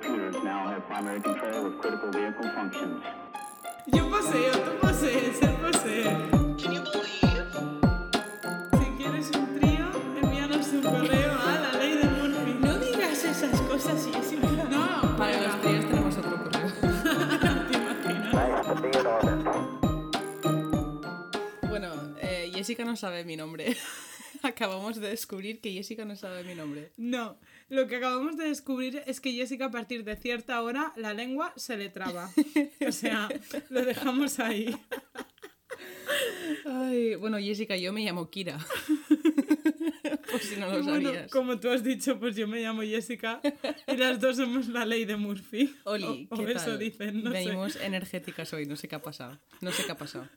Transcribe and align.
computers 0.00 0.34
now 0.42 0.66
have 0.66 0.84
primary 0.88 1.20
control 1.20 1.66
of 1.66 1.78
critical 1.80 2.10
vehicle 2.10 2.50
functions. 2.54 3.02
Yo 3.86 4.08
poseo, 4.10 4.52
tú 4.52 4.72
posees, 4.80 5.40
él 5.42 5.54
posee. 5.62 6.02
Can 6.58 6.72
you 6.72 6.82
believe? 6.82 7.46
Si 8.72 8.86
quieres 8.98 9.30
un 9.36 9.58
trío, 9.60 9.86
envíanos 10.20 10.68
un 10.72 10.82
correo 10.82 11.32
a 11.38 11.60
la 11.60 11.72
ley 11.78 11.92
de 11.98 12.04
Murphy. 12.08 12.54
No 12.60 12.78
digas 12.78 13.24
esas 13.24 13.60
cosas, 13.62 14.08
Jessica. 14.12 14.48
No, 14.70 15.16
Para 15.16 15.32
venga. 15.36 15.46
los 15.48 15.60
tríos 15.60 15.84
tenemos 15.86 16.16
otro 16.18 16.36
correo. 16.42 16.72
¿Te 17.70 17.78
imaginas? 17.78 18.34
Bueno, 21.68 21.88
eh, 22.18 22.50
Jessica 22.52 22.84
no 22.84 22.96
sabe 22.96 23.24
mi 23.24 23.36
nombre. 23.36 23.76
Acabamos 24.48 25.00
de 25.00 25.08
descubrir 25.08 25.60
que 25.60 25.72
Jessica 25.72 26.04
no 26.04 26.16
sabe 26.16 26.44
mi 26.44 26.54
nombre. 26.54 26.92
No, 26.96 27.38
lo 27.70 27.86
que 27.86 27.96
acabamos 27.96 28.36
de 28.36 28.44
descubrir 28.48 29.02
es 29.06 29.20
que 29.20 29.32
Jessica 29.32 29.66
a 29.66 29.70
partir 29.70 30.04
de 30.04 30.16
cierta 30.16 30.60
hora 30.62 30.92
la 30.96 31.14
lengua 31.14 31.52
se 31.56 31.76
le 31.76 31.88
traba. 31.88 32.30
O 32.86 32.92
sea, 32.92 33.28
lo 33.70 33.84
dejamos 33.84 34.38
ahí. 34.40 34.74
Ay, 36.66 37.14
bueno, 37.16 37.38
Jessica, 37.38 37.76
yo 37.76 37.92
me 37.92 38.04
llamo 38.04 38.30
Kira. 38.30 38.58
Por 40.30 40.40
si 40.40 40.56
no 40.56 40.66
lo 40.66 40.82
bueno, 40.82 41.08
sabías. 41.08 41.30
como 41.30 41.60
tú 41.60 41.68
has 41.70 41.82
dicho, 41.84 42.18
pues 42.18 42.34
yo 42.36 42.48
me 42.48 42.60
llamo 42.60 42.82
Jessica 42.82 43.40
y 43.86 43.96
las 43.96 44.20
dos 44.20 44.36
somos 44.36 44.68
la 44.68 44.84
ley 44.84 45.04
de 45.04 45.16
Murphy. 45.16 45.74
Oli, 45.84 46.26
o, 46.30 46.36
¿qué 46.36 46.42
o 46.42 46.48
eso 46.48 46.66
tal? 46.66 46.78
dicen, 46.78 47.22
no 47.22 47.30
Venimos 47.30 47.74
sé. 47.74 47.84
energéticas 47.86 48.52
hoy, 48.52 48.66
no 48.66 48.76
sé 48.76 48.88
qué 48.88 48.96
ha 48.96 49.02
pasado. 49.02 49.38
No 49.60 49.70
sé 49.72 49.84
qué 49.84 49.92
ha 49.92 49.96
pasado. 49.96 50.28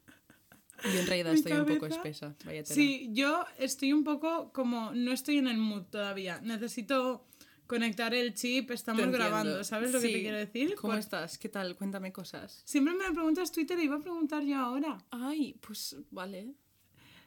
Yo 0.84 1.00
en 1.00 1.08
realidad 1.08 1.34
estoy 1.34 1.52
un 1.54 1.66
poco 1.66 1.80
cabeza- 1.82 1.96
espesa. 1.98 2.36
Vaya. 2.46 2.66
Sí, 2.66 3.10
yo 3.12 3.46
estoy 3.58 3.94
un 3.94 4.04
poco 4.04 4.52
como, 4.54 4.92
no 4.94 5.12
estoy 5.12 5.38
en 5.38 5.48
el 5.48 5.58
mood 5.58 5.84
todavía. 5.84 6.40
Necesito 6.42 7.26
conectar 7.66 8.14
el 8.14 8.34
chip, 8.34 8.72
estamos 8.72 9.06
grabando, 9.08 9.64
¿sabes 9.64 9.92
lo 9.92 10.00
que 10.00 10.08
te 10.08 10.22
quiero 10.22 10.38
decir? 10.38 10.76
¿Cómo 10.76 10.94
Pues- 10.94 11.06
estás? 11.06 11.38
¿Qué 11.38 11.50
tal? 11.50 11.76
Cuéntame 11.76 12.12
cosas. 12.14 12.62
Siempre 12.66 12.94
me 12.94 13.06
lo 13.08 13.14
preguntas 13.14 13.52
Twitter 13.52 13.78
y 13.80 13.84
iba 13.84 13.98
a 13.98 14.00
preguntar 14.00 14.44
yo 14.44 14.58
ahora. 14.58 14.98
Ay, 15.12 15.56
pues 15.66 15.98
vale. 16.12 16.54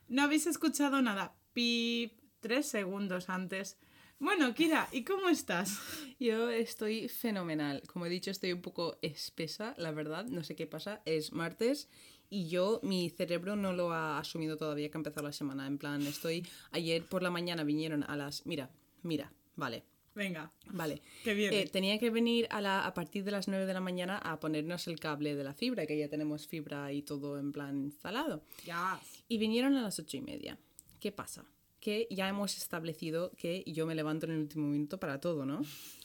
No 0.09 0.23
habéis 0.23 0.47
escuchado 0.47 1.03
nada. 1.03 1.35
Pip, 1.53 2.19
tres 2.41 2.67
segundos 2.67 3.29
antes. 3.29 3.77
Bueno, 4.19 4.55
Kira, 4.55 4.89
¿y 4.93 5.03
cómo 5.05 5.29
estás? 5.31 5.79
Yo 6.21 6.51
estoy 6.51 7.09
fenomenal. 7.09 7.83
Como 7.87 8.05
he 8.05 8.11
dicho, 8.11 8.31
estoy 8.31 8.53
un 8.53 8.61
poco 8.61 8.99
espesa, 9.03 9.75
la 9.79 9.93
verdad. 9.93 10.27
No 10.27 10.45
sé 10.45 10.55
qué 10.57 10.67
pasa. 10.67 11.01
Es 11.07 11.33
martes 11.33 11.89
y 12.31 12.49
yo, 12.49 12.81
mi 12.83 13.11
cerebro 13.11 13.57
no 13.57 13.73
lo 13.73 13.93
ha 13.93 14.19
asumido 14.19 14.57
todavía 14.57 14.89
que 14.91 14.97
ha 14.97 15.01
empezado 15.01 15.27
la 15.27 15.33
semana. 15.33 15.67
En 15.67 15.77
plan, 15.79 16.01
estoy. 16.07 16.47
Ayer 16.71 17.05
por 17.05 17.23
la 17.23 17.31
mañana 17.31 17.65
vinieron 17.65 18.05
a 18.05 18.17
las. 18.17 18.47
Mira, 18.47 18.71
mira, 19.03 19.33
vale. 19.57 19.83
Venga, 20.13 20.53
Vale. 20.73 21.03
que 21.23 21.35
viene. 21.35 21.61
Eh, 21.61 21.67
tenía 21.69 21.99
que 21.99 22.11
venir 22.11 22.49
a, 22.51 22.61
la, 22.61 22.85
a 22.85 22.93
partir 22.95 23.23
de 23.23 23.31
las 23.31 23.47
9 23.47 23.65
de 23.65 23.73
la 23.73 23.81
mañana 23.81 24.19
a 24.19 24.41
ponernos 24.41 24.89
el 24.89 24.99
cable 24.99 25.37
de 25.37 25.45
la 25.45 25.55
fibra, 25.55 25.87
que 25.87 25.97
ya 25.97 26.09
tenemos 26.09 26.49
fibra 26.49 26.93
y 26.93 27.03
todo 27.03 27.39
en 27.39 27.53
plan 27.53 27.79
instalado. 27.85 28.43
ya. 28.67 29.01
Y 29.29 29.39
vinieron 29.39 29.77
a 29.77 29.83
las 29.83 29.99
ocho 30.01 30.17
y 30.17 30.21
media. 30.21 30.59
¿Qué 30.99 31.13
pasa? 31.13 31.45
Que 31.79 32.09
ya 32.11 32.29
hemos 32.29 32.57
establecido 32.59 33.31
que 33.39 33.63
yo 33.67 33.87
me 33.87 33.95
levanto 33.95 34.27
en 34.27 34.33
el 34.33 34.39
último 34.41 34.67
minuto 34.67 34.99
para 34.99 35.21
todo, 35.21 35.47
¿no? 35.47 35.63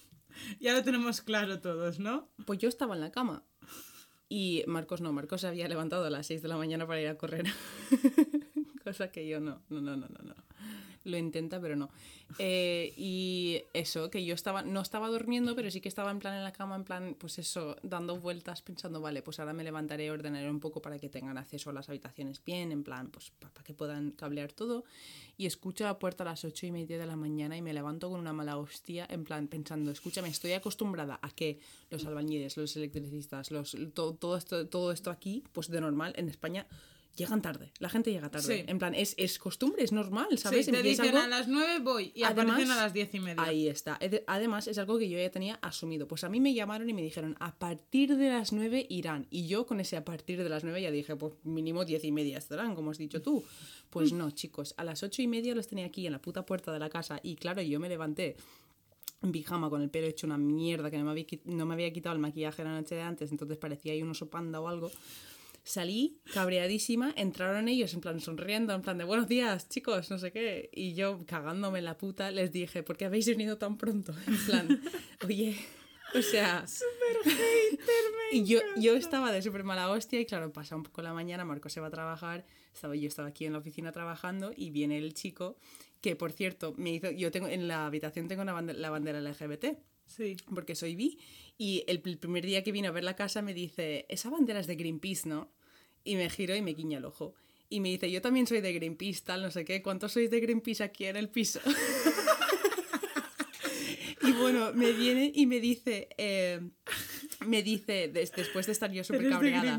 Ya 0.59 0.73
lo 0.73 0.83
tenemos 0.83 1.21
claro 1.21 1.61
todos, 1.61 1.97
¿no? 1.99 2.27
Pues 2.45 2.59
yo 2.59 2.67
estaba 2.69 2.93
en 2.93 2.99
la 3.01 3.11
cama. 3.11 3.43
Y 4.27 4.63
Marcos 4.67 5.01
no, 5.01 5.13
Marcos 5.13 5.41
se 5.41 5.47
había 5.47 5.67
levantado 5.67 6.05
a 6.05 6.09
las 6.09 6.27
6 6.27 6.41
de 6.41 6.47
la 6.47 6.57
mañana 6.57 6.87
para 6.87 7.01
ir 7.01 7.07
a 7.07 7.17
correr. 7.17 7.45
Cosa 8.83 9.11
que 9.11 9.27
yo 9.27 9.39
no, 9.39 9.61
no, 9.69 9.81
no, 9.81 9.95
no, 9.95 10.07
no. 10.07 10.35
Lo 11.05 11.17
intenta, 11.17 11.61
pero 11.61 11.75
no. 11.75 11.89
Eh, 12.39 12.93
y 12.97 13.61
eso, 13.73 14.09
que 14.09 14.25
yo 14.25 14.33
estaba, 14.33 14.63
no 14.63 14.81
estaba 14.81 15.07
durmiendo, 15.07 15.55
pero 15.55 15.69
sí 15.69 15.79
que 15.79 15.87
estaba 15.87 16.09
en 16.09 16.17
plan 16.17 16.35
en 16.35 16.43
la 16.43 16.51
cama, 16.51 16.75
en 16.75 16.83
plan, 16.83 17.15
pues 17.17 17.37
eso, 17.37 17.77
dando 17.83 18.19
vueltas, 18.19 18.63
pensando, 18.63 18.99
vale, 18.99 19.21
pues 19.21 19.39
ahora 19.39 19.53
me 19.53 19.63
levantaré, 19.63 20.09
ordenaré 20.09 20.49
un 20.49 20.59
poco 20.59 20.81
para 20.81 20.97
que 20.97 21.07
tengan 21.07 21.37
acceso 21.37 21.69
a 21.69 21.73
las 21.73 21.89
habitaciones 21.89 22.43
bien, 22.43 22.71
en 22.71 22.83
plan, 22.83 23.11
pues 23.11 23.31
para 23.39 23.63
que 23.63 23.75
puedan 23.75 24.11
cablear 24.11 24.51
todo. 24.51 24.83
Y 25.37 25.45
escucho 25.45 25.83
la 25.83 25.99
puerta 25.99 26.23
a 26.23 26.25
las 26.25 26.43
ocho 26.43 26.65
y 26.65 26.71
media 26.71 26.97
de 26.97 27.05
la 27.05 27.15
mañana 27.15 27.55
y 27.55 27.61
me 27.61 27.73
levanto 27.73 28.09
con 28.09 28.19
una 28.19 28.33
mala 28.33 28.57
hostia, 28.57 29.05
en 29.07 29.23
plan, 29.23 29.47
pensando, 29.47 29.91
escúchame, 29.91 30.29
estoy 30.29 30.53
acostumbrada 30.53 31.19
a 31.21 31.29
que 31.29 31.59
los 31.91 32.03
albañiles, 32.05 32.57
los 32.57 32.75
electricistas, 32.77 33.51
los, 33.51 33.77
todo, 33.93 34.15
todo, 34.15 34.37
esto, 34.37 34.67
todo 34.67 34.91
esto 34.91 35.11
aquí, 35.11 35.43
pues 35.51 35.69
de 35.69 35.81
normal, 35.81 36.13
en 36.17 36.29
España. 36.29 36.65
Llegan 37.15 37.41
tarde, 37.41 37.71
la 37.79 37.87
gente 37.87 38.11
llega 38.11 38.29
tarde. 38.29 38.57
Sí. 38.57 38.63
En 38.67 38.77
plan, 38.77 38.93
es, 38.93 39.15
es 39.17 39.39
costumbre, 39.39 39.83
es 39.85 39.93
normal, 39.93 40.37
¿sabes? 40.37 40.65
Sí, 40.65 40.71
te 40.73 40.83
dicen 40.83 41.05
algo- 41.07 41.19
a 41.19 41.27
las 41.27 41.47
9 41.47 41.79
voy 41.79 42.11
y 42.13 42.23
aparecen 42.23 42.69
a 42.71 42.75
las 42.75 42.93
10 42.93 43.13
y 43.15 43.19
media. 43.21 43.41
Ahí 43.41 43.69
está. 43.69 43.97
Además, 44.27 44.67
es 44.67 44.77
algo 44.77 44.97
que 44.99 45.07
yo 45.07 45.17
ya 45.17 45.31
tenía 45.31 45.55
asumido. 45.61 46.07
Pues 46.09 46.25
a 46.25 46.29
mí 46.29 46.41
me 46.41 46.53
llamaron 46.53 46.89
y 46.89 46.93
me 46.93 47.01
dijeron, 47.01 47.37
a 47.39 47.55
partir 47.57 48.17
de 48.17 48.27
las 48.29 48.51
9 48.51 48.85
irán. 48.89 49.27
Y 49.29 49.47
yo 49.47 49.65
con 49.65 49.79
ese 49.79 49.95
a 49.95 50.03
partir 50.03 50.43
de 50.43 50.49
las 50.49 50.65
9 50.65 50.81
ya 50.81 50.91
dije, 50.91 51.15
pues 51.15 51.33
mínimo 51.43 51.85
10 51.85 52.03
y 52.03 52.11
media 52.11 52.37
estarán, 52.37 52.75
como 52.75 52.91
has 52.91 52.97
dicho 52.97 53.21
tú. 53.21 53.43
Pues 53.89 54.11
no, 54.11 54.31
chicos, 54.31 54.73
a 54.75 54.83
las 54.83 55.01
8 55.01 55.21
y 55.21 55.27
media 55.27 55.55
los 55.55 55.67
tenía 55.67 55.85
aquí 55.85 56.05
en 56.05 56.11
la 56.11 56.21
puta 56.21 56.45
puerta 56.45 56.73
de 56.73 56.79
la 56.79 56.89
casa. 56.89 57.21
Y 57.23 57.35
claro, 57.37 57.61
yo 57.61 57.79
me 57.79 57.87
levanté 57.87 58.35
en 59.21 59.31
pijama 59.31 59.69
con 59.69 59.81
el 59.81 59.89
pelo 59.89 60.07
hecho 60.07 60.27
una 60.27 60.37
mierda, 60.37 60.91
que 60.91 60.97
no 60.97 61.05
me 61.05 61.11
había, 61.11 61.25
no 61.45 61.65
me 61.65 61.75
había 61.75 61.93
quitado 61.93 62.13
el 62.13 62.21
maquillaje 62.21 62.63
la 62.65 62.73
noche 62.73 62.95
de 62.95 63.01
antes, 63.03 63.31
entonces 63.31 63.57
parecía 63.57 63.93
ahí 63.93 64.01
un 64.03 64.09
oso 64.11 64.29
panda 64.29 64.59
o 64.59 64.67
algo. 64.67 64.91
Salí 65.67 66.21
cabreadísima, 66.31 67.11
entraron 67.17 67.67
ellos 67.67 67.91
en 67.95 67.99
plan 68.01 68.19
sonriendo, 68.19 68.71
en 68.75 68.83
plan 68.83 68.99
de 68.99 69.03
buenos 69.03 69.27
días, 69.27 69.67
chicos, 69.67 70.11
no 70.11 70.19
sé 70.19 70.31
qué. 70.31 70.69
Y 70.71 70.93
yo 70.93 71.25
cagándome 71.25 71.79
en 71.79 71.85
la 71.85 71.97
puta 71.97 72.29
les 72.29 72.51
dije, 72.51 72.83
¿por 72.83 72.97
qué 72.97 73.05
habéis 73.05 73.25
venido 73.27 73.57
tan 73.57 73.75
pronto? 73.75 74.13
En 74.27 74.37
plan, 74.45 74.81
oye, 75.25 75.57
o 76.13 76.21
sea... 76.21 76.63
Y 78.31 78.43
yo, 78.43 78.59
yo 78.77 78.95
estaba 78.95 79.31
de 79.31 79.41
súper 79.41 79.63
mala 79.63 79.89
hostia 79.89 80.19
y 80.19 80.25
claro, 80.25 80.51
pasa 80.51 80.75
un 80.75 80.83
poco 80.83 81.01
la 81.01 81.13
mañana, 81.13 81.45
Marco 81.45 81.69
se 81.69 81.79
va 81.79 81.87
a 81.87 81.91
trabajar, 81.91 82.45
estaba, 82.73 82.95
yo 82.95 83.07
estaba 83.07 83.29
aquí 83.29 83.45
en 83.45 83.53
la 83.53 83.59
oficina 83.59 83.91
trabajando 83.91 84.51
y 84.55 84.71
viene 84.71 84.97
el 84.97 85.13
chico 85.13 85.57
que, 86.01 86.15
por 86.15 86.31
cierto, 86.31 86.73
me 86.75 86.91
hizo, 86.91 87.11
yo 87.11 87.31
tengo 87.31 87.47
en 87.47 87.67
la 87.67 87.85
habitación 87.85 88.27
tengo 88.27 88.41
una 88.41 88.53
bande- 88.53 88.73
la 88.73 88.89
bandera 88.89 89.19
LGBT 89.21 89.77
Sí. 90.05 90.37
porque 90.53 90.75
soy 90.75 90.95
bi 90.95 91.19
y 91.57 91.83
el, 91.87 92.01
primer 92.01 92.45
día 92.45 92.63
que 92.63 92.71
vino 92.71 92.89
a 92.89 92.91
ver 92.91 93.03
la 93.03 93.15
casa 93.15 93.41
me 93.41 93.53
dice, 93.53 94.05
esa 94.09 94.29
bandera 94.29 94.59
es 94.59 94.67
de 94.67 94.75
Greenpeace, 94.75 95.27
¿no? 95.27 95.51
Y 96.03 96.15
me 96.15 96.29
giro 96.29 96.55
y 96.55 96.61
me 96.61 96.73
guiña 96.73 96.97
el 96.97 97.05
ojo. 97.05 97.33
Y 97.69 97.79
me 97.79 97.89
dice, 97.89 98.11
yo 98.11 98.21
también 98.21 98.45
soy 98.45 98.61
de 98.61 98.73
Greenpeace, 98.73 99.21
tal, 99.23 99.41
no 99.41 99.51
sé 99.51 99.65
qué, 99.65 99.81
¿cuántos 99.81 100.11
sois 100.11 100.29
de 100.29 100.39
Greenpeace 100.39 100.83
aquí 100.83 101.05
en 101.05 101.15
el 101.15 101.29
piso? 101.29 101.59
y 104.21 104.31
bueno, 104.33 104.73
me 104.73 104.91
viene 104.91 105.31
y 105.33 105.45
me 105.45 105.59
dice, 105.59 106.09
eh, 106.17 106.59
me 107.45 107.63
dice, 107.63 108.07
des- 108.07 108.31
después 108.31 108.65
de 108.65 108.71
estar 108.71 108.91
yo 108.91 109.03
súper 109.03 109.21
cabreada 109.29 109.77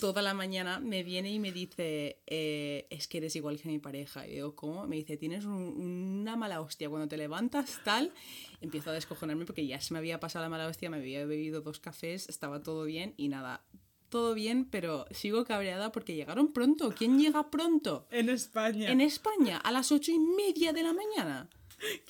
toda 0.00 0.22
la 0.22 0.34
mañana, 0.34 0.78
me 0.80 1.02
viene 1.02 1.30
y 1.32 1.38
me 1.38 1.52
dice, 1.52 2.20
eh, 2.26 2.86
es 2.90 3.08
que 3.08 3.18
eres 3.18 3.34
igual 3.36 3.60
que 3.60 3.68
mi 3.68 3.78
pareja. 3.78 4.26
Y 4.26 4.32
digo, 4.34 4.54
¿cómo? 4.54 4.86
Me 4.86 4.96
dice, 4.96 5.16
tienes 5.16 5.44
un- 5.44 6.20
una 6.22 6.36
mala 6.36 6.60
hostia. 6.60 6.88
Cuando 6.88 7.08
te 7.08 7.16
levantas, 7.16 7.80
tal, 7.84 8.12
empiezo 8.60 8.90
a 8.90 8.92
descojonarme 8.92 9.44
porque 9.44 9.66
ya 9.66 9.80
se 9.80 9.92
me 9.94 9.98
había 9.98 10.20
pasado 10.20 10.44
la 10.44 10.48
mala 10.48 10.66
hostia, 10.66 10.90
me 10.90 10.96
había 10.98 11.24
bebido 11.26 11.60
dos 11.60 11.80
cafés, 11.80 12.28
estaba 12.28 12.62
todo 12.62 12.84
bien 12.84 13.14
y 13.16 13.28
nada. 13.28 13.64
Todo 14.08 14.34
bien, 14.34 14.66
pero 14.66 15.04
sigo 15.10 15.44
cabreada 15.44 15.90
porque 15.90 16.14
llegaron 16.14 16.52
pronto. 16.52 16.94
¿Quién 16.96 17.18
llega 17.18 17.50
pronto? 17.50 18.06
En 18.12 18.28
España. 18.28 18.90
En 18.90 19.00
España, 19.00 19.56
a 19.58 19.72
las 19.72 19.90
ocho 19.90 20.12
y 20.12 20.18
media 20.20 20.72
de 20.72 20.82
la 20.84 20.92
mañana. 20.92 21.50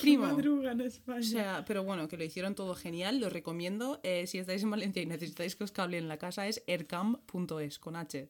Primo. 0.00 0.26
madruga 0.26 0.72
en 0.72 0.80
España. 0.82 1.18
O 1.20 1.22
sea, 1.22 1.64
pero 1.66 1.82
bueno, 1.82 2.06
que 2.08 2.16
lo 2.16 2.24
hicieron 2.24 2.54
todo 2.54 2.74
genial, 2.74 3.18
lo 3.20 3.28
recomiendo. 3.30 4.00
Eh, 4.02 4.26
si 4.26 4.38
estáis 4.38 4.62
en 4.62 4.70
Valencia 4.70 5.02
y 5.02 5.06
necesitáis 5.06 5.56
que 5.56 5.64
os 5.64 5.72
cable 5.72 5.98
en 5.98 6.08
la 6.08 6.18
casa, 6.18 6.46
es 6.46 6.62
ercam.es 6.66 7.78
con 7.78 7.96
H. 7.96 8.28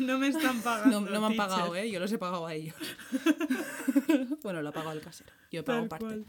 no 0.00 0.18
me 0.18 0.28
están 0.28 0.60
pagando. 0.62 1.00
No, 1.00 1.10
no 1.10 1.20
me 1.20 1.26
han 1.26 1.32
teacher. 1.32 1.48
pagado, 1.48 1.76
¿eh? 1.76 1.90
Yo 1.90 2.00
los 2.00 2.10
he 2.12 2.18
pagado 2.18 2.46
a 2.46 2.54
ellos. 2.54 2.74
bueno, 4.42 4.62
lo 4.62 4.68
ha 4.70 4.72
pagado 4.72 4.92
el 4.92 5.00
casero. 5.00 5.30
Yo 5.50 5.60
he 5.60 5.62
pagado 5.62 5.82
Tal 5.88 5.88
parte. 5.88 6.04
cual. 6.04 6.24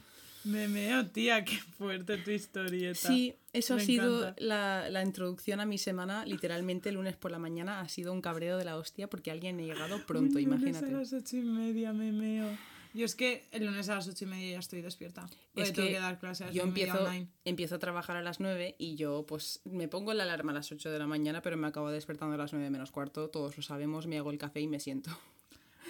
Me 0.45 0.67
meo, 0.67 1.07
tía, 1.07 1.45
qué 1.45 1.55
fuerte 1.57 2.17
tu 2.17 2.29
historieta. 2.31 2.99
Sí, 3.07 3.33
eso 3.53 3.75
Me 3.77 3.81
ha 3.81 3.85
sido 3.85 4.33
la, 4.39 4.89
la 4.89 5.01
introducción 5.01 5.61
a 5.61 5.65
mi 5.65 5.77
semana. 5.77 6.25
Literalmente, 6.25 6.89
el 6.89 6.95
lunes 6.95 7.15
por 7.15 7.31
la 7.31 7.39
mañana 7.39 7.79
ha 7.79 7.87
sido 7.87 8.11
un 8.11 8.21
cabreo 8.21 8.57
de 8.57 8.65
la 8.65 8.75
hostia 8.75 9.09
porque 9.09 9.31
alguien 9.31 9.57
ha 9.59 9.63
llegado 9.63 10.05
pronto, 10.05 10.37
lunes 10.39 10.43
imagínate. 10.43 10.85
a 10.93 10.97
las 10.97 11.13
ocho 11.13 11.37
y 11.37 11.43
media 11.43 11.93
me 11.93 12.11
meo. 12.11 12.49
Yo 12.93 13.05
es 13.05 13.15
que 13.15 13.47
el 13.51 13.65
lunes 13.65 13.89
a 13.89 13.95
las 13.95 14.07
ocho 14.07 14.25
y 14.25 14.27
media 14.27 14.51
ya 14.51 14.59
estoy 14.59 14.81
despierta. 14.81 15.25
Es 15.55 15.73
tengo 15.73 15.87
que 15.87 15.99
dar 15.99 16.19
clases 16.19 16.53
yo 16.53 16.63
nueve 16.63 16.81
empiezo, 16.81 17.03
online. 17.03 17.27
empiezo 17.43 17.75
a 17.75 17.79
trabajar 17.79 18.15
a 18.15 18.21
las 18.21 18.39
9 18.39 18.75
y 18.77 18.95
yo 18.95 19.25
pues 19.27 19.61
me 19.65 19.87
pongo 19.87 20.13
la 20.13 20.23
alarma 20.23 20.51
a 20.51 20.55
las 20.55 20.71
8 20.71 20.91
de 20.91 20.99
la 20.99 21.07
mañana, 21.07 21.41
pero 21.41 21.57
me 21.57 21.67
acabo 21.67 21.89
despertando 21.89 22.35
a 22.35 22.37
las 22.37 22.53
9 22.53 22.69
menos 22.69 22.91
cuarto, 22.91 23.29
todos 23.29 23.57
lo 23.57 23.63
sabemos, 23.63 24.07
me 24.07 24.17
hago 24.17 24.31
el 24.31 24.37
café 24.37 24.61
y 24.61 24.67
me 24.67 24.79
siento. 24.79 25.11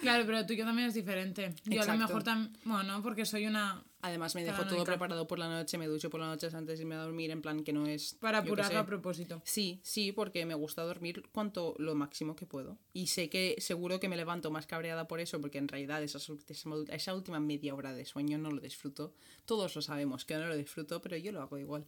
Claro, 0.00 0.24
pero 0.26 0.44
tú 0.46 0.52
y 0.52 0.56
yo 0.56 0.64
también 0.64 0.88
es 0.88 0.94
diferente. 0.94 1.54
Yo 1.64 1.72
a 1.72 1.84
lo 1.86 1.92
Exacto. 1.92 2.06
mejor 2.06 2.22
también. 2.22 2.56
Bueno, 2.64 3.02
porque 3.02 3.24
soy 3.24 3.46
una. 3.46 3.82
Además 4.02 4.34
me 4.34 4.44
dejo 4.44 4.66
todo 4.66 4.84
preparado 4.84 5.26
por 5.26 5.38
la 5.38 5.48
noche, 5.48 5.78
me 5.78 5.86
ducho 5.86 6.10
por 6.10 6.20
la 6.20 6.26
noche 6.26 6.48
antes 6.52 6.78
de 6.78 6.82
irme 6.82 6.94
a 6.94 6.98
dormir, 6.98 7.30
en 7.30 7.40
plan 7.40 7.64
que 7.64 7.72
no 7.72 7.86
es... 7.86 8.12
Para 8.20 8.38
apurarlo 8.38 8.78
a 8.78 8.84
propósito. 8.84 9.40
Sí, 9.46 9.80
sí, 9.82 10.12
porque 10.12 10.44
me 10.44 10.52
gusta 10.52 10.82
dormir 10.82 11.22
cuanto 11.32 11.74
lo 11.78 11.94
máximo 11.94 12.36
que 12.36 12.44
puedo. 12.44 12.76
Y 12.92 13.06
sé 13.06 13.30
que 13.30 13.56
seguro 13.60 14.00
que 14.00 14.10
me 14.10 14.16
levanto 14.18 14.50
más 14.50 14.66
cabreada 14.66 15.08
por 15.08 15.20
eso, 15.20 15.40
porque 15.40 15.56
en 15.56 15.68
realidad 15.68 16.02
esa, 16.02 16.18
esa 16.90 17.14
última 17.14 17.40
media 17.40 17.74
hora 17.74 17.94
de 17.94 18.04
sueño 18.04 18.36
no 18.36 18.50
lo 18.50 18.60
disfruto. 18.60 19.14
Todos 19.46 19.74
lo 19.74 19.80
sabemos 19.80 20.26
que 20.26 20.36
no 20.36 20.48
lo 20.48 20.56
disfruto, 20.56 21.00
pero 21.00 21.16
yo 21.16 21.32
lo 21.32 21.40
hago 21.40 21.56
igual. 21.56 21.86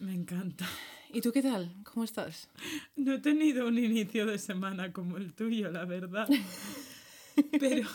Me 0.00 0.14
encanta. 0.14 0.66
¿Y 1.12 1.20
tú 1.20 1.32
qué 1.32 1.42
tal? 1.42 1.72
¿Cómo 1.84 2.04
estás? 2.04 2.48
No 2.96 3.14
he 3.14 3.18
tenido 3.18 3.66
un 3.66 3.78
inicio 3.78 4.26
de 4.26 4.38
semana 4.38 4.92
como 4.92 5.16
el 5.16 5.34
tuyo, 5.34 5.70
la 5.70 5.84
verdad. 5.84 6.28
Pero... 7.58 7.88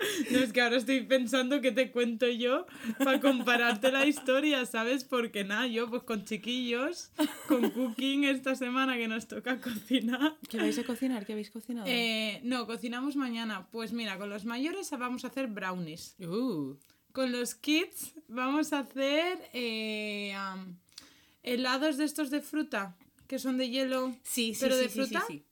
No, 0.30 0.38
es 0.38 0.52
que 0.52 0.60
ahora 0.60 0.76
estoy 0.76 1.02
pensando 1.02 1.60
que 1.60 1.72
te 1.72 1.90
cuento 1.90 2.26
yo 2.28 2.66
para 2.98 3.20
compararte 3.20 3.92
la 3.92 4.06
historia, 4.06 4.64
¿sabes? 4.66 5.04
Porque 5.04 5.44
nada, 5.44 5.66
yo 5.66 5.88
pues 5.90 6.02
con 6.04 6.24
chiquillos, 6.24 7.10
con 7.48 7.70
cooking 7.70 8.24
esta 8.24 8.54
semana 8.54 8.96
que 8.96 9.08
nos 9.08 9.28
toca 9.28 9.60
cocinar. 9.60 10.36
¿Qué 10.48 10.58
vais 10.58 10.78
a 10.78 10.84
cocinar? 10.84 11.26
¿Qué 11.26 11.32
habéis 11.32 11.50
cocinado? 11.50 11.86
Eh, 11.88 12.40
no, 12.44 12.66
cocinamos 12.66 13.16
mañana. 13.16 13.68
Pues 13.70 13.92
mira, 13.92 14.18
con 14.18 14.30
los 14.30 14.44
mayores 14.44 14.90
vamos 14.90 15.24
a 15.24 15.28
hacer 15.28 15.48
brownies. 15.48 16.16
Uh, 16.18 16.76
Con 17.12 17.32
los 17.32 17.54
kids 17.54 18.12
vamos 18.28 18.72
a 18.72 18.80
hacer 18.80 19.38
eh, 19.52 20.34
helados 21.42 21.96
de 21.98 22.04
estos 22.04 22.30
de 22.30 22.40
fruta, 22.40 22.96
que 23.26 23.38
son 23.38 23.58
de 23.58 23.68
hielo, 23.68 24.16
sí, 24.22 24.54
sí, 24.54 24.60
pero 24.60 24.76
sí, 24.76 24.82
de 24.82 24.88
sí, 24.88 24.94
sí, 24.94 25.00
fruta, 25.00 25.24
sí. 25.28 25.44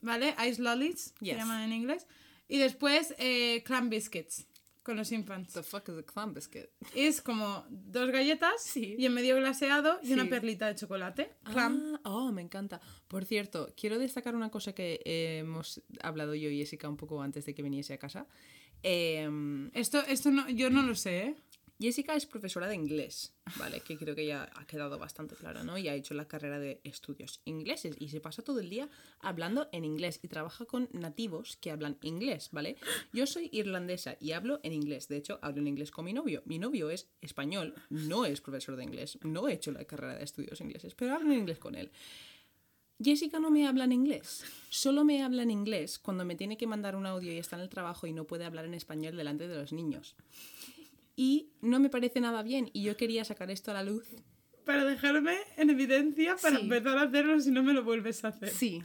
¿vale? 0.00 0.34
Ice 0.48 0.62
lollies, 0.62 1.14
se 1.18 1.34
llaman 1.34 1.62
en 1.62 1.72
inglés. 1.72 2.06
Y 2.48 2.58
después 2.58 3.14
eh, 3.18 3.62
clam 3.64 3.88
biscuits, 3.90 4.46
con 4.82 4.96
los 4.96 5.10
infants. 5.10 5.52
The 5.54 5.62
fuck 5.64 5.88
is 5.88 5.98
a 5.98 6.02
clam 6.04 6.32
biscuit? 6.32 6.66
Es 6.94 7.20
como 7.20 7.64
dos 7.68 8.10
galletas 8.12 8.62
Sí. 8.62 8.94
y 8.98 9.06
en 9.06 9.14
medio 9.14 9.34
glaseado 9.36 9.98
y 10.02 10.12
una 10.12 10.26
perlita 10.28 10.68
de 10.68 10.76
chocolate. 10.76 11.32
Clam. 11.44 11.98
Ah, 12.04 12.10
oh, 12.10 12.30
me 12.32 12.42
encanta. 12.42 12.80
Por 13.08 13.24
cierto, 13.24 13.72
quiero 13.76 13.98
destacar 13.98 14.36
una 14.36 14.50
cosa 14.50 14.72
que 14.74 15.00
eh, 15.04 15.38
hemos 15.38 15.82
hablado 16.02 16.34
yo 16.36 16.48
y 16.50 16.58
Jessica 16.58 16.88
un 16.88 16.96
poco 16.96 17.20
antes 17.20 17.44
de 17.46 17.54
que 17.54 17.62
viniese 17.62 17.94
a 17.94 17.98
casa. 17.98 18.26
Em, 18.82 19.70
Esto, 19.74 20.00
esto 20.06 20.30
no, 20.30 20.48
yo 20.50 20.70
no 20.70 20.82
lo 20.82 20.94
sé, 20.94 21.18
¿eh? 21.18 21.34
Jessica 21.78 22.16
es 22.16 22.24
profesora 22.24 22.68
de 22.68 22.74
inglés, 22.74 23.34
¿vale? 23.58 23.80
Que 23.80 23.98
creo 23.98 24.14
que 24.14 24.26
ya 24.26 24.50
ha 24.54 24.66
quedado 24.66 24.98
bastante 24.98 25.34
claro, 25.34 25.62
¿no? 25.62 25.76
Y 25.76 25.88
ha 25.88 25.94
hecho 25.94 26.14
la 26.14 26.26
carrera 26.26 26.58
de 26.58 26.80
estudios 26.84 27.42
ingleses 27.44 27.96
y 27.98 28.08
se 28.08 28.20
pasa 28.20 28.42
todo 28.42 28.60
el 28.60 28.70
día 28.70 28.88
hablando 29.20 29.68
en 29.72 29.84
inglés 29.84 30.18
y 30.22 30.28
trabaja 30.28 30.64
con 30.64 30.88
nativos 30.92 31.58
que 31.58 31.70
hablan 31.70 31.98
inglés, 32.00 32.48
¿vale? 32.50 32.76
Yo 33.12 33.26
soy 33.26 33.50
irlandesa 33.52 34.16
y 34.20 34.32
hablo 34.32 34.58
en 34.62 34.72
inglés. 34.72 35.08
De 35.08 35.18
hecho, 35.18 35.38
hablo 35.42 35.60
en 35.60 35.68
inglés 35.68 35.90
con 35.90 36.06
mi 36.06 36.14
novio. 36.14 36.42
Mi 36.46 36.58
novio 36.58 36.88
es 36.88 37.10
español, 37.20 37.74
no 37.90 38.24
es 38.24 38.40
profesor 38.40 38.76
de 38.76 38.84
inglés, 38.84 39.18
no 39.22 39.46
he 39.46 39.52
hecho 39.52 39.70
la 39.70 39.84
carrera 39.84 40.16
de 40.16 40.24
estudios 40.24 40.60
ingleses, 40.62 40.94
pero 40.94 41.14
hablo 41.14 41.30
en 41.32 41.40
inglés 41.40 41.58
con 41.58 41.74
él. 41.74 41.90
Jessica 42.98 43.38
no 43.38 43.50
me 43.50 43.66
habla 43.66 43.84
en 43.84 43.92
inglés. 43.92 44.44
Solo 44.70 45.04
me 45.04 45.22
habla 45.22 45.42
en 45.42 45.50
inglés 45.50 45.98
cuando 45.98 46.24
me 46.24 46.36
tiene 46.36 46.56
que 46.56 46.66
mandar 46.66 46.96
un 46.96 47.04
audio 47.04 47.30
y 47.30 47.36
está 47.36 47.56
en 47.56 47.62
el 47.62 47.68
trabajo 47.68 48.06
y 48.06 48.14
no 48.14 48.24
puede 48.24 48.46
hablar 48.46 48.64
en 48.64 48.72
español 48.72 49.16
delante 49.16 49.46
de 49.46 49.56
los 49.56 49.74
niños. 49.74 50.16
Y 51.16 51.50
no 51.62 51.80
me 51.80 51.88
parece 51.88 52.20
nada 52.20 52.42
bien 52.42 52.68
y 52.74 52.82
yo 52.82 52.96
quería 52.96 53.24
sacar 53.24 53.50
esto 53.50 53.70
a 53.70 53.74
la 53.74 53.82
luz. 53.82 54.06
Para 54.64 54.84
dejarme 54.84 55.36
en 55.56 55.70
evidencia 55.70 56.36
para 56.36 56.56
Sí. 56.58 56.62
empezar 56.64 56.98
a 56.98 57.02
hacerlo 57.02 57.40
si 57.40 57.50
no 57.50 57.62
me 57.62 57.72
lo 57.72 57.82
vuelves 57.84 58.24
a 58.24 58.28
hacer. 58.28 58.50
Sí. 58.50 58.82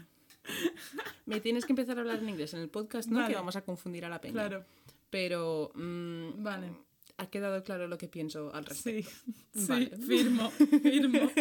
Me 1.25 1.39
tienes 1.41 1.65
que 1.65 1.73
empezar 1.73 1.97
a 1.97 2.01
hablar 2.01 2.19
en 2.19 2.29
inglés 2.29 2.53
en 2.53 2.61
el 2.61 2.69
podcast, 2.69 3.09
¿no? 3.09 3.17
Vale. 3.19 3.29
Que 3.29 3.35
vamos 3.35 3.55
a 3.55 3.61
confundir 3.63 4.05
a 4.05 4.09
la 4.09 4.19
peña. 4.21 4.33
Claro, 4.33 4.65
Pero 5.09 5.71
mm, 5.75 6.41
vale. 6.43 6.71
ha 7.17 7.29
quedado 7.29 7.63
claro 7.63 7.87
lo 7.87 7.97
que 7.97 8.07
pienso 8.07 8.53
al 8.53 8.65
respecto. 8.65 9.09
Sí, 9.11 9.33
sí, 9.53 9.65
Vale. 9.67 9.97
firmo, 9.97 10.49
firmo. 10.51 11.31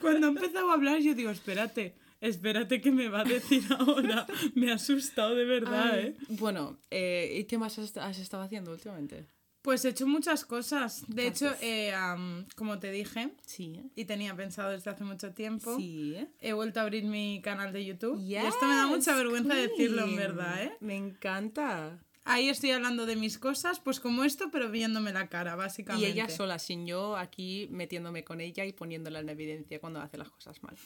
Cuando 0.00 0.26
ha 0.26 0.30
empezado 0.30 0.70
a 0.70 0.74
hablar 0.74 1.00
yo 1.00 1.14
digo, 1.14 1.30
espérate, 1.30 1.94
espérate 2.20 2.80
que 2.80 2.90
me 2.90 3.08
va 3.08 3.20
a 3.20 3.24
decir 3.24 3.62
ahora. 3.78 4.26
Me 4.54 4.70
ha 4.72 4.76
asustado 4.76 5.34
de 5.34 5.44
verdad, 5.44 5.90
Ay, 5.94 6.00
¿eh? 6.06 6.16
Bueno, 6.30 6.78
eh, 6.90 7.36
¿y 7.40 7.44
qué 7.44 7.58
más 7.58 7.78
has, 7.78 7.96
has 7.98 8.18
estado 8.18 8.42
haciendo 8.42 8.72
últimamente? 8.72 9.26
Pues 9.62 9.84
he 9.84 9.90
hecho 9.90 10.06
muchas 10.08 10.44
cosas. 10.44 11.04
De 11.06 11.26
hecho, 11.28 11.52
eh, 11.60 11.92
am, 11.92 12.46
como 12.56 12.78
te 12.80 12.90
dije, 12.90 13.30
Sí, 13.46 13.80
y 13.94 14.04
tenía 14.06 14.34
pensado 14.34 14.70
desde 14.70 14.90
hace 14.90 15.04
mucho 15.04 15.32
tiempo, 15.32 15.76
Sí, 15.76 16.16
he 16.40 16.52
vuelto 16.52 16.80
a 16.80 16.82
abrir 16.82 17.04
mi 17.04 17.40
canal 17.42 17.72
de 17.72 17.84
YouTube. 17.84 18.18
y 18.20 18.34
esto 18.34 18.66
me 18.66 18.74
da 18.74 18.86
mucha 18.86 19.12
Yes, 19.12 19.16
vergüenza 19.18 19.54
decirlo 19.54 20.04
en 20.04 20.16
verdad, 20.16 20.64
¿eh? 20.64 20.72
Me 20.80 20.96
encanta. 20.96 22.02
Ahí 22.24 22.48
estoy 22.48 22.70
hablando 22.70 23.04
de 23.04 23.16
mis 23.16 23.36
cosas, 23.38 23.80
pues 23.80 23.98
como 23.98 24.22
esto, 24.22 24.48
pero 24.52 24.70
viéndome 24.70 25.12
la 25.12 25.28
cara, 25.28 25.54
Y 25.54 25.56
básicamente. 25.56 26.08
ella 26.08 26.28
sola, 26.28 26.58
sin 26.60 26.86
yo 26.86 27.16
aquí 27.16 27.66
metiéndome 27.72 28.22
con 28.22 28.40
ella 28.40 28.64
y 28.64 28.72
poniéndola 28.72 29.20
en 29.20 29.28
evidencia 29.28 29.80
cuando 29.80 30.00
hace 30.00 30.18
las 30.18 30.30
cosas 30.30 30.62
mal. 30.62 30.76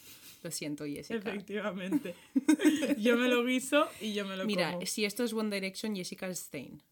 Lo 0.42 0.50
siento, 0.50 0.84
Jessica. 0.86 1.16
Efectivamente. 1.18 2.14
yo 2.98 3.16
me 3.18 3.28
lo 3.28 3.44
guiso 3.44 3.86
y 4.00 4.14
yo 4.14 4.24
me 4.26 4.36
lo 4.36 4.46
Mira, 4.46 4.72
como. 4.72 4.86
si 4.86 5.04
esto 5.04 5.24
es 5.24 5.32
One 5.34 5.54
Direction, 5.54 5.94
Jessica 5.94 6.26
es 6.26 6.38
Stain. 6.40 6.82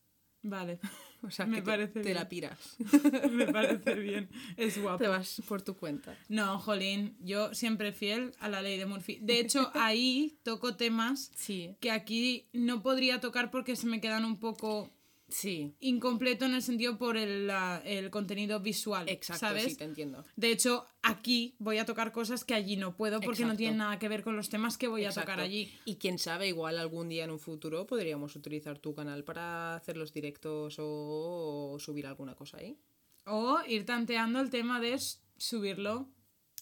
Vale, 0.43 0.79
O 1.25 1.31
sea, 1.31 1.47
Me 1.47 1.57
que 1.57 1.63
te, 1.63 1.67
parece 1.67 1.93
te 1.95 2.01
bien. 2.01 2.15
la 2.15 2.29
piras. 2.29 2.77
me 3.31 3.47
parece 3.47 3.95
bien. 3.95 4.29
Es 4.57 4.81
guapo. 4.81 4.99
Te 4.99 5.09
vas 5.09 5.43
por 5.49 5.63
tu 5.63 5.75
cuenta. 5.77 6.17
No, 6.29 6.59
Jolín, 6.59 7.17
yo 7.21 7.55
siempre 7.55 7.93
fiel 7.93 8.33
a 8.41 8.49
la 8.49 8.61
ley 8.63 8.79
de 8.79 8.87
Murphy. 8.87 9.19
De 9.23 9.41
hecho, 9.41 9.71
ahí 9.75 10.39
toco 10.43 10.77
temas 10.77 11.31
Sí, 11.35 11.77
que 11.81 11.91
aquí 11.91 12.47
no 12.53 12.83
podría 12.83 13.21
tocar 13.21 13.51
porque 13.51 13.75
se 13.77 13.87
me 13.87 14.01
quedan 14.01 14.25
un 14.25 14.39
poco 14.39 14.91
sí. 15.35 15.75
incompleto 15.81 16.45
en 16.45 16.55
el 16.55 16.63
sentido 16.63 16.97
por 16.97 17.17
el, 17.17 17.47
la- 17.49 17.83
el 17.85 18.11
contenido 18.11 18.61
visual, 18.61 19.09
Exacto, 19.09 19.41
¿sabes? 19.41 19.65
sí, 19.65 19.77
te 19.77 19.85
entiendo. 19.85 20.25
De 20.37 20.51
hecho, 20.53 20.87
aquí 21.03 21.57
voy 21.59 21.79
a 21.79 21.85
tocar 21.85 22.13
cosas 22.13 22.45
que 22.45 22.55
allí 22.55 22.77
no 22.77 22.97
puedo 22.97 23.21
porque 23.21 23.45
no 23.45 23.57
tienen 23.57 23.79
nada 23.79 23.99
que 23.99 24.09
ver 24.09 24.23
con 24.23 24.37
los 24.37 24.49
temas 24.49 24.79
que 24.79 24.89
voy 24.89 25.05
a 25.05 25.11
tocar 25.13 25.41
allí. 25.41 25.73
Y 25.85 25.97
quién 25.97 26.19
sabe, 26.19 26.47
igual 26.49 26.79
algún 26.79 27.09
día 27.09 27.25
en 27.25 27.31
un 27.31 27.39
futuro 27.41 27.87
podríamos 27.87 28.37
utilizar 28.37 28.79
tu 28.79 28.95
canal 28.95 29.25
para 29.25 29.75
hacer 29.77 29.97
los 29.97 30.13
directos 30.13 30.79
o, 30.79 31.73
o 31.73 31.79
subir 31.79 32.07
alguna 32.07 32.35
cosa 32.35 32.59
ahí. 32.59 32.79
O 33.27 33.59
ir 33.67 33.85
tanteando 33.87 34.41
el 34.41 34.51
tema 34.51 34.81
de 34.81 34.99
subirlo 35.37 36.09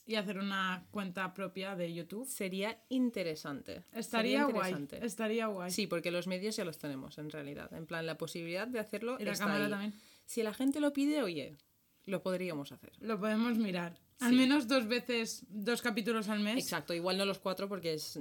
y 0.04 0.16
hacer 0.16 0.38
una 0.38 0.86
cuenta 0.90 1.32
propia 1.34 1.76
de 1.76 1.92
YouTube. 1.94 2.26
Sería 2.26 2.82
interesante. 2.88 3.84
Estaría 3.92 4.40
Sería 4.40 4.44
guay. 4.44 4.72
interesante. 4.72 5.06
Estaría 5.06 5.46
guay. 5.46 5.70
Sí, 5.70 5.86
porque 5.86 6.10
los 6.10 6.26
medios 6.26 6.56
ya 6.56 6.64
los 6.64 6.78
tenemos 6.78 7.18
en 7.18 7.30
realidad. 7.30 7.72
En 7.74 7.86
plan, 7.86 8.04
la 8.06 8.18
posibilidad 8.18 8.66
de 8.66 8.80
hacerlo 8.80 9.16
Y 9.20 9.24
la 9.24 9.32
está 9.32 9.44
cámara 9.46 9.64
ahí. 9.66 9.70
también. 9.70 9.94
Si 10.26 10.42
la 10.42 10.52
gente 10.54 10.80
lo 10.80 10.92
pide, 10.92 11.22
oye, 11.22 11.56
lo 12.04 12.22
podríamos 12.22 12.72
hacer. 12.72 12.92
Lo 13.00 13.18
podemos 13.20 13.58
mirar. 13.58 13.98
Al 14.20 14.34
menos 14.34 14.68
dos 14.68 14.86
veces, 14.86 15.44
dos 15.48 15.82
capítulos 15.82 16.28
al 16.28 16.38
mes. 16.38 16.56
Exacto, 16.56 16.94
igual 16.94 17.18
no 17.18 17.24
los 17.24 17.40
cuatro 17.40 17.68
porque 17.68 17.94
es, 17.94 18.20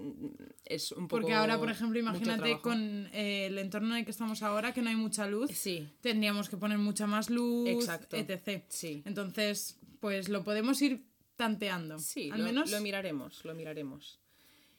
es 0.66 0.92
un 0.94 1.08
poco. 1.08 1.22
Porque 1.22 1.34
ahora, 1.36 1.60
por 1.60 1.70
ejemplo, 1.70 2.00
imagínate 2.00 2.60
con 2.60 3.08
eh, 3.14 3.46
el 3.46 3.60
entorno 3.60 3.94
en 3.94 4.00
el 4.00 4.06
que 4.06 4.10
estamos 4.12 4.42
ahora, 4.42 4.74
que 4.74 4.82
no 4.82 4.90
hay 4.90 4.96
mucha 4.96 5.28
luz, 5.28 5.52
Sí, 5.52 5.88
tendríamos 6.02 6.50
que 6.50 6.58
poner 6.58 6.80
mucha 6.80 7.06
más 7.06 7.30
luz, 7.30 7.70
Exacto. 7.70 8.18
etc. 8.18 8.64
sí. 8.68 9.04
Entonces, 9.06 9.78
pues 10.00 10.28
lo 10.30 10.44
podemos 10.44 10.82
ir 10.82 11.04
tanteando. 11.46 11.98
Sí, 11.98 12.30
Al 12.32 12.40
lo, 12.40 12.46
menos, 12.46 12.70
lo 12.72 12.80
miraremos, 12.82 13.44
lo 13.46 13.54
miraremos. 13.56 14.20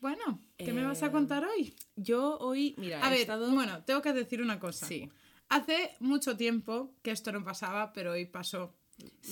bueno, 0.01 0.39
¿qué 0.57 0.73
me 0.73 0.85
vas 0.85 1.03
a 1.03 1.07
Eh, 1.07 1.11
contar 1.11 1.45
hoy? 1.45 1.75
Yo 1.97 2.39
hoy, 2.39 2.75
mira, 2.79 3.05
A 3.05 3.09
he 3.09 3.11
ver, 3.11 3.21
estado. 3.23 3.51
bueno, 3.53 3.83
tengo 3.85 4.01
que 4.01 4.13
decir 4.13 4.41
una 4.41 4.59
cosa. 4.61 4.87
Sí, 4.87 5.09
Hace 5.49 5.97
mucho 6.01 6.35
tiempo 6.37 6.95
que 7.03 7.11
esto 7.11 7.31
no 7.33 7.45
pasaba, 7.45 7.93
pero 7.93 8.13
hoy 8.13 8.25
pasó 8.25 8.75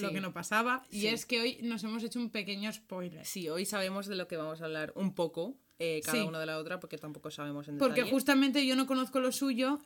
lo 0.01 0.11
que 0.11 0.21
no 0.21 0.33
pasaba. 0.35 0.85
Y 0.91 1.01
Sí. 1.03 1.07
es 1.07 1.25
que 1.25 1.41
hoy 1.41 1.59
nos 1.63 1.83
hemos 1.85 2.03
hecho 2.03 2.19
un 2.19 2.29
pequeño 2.31 2.71
spoiler. 2.73 3.25
sí, 3.25 3.49
hoy 3.49 3.65
sabemos 3.65 4.07
de 4.07 4.17
lo 4.17 4.27
que 4.29 4.37
vamos 4.37 4.61
a 4.61 4.65
hablar 4.67 4.93
un 4.97 5.15
poco, 5.15 5.57
eh, 5.79 6.03
cada 6.05 6.19
Sí. 6.21 6.29
una 6.29 6.39
de 6.41 6.45
la 6.47 6.59
otra, 6.59 6.79
porque 6.79 6.99
tampoco 6.99 7.31
sabemos 7.31 7.69
en 7.69 7.79
Porque 7.79 8.01
detalle. 8.01 8.11
justamente 8.13 8.67
yo 8.67 8.77
no 8.77 8.87
conozco 8.87 9.19
lo 9.21 9.33
suyo. 9.33 9.79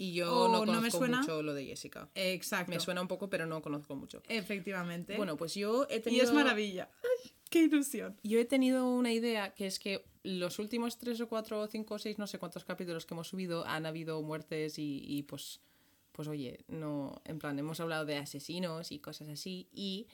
Y 0.00 0.12
yo 0.14 0.26
no 0.26 0.52
no 0.52 0.58
conozco 0.60 0.80
me 0.80 0.90
suena. 0.92 1.20
mucho 1.20 1.42
lo 1.42 1.54
de 1.54 1.66
Jessica. 1.66 2.08
Exacto. 2.14 2.72
Me 2.72 2.78
suena 2.78 3.00
un 3.02 3.08
poco, 3.08 3.28
pero 3.28 3.46
no 3.46 3.60
conozco 3.60 3.96
mucho. 3.96 4.22
Efectivamente. 4.28 5.16
Bueno, 5.16 5.36
pues 5.36 5.54
yo 5.54 5.86
he 5.90 5.96
y 5.96 6.00
tenido. 6.00 6.24
es 6.24 6.32
maravilla. 6.32 6.88
¡Ay, 7.02 7.32
qué 7.50 7.62
ilusión! 7.64 8.16
Yo 8.22 8.38
he 8.38 8.44
tenido 8.44 8.88
una 8.88 9.12
idea 9.12 9.54
que 9.54 9.66
es 9.66 9.78
que 9.80 10.04
los 10.22 10.58
últimos 10.60 10.98
tres 10.98 11.20
o 11.20 11.28
cuatro 11.28 11.60
o 11.60 11.66
cinco 11.66 11.94
o 11.94 11.98
seis, 11.98 12.16
no 12.18 12.26
sé 12.28 12.38
cuántos 12.38 12.64
capítulos 12.64 13.06
que 13.06 13.14
hemos 13.14 13.26
subido, 13.28 13.66
han 13.66 13.86
habido 13.86 14.22
muertes 14.22 14.78
y, 14.78 15.02
y, 15.04 15.24
pues, 15.24 15.60
pues 16.12 16.28
oye, 16.28 16.60
no, 16.68 17.20
en 17.24 17.38
plan, 17.40 17.58
hemos 17.58 17.80
hablado 17.80 18.04
de 18.04 18.16
asesinos 18.18 18.92
y 18.92 19.00
cosas 19.00 19.28
así 19.28 19.68
y 19.72 20.06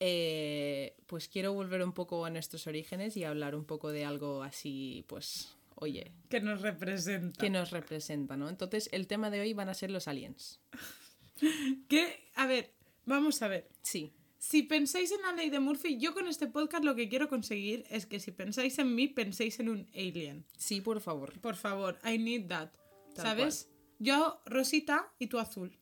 eh, 0.00 0.96
pues 1.06 1.28
quiero 1.28 1.52
volver 1.52 1.82
un 1.84 1.92
poco 1.92 2.24
a 2.24 2.30
nuestros 2.30 2.66
orígenes 2.66 3.16
y 3.16 3.24
hablar 3.24 3.54
un 3.54 3.64
poco 3.64 3.92
de 3.92 4.04
algo 4.04 4.42
así, 4.42 5.04
pues, 5.06 5.54
oye, 5.82 6.12
Que 6.28 6.40
nos 6.40 6.62
representa. 6.62 7.38
que 7.40 7.50
nos 7.50 7.70
representa, 7.70 8.36
¿no? 8.36 8.48
Entonces 8.48 8.88
el 8.92 9.06
tema 9.06 9.30
de 9.30 9.40
hoy 9.40 9.52
van 9.52 9.68
a 9.68 9.74
ser 9.74 9.90
los 9.90 10.08
aliens. 10.08 10.60
Que, 11.88 12.30
a 12.34 12.46
ver, 12.46 12.72
vamos 13.04 13.42
a 13.42 13.48
ver. 13.48 13.68
Sí, 13.82 14.12
Si 14.38 14.62
pensáis 14.62 15.10
en 15.12 15.22
la 15.22 15.32
ley 15.32 15.50
de 15.50 15.58
Murphy, 15.60 15.98
yo 15.98 16.14
con 16.14 16.26
este 16.28 16.46
podcast 16.46 16.84
lo 16.84 16.94
que 16.94 17.08
quiero 17.08 17.28
conseguir 17.28 17.84
es 17.90 18.06
que 18.06 18.18
si 18.20 18.30
pensáis 18.32 18.78
en 18.78 18.94
mí, 18.94 19.08
penséis 19.08 19.58
en 19.60 19.68
un 19.68 19.88
alien. 19.94 20.44
sí, 20.56 20.80
por 20.80 21.00
favor. 21.00 21.38
Por 21.40 21.56
favor, 21.56 21.98
I 22.04 22.18
need 22.18 22.46
that. 22.48 22.70
Tal 23.14 23.24
¿Sabes? 23.26 23.68
Yo 23.98 24.40
rosita 24.46 25.12
y 25.18 25.26
tú 25.28 25.38
azul. 25.38 25.78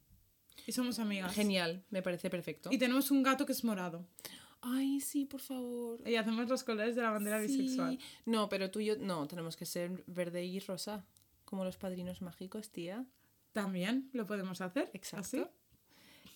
Y 0.66 0.72
somos 0.72 0.98
amigas. 0.98 1.34
Genial, 1.34 1.84
me 1.90 2.02
parece 2.02 2.28
perfecto. 2.28 2.70
Y 2.72 2.78
tenemos 2.78 3.10
un 3.10 3.22
gato 3.22 3.46
que 3.46 3.52
es 3.52 3.64
morado. 3.64 4.06
Ay, 4.62 5.00
sí, 5.00 5.24
por 5.24 5.40
favor. 5.40 6.00
Y 6.06 6.16
hacemos 6.16 6.48
los 6.48 6.64
colores 6.64 6.94
de 6.96 7.02
la 7.02 7.10
bandera 7.10 7.40
Sí. 7.40 7.56
bisexual. 7.58 7.98
No, 8.26 8.48
pero 8.48 8.70
tú 8.70 8.80
y 8.80 8.86
yo, 8.86 8.96
no, 8.98 9.26
tenemos 9.26 9.56
que 9.56 9.64
ser 9.66 10.04
verde 10.06 10.44
y 10.44 10.58
rosa, 10.60 11.04
como 11.44 11.64
los 11.64 11.76
padrinos 11.78 12.20
mágicos, 12.22 12.70
tía. 12.70 13.06
También 13.52 14.10
lo 14.12 14.26
podemos 14.26 14.60
hacer. 14.60 14.90
Exacto. 14.92 15.26
¿Así? 15.26 15.44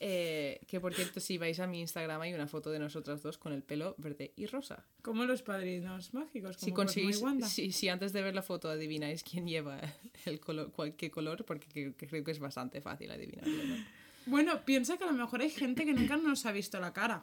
Eh, 0.00 0.60
que 0.66 0.80
por 0.80 0.92
cierto, 0.92 1.20
si 1.20 1.38
vais 1.38 1.60
a 1.60 1.66
mi 1.68 1.80
Instagram 1.80 2.20
hay 2.20 2.34
una 2.34 2.48
foto 2.48 2.70
de 2.70 2.78
nosotras 2.80 3.22
dos 3.22 3.38
con 3.38 3.52
el 3.52 3.62
pelo 3.62 3.94
verde 3.96 4.32
y 4.36 4.46
rosa. 4.46 4.84
Como 5.02 5.24
los 5.24 5.42
padrinos 5.42 6.12
mágicos. 6.12 6.56
Si 6.56 6.72
como 6.72 6.86
Cosmo 6.86 7.00
y 7.00 7.04
conseguís, 7.04 7.22
Wanda. 7.22 7.48
si, 7.48 7.70
si 7.72 7.88
antes 7.88 8.12
de 8.12 8.20
ver 8.22 8.34
la 8.34 8.42
foto 8.42 8.68
adivináis 8.68 9.22
quién 9.22 9.46
lleva 9.46 9.80
el 10.24 10.40
color, 10.40 10.72
cuál, 10.72 10.96
qué 10.96 11.10
color, 11.10 11.44
porque 11.44 11.68
creo, 11.68 11.96
que 11.96 12.06
creo 12.08 12.24
que 12.24 12.32
es 12.32 12.40
bastante 12.40 12.80
fácil 12.80 13.10
adivinarlo, 13.12 13.62
¿no? 13.64 13.76
Bueno, 14.26 14.64
piensa 14.64 14.96
que 14.96 15.04
a 15.04 15.06
lo 15.06 15.12
mejor 15.12 15.42
hay 15.42 15.50
gente 15.50 15.84
que 15.84 15.92
nunca 15.92 16.16
nos 16.16 16.44
ha 16.46 16.52
visto 16.52 16.80
la 16.80 16.92
cara. 16.92 17.22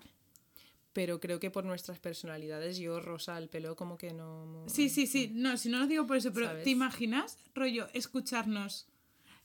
Pero 0.93 1.19
creo 1.19 1.39
que 1.39 1.51
por 1.51 1.63
nuestras 1.63 1.99
personalidades, 1.99 2.77
yo 2.77 2.99
rosa 2.99 3.37
el 3.37 3.47
pelo 3.47 3.75
como 3.75 3.97
que 3.97 4.13
no... 4.13 4.65
Sí, 4.67 4.89
sí, 4.89 5.07
sí. 5.07 5.31
No, 5.33 5.55
si 5.57 5.69
no 5.69 5.79
lo 5.79 5.87
digo 5.87 6.05
por 6.05 6.17
eso, 6.17 6.33
pero 6.33 6.47
¿Sabes? 6.47 6.63
¿te 6.63 6.69
imaginas, 6.69 7.37
rollo, 7.53 7.87
escucharnos? 7.93 8.87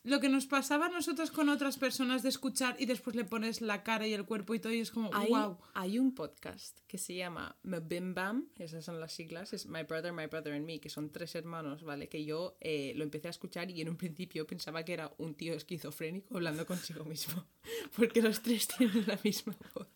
Lo 0.07 0.21
que 0.21 0.29
nos 0.29 0.47
pasaba 0.47 0.87
a 0.87 0.89
nosotros 0.89 1.33
con 1.33 1.49
otras 1.49 1.79
personas 1.79 2.23
de 2.23 2.29
escuchar 2.29 2.77
y 2.79 2.87
después 2.87 3.17
le 3.17 3.25
pones 3.25 3.61
la 3.61 3.83
cara 3.83 4.07
y 4.07 4.15
el 4.15 4.25
cuerpo 4.25 4.55
y 4.55 4.61
todo 4.61 4.73
y 4.73 4.79
es 4.79 4.93
como, 4.93 5.11
Hay, 5.13 5.31
wow. 5.31 5.59
hay 5.75 5.99
un 5.99 6.15
podcast 6.15 6.79
que 6.87 6.97
se 6.97 7.17
llama 7.17 7.57
Bim 7.65 8.15
Bam, 8.15 8.49
esas 8.57 8.85
son 8.85 9.01
las 9.01 9.13
siglas, 9.13 9.53
es 9.53 9.67
My 9.67 9.83
Brother, 9.83 10.13
My 10.13 10.27
Brother 10.27 10.53
and 10.53 10.65
Me, 10.65 10.79
que 10.79 10.91
son 10.91 11.11
tres 11.11 11.35
hermanos, 11.35 11.83
¿vale? 11.83 12.09
Que 12.09 12.25
yo 12.25 12.57
eh, 12.61 12.93
lo 12.95 13.03
empecé 13.03 13.27
a 13.27 13.31
escuchar 13.31 13.69
y 13.69 13.81
en 13.81 13.89
un 13.89 13.97
principio 13.97 14.47
pensaba 14.47 14.85
que 14.85 14.93
era 14.93 15.13
un 15.19 15.35
tío 15.35 15.55
esquizofrénico 15.55 16.37
hablando 16.37 16.67
consigo 16.67 17.05
mismo, 17.05 17.45
porque 17.97 18.23
los 18.23 18.43
tres 18.43 18.69
tienen 18.69 19.09
la 19.09 19.19
misma 19.25 19.57
voz. 19.75 19.89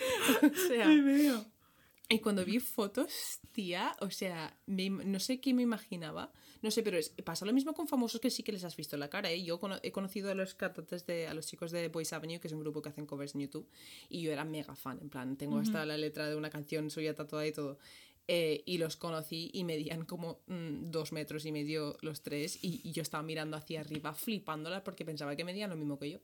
o 0.42 0.68
sea, 0.68 0.86
veo. 0.86 1.44
y 2.08 2.18
cuando 2.20 2.44
vi 2.44 2.58
fotos, 2.60 3.12
tía, 3.52 3.94
o 4.00 4.10
sea, 4.10 4.56
me 4.66 4.90
no 4.90 5.20
sé 5.20 5.40
qué 5.40 5.54
me 5.54 5.62
imaginaba. 5.62 6.32
No 6.62 6.70
sé, 6.70 6.82
pero 6.82 6.98
es- 6.98 7.10
pasa 7.24 7.46
lo 7.46 7.52
mismo 7.52 7.72
con 7.72 7.88
famosos 7.88 8.20
que 8.20 8.30
sí 8.30 8.42
que 8.42 8.52
les 8.52 8.64
has 8.64 8.76
visto 8.76 8.96
la 8.98 9.08
cara, 9.08 9.30
¿eh? 9.30 9.42
Yo 9.42 9.58
cono- 9.58 9.78
he 9.82 9.92
conocido 9.92 10.30
a 10.30 10.34
los 10.34 10.54
cantantes 10.54 11.06
de, 11.06 11.26
a 11.26 11.32
los 11.34 11.46
chicos 11.46 11.70
de 11.70 11.88
Boys 11.88 12.12
Avenue, 12.12 12.38
que 12.40 12.48
es 12.48 12.52
un 12.52 12.60
grupo 12.60 12.82
que 12.82 12.90
hacen 12.90 13.06
covers 13.06 13.34
en 13.34 13.42
YouTube, 13.42 13.66
y 14.10 14.20
yo 14.22 14.30
era 14.32 14.44
mega 14.44 14.74
fan, 14.76 14.98
en 15.00 15.08
plan, 15.08 15.36
tengo 15.36 15.58
hasta 15.58 15.86
la 15.86 15.96
letra 15.96 16.28
de 16.28 16.36
una 16.36 16.50
canción 16.50 16.90
suya 16.90 17.14
tatuada 17.14 17.46
y 17.46 17.52
todo. 17.52 17.78
Eh, 18.32 18.62
y 18.66 18.78
los 18.78 18.96
conocí 18.96 19.50
y 19.54 19.64
medían 19.64 20.04
como 20.04 20.40
mm, 20.46 20.90
dos 20.90 21.10
metros 21.12 21.46
y 21.46 21.52
medio 21.52 21.96
los 22.02 22.22
tres, 22.22 22.58
y, 22.62 22.80
y 22.84 22.92
yo 22.92 23.02
estaba 23.02 23.22
mirando 23.24 23.56
hacia 23.56 23.80
arriba 23.80 24.12
flipándola 24.14 24.84
porque 24.84 25.04
pensaba 25.04 25.34
que 25.34 25.44
medían 25.44 25.70
lo 25.70 25.76
mismo 25.76 25.98
que 25.98 26.10
yo. 26.10 26.18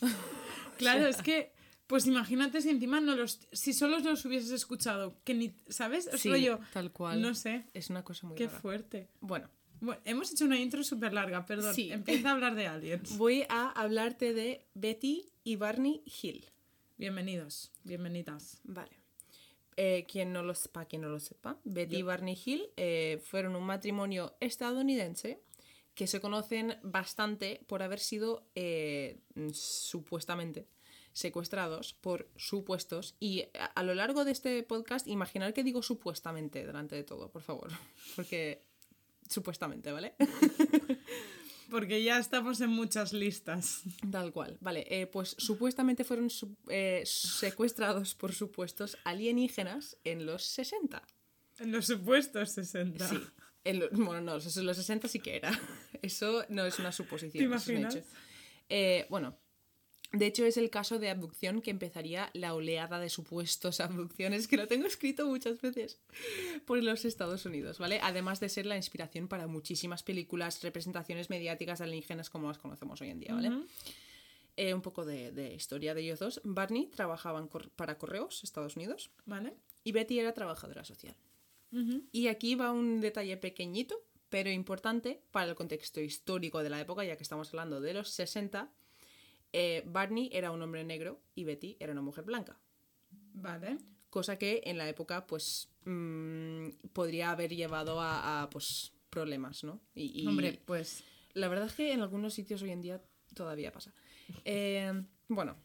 Claro, 0.78 1.06
es 1.06 1.20
que, 1.22 1.52
pues 1.92 2.06
imagínate 2.06 2.62
si 2.62 2.70
encima 2.70 3.02
no 3.02 3.14
los. 3.14 3.38
Si 3.52 3.74
solo 3.74 3.98
los 3.98 4.24
hubieses 4.24 4.50
escuchado, 4.50 5.14
que 5.24 5.34
ni. 5.34 5.52
¿Sabes? 5.68 6.06
Es 6.06 6.24
rollo. 6.24 6.58
tal 6.72 6.90
cual. 6.90 7.20
No 7.20 7.34
sé. 7.34 7.66
Es 7.74 7.90
una 7.90 8.02
cosa 8.02 8.26
muy 8.26 8.34
Qué 8.34 8.46
rara. 8.46 8.60
fuerte. 8.60 9.10
Bueno, 9.20 9.50
Bueno, 9.78 10.00
hemos 10.06 10.32
hecho 10.32 10.46
una 10.46 10.58
intro 10.58 10.82
súper 10.84 11.12
larga, 11.12 11.44
perdón. 11.44 11.74
Sí. 11.74 11.92
Empieza 11.92 12.30
a 12.30 12.32
hablar 12.32 12.54
de 12.54 12.66
aliens. 12.66 13.14
voy 13.18 13.44
a 13.50 13.68
hablarte 13.72 14.32
de 14.32 14.64
Betty 14.72 15.34
y 15.44 15.56
Barney 15.56 16.02
Hill. 16.06 16.46
Bienvenidos, 16.96 17.70
bienvenidas. 17.84 18.62
Vale. 18.64 18.98
Eh, 19.76 20.06
quien 20.10 20.32
no 20.32 20.42
lo 20.42 20.54
sepa, 20.54 20.86
quien 20.86 21.02
no 21.02 21.10
lo 21.10 21.20
sepa, 21.20 21.60
Betty 21.64 21.96
y. 21.96 22.02
Barney 22.02 22.38
Hill 22.42 22.70
eh, 22.78 23.20
fueron 23.22 23.54
un 23.54 23.64
matrimonio 23.64 24.34
estadounidense 24.40 25.42
que 25.94 26.06
se 26.06 26.22
conocen 26.22 26.78
bastante 26.82 27.60
por 27.66 27.82
haber 27.82 28.00
sido 28.00 28.48
eh, 28.54 29.20
supuestamente 29.52 30.68
secuestrados 31.12 31.94
por 31.94 32.28
supuestos 32.36 33.14
y 33.20 33.44
a, 33.58 33.66
a 33.66 33.82
lo 33.82 33.94
largo 33.94 34.24
de 34.24 34.32
este 34.32 34.62
podcast 34.62 35.06
imaginar 35.08 35.52
que 35.54 35.62
digo 35.64 35.82
supuestamente 35.82 36.66
delante 36.66 36.96
de 36.96 37.04
todo, 37.04 37.30
por 37.30 37.42
favor, 37.42 37.70
porque 38.16 38.62
supuestamente, 39.28 39.92
¿vale? 39.92 40.14
Porque 41.70 42.02
ya 42.02 42.18
estamos 42.18 42.60
en 42.60 42.68
muchas 42.68 43.14
listas. 43.14 43.82
Tal 44.10 44.30
cual. 44.30 44.58
Vale, 44.60 44.84
eh, 44.90 45.06
pues 45.06 45.34
supuestamente 45.38 46.04
fueron 46.04 46.28
su- 46.28 46.54
eh, 46.68 47.02
secuestrados 47.06 48.14
por 48.14 48.34
supuestos 48.34 48.98
alienígenas 49.04 49.96
en 50.04 50.26
los 50.26 50.44
60. 50.44 51.02
En 51.60 51.72
los 51.72 51.86
supuestos 51.86 52.50
60. 52.50 53.08
Sí. 53.08 53.18
En 53.64 53.78
lo- 53.80 53.88
bueno, 53.92 54.20
no, 54.20 54.34
los, 54.34 54.54
los 54.56 54.76
60 54.76 55.08
sí 55.08 55.20
que 55.20 55.36
era. 55.36 55.50
Eso 56.02 56.44
no 56.50 56.66
es 56.66 56.78
una 56.78 56.92
suposición. 56.92 57.48
¿Te 57.50 57.56
es 57.56 57.68
un 57.68 57.76
hecho. 57.86 58.02
Eh, 58.68 59.06
bueno, 59.08 59.38
de 60.12 60.26
hecho 60.26 60.44
es 60.44 60.56
el 60.56 60.70
caso 60.70 60.98
de 60.98 61.08
abducción 61.10 61.62
que 61.62 61.70
empezaría 61.70 62.30
la 62.34 62.54
oleada 62.54 62.98
de 63.00 63.08
supuestos 63.10 63.80
abducciones, 63.80 64.46
que 64.48 64.56
lo 64.56 64.66
tengo 64.68 64.86
escrito 64.86 65.26
muchas 65.26 65.60
veces, 65.60 65.98
por 66.66 66.82
los 66.82 67.04
Estados 67.04 67.44
Unidos, 67.46 67.78
¿vale? 67.78 67.98
Además 68.02 68.38
de 68.40 68.48
ser 68.48 68.66
la 68.66 68.76
inspiración 68.76 69.28
para 69.28 69.46
muchísimas 69.46 70.02
películas, 70.02 70.62
representaciones 70.62 71.30
mediáticas 71.30 71.80
alienígenas 71.80 72.30
como 72.30 72.48
las 72.48 72.58
conocemos 72.58 73.00
hoy 73.00 73.10
en 73.10 73.20
día, 73.20 73.34
¿vale? 73.34 73.50
Eh, 74.56 74.74
un 74.74 74.82
poco 74.82 75.06
de, 75.06 75.32
de 75.32 75.54
historia 75.54 75.94
de 75.94 76.02
ellos 76.02 76.18
dos. 76.18 76.40
Barney 76.44 76.86
trabajaba 76.86 77.46
cor- 77.48 77.70
para 77.70 77.96
Correos, 77.96 78.44
Estados 78.44 78.76
Unidos, 78.76 79.10
¿Vale? 79.24 79.54
y 79.82 79.92
Betty 79.92 80.18
era 80.18 80.32
trabajadora 80.34 80.84
social. 80.84 81.14
Y 82.12 82.26
aquí 82.26 82.54
va 82.54 82.70
un 82.70 83.00
detalle 83.00 83.38
pequeñito, 83.38 83.98
pero 84.28 84.50
importante 84.50 85.22
para 85.30 85.48
el 85.48 85.54
contexto 85.54 86.02
histórico 86.02 86.62
de 86.62 86.68
la 86.68 86.78
época, 86.80 87.02
ya 87.02 87.16
que 87.16 87.22
estamos 87.22 87.48
hablando 87.48 87.80
de 87.80 87.94
los 87.94 88.10
60. 88.10 88.70
Eh, 89.52 89.82
Barney 89.86 90.30
era 90.32 90.50
un 90.50 90.62
hombre 90.62 90.84
negro 90.84 91.20
y 91.34 91.44
Betty 91.44 91.76
era 91.80 91.92
una 91.92 92.02
mujer 92.02 92.24
blanca. 92.24 92.58
Vale. 93.34 93.78
Cosa 94.10 94.38
que 94.38 94.62
en 94.64 94.78
la 94.78 94.88
época, 94.88 95.26
pues, 95.26 95.68
mm, 95.84 96.68
podría 96.92 97.30
haber 97.30 97.54
llevado 97.54 98.00
a, 98.00 98.42
a, 98.42 98.50
pues, 98.50 98.92
problemas, 99.10 99.64
¿no? 99.64 99.80
Y, 99.94 100.22
y 100.22 100.26
Hombre, 100.26 100.60
pues. 100.64 101.04
la 101.34 101.48
verdad 101.48 101.66
es 101.66 101.74
que 101.74 101.92
en 101.92 102.00
algunos 102.00 102.34
sitios 102.34 102.62
hoy 102.62 102.70
en 102.70 102.82
día 102.82 103.02
todavía 103.34 103.72
pasa. 103.72 103.92
Eh, 104.44 104.92
bueno, 105.28 105.56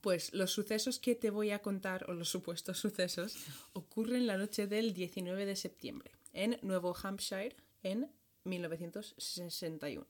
pues 0.00 0.32
los 0.32 0.50
sucesos 0.50 0.98
que 0.98 1.14
te 1.14 1.30
voy 1.30 1.50
a 1.50 1.60
contar, 1.60 2.08
o 2.08 2.14
los 2.14 2.28
supuestos 2.28 2.78
sucesos, 2.78 3.36
ocurren 3.72 4.26
la 4.26 4.36
noche 4.36 4.66
del 4.66 4.94
19 4.94 5.46
de 5.46 5.56
septiembre 5.56 6.12
en 6.32 6.58
Nuevo 6.62 6.94
Hampshire 7.02 7.56
en 7.82 8.10
1961. 8.44 10.06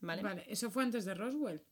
¿Vale? 0.00 0.22
Vale, 0.22 0.44
eso 0.48 0.70
fue 0.70 0.82
antes 0.82 1.04
de 1.04 1.14
Roswell. 1.14 1.62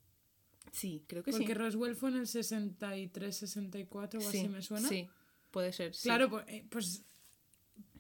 Sí, 0.71 1.05
creo 1.07 1.23
que 1.23 1.33
Porque 1.33 1.47
sí. 1.49 1.55
Roswell 1.55 1.97
fue 1.97 2.11
en 2.11 2.17
el 2.19 2.27
63, 2.27 3.37
64 3.37 4.21
o 4.21 4.23
sí, 4.23 4.39
así 4.39 4.49
me 4.49 4.63
suena. 4.63 4.89
Sí, 4.89 5.09
puede 5.51 5.73
ser. 5.73 5.95
sí. 5.95 6.05
Claro, 6.05 6.31
pues, 6.31 6.45
eh, 6.49 6.65
pues 6.71 7.03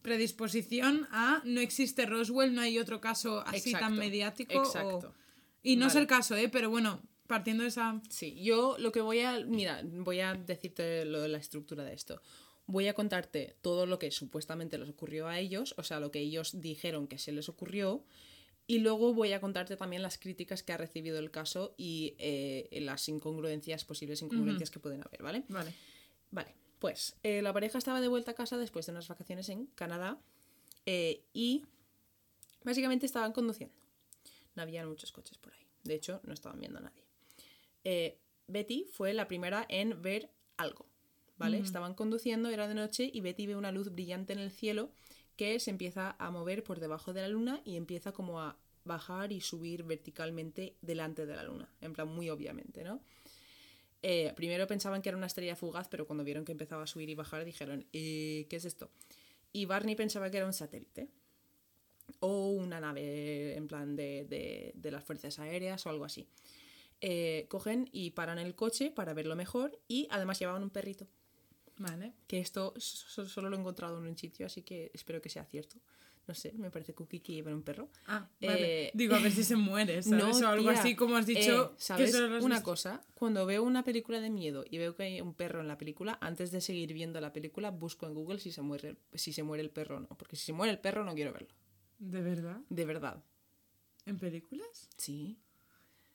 predisposición 0.02 1.06
a 1.10 1.42
no 1.44 1.60
existe 1.60 2.06
Roswell, 2.06 2.54
no 2.54 2.60
hay 2.60 2.78
otro 2.78 3.00
caso 3.00 3.40
así 3.46 3.72
tan 3.72 3.80
Exacto, 3.82 3.96
mediático. 4.00 4.58
o- 4.58 4.64
Exacto. 4.64 5.14
Y 5.62 5.76
no 5.76 5.86
es 5.86 5.94
el 5.94 6.06
caso, 6.08 6.34
¿eh? 6.36 6.48
Pero 6.48 6.70
bueno, 6.70 7.00
partiendo 7.28 7.62
de 7.62 7.68
esa... 7.68 8.00
Sí, 8.10 8.34
yo 8.42 8.76
lo 8.78 8.90
que 8.90 9.00
voy 9.00 9.20
a. 9.20 9.38
Mira, 9.46 9.80
voy 9.84 10.18
a 10.18 10.34
decirte 10.34 11.04
lo 11.04 11.20
de 11.20 11.28
la 11.28 11.38
estructura 11.38 11.84
de 11.84 11.94
esto. 11.94 12.20
Voy 12.66 12.88
a 12.88 12.94
contarte 12.94 13.56
todo 13.62 13.86
lo 13.86 13.98
que 14.00 14.10
supuestamente 14.10 14.76
les 14.76 14.88
ocurrió 14.88 15.28
a 15.28 15.38
ellos, 15.38 15.74
o 15.78 15.84
sea, 15.84 16.00
lo 16.00 16.10
que 16.10 16.18
ellos 16.18 16.60
dijeron 16.60 17.06
que 17.06 17.18
se 17.18 17.30
les 17.30 17.48
ocurrió, 17.48 18.04
y 18.66 18.78
luego 18.78 19.12
voy 19.12 19.32
a 19.32 19.40
contarte 19.40 19.76
también 19.76 20.02
las 20.02 20.18
críticas 20.18 20.62
que 20.62 20.72
ha 20.72 20.76
recibido 20.76 21.18
el 21.18 21.30
caso 21.30 21.74
y 21.76 22.14
eh, 22.18 22.68
las 22.82 23.08
incongruencias, 23.08 23.84
posibles 23.84 24.22
incongruencias 24.22 24.70
que 24.70 24.78
pueden 24.78 25.02
haber, 25.02 25.22
¿vale? 25.22 25.44
Vale. 25.48 25.72
Vale, 26.30 26.54
pues 26.78 27.16
eh, 27.22 27.42
la 27.42 27.52
pareja 27.52 27.78
estaba 27.78 28.00
de 28.00 28.08
vuelta 28.08 28.30
a 28.30 28.34
casa 28.34 28.56
después 28.56 28.86
de 28.86 28.92
unas 28.92 29.08
vacaciones 29.08 29.48
en 29.48 29.66
Canadá 29.66 30.18
eh, 30.86 31.24
y 31.34 31.64
básicamente 32.64 33.04
estaban 33.04 33.32
conduciendo. 33.32 33.74
No 34.54 34.62
había 34.62 34.86
muchos 34.86 35.12
coches 35.12 35.36
por 35.38 35.52
ahí. 35.52 35.66
De 35.82 35.94
hecho, 35.94 36.20
no 36.24 36.32
estaban 36.32 36.58
viendo 36.58 36.78
a 36.78 36.82
nadie. 36.82 38.18
Betty 38.46 38.86
fue 38.90 39.12
la 39.12 39.28
primera 39.28 39.66
en 39.68 40.00
ver 40.00 40.30
algo. 40.56 40.86
¿Vale? 41.38 41.58
Estaban 41.58 41.94
conduciendo, 41.94 42.50
era 42.50 42.68
de 42.68 42.74
noche 42.74 43.10
y 43.12 43.20
Betty 43.20 43.48
ve 43.48 43.56
una 43.56 43.72
luz 43.72 43.92
brillante 43.92 44.32
en 44.32 44.38
el 44.38 44.52
cielo 44.52 44.92
que 45.36 45.58
se 45.60 45.70
empieza 45.70 46.16
a 46.18 46.30
mover 46.30 46.62
por 46.64 46.80
debajo 46.80 47.12
de 47.12 47.22
la 47.22 47.28
luna 47.28 47.60
y 47.64 47.76
empieza 47.76 48.12
como 48.12 48.40
a 48.40 48.56
bajar 48.84 49.32
y 49.32 49.40
subir 49.40 49.82
verticalmente 49.84 50.76
delante 50.82 51.26
de 51.26 51.36
la 51.36 51.44
luna. 51.44 51.68
En 51.80 51.92
plan, 51.92 52.08
muy 52.08 52.30
obviamente, 52.30 52.82
¿no? 52.84 53.00
Eh, 54.02 54.32
primero 54.34 54.66
pensaban 54.66 55.00
que 55.00 55.08
era 55.10 55.18
una 55.18 55.26
estrella 55.28 55.54
fugaz, 55.54 55.88
pero 55.88 56.06
cuando 56.06 56.24
vieron 56.24 56.44
que 56.44 56.52
empezaba 56.52 56.82
a 56.82 56.86
subir 56.88 57.08
y 57.08 57.14
bajar 57.14 57.44
dijeron, 57.44 57.86
"Eh, 57.92 58.46
¿qué 58.50 58.56
es 58.56 58.64
esto? 58.64 58.90
Y 59.52 59.66
Barney 59.66 59.94
pensaba 59.94 60.30
que 60.30 60.38
era 60.38 60.46
un 60.46 60.52
satélite 60.52 61.08
o 62.20 62.48
una 62.50 62.80
nave 62.80 63.54
en 63.56 63.68
plan 63.68 63.94
de, 63.96 64.24
de- 64.24 64.72
de 64.74 64.90
las 64.90 65.04
fuerzas 65.04 65.38
aéreas 65.38 65.86
o 65.86 65.90
algo 65.90 66.04
así. 66.04 66.26
Eh, 67.00 67.46
cogen 67.48 67.88
y 67.92 68.10
paran 68.10 68.38
el 68.38 68.54
coche 68.54 68.90
para 68.90 69.14
verlo 69.14 69.36
mejor 69.36 69.78
y 69.88 70.06
además 70.10 70.38
llevaban 70.38 70.62
un 70.62 70.70
perrito. 70.70 71.06
Vale. 71.82 72.12
Que 72.26 72.38
esto 72.40 72.74
so- 72.78 73.26
solo 73.26 73.48
lo 73.50 73.56
he 73.56 73.60
encontrado 73.60 73.98
en 73.98 74.06
un 74.06 74.16
sitio, 74.16 74.46
así 74.46 74.62
que 74.62 74.90
espero 74.94 75.20
que 75.20 75.28
sea 75.28 75.44
cierto. 75.44 75.76
No 76.28 76.34
sé, 76.34 76.52
me 76.52 76.70
parece 76.70 76.94
cookie 76.94 77.18
que 77.18 77.32
lleven 77.32 77.54
un 77.54 77.62
perro. 77.64 77.90
Ah, 78.06 78.28
vale. 78.40 78.84
Eh, 78.86 78.90
Digo, 78.94 79.16
a 79.16 79.18
ver 79.18 79.32
si 79.32 79.42
se 79.42 79.56
muere, 79.56 80.02
¿sabes? 80.04 80.40
o 80.40 80.46
algo 80.48 80.70
tía, 80.70 80.78
así 80.80 80.94
como 80.94 81.16
has 81.16 81.26
dicho. 81.26 81.72
eh, 81.72 81.74
¿Sabes 81.78 82.12
que 82.14 82.20
lo 82.20 82.36
has 82.36 82.44
una 82.44 82.62
cosa? 82.62 83.02
Cuando 83.14 83.44
veo 83.44 83.64
una 83.64 83.82
película 83.82 84.20
de 84.20 84.30
miedo 84.30 84.64
y 84.70 84.78
veo 84.78 84.94
que 84.94 85.02
hay 85.02 85.20
un 85.20 85.34
perro 85.34 85.60
en 85.60 85.66
la 85.66 85.76
película, 85.78 86.18
antes 86.20 86.52
de 86.52 86.60
seguir 86.60 86.92
viendo 86.92 87.20
la 87.20 87.32
película, 87.32 87.70
busco 87.72 88.06
en 88.06 88.14
Google 88.14 88.38
si 88.38 88.52
se 88.52 88.62
muere, 88.62 88.90
el- 88.90 88.98
si 89.18 89.32
se 89.32 89.42
muere 89.42 89.64
el 89.64 89.70
perro 89.70 89.96
o 89.96 90.00
no. 90.00 90.08
Porque 90.16 90.36
si 90.36 90.44
se 90.46 90.52
muere 90.52 90.72
el 90.72 90.78
perro, 90.78 91.04
no 91.04 91.12
quiero 91.14 91.32
verlo. 91.32 91.48
¿De 91.98 92.20
verdad? 92.22 92.60
De 92.68 92.84
verdad. 92.84 93.24
¿En 94.06 94.18
películas? 94.18 94.88
Sí. 94.96 95.38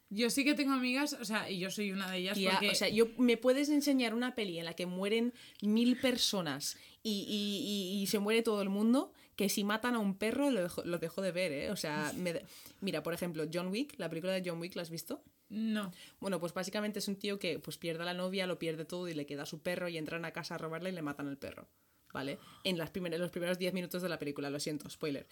Yo 0.09 0.29
sí 0.29 0.45
que 0.45 0.53
tengo 0.53 0.71
amigas, 0.73 1.13
o 1.19 1.25
sea, 1.25 1.49
y 1.49 1.59
yo 1.59 1.69
soy 1.69 1.91
una 1.91 2.09
de 2.09 2.17
ellas 2.19 2.37
Tía, 2.37 2.51
porque... 2.51 2.69
O 2.69 2.75
sea, 2.75 2.87
yo, 2.89 3.07
me 3.17 3.35
puedes 3.37 3.69
enseñar 3.69 4.13
una 4.13 4.35
peli 4.35 4.57
en 4.59 4.65
la 4.65 4.73
que 4.73 4.85
mueren 4.85 5.33
mil 5.61 5.99
personas 5.99 6.77
y, 7.03 7.25
y- 7.27 7.97
y- 7.99 8.01
y 8.03 8.07
se 8.07 8.19
muere 8.19 8.41
todo 8.41 8.61
el 8.61 8.69
mundo, 8.69 9.11
que 9.35 9.49
si 9.49 9.63
matan 9.65 9.95
a 9.95 9.99
un 9.99 10.17
perro 10.17 10.49
lo 10.49 10.61
dejo, 10.63 10.83
lo 10.85 10.97
dejo 10.97 11.21
de 11.21 11.31
ver, 11.33 11.51
¿eh? 11.51 11.71
O 11.71 11.75
sea, 11.75 12.11
me 12.17 12.31
de- 12.33 12.45
mira, 12.79 13.03
por 13.03 13.13
ejemplo, 13.13 13.45
John 13.53 13.67
Wick, 13.67 13.95
la 13.97 14.09
película 14.09 14.31
de 14.33 14.43
John 14.49 14.59
Wick, 14.61 14.75
¿la 14.75 14.83
has 14.83 14.89
visto? 14.89 15.21
No. 15.49 15.91
Bueno, 16.19 16.39
pues 16.39 16.53
básicamente 16.53 16.99
es 16.99 17.07
un 17.07 17.15
tío 17.17 17.37
que 17.39 17.59
pues 17.59 17.77
pierde 17.77 18.03
a 18.03 18.05
la 18.05 18.13
novia, 18.13 18.47
lo 18.47 18.59
pierde 18.59 18.85
todo 18.85 19.07
y 19.09 19.13
le 19.13 19.25
queda 19.25 19.45
su 19.45 19.61
perro 19.61 19.87
y 19.89 19.97
entran 19.97 20.23
a 20.25 20.31
casa 20.31 20.55
a 20.55 20.57
robarle 20.57 20.89
y 20.89 20.93
le 20.93 21.01
matan 21.01 21.27
al 21.27 21.37
perro. 21.37 21.67
¿Vale? 22.13 22.39
En, 22.63 22.77
las 22.77 22.89
primeras, 22.89 23.19
los 23.19 23.31
primeros 23.31 23.59
10 23.59 23.73
minutos 23.73 24.01
de 24.01 24.07
la 24.09 24.17
película, 24.17 24.49
lo 24.49 24.59
siento, 24.61 24.89
spoiler. 24.89 25.27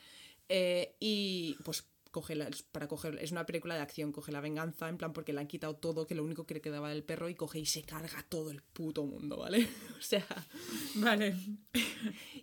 Eh, 0.49 0.95
y 0.99 1.55
pues 1.63 1.85
coge 2.15 2.33
la, 2.33 2.49
para 2.71 2.87
coger, 2.87 3.17
es 3.21 3.33
una 3.33 3.45
película 3.45 3.75
de 3.75 3.81
acción, 3.81 4.13
coge 4.13 4.31
la 4.31 4.39
venganza, 4.39 4.87
en 4.87 4.97
plan 4.97 5.11
porque 5.11 5.33
le 5.33 5.41
han 5.41 5.47
quitado 5.47 5.75
todo, 5.75 6.07
que 6.07 6.15
lo 6.15 6.23
único 6.23 6.45
que 6.45 6.53
le 6.53 6.61
quedaba 6.61 6.87
del 6.87 7.03
perro, 7.03 7.27
y 7.27 7.35
coge 7.35 7.59
y 7.59 7.65
se 7.65 7.83
carga 7.83 8.25
todo 8.29 8.51
el 8.51 8.61
puto 8.61 9.03
mundo, 9.05 9.35
¿vale? 9.35 9.67
O 9.99 10.01
sea, 10.01 10.25
Vale. 10.95 11.35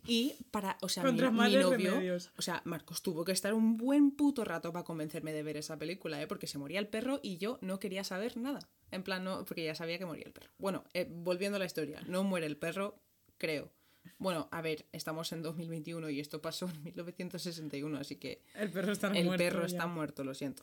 y 0.07 0.35
para, 0.51 0.77
o 0.83 0.91
sea, 0.91 1.05
mi, 1.05 1.13
novio, 1.13 1.71
remedios. 1.71 2.33
o 2.37 2.43
sea, 2.43 2.61
Marcos 2.67 3.01
tuvo 3.01 3.25
que 3.25 3.33
estar 3.33 3.55
un 3.55 3.79
buen 3.79 4.11
puto 4.11 4.45
rato 4.45 4.75
para 4.75 4.85
convencerme 4.85 5.33
de 5.33 5.43
ver 5.43 5.57
esa 5.57 5.79
película, 5.79 6.21
¿eh? 6.21 6.27
Porque 6.27 6.47
se 6.47 6.59
moría 6.59 6.79
el 6.79 6.89
perro 6.89 7.21
y 7.23 7.39
yo 7.39 7.59
no 7.63 7.79
quería 7.79 8.05
saber 8.05 8.37
nada. 8.37 8.69
En 8.91 9.03
plan, 9.03 9.25
no, 9.25 9.47
porque 9.47 9.65
ya 9.65 9.75
sabía 9.75 9.97
que 9.97 10.05
moría 10.05 10.27
el 10.27 10.33
perro. 10.33 10.51
Bueno, 10.59 10.85
eh, 10.93 11.09
volviendo 11.09 11.57
a 11.57 11.61
la 11.61 11.65
historia, 11.65 12.03
no 12.07 12.25
muere 12.25 12.45
el 12.45 12.59
perro, 12.59 13.01
creo. 13.39 13.73
Bueno, 14.19 14.49
a 14.51 14.61
ver, 14.63 14.87
estamos 14.93 15.33
en 15.33 15.43
2021 15.43 16.11
y 16.11 16.21
esto 16.21 16.41
pasó 16.41 16.69
en 16.69 16.83
1961, 16.85 17.99
así 17.99 18.17
que 18.17 18.43
El 18.55 18.71
perro 18.71 18.93
está 18.93 19.09
el 19.09 19.25
muerto. 19.25 19.45
perro 19.45 19.61
ya. 19.61 19.67
está 19.67 19.87
muerto, 19.87 20.25
lo 20.25 20.35
siento. 20.35 20.63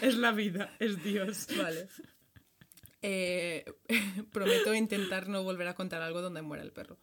Es 0.00 0.16
la 0.16 0.32
vida, 0.32 0.74
es 0.78 1.02
Dios. 1.02 1.48
Vale. 1.58 1.88
Eh, 3.02 3.64
prometo 4.32 4.74
intentar 4.74 5.28
no 5.28 5.42
volver 5.42 5.68
a 5.68 5.74
contar 5.74 6.02
algo 6.02 6.22
donde 6.22 6.42
muera 6.42 6.62
el 6.62 6.72
perro. 6.72 6.98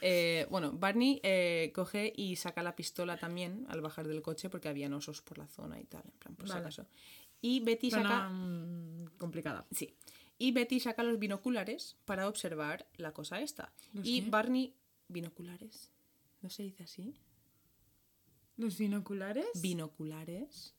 Eh, 0.00 0.46
bueno, 0.50 0.72
Barney 0.72 1.20
eh, 1.22 1.72
coge 1.74 2.12
y 2.14 2.36
saca 2.36 2.62
la 2.62 2.76
pistola 2.76 3.16
también 3.16 3.66
al 3.68 3.80
bajar 3.80 4.06
del 4.06 4.22
coche 4.22 4.48
porque 4.48 4.68
habían 4.68 4.92
osos 4.92 5.22
por 5.22 5.38
la 5.38 5.48
zona 5.48 5.80
y 5.80 5.84
tal, 5.84 6.02
en 6.04 6.18
plan, 6.18 6.36
por 6.36 6.48
si 6.48 6.56
acaso. 6.56 6.86
Y 7.40 7.60
Betty 7.60 7.90
Zona, 7.90 8.08
saca... 8.08 8.28
mm, 8.28 9.06
complicada. 9.18 9.66
Sí. 9.70 9.94
Y 10.38 10.52
Betty 10.52 10.78
saca 10.80 11.02
los 11.02 11.18
binoculares 11.18 11.96
para 12.04 12.28
observar 12.28 12.88
la 12.96 13.12
cosa 13.12 13.40
esta. 13.40 13.72
¿Los 13.92 14.06
y 14.06 14.22
qué? 14.22 14.30
Barney... 14.30 14.74
¿Binoculares? 15.08 15.90
¿No 16.42 16.50
se 16.50 16.62
dice 16.62 16.84
así? 16.84 17.14
¿Los 18.56 18.78
binoculares? 18.78 19.46
¿Binoculares? 19.60 20.74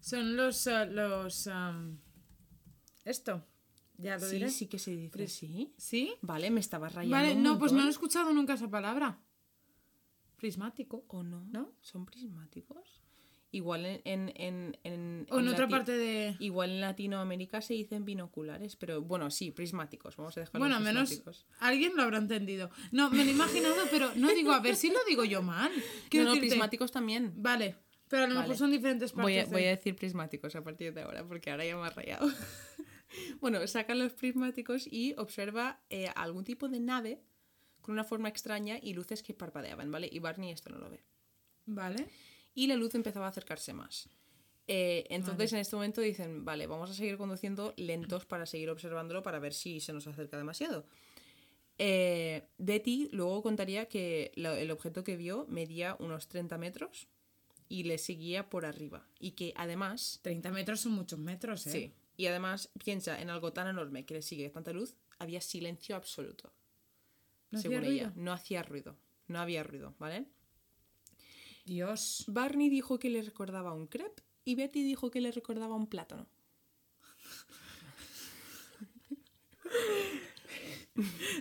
Son 0.00 0.36
los... 0.36 0.66
ah, 0.66 0.84
los 0.84 1.46
am, 1.46 2.00
Esto. 3.04 3.46
Ya 3.96 4.16
lo 4.18 4.26
Sí, 4.26 4.34
diré. 4.36 4.50
sí 4.50 4.66
que 4.66 4.78
se 4.78 4.90
dice 4.96 5.10
Pris- 5.16 5.36
así. 5.36 5.72
¿Sí? 5.78 6.14
Vale, 6.22 6.50
me 6.50 6.60
estaba 6.60 6.88
rayando 6.88 7.16
Vale, 7.16 7.34
un 7.34 7.42
no, 7.42 7.58
pues 7.58 7.72
no 7.72 7.86
he 7.86 7.88
escuchado 7.90 8.32
nunca 8.32 8.54
esa 8.54 8.68
palabra. 8.68 9.22
Prismático. 10.36 11.04
¿O 11.08 11.22
no? 11.22 11.44
¿No? 11.44 11.72
¿Son 11.80 12.04
prismáticos? 12.04 13.01
Igual 13.54 13.84
en... 13.86 14.00
en, 14.04 14.32
en, 14.34 14.78
en- 14.82 15.26
O 15.30 15.38
en 15.38 15.48
otra 15.48 15.68
parte 15.68 15.92
de... 15.92 16.34
Igual 16.40 16.70
en 16.70 16.80
Latinoamérica 16.80 17.60
se 17.60 17.74
dicen 17.74 18.04
binoculares, 18.04 18.76
pero 18.76 19.02
bueno, 19.02 19.30
sí, 19.30 19.50
prismáticos. 19.50 20.16
Vamos 20.16 20.36
a 20.36 20.40
dejarlo 20.40 20.58
Bueno, 20.60 20.80
menos 20.80 21.22
alguien 21.60 21.92
lo 21.94 22.02
habrá 22.02 22.16
entendido. 22.18 22.70
No, 22.92 23.10
me 23.10 23.18
lo 23.18 23.30
he 23.30 23.34
imaginado, 23.34 23.76
pero 23.90 24.10
no 24.16 24.28
digo, 24.34 24.52
a 24.52 24.60
ver 24.60 24.74
si 24.74 24.88
lo 24.90 24.98
digo 25.06 25.24
yo 25.24 25.42
mal. 25.42 25.70
No, 25.76 25.82
Quiero 26.08 26.26
no, 26.26 26.32
decirte- 26.34 26.48
prismáticos 26.48 26.90
también. 26.92 27.32
Vale, 27.36 27.76
pero 28.08 28.24
a 28.24 28.26
lo 28.26 28.40
mejor 28.40 28.56
son 28.56 28.70
diferentes 28.70 29.12
partes. 29.12 29.22
Voy 29.24 29.38
a, 29.38 29.44
de- 29.44 29.50
voy 29.52 29.64
a 29.64 29.68
decir 29.76 29.94
prismáticos 29.96 30.56
a 30.56 30.64
partir 30.64 30.92
de 30.94 31.02
ahora, 31.02 31.22
porque 31.24 31.50
ahora 31.50 31.64
ya 31.66 31.76
me 31.76 31.86
ha 31.86 31.90
rayado. 31.90 32.26
bueno, 33.40 33.66
saca 33.66 33.94
los 33.94 34.12
prismáticos 34.12 34.86
y 34.90 35.14
observa 35.18 35.80
eh, 35.90 36.08
algún 36.14 36.44
tipo 36.44 36.68
de 36.68 36.80
nave 36.80 37.20
con 37.82 37.92
una 37.92 38.04
forma 38.04 38.28
extraña 38.28 38.78
y 38.80 38.94
luces 38.94 39.22
que 39.22 39.34
parpadeaban, 39.34 39.90
¿vale? 39.90 40.08
Y 40.10 40.20
Barney 40.20 40.50
esto 40.52 40.70
no 40.70 40.78
lo 40.78 40.88
ve. 40.88 41.02
Vale. 41.66 42.08
Y 42.54 42.66
la 42.66 42.76
luz 42.76 42.94
empezaba 42.94 43.26
a 43.26 43.30
acercarse 43.30 43.72
más. 43.72 44.08
Eh, 44.68 45.06
entonces 45.10 45.52
en 45.52 45.58
este 45.58 45.74
momento 45.76 46.00
dicen, 46.00 46.44
vale, 46.44 46.66
vamos 46.66 46.90
a 46.90 46.94
seguir 46.94 47.16
conduciendo 47.16 47.74
lentos 47.76 48.26
para 48.26 48.46
seguir 48.46 48.70
observándolo 48.70 49.22
para 49.22 49.38
ver 49.38 49.52
si 49.54 49.80
se 49.80 49.92
nos 49.92 50.06
acerca 50.06 50.36
demasiado. 50.36 50.86
Eh, 51.78 52.44
Betty 52.58 53.08
luego 53.12 53.42
contaría 53.42 53.86
que 53.88 54.30
lo- 54.36 54.54
el 54.54 54.70
objeto 54.70 55.02
que 55.04 55.16
vio 55.16 55.46
medía 55.48 55.96
unos 55.98 56.28
30 56.28 56.58
metros 56.58 57.08
y 57.68 57.84
le 57.84 57.98
seguía 57.98 58.48
por 58.50 58.64
arriba. 58.66 59.06
Y 59.18 59.32
que 59.32 59.52
además, 59.56 60.20
30 60.22 60.50
metros 60.52 60.80
son 60.80 60.92
muchos 60.92 61.18
metros, 61.18 61.66
¿eh? 61.66 61.70
sí, 61.70 61.92
y 62.16 62.26
además 62.26 62.70
piensa 62.84 63.20
en 63.20 63.30
algo 63.30 63.52
tan 63.52 63.66
enorme 63.68 64.04
que 64.04 64.14
le 64.14 64.22
sigue 64.22 64.48
tanta 64.50 64.72
luz, 64.72 64.94
había 65.18 65.40
silencio 65.40 65.96
absoluto. 65.96 66.52
¿No 67.50 67.60
según 67.60 67.84
ella, 67.84 68.08
ruido? 68.10 68.12
no 68.22 68.32
hacía 68.32 68.62
ruido, 68.62 68.96
no 69.26 69.40
había 69.40 69.62
ruido, 69.62 69.94
¿vale? 69.98 70.26
Dios. 71.64 72.24
Barney 72.28 72.68
dijo 72.68 72.98
que 72.98 73.10
le 73.10 73.22
recordaba 73.22 73.72
un 73.72 73.86
crepe 73.86 74.22
y 74.44 74.54
Betty 74.54 74.82
dijo 74.82 75.10
que 75.10 75.20
le 75.20 75.30
recordaba 75.30 75.76
un 75.76 75.86
plátano. 75.86 76.26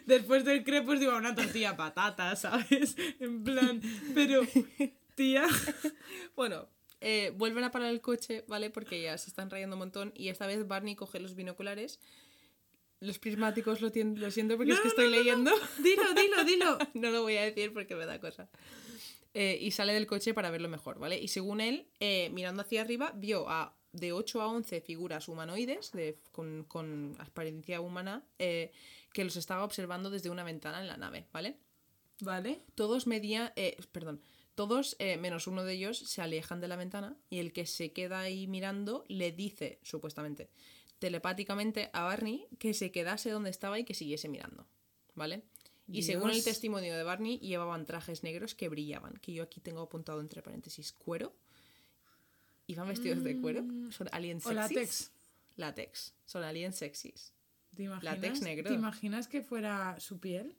Después 0.05 0.45
del 0.45 0.63
crepe, 0.63 0.85
pues 0.85 0.99
digo, 0.99 1.15
una 1.17 1.35
tortilla 1.35 1.75
patata, 1.75 2.35
¿sabes? 2.35 2.95
En 3.19 3.43
plan, 3.43 3.81
pero, 4.13 4.41
tía. 5.15 5.47
Bueno, 6.35 6.69
eh, 7.01 7.33
vuelven 7.35 7.63
a 7.63 7.71
parar 7.71 7.89
el 7.89 8.01
coche, 8.01 8.45
¿vale? 8.47 8.69
Porque 8.69 9.01
ya 9.01 9.17
se 9.17 9.29
están 9.29 9.49
rayando 9.49 9.75
un 9.75 9.79
montón 9.79 10.13
y 10.15 10.29
esta 10.29 10.45
vez 10.47 10.67
Barney 10.67 10.95
coge 10.95 11.19
los 11.19 11.35
binoculares. 11.35 11.99
Los 12.99 13.17
prismáticos 13.17 13.81
lo, 13.81 13.89
lo 13.89 14.31
siento 14.31 14.57
porque 14.57 14.73
es 14.73 14.79
que 14.79 14.87
estoy 14.87 15.09
leyendo. 15.09 15.51
Dilo, 15.79 16.13
dilo, 16.13 16.43
dilo. 16.43 16.77
no 16.93 17.09
lo 17.09 17.23
voy 17.23 17.37
a 17.37 17.41
decir 17.41 17.73
porque 17.73 17.95
me 17.95 18.05
da 18.05 18.19
cosa. 18.19 18.47
Eh, 19.33 19.57
y 19.61 19.71
sale 19.71 19.93
del 19.93 20.07
coche 20.07 20.33
para 20.33 20.51
verlo 20.51 20.67
mejor, 20.67 20.99
¿vale? 20.99 21.17
Y 21.17 21.29
según 21.29 21.61
él, 21.61 21.87
eh, 21.99 22.29
mirando 22.31 22.63
hacia 22.63 22.81
arriba, 22.81 23.13
vio 23.15 23.49
a 23.49 23.77
de 23.93 24.13
8 24.13 24.41
a 24.41 24.47
11 24.47 24.81
figuras 24.81 25.27
humanoides 25.27 25.91
de, 25.91 26.19
con, 26.31 26.63
con 26.63 27.15
apariencia 27.19 27.81
humana 27.81 28.23
eh, 28.39 28.71
que 29.13 29.23
los 29.23 29.35
estaba 29.35 29.63
observando 29.63 30.09
desde 30.09 30.29
una 30.29 30.43
ventana 30.43 30.81
en 30.81 30.87
la 30.87 30.97
nave, 30.97 31.27
¿vale? 31.31 31.57
Vale. 32.21 32.61
Todos 32.75 33.07
medían, 33.07 33.51
eh, 33.55 33.77
perdón, 33.91 34.21
todos 34.55 34.95
eh, 34.99 35.17
menos 35.17 35.47
uno 35.47 35.63
de 35.63 35.73
ellos 35.73 35.97
se 35.97 36.21
alejan 36.21 36.61
de 36.61 36.67
la 36.67 36.75
ventana 36.75 37.17
y 37.29 37.39
el 37.39 37.51
que 37.51 37.65
se 37.65 37.91
queda 37.93 38.19
ahí 38.19 38.47
mirando 38.47 39.03
le 39.07 39.31
dice, 39.31 39.79
supuestamente, 39.81 40.49
telepáticamente 40.99 41.89
a 41.93 42.03
Barney 42.03 42.47
que 42.59 42.73
se 42.73 42.91
quedase 42.91 43.31
donde 43.31 43.49
estaba 43.49 43.79
y 43.79 43.83
que 43.83 43.95
siguiese 43.95 44.29
mirando, 44.29 44.67
¿vale? 45.15 45.43
Y 45.91 46.03
según 46.03 46.31
el 46.31 46.43
testimonio 46.43 46.95
de 46.95 47.03
Barney, 47.03 47.37
llevaban 47.39 47.85
trajes 47.85 48.23
negros 48.23 48.55
que 48.55 48.69
brillaban, 48.69 49.17
que 49.21 49.33
yo 49.33 49.43
aquí 49.43 49.59
tengo 49.59 49.81
apuntado 49.81 50.21
entre 50.21 50.41
paréntesis 50.41 50.93
cuero. 50.93 51.33
Iban 52.67 52.87
vestidos 52.87 53.23
de 53.23 53.39
cuero. 53.41 53.63
Son 53.91 54.07
aliens 54.11 54.45
O 54.45 54.49
sexys. 54.49 54.71
látex. 54.75 55.11
Látex. 55.57 56.13
Son 56.25 56.43
aliens 56.43 56.75
sexys. 56.77 57.33
¿Te 57.75 57.83
imaginas, 57.83 58.03
Látex 58.15 58.41
negro. 58.41 58.67
¿Te 58.69 58.73
imaginas 58.75 59.27
que 59.27 59.41
fuera 59.41 59.99
su 59.99 60.19
piel? 60.19 60.55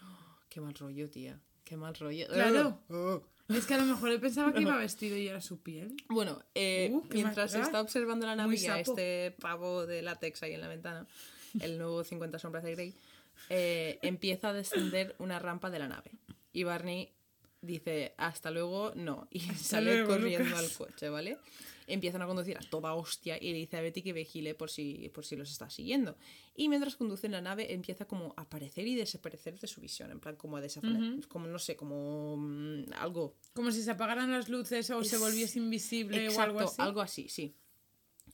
Qué 0.48 0.60
mal 0.60 0.74
rollo, 0.74 1.08
tía. 1.10 1.40
Qué 1.64 1.76
mal 1.76 1.94
rollo. 1.94 2.26
Claro. 2.28 2.80
Ugh. 2.88 3.22
Es 3.48 3.66
que 3.66 3.74
a 3.74 3.78
lo 3.78 3.84
mejor 3.84 4.10
él 4.10 4.20
pensaba 4.20 4.52
que 4.52 4.60
iba 4.62 4.76
vestido 4.76 5.16
y 5.16 5.28
era 5.28 5.40
su 5.40 5.60
piel. 5.60 5.96
Bueno, 6.08 6.42
eh, 6.54 6.90
Uh, 6.92 7.02
mientras 7.12 7.54
está 7.54 7.80
observando 7.80 8.26
la 8.26 8.32
Muy 8.36 8.56
nave 8.56 8.56
y 8.56 8.66
a 8.66 8.84
sapo. 8.84 8.90
este 8.98 9.30
pavo 9.40 9.86
de 9.86 10.02
látex 10.02 10.42
ahí 10.42 10.54
en 10.54 10.60
la 10.60 10.68
ventana, 10.68 11.06
el 11.60 11.78
nuevo 11.78 12.02
50 12.04 12.38
sombras 12.38 12.64
de 12.64 12.72
Grey, 12.74 12.94
eh, 13.48 13.98
empieza 14.02 14.48
a 14.50 14.52
descender 14.52 15.14
una 15.18 15.38
rampa 15.38 15.70
de 15.70 15.78
la 15.78 15.88
nave. 15.88 16.12
Y 16.52 16.64
Barney 16.64 17.10
dice, 17.60 18.14
hasta 18.16 18.50
luego, 18.50 18.92
no. 18.94 19.26
Y 19.30 19.40
sale 19.40 19.94
luego, 19.96 20.08
corriendo 20.14 20.44
Lucas. 20.56 20.58
al 20.58 20.72
coche, 20.86 21.08
¿vale? 21.08 21.38
Empiezan 21.86 22.22
a 22.22 22.26
conducir 22.26 22.56
a 22.56 22.60
toda 22.60 22.94
hostia 22.94 23.36
y 23.38 23.52
le 23.52 23.58
dice 23.58 23.76
a 23.76 23.82
Betty 23.82 24.00
que 24.02 24.12
vigile 24.14 24.54
por 24.54 24.70
si, 24.70 25.10
por 25.10 25.24
si 25.26 25.36
los 25.36 25.50
está 25.50 25.68
siguiendo. 25.68 26.16
Y 26.54 26.68
mientras 26.70 26.96
conducen 26.96 27.32
la 27.32 27.42
nave 27.42 27.74
empieza 27.74 28.06
como 28.06 28.32
a 28.38 28.42
aparecer 28.42 28.86
y 28.86 28.94
desaparecer 28.94 29.58
de 29.58 29.66
su 29.66 29.82
visión, 29.82 30.10
en 30.10 30.18
plan 30.20 30.36
como 30.36 30.56
a 30.56 30.62
desaparecer, 30.62 31.26
como 31.28 31.46
no 31.46 31.58
sé, 31.58 31.76
como 31.76 32.36
mm, 32.38 32.84
algo 32.96 33.34
Como 33.52 33.70
si 33.70 33.82
se 33.82 33.90
apagaran 33.90 34.30
las 34.30 34.48
luces 34.48 34.88
o 34.90 35.04
se 35.04 35.16
Es- 35.16 35.20
volviese 35.20 35.58
invisible 35.58 36.24
Exacto, 36.26 36.66
o 36.78 36.82
algo 36.82 37.00
así. 37.02 37.28
sí. 37.28 37.54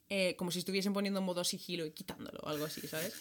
Eh, 0.08 0.34
como 0.36 0.50
si 0.50 0.58
estuviesen 0.60 0.92
poniendo 0.92 1.20
en 1.20 1.26
modo 1.26 1.44
sigilo 1.44 1.86
y 1.86 1.92
quitándolo, 1.92 2.44
algo 2.46 2.64
así, 2.64 2.80
¿sabes? 2.86 3.14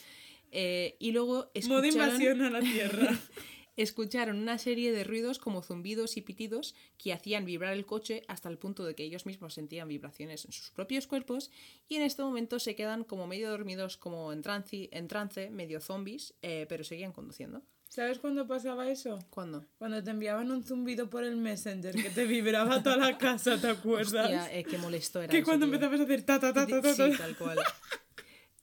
Eh, 0.52 0.96
y 1.00 1.12
luego 1.12 1.52
Modo 1.68 1.84
escucharon, 1.84 1.86
invasión 2.22 2.42
a 2.42 2.50
la 2.50 2.60
Tierra. 2.62 3.20
escucharon 3.76 4.38
una 4.40 4.58
serie 4.58 4.92
de 4.92 5.04
ruidos 5.06 5.40
como 5.40 5.62
zumbidos 5.62 6.18
y 6.18 6.22
pitidos 6.22 6.76
que 6.98 7.14
hacían 7.14 7.46
vibrar 7.46 7.74
el 7.74 7.86
coche 7.86 8.24
hasta 8.28 8.50
el 8.50 8.58
punto 8.58 8.84
de 8.84 8.94
que 8.94 9.04
ellos 9.04 9.26
mismos 9.26 9.54
sentían 9.54 9.88
vibraciones 9.88 10.44
en 10.44 10.52
sus 10.52 10.70
propios 10.72 11.08
cuerpos 11.08 11.50
y 11.88 11.96
en 11.96 12.02
este 12.02 12.22
momento 12.22 12.60
se 12.60 12.76
quedan 12.76 13.06
como 13.06 13.26
medio 13.26 13.50
dormidos, 13.50 13.96
como 13.96 14.34
en 14.34 14.42
trance, 14.42 14.90
en 14.92 15.08
trance 15.08 15.50
medio 15.50 15.80
zombies, 15.80 16.34
eh, 16.42 16.66
pero 16.68 16.84
seguían 16.84 17.14
conduciendo. 17.14 17.62
¿Sabes 17.88 18.20
cuándo 18.20 18.46
pasaba 18.46 18.88
eso? 18.92 19.18
¿Cuándo? 19.32 19.66
Cuando 19.80 20.04
te 20.04 20.12
enviaban 20.12 20.52
un 20.52 20.64
zumbido 20.64 21.10
por 21.10 21.24
el 21.24 21.38
Messenger 21.38 21.96
que 21.96 22.10
te 22.12 22.26
vibraba 22.26 22.84
toda 22.84 22.98
la 22.98 23.18
casa, 23.18 23.60
¿te 23.60 23.68
acuerdas? 23.70 24.26
Hostia, 24.26 24.54
eh, 24.60 24.64
qué 24.64 24.78
molesto 24.78 25.20
era 25.22 25.32
que 25.32 25.38
eso, 25.40 25.46
cuando 25.46 25.66
tío. 25.66 25.74
empezabas 25.76 26.02
a 26.02 26.04
hacer 26.04 26.22
ta 26.24 26.40
ta 26.40 26.54
ta 26.54 26.68
ta 26.68 26.82
ta, 26.82 26.94
Sí, 26.94 27.12
ta. 27.14 27.18
tal 27.18 27.36
cual. 27.38 27.58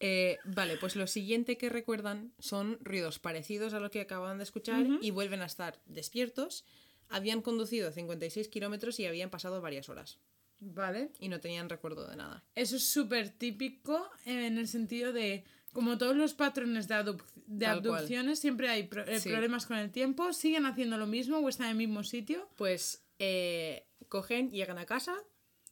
Eh, 0.01 0.39
vale, 0.45 0.77
pues 0.77 0.95
lo 0.97 1.07
siguiente 1.07 1.57
que 1.57 1.69
recuerdan 1.69 2.33
son 2.39 2.79
ruidos 2.83 3.19
parecidos 3.19 3.73
a 3.75 3.81
lo 3.81 3.91
que 3.91 4.01
acababan 4.03 4.39
de 4.39 4.45
escuchar 4.45 4.87
y 5.01 5.11
vuelven 5.11 5.41
a 5.43 5.47
estar 5.47 5.81
despiertos. 5.87 6.65
Habían 7.09 7.41
conducido 7.41 7.91
56 7.93 8.49
kilómetros 8.49 8.99
y 9.01 9.07
habían 9.07 9.31
pasado 9.31 9.61
varias 9.63 9.89
horas 9.89 10.19
Vale. 10.61 11.11
y 11.21 11.29
no 11.29 11.41
tenían 11.41 11.69
recuerdo 11.69 12.07
de 12.09 12.17
nada. 12.17 12.45
Eso 12.55 12.77
es 12.77 12.87
súper 12.89 13.31
típico 13.31 14.11
en 14.25 14.59
el 14.59 14.67
sentido 14.69 15.13
de, 15.13 15.45
como 15.73 15.97
todos 15.99 16.17
los 16.17 16.35
patrones 16.35 16.89
de, 16.89 16.95
abduc- 16.97 17.23
de 17.47 17.67
cual. 17.67 17.79
abducciones, 17.79 18.39
siempre 18.41 18.69
hay 18.69 18.83
pro- 18.85 19.07
eh, 19.07 19.21
Sí. 19.21 19.31
problemas 19.31 19.67
con 19.67 19.77
el 19.79 19.91
tiempo, 19.93 20.33
siguen 20.33 20.67
haciendo 20.67 20.99
lo 20.99 21.07
mismo 21.07 21.39
o 21.39 21.49
están 21.49 21.67
en 21.67 21.71
el 21.73 21.77
mismo 21.79 22.03
sitio. 22.03 22.49
Pues 22.57 23.05
eh, 23.19 23.87
cogen, 24.09 24.51
llegan 24.51 24.79
a 24.79 24.85
casa, 24.85 25.15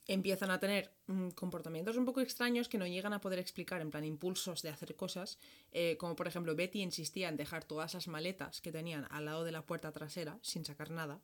empiezan 0.06 0.50
a 0.50 0.60
tener 0.60 0.92
mm, 1.06 1.30
comportamientos 1.30 1.96
un 1.96 2.04
poco 2.04 2.20
extraños 2.20 2.68
que 2.68 2.78
no 2.78 2.86
llegan 2.86 3.12
a 3.12 3.20
poder 3.20 3.38
explicar, 3.38 3.80
en 3.80 3.90
plan 3.90 4.04
impulsos 4.04 4.60
de 4.62 4.68
hacer 4.68 4.96
cosas, 4.96 5.38
eh, 5.72 5.96
como 5.98 6.14
por 6.14 6.28
ejemplo 6.28 6.54
Betty 6.54 6.82
insistía 6.82 7.28
en 7.28 7.36
dejar 7.36 7.64
todas 7.64 7.94
las 7.94 8.06
maletas 8.08 8.60
que 8.60 8.70
tenían 8.72 9.06
al 9.10 9.24
lado 9.24 9.44
de 9.44 9.52
la 9.52 9.64
puerta 9.64 9.92
trasera 9.92 10.38
sin 10.42 10.64
sacar 10.64 10.90
nada. 10.90 11.22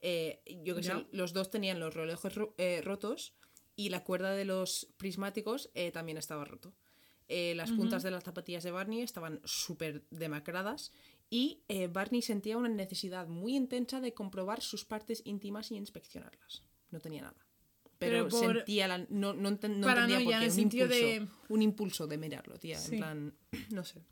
Eh, 0.00 0.42
yo 0.64 0.74
que 0.74 0.82
sé, 0.82 1.06
los 1.12 1.32
dos 1.32 1.50
tenían 1.50 1.80
los 1.80 1.94
relojes 1.94 2.34
ro- 2.34 2.54
eh, 2.58 2.80
rotos 2.82 3.34
y 3.76 3.88
la 3.90 4.02
cuerda 4.04 4.32
de 4.32 4.44
los 4.44 4.88
prismáticos 4.96 5.70
también 5.92 6.18
estaba 6.18 6.44
roto. 6.44 6.74
Las 7.28 7.70
puntas 7.72 8.02
de 8.02 8.10
las 8.10 8.24
zapatillas 8.24 8.64
de 8.64 8.70
Barney 8.70 9.02
estaban 9.02 9.40
súper 9.44 10.04
demacradas 10.10 10.92
y 11.30 11.62
Barney 11.90 12.22
sentía 12.22 12.56
una 12.56 12.68
necesidad 12.70 13.28
muy 13.28 13.54
intensa 13.54 14.00
de 14.00 14.14
comprobar 14.14 14.62
sus 14.62 14.84
partes 14.84 15.20
íntimas 15.26 15.70
y 15.70 15.76
inspeccionarlas. 15.76 16.64
No 16.90 17.00
tenía 17.00 17.22
nada. 17.22 17.46
Pero, 17.98 18.24
Pero 18.24 18.28
por- 18.28 18.56
sentía 18.56 18.86
la... 18.88 18.98
No, 19.10 19.34
no, 19.34 19.48
enten- 19.50 19.76
no 19.76 19.86
Paranoia, 19.86 20.44
entendía 20.44 20.84
por 20.86 20.92
qué. 20.94 21.00
Un 21.18 21.22
impulso, 21.22 21.24
de- 21.24 21.28
un 21.54 21.62
impulso 21.62 22.06
de 22.06 22.18
mirarlo, 22.18 22.58
tía. 22.58 22.78
Sí. 22.78 22.94
En 22.94 22.98
plan, 23.00 23.34
no 23.70 23.84
sé. 23.84 24.02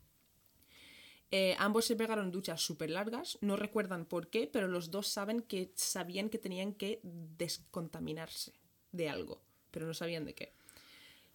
Eh, 1.31 1.55
ambos 1.59 1.85
se 1.85 1.97
pegaron 1.97 2.31
duchas 2.31 2.61
súper 2.61 2.91
largas, 2.91 3.37
no 3.41 3.57
recuerdan 3.57 4.05
por 4.07 4.29
qué, 4.29 4.47
pero 4.47 4.69
los 4.69 4.91
dos 4.91 5.09
saben 5.09 5.41
que 5.43 5.73
sabían 5.75 6.29
que 6.31 6.39
tenían 6.39 6.73
que 6.73 7.01
descontaminarse 7.03 8.53
de 8.93 9.09
algo, 9.09 9.43
pero 9.73 9.87
no 9.87 9.95
sabían 9.95 10.25
de 10.25 10.35
qué. 10.35 10.53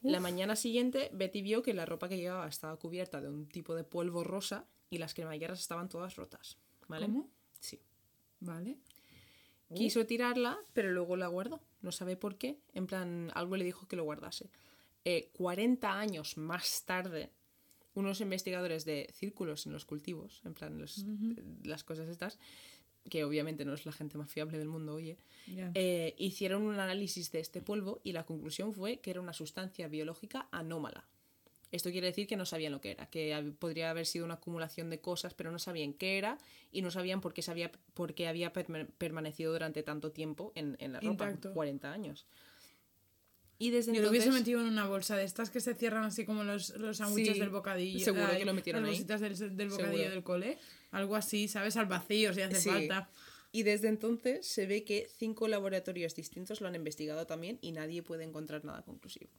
La 0.01 0.19
mañana 0.19 0.55
siguiente, 0.55 1.09
Betty 1.13 1.41
vio 1.43 1.61
que 1.61 1.73
la 1.75 1.85
ropa 1.85 2.09
que 2.09 2.17
llevaba 2.17 2.47
estaba 2.47 2.75
cubierta 2.77 3.21
de 3.21 3.29
un 3.29 3.47
tipo 3.47 3.75
de 3.75 3.83
polvo 3.83 4.23
rosa 4.23 4.65
y 4.89 4.97
las 4.97 5.13
cremalleras 5.13 5.59
estaban 5.59 5.89
todas 5.89 6.15
rotas. 6.15 6.57
¿Vale? 6.87 7.05
¿Cómo? 7.05 7.29
Sí. 7.59 7.79
Vale. 8.39 8.77
Quiso 9.75 10.05
tirarla, 10.07 10.57
pero 10.73 10.89
luego 10.91 11.15
la 11.17 11.27
guardó. 11.27 11.61
No 11.81 11.91
sabe 11.91 12.15
por 12.15 12.37
qué. 12.37 12.57
En 12.73 12.87
plan, 12.87 13.31
algo 13.33 13.55
le 13.57 13.63
dijo 13.65 13.87
que 13.87 13.95
lo 13.95 14.03
guardase. 14.03 14.49
Eh, 15.05 15.29
40 15.33 15.99
años 15.99 16.37
más 16.37 16.83
tarde, 16.85 17.29
unos 17.95 18.21
investigadores 18.21 18.85
de 18.85 19.09
círculos 19.13 19.65
en 19.65 19.73
los 19.73 19.85
cultivos, 19.85 20.41
en 20.45 20.53
plan 20.53 20.77
los- 20.79 21.03
las 21.63 21.83
cosas 21.83 22.07
estas, 22.07 22.37
que 23.09 23.23
obviamente 23.23 23.65
no 23.65 23.73
es 23.73 23.85
la 23.85 23.91
gente 23.91 24.17
más 24.17 24.29
fiable 24.29 24.59
del 24.59 24.67
mundo, 24.67 24.93
oye, 24.93 25.17
eh, 25.73 26.13
hicieron 26.19 26.61
un 26.61 26.79
análisis 26.79 27.31
de 27.31 27.39
este 27.39 27.61
polvo 27.61 27.99
y 28.03 28.11
la 28.13 28.25
conclusión 28.25 28.73
fue 28.73 28.99
que 28.99 29.09
era 29.09 29.19
una 29.21 29.33
sustancia 29.33 29.87
biológica 29.87 30.47
anómala. 30.51 31.03
Esto 31.71 31.89
quiere 31.91 32.07
decir 32.07 32.27
que 32.27 32.35
no 32.35 32.45
sabían 32.45 32.71
lo 32.73 32.81
que 32.81 32.91
era, 32.91 33.05
que 33.09 33.53
podría 33.57 33.89
haber 33.89 34.05
sido 34.05 34.25
una 34.25 34.33
acumulación 34.35 34.89
de 34.89 34.99
cosas, 34.99 35.33
pero 35.33 35.51
no 35.51 35.59
sabían 35.59 35.93
qué 35.93 36.17
era 36.17 36.37
y 36.71 36.81
no 36.81 36.91
sabían 36.91 37.21
por 37.21 37.33
qué, 37.33 37.41
se 37.41 37.51
había, 37.51 37.71
por 37.93 38.13
qué 38.13 38.27
había 38.27 38.51
perma- 38.51 38.87
permanecido 38.97 39.53
durante 39.53 39.81
tanto 39.83 40.11
tiempo 40.11 40.51
en, 40.55 40.75
en 40.79 40.91
la 40.93 40.99
ropa, 40.99 41.25
Intacto. 41.29 41.53
40 41.53 41.91
años. 41.93 42.25
Y 43.57 43.69
desde 43.69 43.93
Yo 43.93 44.01
lo 44.01 44.09
hubiese 44.09 44.31
metido 44.31 44.59
en 44.59 44.67
una 44.67 44.87
bolsa 44.87 45.15
de 45.15 45.23
estas 45.23 45.51
que 45.51 45.59
se 45.61 45.75
cierran 45.75 46.03
así 46.03 46.25
como 46.25 46.43
los, 46.43 46.71
los 46.77 46.97
sándwiches 46.97 47.35
Sí, 47.35 47.39
del 47.39 47.49
bocadillo. 47.51 48.03
seguro 48.03 48.25
ay, 48.31 48.39
que 48.39 48.45
lo 48.45 48.53
metieron 48.55 48.81
las 48.81 48.89
ahí. 48.89 48.95
bolsitas 48.95 49.21
del, 49.21 49.55
del 49.55 49.69
bocadillo 49.69 49.97
Seguro. 49.97 50.09
del 50.15 50.23
cole. 50.23 50.57
Algo 50.89 51.15
así, 51.15 51.47
¿sabes? 51.47 51.77
Al 51.77 51.85
vacío, 51.85 52.33
si 52.33 52.41
hace 52.41 52.55
Sí. 52.59 52.69
falta. 52.69 53.09
Y 53.51 53.61
desde 53.63 53.87
entonces 53.89 54.47
se 54.47 54.65
ve 54.65 54.83
que 54.83 55.07
cinco 55.17 55.47
laboratorios 55.47 56.15
distintos 56.15 56.59
lo 56.59 56.67
han 56.69 56.75
investigado 56.75 57.27
también 57.27 57.59
y 57.61 57.71
nadie 57.71 58.01
puede 58.01 58.23
encontrar 58.23 58.65
nada 58.65 58.81
conclusivo. 58.81 59.29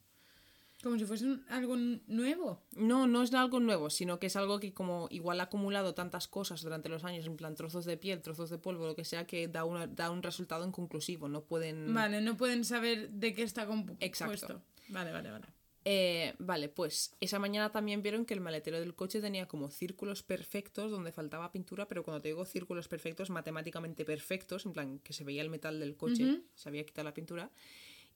Como 0.83 0.99
si 0.99 1.05
fuese 1.05 1.25
un- 1.25 1.45
algo 1.47 1.75
nuevo. 1.77 2.61
No, 2.75 3.07
no 3.07 3.23
es 3.23 3.33
algo 3.33 3.59
nuevo, 3.61 3.89
sino 3.89 4.19
que 4.19 4.27
es 4.27 4.35
algo 4.35 4.59
que 4.59 4.73
como 4.73 5.07
igual 5.11 5.39
ha 5.39 5.43
acumulado 5.43 5.93
tantas 5.93 6.27
cosas 6.27 6.61
durante 6.61 6.89
los 6.89 7.05
años, 7.05 7.25
en 7.25 7.37
plan 7.37 7.55
trozos 7.55 7.85
de 7.85 7.95
piel, 7.97 8.21
trozos 8.21 8.49
de 8.49 8.57
polvo, 8.57 8.85
lo 8.85 8.95
que 8.95 9.05
sea, 9.05 9.25
que 9.25 9.47
da, 9.47 9.63
una, 9.63 9.87
da 9.87 10.11
un 10.11 10.21
resultado 10.21 10.67
inconclusivo. 10.67 11.29
No 11.29 11.45
pueden... 11.45 11.93
Vale, 11.93 12.19
no 12.21 12.35
pueden 12.35 12.65
saber 12.65 13.09
de 13.11 13.33
qué 13.33 13.43
está 13.43 13.65
compuesto. 13.65 14.05
Exacto. 14.05 14.61
Vale, 14.89 15.11
vale, 15.13 15.31
vale. 15.31 15.45
Eh, 15.85 16.33
vale, 16.39 16.69
pues 16.69 17.13
esa 17.19 17.39
mañana 17.39 17.71
también 17.73 18.01
vieron 18.01 18.25
que 18.25 18.33
el 18.33 18.39
maletero 18.39 18.79
del 18.79 18.95
coche 18.95 19.19
tenía 19.19 19.49
como 19.49 19.69
círculos 19.69 20.23
perfectos 20.23 20.89
donde 20.91 21.11
faltaba 21.11 21.51
pintura, 21.51 21.89
pero 21.89 22.03
cuando 22.03 22.21
te 22.21 22.29
digo 22.29 22.45
círculos 22.45 22.87
perfectos, 22.87 23.29
matemáticamente 23.29 24.05
perfectos, 24.05 24.65
en 24.65 24.71
plan 24.71 24.99
que 24.99 25.11
se 25.11 25.25
veía 25.25 25.41
el 25.41 25.49
metal 25.49 25.81
del 25.81 25.97
coche, 25.97 26.41
se 26.55 26.69
había 26.69 26.85
quitado 26.85 27.03
la 27.05 27.13
pintura. 27.13 27.51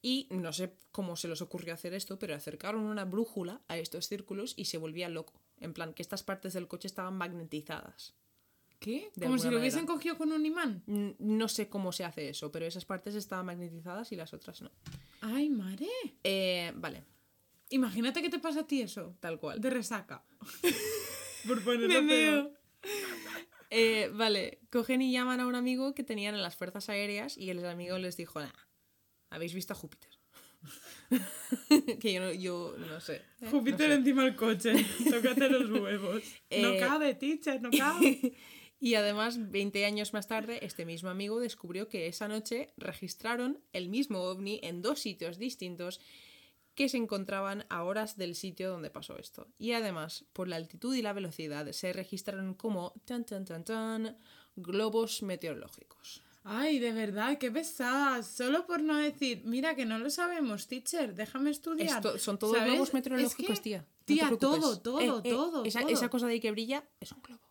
Y 0.01 0.27
no 0.29 0.53
sé 0.53 0.73
cómo 0.91 1.15
se 1.15 1.27
les 1.27 1.41
ocurrió 1.41 1.73
hacer 1.73 1.93
esto, 1.93 2.19
pero 2.19 2.35
acercaron 2.35 2.83
una 2.83 3.05
brújula 3.05 3.61
a 3.67 3.77
estos 3.77 4.07
círculos 4.07 4.53
y 4.55 4.65
se 4.65 4.77
volvía 4.77 5.09
loco. 5.09 5.41
En 5.59 5.73
plan, 5.73 5.93
que 5.93 6.01
estas 6.01 6.23
partes 6.23 6.53
del 6.53 6.67
coche 6.67 6.87
estaban 6.87 7.15
magnetizadas. 7.17 8.13
¿Qué? 8.79 9.11
De 9.15 9.25
Como 9.25 9.39
si 9.39 9.49
lo 9.49 9.59
hubiesen 9.59 9.87
cogido 9.87 10.17
con 10.17 10.31
un 10.31 10.45
imán. 10.45 10.83
No 11.17 11.47
sé 11.49 11.67
cómo 11.67 11.91
se 11.91 12.03
hace 12.05 12.29
eso, 12.29 12.51
pero 12.51 12.65
esas 12.65 12.85
partes 12.85 13.15
estaban 13.15 13.47
magnetizadas 13.47 14.11
y 14.11 14.15
las 14.15 14.33
otras 14.33 14.61
no. 14.61 14.71
Ay, 15.21 15.49
madre. 15.49 15.87
Eh, 16.23 16.71
vale, 16.75 17.03
Imagínate 17.69 18.21
que 18.21 18.29
te 18.29 18.39
pasa 18.39 18.61
a 18.61 18.67
ti 18.67 18.81
eso. 18.81 19.15
tal 19.19 19.39
cual. 19.39 19.59
De 19.59 19.69
resaca. 19.69 20.23
Por 21.47 21.63
ponerlo 21.63 22.01
Me 22.01 22.07
peor. 22.07 22.51
Eh, 23.69 24.09
vale, 24.13 24.59
cogen 24.71 25.01
y 25.01 25.11
llaman 25.11 25.41
a 25.41 25.47
un 25.47 25.55
amigo 25.55 25.93
que 25.93 26.03
tenían 26.03 26.35
en 26.35 26.41
las 26.41 26.55
fuerzas 26.55 26.87
aéreas 26.89 27.37
y 27.37 27.49
el 27.49 27.65
amigo 27.65 27.97
les 27.97 28.15
dijo, 28.15 28.39
¿habéis 29.29 29.53
visto 29.53 29.73
a 29.73 29.75
Júpiter? 29.75 30.09
que 31.99 32.13
yo 32.13 32.19
no, 32.21 32.31
yo 32.33 32.75
no 32.77 32.99
sé. 32.99 33.21
eh, 33.41 33.47
Júpiter 33.49 33.87
no 33.89 33.93
sé. 33.95 33.99
encima 33.99 34.23
del 34.23 34.35
coche. 34.35 34.73
Tócate 35.09 35.49
los 35.49 35.69
huevos. 35.69 36.23
no 36.51 36.69
Eh, 36.73 36.79
cabe, 36.79 37.15
teacher, 37.15 37.61
no 37.61 37.69
cabe. 37.77 38.33
Y 38.79 38.93
además, 38.95 39.49
20 39.51 39.85
años 39.85 40.13
más 40.13 40.27
tarde, 40.27 40.59
este 40.63 40.85
mismo 40.85 41.09
amigo 41.09 41.39
descubrió 41.39 41.87
que 41.87 42.07
esa 42.07 42.27
noche 42.27 42.73
registraron 42.77 43.59
el 43.73 43.89
mismo 43.89 44.21
ovni 44.21 44.59
en 44.61 44.81
dos 44.81 44.99
sitios 44.99 45.37
distintos 45.39 45.99
que 46.75 46.89
se 46.89 46.97
encontraban 46.97 47.65
a 47.69 47.83
horas 47.83 48.17
del 48.17 48.35
sitio 48.35 48.69
donde 48.69 48.91
pasó 48.91 49.17
esto. 49.17 49.47
Y 49.57 49.71
además, 49.71 50.25
por 50.31 50.47
la 50.47 50.57
altitud 50.57 50.93
y 50.93 51.01
la 51.01 51.13
velocidad, 51.13 51.71
se 51.71 51.91
registraron 51.91 52.53
como 52.53 52.93
tan 53.05 53.25
tan 53.25 53.45
tan 53.45 53.63
tan 53.65 54.17
globos 54.55 55.23
meteorológicos. 55.23 56.23
Ay, 56.49 56.79
de 56.79 56.91
verdad, 56.93 57.37
qué 57.37 57.51
pesadas. 57.51 58.25
Solo 58.27 58.65
por 58.65 58.81
no 58.81 58.95
decir, 58.95 59.41
mira 59.45 59.75
que 59.75 59.85
no 59.85 59.99
lo 59.99 60.09
sabemos, 60.09 60.67
teacher, 60.67 61.13
déjame 61.13 61.49
estudiar. 61.51 61.97
Esto- 61.97 62.17
son 62.19 62.39
todos 62.39 62.55
¿Sabes? 62.57 62.71
globos 62.71 62.87
Es 62.89 62.93
meteorológicos, 62.93 63.57
que, 63.59 63.63
tía. 63.63 63.79
No 63.79 64.05
Tía, 64.05 64.29
todo, 64.39 64.79
todo, 64.79 64.99
Eh, 65.01 65.21
eh, 65.25 65.29
todo, 65.31 65.65
esa, 65.65 65.81
todo. 65.81 65.89
esa 65.91 66.09
cosa 66.09 66.27
de 66.27 66.33
ahí 66.33 66.39
que 66.39 66.51
brilla 66.51 66.83
es 67.01 67.11
un 67.11 67.21
globo. 67.21 67.41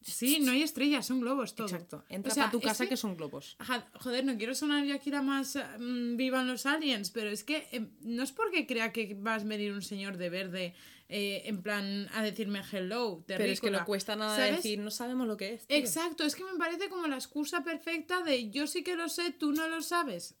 Sí, 0.00 0.38
no 0.38 0.52
hay 0.52 0.62
estrellas, 0.62 1.04
son 1.04 1.20
globos 1.20 1.56
todo. 1.56 1.66
Exacto. 1.66 2.04
Entra 2.08 2.30
O 2.30 2.34
sea, 2.34 2.44
para 2.44 2.52
tu 2.52 2.60
casa 2.60 2.84
que- 2.84 2.90
que... 2.90 2.96
son 2.96 3.16
globos. 3.16 3.56
Joder, 3.94 4.24
no 4.24 4.36
quiero 4.36 4.54
sonar 4.54 4.84
yo 4.84 4.94
aquí 4.94 5.10
la 5.10 5.20
más 5.22 5.56
mm, 5.80 6.16
vivan 6.16 6.46
los 6.46 6.64
aliens, 6.64 7.10
pero 7.10 7.28
es 7.30 7.42
que 7.42 7.66
eh, 7.72 7.88
no 8.02 8.22
es 8.22 8.30
porque 8.30 8.68
crea 8.68 8.92
que 8.92 9.16
vas 9.18 9.42
a 9.42 9.46
venir 9.46 9.72
un 9.72 9.82
señor 9.82 10.16
de 10.16 10.30
verde 10.30 10.74
eh, 11.08 11.42
en 11.44 11.62
plan 11.62 12.08
a 12.14 12.22
decirme 12.22 12.62
hello. 12.70 13.22
Pero 13.26 13.44
es 13.44 13.60
que 13.60 13.70
no 13.70 13.84
cuesta 13.84 14.16
nada 14.16 14.36
¿sabes? 14.36 14.56
decir, 14.56 14.78
no 14.78 14.90
sabemos 14.90 15.26
lo 15.26 15.36
que 15.36 15.54
es. 15.54 15.66
tío". 15.66 15.76
Exacto, 15.76 16.24
es 16.24 16.34
que 16.34 16.44
me 16.44 16.58
parece 16.58 16.88
como 16.88 17.06
la 17.06 17.16
excusa 17.16 17.62
perfecta 17.62 18.22
de 18.22 18.50
yo 18.50 18.66
sí 18.66 18.82
que 18.82 18.96
lo 18.96 19.08
sé, 19.08 19.30
tú 19.30 19.52
no 19.52 19.68
lo 19.68 19.82
sabes. 19.82 20.34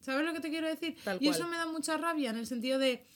¿Sabes 0.00 0.26
lo 0.26 0.32
que 0.32 0.40
te 0.40 0.50
quiero 0.50 0.66
decir? 0.66 0.96
Tal 1.04 1.16
y 1.20 1.26
cual. 1.26 1.34
eso 1.36 1.48
me 1.48 1.56
da 1.56 1.66
mucha 1.66 1.96
rabia 1.96 2.30
en 2.30 2.36
el 2.36 2.46
sentido 2.46 2.78
de, 2.78 3.06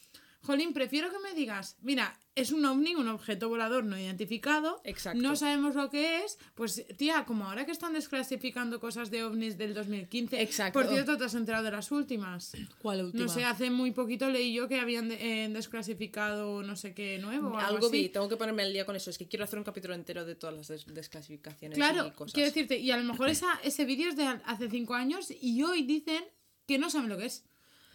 Jolín, 0.42 0.72
prefiero 0.72 1.10
que 1.10 1.18
me 1.18 1.34
digas, 1.34 1.76
mira, 1.80 2.18
es 2.36 2.52
un 2.52 2.64
ovni, 2.66 2.94
un 2.94 3.08
objeto 3.08 3.48
volador 3.48 3.84
no 3.84 3.98
identificado, 3.98 4.80
Exacto. 4.84 5.20
no 5.20 5.34
sabemos 5.36 5.74
lo 5.74 5.90
que 5.90 6.22
es, 6.22 6.38
pues 6.54 6.84
tía, 6.98 7.24
como 7.24 7.46
ahora 7.48 7.64
que 7.66 7.72
están 7.72 7.94
desclasificando 7.94 8.78
cosas 8.78 9.10
de 9.10 9.24
ovnis 9.24 9.56
del 9.58 9.72
2015, 9.74 10.40
Exacto. 10.42 10.78
por 10.78 10.86
cierto, 10.88 11.16
te 11.16 11.24
has 11.24 11.34
enterado 11.34 11.64
de 11.64 11.70
las 11.72 11.90
últimas. 11.90 12.52
¿Cuál 12.78 13.06
última? 13.06 13.24
No 13.24 13.28
sé, 13.32 13.42
hace 13.44 13.70
muy 13.70 13.90
poquito 13.90 14.28
leí 14.30 14.52
yo 14.52 14.68
que 14.68 14.78
habían 14.78 15.10
eh, 15.12 15.48
desclasificado 15.50 16.62
no 16.62 16.76
sé 16.76 16.94
qué 16.94 17.18
nuevo. 17.18 17.48
o 17.48 17.58
Algo 17.58 17.86
así. 17.86 18.02
vi, 18.02 18.08
tengo 18.10 18.28
que 18.28 18.36
ponerme 18.36 18.62
al 18.64 18.72
día 18.72 18.84
con 18.84 18.94
eso. 18.96 19.08
Es 19.10 19.18
que 19.18 19.26
quiero 19.26 19.44
hacer 19.44 19.58
un 19.58 19.64
capítulo 19.64 19.94
entero 19.94 20.24
de 20.26 20.34
todas 20.34 20.54
las 20.56 20.68
des- 20.68 20.86
desclasificaciones 20.94 21.76
Claro, 21.76 22.06
y 22.06 22.10
cosas. 22.10 22.34
quiero 22.34 22.48
decirte, 22.50 22.78
y 22.78 22.90
a 22.90 22.98
lo 22.98 23.04
mejor 23.04 23.30
esa, 23.30 23.58
ese 23.64 23.84
vídeo 23.86 24.08
es 24.10 24.16
de 24.16 24.24
hace 24.26 24.68
cinco 24.68 24.94
años 24.94 25.32
y 25.40 25.62
hoy 25.62 25.82
dicen 25.82 26.22
que 26.66 26.78
no 26.78 26.90
saben 26.90 27.08
lo 27.08 27.16
que 27.16 27.26
es. 27.26 27.44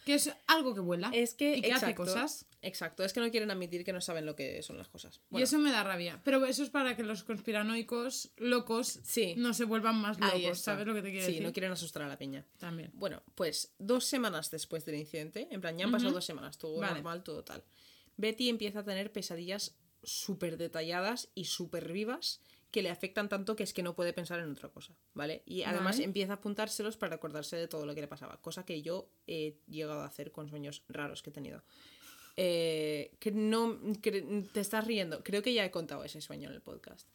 Que 0.05 0.15
es 0.15 0.31
algo 0.47 0.73
que 0.73 0.79
vuela. 0.81 1.11
Es 1.13 1.33
que, 1.35 1.57
y 1.57 1.61
que 1.61 1.73
hace 1.73 1.85
exacto, 1.91 2.03
cosas. 2.05 2.45
Exacto, 2.63 3.03
es 3.03 3.13
que 3.13 3.19
no 3.19 3.29
quieren 3.31 3.49
admitir 3.51 3.83
que 3.83 3.93
no 3.93 4.01
saben 4.01 4.25
lo 4.25 4.35
que 4.35 4.61
son 4.63 4.77
las 4.77 4.87
cosas. 4.87 5.21
Y 5.31 5.41
eso 5.41 5.57
me 5.59 5.71
da 5.71 5.83
rabia. 5.83 6.21
Pero 6.23 6.45
eso 6.45 6.63
es 6.63 6.69
para 6.69 6.95
que 6.95 7.03
los 7.03 7.23
conspiranoicos 7.23 8.31
locos 8.37 8.99
Sí. 9.03 9.35
no 9.37 9.53
se 9.53 9.65
vuelvan 9.65 9.95
más 9.95 10.19
locos. 10.19 10.59
¿Sabes 10.59 10.85
lo 10.87 10.93
que 10.93 11.01
te 11.01 11.09
quiero 11.11 11.25
Sí, 11.25 11.33
decir? 11.33 11.43
no 11.45 11.53
quieren 11.53 11.71
asustar 11.71 12.03
a 12.03 12.07
la 12.07 12.17
peña. 12.17 12.45
También. 12.57 12.91
Bueno, 12.93 13.23
pues 13.35 13.73
dos 13.79 14.05
semanas 14.05 14.51
después 14.51 14.85
del 14.85 14.95
incidente, 14.95 15.47
en 15.51 15.61
plan, 15.61 15.77
ya 15.77 15.85
han 15.85 15.91
pasado 15.91 16.11
dos 16.11 16.25
semanas, 16.25 16.57
todo 16.57 16.79
Vale. 16.79 16.95
normal, 16.95 17.23
todo 17.23 17.43
tal. 17.43 17.63
Betty 18.17 18.49
empieza 18.49 18.79
a 18.79 18.83
tener 18.83 19.11
pesadillas 19.11 19.75
súper 20.03 20.57
detalladas 20.57 21.29
y 21.35 21.45
súper 21.45 21.91
vivas 21.91 22.41
que 22.71 22.81
le 22.81 22.89
afectan 22.89 23.27
tanto 23.29 23.55
que 23.55 23.63
es 23.63 23.73
que 23.73 23.83
no 23.83 23.95
puede 23.95 24.13
pensar 24.13 24.39
en 24.39 24.49
otra 24.49 24.69
cosa, 24.69 24.95
¿vale? 25.13 25.43
Y 25.45 25.63
además 25.63 25.97
Vale. 25.97 26.05
empieza 26.05 26.33
a 26.33 26.35
apuntárselos 26.37 26.97
para 26.97 27.15
acordarse 27.15 27.57
de 27.57 27.67
todo 27.67 27.85
lo 27.85 27.93
que 27.93 28.01
le 28.01 28.07
pasaba, 28.07 28.39
cosa 28.41 28.65
que 28.65 28.81
yo 28.81 29.09
he 29.27 29.57
llegado 29.67 30.01
a 30.01 30.05
hacer 30.05 30.31
con 30.31 30.47
sueños 30.49 30.83
raros 30.87 31.21
que 31.21 31.29
he 31.29 31.33
tenido. 31.33 31.63
Eh, 32.37 33.11
que 33.19 33.31
no 33.31 33.77
que 34.01 34.21
te 34.53 34.61
estás 34.61 34.87
riendo. 34.87 35.21
Creo 35.21 35.41
que 35.43 35.53
ya 35.53 35.65
he 35.65 35.71
contado 35.71 36.03
ese 36.05 36.21
sueño 36.21 36.47
en 36.47 36.55
el 36.55 36.61
podcast. 36.61 37.07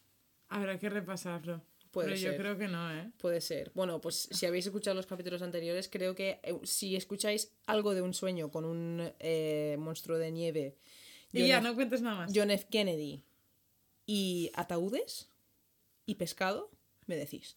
Habrá 0.47 0.77
que 0.77 0.89
repasarlo. 0.89 1.61
Puede 1.91 2.09
Pero 2.09 2.19
ser. 2.19 2.31
yo 2.33 2.37
creo 2.37 2.57
que 2.57 2.67
no, 2.67 2.93
¿eh? 2.95 3.11
Puede 3.17 3.41
ser. 3.41 3.71
Bueno, 3.73 3.99
pues 3.99 4.29
si 4.31 4.45
habéis 4.45 4.67
escuchado 4.67 4.95
los 4.95 5.07
capítulos 5.07 5.41
anteriores, 5.41 5.89
creo 5.89 6.13
que 6.13 6.39
eh, 6.43 6.59
si 6.63 6.95
escucháis 6.95 7.51
algo 7.65 7.95
de 7.95 8.03
un 8.03 8.13
sueño 8.13 8.51
con 8.51 8.63
un 8.65 9.11
eh, 9.19 9.75
monstruo 9.79 10.19
de 10.19 10.31
nieve, 10.31 10.77
Y 11.33 11.47
ya, 11.47 11.57
F. 11.57 11.67
no 11.67 11.73
cuentes 11.75 12.01
nada 12.03 12.15
más. 12.17 12.31
John 12.35 12.51
F. 12.51 12.67
Kennedy 12.69 13.23
y 14.05 14.51
ataúdes 14.53 15.29
y 16.07 16.15
pescado, 16.15 16.71
me 17.05 17.15
decís. 17.15 17.55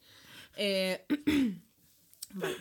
Eh, 0.59 1.07
vale, 2.35 2.57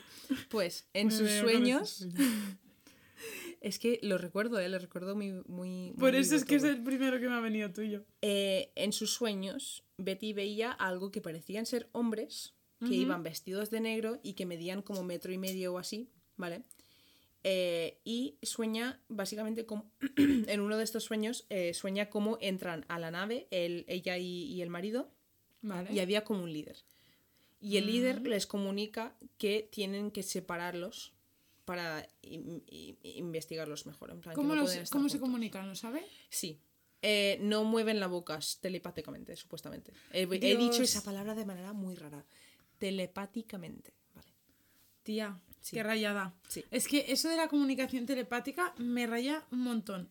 pues 0.50 0.88
en 0.94 1.08
Me 1.08 1.14
sus 1.14 1.30
con 1.30 1.40
sueños, 1.42 2.08
es 3.62 3.80
que 3.80 4.00
lo 4.02 4.18
recuerdo, 4.18 4.60
¿eh? 4.60 4.70
lo 4.70 4.80
recuerdo 4.80 5.16
muy, 5.16 5.34
muy, 5.48 5.92
muy 5.92 5.94
Por 5.98 6.16
eso 6.16 6.36
es 6.36 6.46
que 6.46 6.56
es 6.56 6.64
el 6.64 6.82
primero 6.84 7.20
que 7.20 7.28
me 7.28 7.36
ha 7.36 7.42
venido 7.42 7.72
tuyo. 7.74 8.06
Eh, 8.22 8.72
en 8.76 8.94
sus 8.94 9.12
sueños, 9.12 9.84
Betty 9.98 10.32
veía 10.32 10.72
algo 10.72 11.12
que 11.12 11.20
parecían 11.20 11.66
ser 11.66 11.90
hombres 11.92 12.54
que 12.80 12.96
iban 12.96 13.24
vestidos 13.24 13.70
de 13.72 13.82
negro 13.82 14.22
y 14.24 14.36
que 14.36 14.46
medían 14.46 14.82
como 14.82 15.04
metro 15.04 15.34
y 15.34 15.38
medio 15.38 15.74
o 15.74 15.80
así, 15.80 16.10
¿vale? 16.38 16.64
Eh, 17.44 18.00
y 18.06 18.38
sueña 18.42 19.02
básicamente 19.10 19.66
como 19.66 19.92
en 20.18 20.60
uno 20.62 20.78
de 20.78 20.84
estos 20.86 21.04
sueños 21.04 21.46
eh, 21.50 21.74
sueña 21.74 22.10
cómo 22.10 22.38
entran 22.42 22.86
a 22.90 23.00
la 23.00 23.12
nave 23.12 23.48
él, 23.50 23.86
ella 23.88 24.18
y, 24.18 24.44
y 24.44 24.62
el 24.62 24.70
marido 24.70 25.10
Vale. 25.62 25.92
y 25.94 26.00
había 26.00 26.24
como 26.24 26.44
un 26.44 26.54
líder 26.54 26.78
y 27.62 27.76
el 27.78 27.88
líder 27.88 28.22
les 28.26 28.48
comunica 28.48 29.14
que 29.38 29.68
tienen 29.72 30.12
que 30.12 30.24
separarlos 30.24 31.12
para 31.66 32.08
in- 32.22 32.64
in- 32.68 32.98
investigarlos 33.04 33.86
mejor 33.86 34.12
en 34.12 34.22
plan, 34.22 34.36
¿Cómo, 34.36 34.56
no 34.56 34.62
los- 34.64 34.90
¿cómo 34.90 35.10
se 35.10 35.20
comunican? 35.20 35.68
¿Lo 35.68 35.76
sabe? 35.76 36.04
Sí. 36.30 36.60
Eh, 37.02 37.38
no 37.42 37.64
mueven 37.64 38.00
la 38.00 38.08
boca 38.08 38.40
telepáticamente, 38.62 39.36
supuestamente. 39.36 39.92
He, 40.12 40.24
he 40.24 40.58
dicho 40.58 40.82
esa 40.82 41.02
palabra 41.04 41.36
de 41.36 41.46
manera 41.46 41.72
muy 41.74 41.96
rara. 41.96 42.26
Telepáticamente. 42.78 43.94
Vale. 44.16 44.28
Tía, 45.04 45.40
Sí. 45.62 45.76
qué 45.76 45.84
rayada. 45.84 46.34
Sí. 46.48 46.64
Es 46.72 46.88
que 46.88 47.06
eso 47.10 47.30
de 47.30 47.36
la 47.36 47.48
comunicación 47.50 48.06
telepática 48.06 48.74
me 48.78 49.06
raya 49.06 49.46
un 49.52 49.60
montón. 49.60 50.10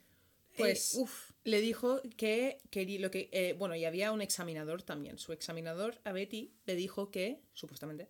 Pues 0.57 0.95
Eh, 0.95 1.01
uf, 1.01 1.28
le 1.45 1.61
dijo 1.61 2.01
que 2.17 2.61
quería 2.71 3.01
lo 3.01 3.11
que. 3.11 3.29
eh, 3.33 3.55
bueno, 3.59 3.75
y 3.75 3.85
había 3.85 4.13
un 4.13 4.21
examinador 4.21 4.83
también. 4.83 5.19
Su 5.19 5.33
examinador 5.33 5.99
a 6.05 6.13
Betty 6.13 6.53
le 6.67 6.75
dijo 6.75 7.11
que, 7.11 7.41
supuestamente, 7.55 8.09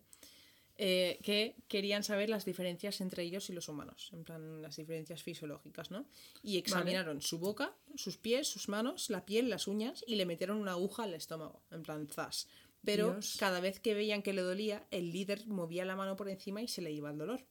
eh, 0.81 1.19
que 1.25 1.57
querían 1.67 2.05
saber 2.05 2.31
las 2.31 2.45
diferencias 2.45 3.01
entre 3.01 3.25
ellos 3.25 3.51
y 3.51 3.53
los 3.53 3.69
humanos. 3.69 4.11
En 4.13 4.23
plan, 4.23 4.63
las 4.63 4.77
diferencias 4.77 5.25
fisiológicas, 5.25 5.91
¿no? 5.91 6.07
Y 6.41 6.57
examinaron 6.57 7.21
su 7.21 7.41
boca, 7.41 7.75
sus 7.97 8.17
pies, 8.17 8.47
sus 8.47 8.69
manos, 8.69 9.11
la 9.11 9.27
piel, 9.27 9.51
las 9.51 9.67
uñas 9.67 10.05
y 10.07 10.15
le 10.15 10.25
metieron 10.25 10.59
una 10.59 10.73
aguja 10.73 11.03
al 11.03 11.15
estómago. 11.15 11.63
En 11.73 11.83
plan, 11.83 12.07
zas. 12.07 12.47
Pero 12.85 13.15
Dios. 13.15 13.37
cada 13.41 13.59
vez 13.59 13.81
que 13.81 13.95
veían 13.95 14.23
que 14.23 14.33
le 14.33 14.43
dolía, 14.43 14.87
el 14.93 15.11
líder 15.11 15.49
movía 15.49 15.85
la 15.85 15.97
mano 15.97 16.15
por 16.15 16.29
encima 16.29 16.63
y 16.63 16.69
se 16.69 16.81
le 16.81 16.93
iba 16.93 17.11
el 17.11 17.19
dolor. 17.19 17.45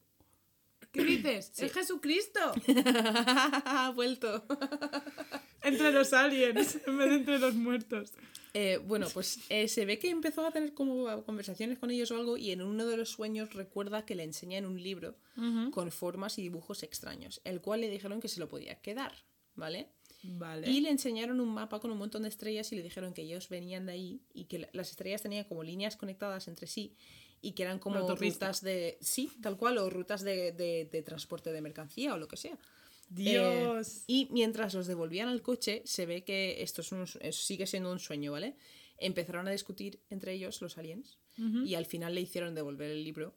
¿Qué 0.97 1.05
dices? 1.05 1.51
¡Es 1.59 1.73
Jesucristo! 1.73 2.39
ha 3.65 3.91
vuelto. 3.95 4.43
entre 5.63 5.91
los 5.91 6.13
aliens, 6.13 6.79
en 6.85 6.97
vez 6.97 7.09
de 7.09 7.15
entre 7.15 7.39
los 7.39 7.55
muertos. 7.55 8.13
Eh, 8.53 8.79
bueno, 8.85 9.07
pues 9.13 9.39
eh, 9.49 9.67
se 9.67 9.85
ve 9.85 9.99
que 9.99 10.09
empezó 10.09 10.45
a 10.45 10.51
tener 10.51 10.73
como 10.73 11.23
conversaciones 11.25 11.77
con 11.77 11.91
ellos 11.91 12.09
o 12.11 12.17
algo 12.17 12.37
y 12.37 12.51
en 12.51 12.61
uno 12.61 12.85
de 12.87 12.97
los 12.97 13.09
sueños 13.09 13.53
recuerda 13.53 14.05
que 14.05 14.15
le 14.15 14.23
enseñan 14.23 14.65
un 14.65 14.81
libro 14.81 15.15
con 15.71 15.91
formas 15.91 16.39
y 16.39 16.41
dibujos 16.41 16.81
extraños, 16.81 17.41
el 17.43 17.61
cual 17.61 17.81
le 17.81 17.89
dijeron 17.91 18.19
que 18.19 18.27
se 18.27 18.39
lo 18.39 18.47
podía 18.49 18.81
quedar, 18.81 19.13
¿vale? 19.53 19.89
Vale. 20.23 20.67
Y 20.71 20.81
le 20.81 20.89
enseñaron 20.89 21.39
un 21.39 21.49
mapa 21.53 21.79
con 21.79 21.91
un 21.91 21.97
montón 21.99 22.23
de 22.23 22.29
estrellas 22.29 22.71
y 22.71 22.75
le 22.75 22.81
dijeron 22.81 23.13
que 23.13 23.21
ellos 23.21 23.49
venían 23.49 23.85
de 23.85 23.91
ahí 23.91 24.21
y 24.33 24.45
que 24.45 24.57
la- 24.59 24.69
las 24.73 24.89
estrellas 24.89 25.21
tenían 25.21 25.43
como 25.45 25.61
líneas 25.61 25.95
conectadas 25.95 26.47
entre 26.47 26.65
sí 26.65 26.95
y 27.41 27.51
que 27.53 27.63
eran 27.63 27.79
como 27.79 28.15
rutas 28.15 28.61
de... 28.61 28.97
Sí, 29.01 29.31
tal 29.41 29.57
cual, 29.57 29.77
o 29.77 29.89
rutas 29.89 30.21
de, 30.23 30.51
de- 30.51 30.89
de 30.91 31.01
transporte 31.03 31.51
de 31.51 31.61
mercancía 31.61 32.13
o 32.13 32.17
lo 32.17 32.27
que 32.27 32.37
sea. 32.37 32.57
Dios. 33.09 33.97
Eh, 33.99 34.01
y 34.07 34.27
mientras 34.31 34.73
los 34.73 34.87
devolvían 34.87 35.29
al 35.29 35.41
coche, 35.41 35.81
se 35.85 36.05
ve 36.05 36.23
que 36.23 36.61
esto 36.61 36.81
es 36.81 36.91
un 36.91 37.05
es- 37.21 37.35
sigue 37.35 37.65
siendo 37.67 37.91
un 37.91 37.99
sueño, 37.99 38.31
¿vale? 38.31 38.55
Empezaron 38.97 39.47
a 39.47 39.51
discutir 39.51 39.99
entre 40.09 40.33
ellos 40.33 40.61
los 40.61 40.77
aliens 40.77 41.17
y 41.37 41.75
al 41.75 41.85
final 41.85 42.15
le 42.15 42.21
hicieron 42.21 42.55
devolver 42.55 42.89
el 42.89 43.03
libro 43.03 43.35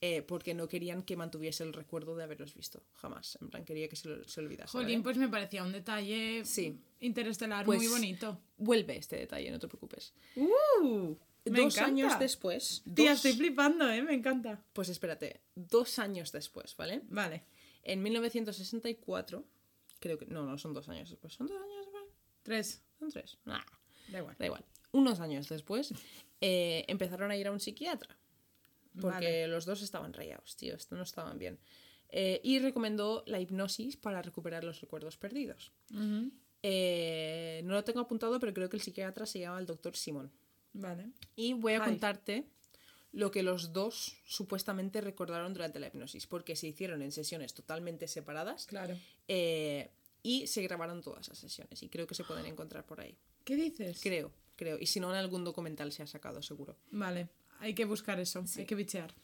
eh, 0.00 0.22
porque 0.22 0.54
no 0.54 0.68
querían 0.68 1.02
que 1.02 1.16
mantuviese 1.16 1.62
el 1.64 1.72
recuerdo 1.74 2.16
de 2.16 2.24
haberlos 2.24 2.54
visto, 2.54 2.82
jamás. 2.94 3.38
En 3.40 3.48
plan, 3.50 3.64
quería 3.64 3.88
que 3.88 3.96
se, 3.96 4.08
lo- 4.08 4.24
se 4.26 4.40
olvidase. 4.40 4.72
Jolín, 4.72 5.02
¿vale? 5.02 5.02
pues 5.02 5.16
me 5.18 5.28
parecía 5.28 5.62
un 5.62 5.72
detalle 5.72 6.44
Sí. 6.46 6.78
interestelar 7.00 7.64
Pues- 7.66 7.78
muy 7.78 7.86
bonito. 7.88 8.40
Vuelve 8.56 8.96
este 8.96 9.16
detalle, 9.16 9.50
no 9.50 9.58
te 9.58 9.68
preocupes. 9.68 10.14
¡Uh! 10.36 11.14
Me 11.46 11.60
dos 11.60 11.74
encanta. 11.76 11.84
años 11.90 12.18
después. 12.18 12.82
Tía, 12.94 13.10
dos- 13.10 13.16
estoy 13.24 13.32
flipando, 13.34 13.88
¿eh? 13.90 14.02
Me 14.02 14.14
encanta. 14.14 14.62
Pues 14.72 14.88
espérate, 14.88 15.40
dos 15.54 15.98
años 15.98 16.32
después, 16.32 16.74
¿vale? 16.76 17.02
Vale. 17.08 17.44
En 17.82 18.02
1964, 18.02 19.44
creo 20.00 20.18
que. 20.18 20.26
No, 20.26 20.44
no 20.46 20.56
son 20.58 20.72
dos 20.72 20.88
años 20.88 21.10
después. 21.10 21.34
¿Son 21.34 21.46
dos 21.46 21.56
años 21.60 21.76
después? 21.84 22.04
Tres. 22.42 22.82
Son 22.98 23.10
tres. 23.10 23.38
Nah. 23.44 23.60
Da 24.08 24.18
igual. 24.18 24.36
Da 24.38 24.46
igual. 24.46 24.64
Unos 24.92 25.20
años 25.20 25.48
después, 25.48 25.92
eh, 26.40 26.84
empezaron 26.88 27.30
a 27.30 27.36
ir 27.36 27.46
a 27.46 27.52
un 27.52 27.60
psiquiatra. 27.60 28.16
Porque 29.00 29.14
Vale. 29.42 29.48
los 29.48 29.64
dos 29.66 29.82
estaban 29.82 30.12
rayados, 30.12 30.56
tío. 30.56 30.74
Esto 30.76 30.94
no 30.94 31.02
estaban 31.02 31.36
bien. 31.38 31.58
Eh, 32.10 32.40
y 32.44 32.60
recomendó 32.60 33.24
la 33.26 33.40
hipnosis 33.40 33.96
para 33.96 34.22
recuperar 34.22 34.62
los 34.62 34.80
recuerdos 34.80 35.16
perdidos. 35.16 35.72
Eh, 36.62 37.60
no 37.64 37.74
lo 37.74 37.82
tengo 37.84 38.00
apuntado, 38.00 38.38
pero 38.40 38.54
creo 38.54 38.70
que 38.70 38.76
el 38.76 38.82
psiquiatra 38.82 39.26
se 39.26 39.40
llama 39.40 39.58
el 39.58 39.66
doctor 39.66 39.96
Simón. 39.96 40.30
Vale. 40.74 41.10
Y 41.36 41.54
voy 41.54 41.72
a 41.74 41.82
Ay. 41.82 41.90
contarte 41.90 42.44
lo 43.12 43.30
que 43.30 43.42
los 43.42 43.72
dos 43.72 44.16
supuestamente 44.26 45.00
recordaron 45.00 45.54
durante 45.54 45.78
la 45.80 45.86
hipnosis, 45.86 46.26
porque 46.26 46.56
se 46.56 46.66
hicieron 46.66 47.00
en 47.00 47.12
sesiones 47.12 47.54
totalmente 47.54 48.08
separadas 48.08 48.66
Claro. 48.66 48.98
eh, 49.28 49.90
y 50.22 50.46
se 50.46 50.62
grabaron 50.62 51.00
todas 51.02 51.28
las 51.28 51.38
sesiones. 51.38 51.82
Y 51.82 51.88
creo 51.88 52.06
que 52.06 52.14
se 52.14 52.24
pueden 52.24 52.46
encontrar 52.46 52.84
por 52.86 53.00
ahí. 53.00 53.16
¿Qué 53.44 53.56
dices? 53.56 54.00
Creo, 54.02 54.32
creo. 54.56 54.78
Y 54.80 54.86
si 54.86 54.98
no, 54.98 55.10
en 55.10 55.16
algún 55.16 55.44
documental 55.44 55.92
se 55.92 56.02
ha 56.02 56.06
sacado, 56.06 56.42
seguro. 56.42 56.76
Vale. 56.90 57.28
Hay 57.60 57.74
que 57.74 57.84
buscar 57.84 58.18
eso. 58.18 58.42
Hay 58.56 58.64
que 58.66 58.74
bichear. 58.74 59.14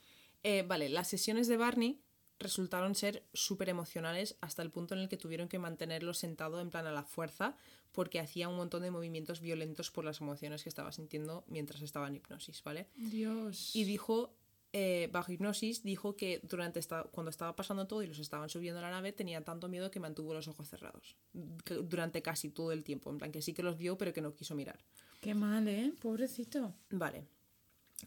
Eh, 0.43 0.63
vale, 0.67 0.89
las 0.89 1.09
sesiones 1.09 1.49
de 1.49 1.57
Barney 1.57 2.01
resultaron 2.41 2.95
ser 2.95 3.23
súper 3.33 3.69
emocionales 3.69 4.37
hasta 4.41 4.63
el 4.63 4.71
punto 4.71 4.95
en 4.95 5.01
el 5.01 5.09
que 5.09 5.17
tuvieron 5.17 5.49
que 5.49 5.59
mantenerlo 5.59 6.15
sentado 6.15 6.61
en 6.61 6.71
plan 6.71 6.87
a 6.87 6.93
la 6.93 7.05
fuerza 7.05 7.55
porque 7.93 8.19
hacía 8.19 8.49
un 8.49 8.57
montón 8.57 8.83
de 8.83 8.91
movimientos 8.91 9.41
violentos 9.41 9.91
por 9.91 10.05
las 10.05 10.21
emociones 10.21 10.63
que 10.63 10.69
estaba 10.69 10.91
sintiendo 10.91 11.45
mientras 11.47 11.83
estaba 11.83 12.09
en 12.09 12.17
hipnosis, 12.17 12.63
¿vale? 12.65 12.89
Dios. 12.97 13.77
Y 13.77 13.85
dijo, 13.85 14.35
eh, 14.73 15.09
bajo 15.13 15.33
hipnosis, 15.33 15.83
dijo 15.83 16.17
que 16.17 16.41
durante 16.43 16.79
esta, 16.79 17.03
cuando 17.05 17.31
estaba 17.31 17.55
pasando 17.57 17.87
todo 17.87 18.03
y 18.03 18.07
los 18.07 18.19
estaban 18.19 18.49
subiendo 18.49 18.79
a 18.79 18.83
la 18.83 18.91
nave, 18.91 19.13
tenía 19.13 19.43
tanto 19.43 19.69
miedo 19.69 19.91
que 19.91 20.01
mantuvo 20.01 20.33
los 20.33 20.49
ojos 20.49 20.69
cerrados 20.69 21.17
durante 21.65 22.23
casi 22.23 22.49
todo 22.49 22.73
el 22.73 22.85
tiempo. 22.85 23.11
En 23.11 23.19
plan, 23.19 23.33
que 23.33 23.43
sí 23.43 23.53
que 23.53 23.63
los 23.63 23.77
vio, 23.77 23.99
pero 23.99 24.13
que 24.13 24.23
no 24.23 24.35
quiso 24.35 24.55
mirar. 24.55 24.79
Qué 25.21 25.35
mal, 25.35 25.69
¿eh? 25.69 25.93
Pobrecito. 26.01 26.75
Vale. 26.91 27.27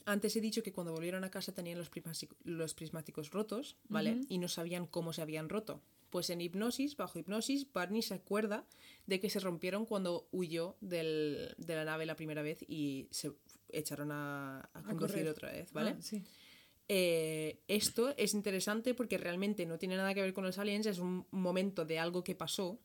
Antes 0.06 0.36
he 0.36 0.42
dicho 0.42 0.64
que 0.64 0.72
cuando 0.72 0.92
volvieron 0.94 1.24
a 1.24 1.30
casa 1.32 1.54
tenían 1.54 1.78
los, 1.78 1.90
prismático- 1.92 2.36
los 2.44 2.74
prismáticos 2.74 3.32
rotos, 3.32 3.78
¿vale? 3.90 4.22
Y 4.30 4.38
no 4.40 4.48
sabían 4.48 4.88
cómo 4.88 5.14
se 5.14 5.22
habían 5.22 5.50
roto. 5.50 5.82
Pues 6.10 6.30
en 6.30 6.42
hipnosis, 6.42 6.96
bajo 6.96 7.18
hipnosis, 7.20 7.72
Barney 7.74 8.02
se 8.04 8.14
acuerda 8.14 8.66
de 9.08 9.20
que 9.20 9.30
se 9.30 9.40
rompieron 9.40 9.86
cuando 9.86 10.28
huyó 10.32 10.76
del- 10.82 11.56
de 11.58 11.76
la 11.76 11.86
nave 11.86 12.06
la 12.06 12.16
primera 12.16 12.42
vez 12.44 12.64
y 12.68 13.08
se 13.12 13.32
echaron 13.70 14.12
a, 14.12 14.60
a 14.74 14.82
conducir 14.84 14.98
correr. 15.18 15.28
otra 15.30 15.52
vez, 15.52 15.74
¿vale? 15.74 15.96
Ah, 15.98 16.02
sí. 16.02 16.22
Eh, 16.90 17.60
esto 17.68 18.14
es 18.18 18.34
interesante 18.34 18.94
porque 18.94 19.18
realmente 19.18 19.66
no 19.66 19.78
tiene 19.80 19.96
nada 19.96 20.14
que 20.14 20.22
ver 20.22 20.34
con 20.34 20.44
los 20.44 20.58
aliens, 20.58 20.86
es 20.86 21.00
un 21.00 21.26
momento 21.32 21.86
de 21.86 21.98
algo 21.98 22.24
que 22.24 22.36
pasó 22.36 22.78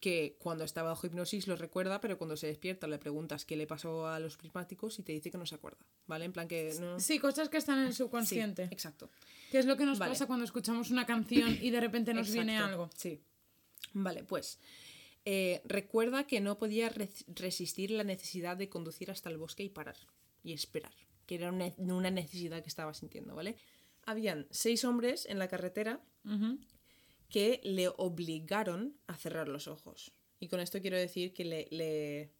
Que 0.00 0.36
cuando 0.38 0.64
está 0.64 0.82
bajo 0.82 1.06
hipnosis 1.06 1.46
lo 1.46 1.56
recuerda, 1.56 2.00
pero 2.00 2.18
cuando 2.18 2.36
se 2.36 2.46
despierta 2.48 2.86
le 2.86 2.98
preguntas 2.98 3.44
qué 3.44 3.56
le 3.56 3.66
pasó 3.66 4.06
a 4.08 4.18
los 4.20 4.36
prismáticos 4.36 4.98
y 4.98 5.02
te 5.02 5.12
dice 5.12 5.30
que 5.30 5.38
no 5.38 5.46
se 5.46 5.54
acuerda, 5.54 5.84
¿vale? 6.06 6.24
En 6.24 6.32
plan 6.32 6.48
que 6.48 6.74
no... 6.80 6.98
Sí, 7.00 7.18
cosas 7.18 7.48
que 7.48 7.58
están 7.58 7.78
en 7.78 7.86
el 7.86 7.92
Sí, 7.92 7.98
subconsciente. 7.98 8.64
exacto. 8.70 9.10
que 9.50 9.58
es 9.58 9.66
lo 9.66 9.76
que 9.76 9.84
nos 9.86 9.98
Vale. 9.98 10.10
pasa 10.12 10.26
cuando 10.26 10.44
escuchamos 10.44 10.90
una 10.90 11.06
canción 11.06 11.56
y 11.62 11.70
de 11.70 11.80
repente 11.80 12.12
nos 12.14 12.30
viene 12.32 12.58
algo. 12.58 12.90
Sí. 12.96 13.20
Vale, 13.92 14.24
pues 14.24 14.58
eh, 15.24 15.62
recuerda 15.64 16.26
que 16.26 16.40
no 16.40 16.58
podía 16.58 16.88
re- 16.88 17.08
resistir 17.28 17.90
la 17.90 18.04
necesidad 18.04 18.56
de 18.56 18.68
conducir 18.68 19.10
hasta 19.10 19.30
el 19.30 19.36
bosque 19.38 19.62
y 19.62 19.68
parar 19.68 19.96
y 20.42 20.52
esperar, 20.52 20.92
que 21.26 21.36
era 21.36 21.50
una, 21.52 21.72
una 21.78 22.10
necesidad 22.10 22.62
que 22.62 22.68
estaba 22.68 22.92
sintiendo, 22.94 23.34
¿vale? 23.34 23.56
Habían 24.04 24.46
seis 24.50 24.84
hombres 24.84 25.24
en 25.26 25.38
la 25.38 25.48
carretera. 25.48 26.00
Que 27.28 27.60
le 27.64 27.88
obligaron 27.88 28.96
a 29.06 29.16
cerrar 29.16 29.48
los 29.48 29.66
ojos. 29.68 30.12
Y 30.40 30.48
con 30.48 30.60
esto 30.60 30.80
quiero 30.80 30.96
decir 30.96 31.32
que 31.32 31.44
le, 31.44 31.68
le- 31.70 32.30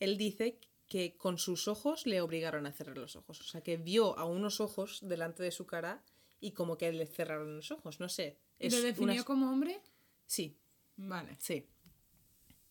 él 0.00 0.16
dice 0.16 0.58
que 0.88 1.16
con 1.16 1.38
sus 1.38 1.66
ojos 1.68 2.06
le 2.06 2.20
obligaron 2.20 2.66
a 2.66 2.72
cerrar 2.72 2.96
los 2.98 3.16
ojos. 3.16 3.40
O 3.40 3.44
sea, 3.44 3.60
que 3.62 3.76
vio 3.76 4.16
a 4.18 4.24
unos 4.24 4.60
ojos 4.60 5.00
delante 5.02 5.42
de 5.42 5.50
su 5.50 5.66
cara 5.66 6.04
y 6.40 6.52
como 6.52 6.76
que 6.78 6.92
le 6.92 7.06
cerraron 7.06 7.56
los 7.56 7.70
ojos. 7.72 7.98
No 8.00 8.08
sé. 8.08 8.38
¿Y 8.58 8.66
Es 8.68 8.72
¿Lo 8.74 8.80
definió 8.82 9.14
una- 9.14 9.24
como 9.24 9.50
hombre? 9.50 9.80
Sí, 10.26 10.56
Vale, 10.98 11.36
sí. 11.40 11.66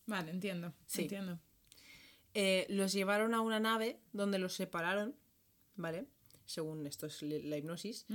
vale, 0.06 0.30
entiendo. 0.30 0.72
Sí. 0.86 1.02
Entiendo. 1.02 1.38
Eh, 2.34 2.66
los 2.70 2.92
llevaron 2.92 3.34
a 3.34 3.40
una 3.40 3.60
nave 3.60 4.00
donde 4.12 4.38
los 4.38 4.54
separaron, 4.54 5.14
¿vale? 5.74 6.06
Según 6.44 6.86
esto 6.86 7.06
es 7.06 7.22
la 7.22 7.56
hipnosis. 7.56 8.06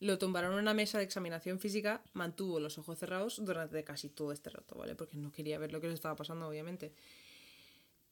Lo 0.00 0.18
tumbaron 0.18 0.52
en 0.54 0.58
una 0.58 0.74
mesa 0.74 0.98
de 0.98 1.04
examinación 1.04 1.58
física, 1.58 2.02
mantuvo 2.12 2.60
los 2.60 2.76
ojos 2.78 2.98
cerrados 2.98 3.40
durante 3.44 3.82
casi 3.84 4.08
todo 4.10 4.32
este 4.32 4.50
rato, 4.50 4.74
¿vale? 4.76 4.94
Porque 4.94 5.16
no 5.16 5.32
quería 5.32 5.58
ver 5.58 5.72
lo 5.72 5.80
que 5.80 5.86
les 5.86 5.94
estaba 5.94 6.16
pasando, 6.16 6.46
obviamente. 6.48 6.92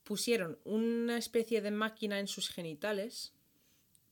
Pusieron 0.05 0.59
una 0.65 1.19
especie 1.19 1.61
de 1.61 1.71
máquina 1.71 2.19
en 2.19 2.29
sus 2.29 2.49
genitales 2.49 3.33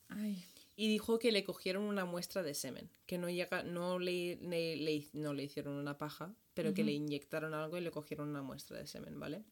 Ay, 0.08 0.44
y 0.76 0.88
dijo 0.88 1.18
que 1.18 1.32
le 1.32 1.44
cogieron 1.44 1.84
una 1.84 2.04
muestra 2.04 2.42
de 2.42 2.54
semen, 2.54 2.90
que 3.06 3.18
no, 3.18 3.28
llega, 3.30 3.62
no, 3.62 3.98
le, 3.98 4.36
le- 4.36 4.76
le- 4.76 5.08
no 5.12 5.32
le 5.32 5.44
hicieron 5.44 5.74
una 5.74 5.96
paja, 5.98 6.34
pero 6.54 6.74
que 6.74 6.84
le 6.84 6.92
inyectaron 6.92 7.54
algo 7.54 7.76
y 7.76 7.80
le 7.80 7.90
cogieron 7.90 8.28
una 8.28 8.42
muestra 8.42 8.78
de 8.78 8.86
semen, 8.86 9.18
¿vale? 9.18 9.42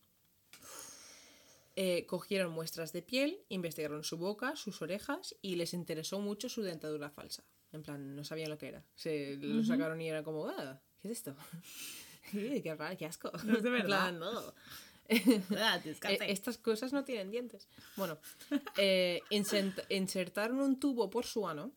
Eh, 1.76 2.06
cogieron 2.06 2.52
muestras 2.52 2.92
de 2.92 3.02
piel, 3.02 3.38
investigaron 3.48 4.02
su 4.02 4.16
boca, 4.18 4.56
sus 4.56 4.82
orejas 4.82 5.36
y 5.42 5.54
les 5.56 5.74
interesó 5.74 6.18
mucho 6.18 6.48
su 6.48 6.62
dentadura 6.62 7.08
falsa. 7.10 7.44
En 7.72 7.82
plan, 7.82 8.14
no 8.16 8.24
sabían 8.24 8.50
lo 8.50 8.58
que 8.58 8.68
era. 8.68 8.82
Se 8.94 9.36
lo 9.36 9.62
sacaron 9.64 10.00
y 10.00 10.08
era 10.08 10.22
como, 10.22 10.46
ah, 10.48 10.80
¿qué 11.00 11.08
es 11.08 11.18
esto? 11.18 11.36
Qué 12.30 12.74
raro, 12.78 12.94
qué 12.98 13.06
asco. 13.06 13.30
No 13.44 13.56
es 13.56 13.62
de 13.62 13.68
En 13.70 13.74
verdad. 13.74 13.86
plan, 14.10 14.18
no. 14.18 14.54
Eh, 15.10 16.20
estas 16.28 16.58
cosas 16.58 16.92
no 16.92 17.02
tienen 17.04 17.30
dientes. 17.30 17.66
Bueno, 17.96 18.18
eh, 18.76 19.22
insert- 19.30 19.86
insertaron 19.88 20.60
un 20.60 20.78
tubo 20.78 21.08
por 21.08 21.24
su 21.24 21.48
ano, 21.48 21.72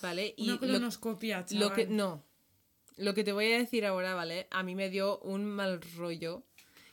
¿vale? 0.00 0.36
una 0.38 0.52
lo- 0.52 0.60
colonoscopia, 0.60 1.44
chaval. 1.44 1.68
lo 1.68 1.74
que 1.74 1.86
no. 1.88 2.24
Lo 2.96 3.12
que 3.14 3.24
te 3.24 3.32
voy 3.32 3.52
a 3.52 3.58
decir 3.58 3.84
ahora, 3.84 4.14
¿vale? 4.14 4.46
A 4.52 4.62
mí 4.62 4.76
me 4.76 4.88
dio 4.88 5.18
un 5.20 5.46
mal 5.46 5.80
rollo. 5.96 6.44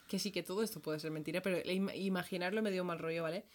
Que 0.07 0.17
sí 0.17 0.31
que 0.31 0.41
todo 0.41 0.63
esto 0.63 0.81
puede 0.81 0.99
ser 0.99 1.11
mentira, 1.11 1.43
pero 1.43 1.59
imaginarlo 1.93 2.63
me 2.63 2.71
dio 2.71 2.81
un 2.81 2.87
mal 2.87 2.97
rollo, 2.99 3.21
¿vale? 3.21 3.45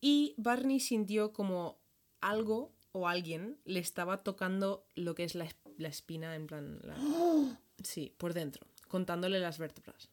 Y 0.00 0.34
Barney 0.36 0.80
sintió 0.80 1.32
como 1.32 1.78
algo 2.20 2.72
o 2.96 3.08
alguien 3.08 3.58
le 3.64 3.80
estaba 3.80 4.22
tocando 4.22 4.86
lo 4.94 5.14
que 5.14 5.24
es 5.24 5.34
la, 5.34 5.48
la 5.78 5.88
espina, 5.88 6.34
en 6.34 6.46
plan. 6.46 6.78
la- 6.82 6.96
Sí, 7.82 8.14
por 8.18 8.34
dentro, 8.34 8.64
contándole 8.88 9.40
las 9.40 9.58
vértebras. 9.58 10.08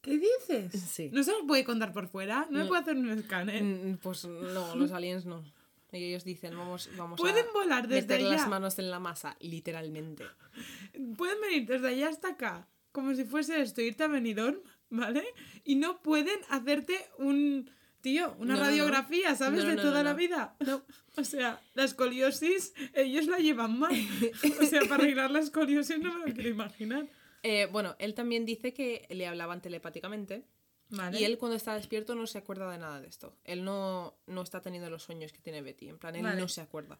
¿Qué 0.00 0.18
dices? 0.18 0.72
Sí. 0.82 1.10
¿No 1.12 1.22
se 1.22 1.30
los 1.30 1.42
puede 1.46 1.62
contar 1.64 1.92
por 1.92 2.08
fuera? 2.08 2.46
¿No, 2.50 2.58
me 2.58 2.64
No. 2.64 2.68
puede 2.68 2.82
hacer 2.82 2.96
un 2.96 3.08
escáner? 3.10 3.62
Mm, 3.62 3.98
Pues 3.98 4.24
no, 4.24 4.74
los 4.76 4.90
aliens 4.92 5.24
no. 5.24 5.44
Y 5.92 6.04
ellos 6.04 6.24
dicen, 6.24 6.56
vamos, 6.56 6.88
vamos 6.96 7.20
Pueden 7.20 7.46
a 7.46 7.52
volar 7.52 7.86
desde 7.86 8.14
meter 8.14 8.22
las 8.22 8.48
manos 8.48 8.78
en 8.78 8.90
la 8.90 8.98
masa, 8.98 9.36
literalmente. 9.40 10.24
Pueden 11.16 11.40
venir 11.40 11.66
desde 11.66 11.88
allá 11.88 12.08
hasta 12.08 12.28
acá, 12.30 12.66
como 12.90 13.14
si 13.14 13.24
fuese 13.24 13.60
esto, 13.60 13.80
irte 13.82 14.02
a 14.02 14.08
Benidorm, 14.08 14.58
¿vale? 14.90 15.22
Y 15.64 15.76
no 15.76 16.02
pueden 16.02 16.40
hacerte 16.48 16.96
un... 17.18 17.70
Tío, 18.02 18.34
una 18.38 18.54
No, 18.54 18.60
radiografía, 18.60 19.34
¿sabes? 19.36 19.62
No, 19.62 19.70
de 19.70 19.76
no, 19.76 19.82
toda 19.82 20.02
la 20.02 20.12
vida. 20.12 20.54
No. 20.60 20.82
O 21.14 21.24
sea, 21.24 21.60
la 21.74 21.84
escoliosis, 21.84 22.72
ellos 22.94 23.26
la 23.26 23.36
llevan 23.38 23.78
mal. 23.78 23.94
O 24.62 24.64
sea, 24.64 24.80
para 24.88 25.04
arreglar 25.04 25.30
la 25.30 25.40
escoliosis 25.40 25.98
no 25.98 26.18
me 26.18 26.26
lo 26.26 26.34
quiero 26.34 26.48
imaginar. 26.48 27.06
Eh, 27.42 27.68
bueno, 27.70 27.96
él 27.98 28.14
también 28.14 28.46
dice 28.46 28.72
que 28.72 29.06
le 29.10 29.26
hablaban 29.26 29.60
telepáticamente. 29.60 30.44
Vale. 30.88 31.20
Y 31.20 31.24
él 31.24 31.36
cuando 31.38 31.56
está 31.56 31.74
despierto 31.74 32.14
no 32.14 32.26
se 32.26 32.38
acuerda 32.38 32.70
de 32.70 32.78
nada 32.78 33.00
de 33.00 33.08
esto. 33.08 33.36
Él 33.44 33.62
no, 33.62 34.14
no 34.26 34.42
está 34.42 34.62
teniendo 34.62 34.88
los 34.88 35.02
sueños 35.02 35.32
que 35.32 35.40
tiene 35.40 35.60
Betty. 35.60 35.88
En 35.88 35.98
plan, 35.98 36.16
él 36.16 36.22
Vale. 36.22 36.40
no 36.40 36.48
se 36.48 36.60
acuerda. 36.62 36.98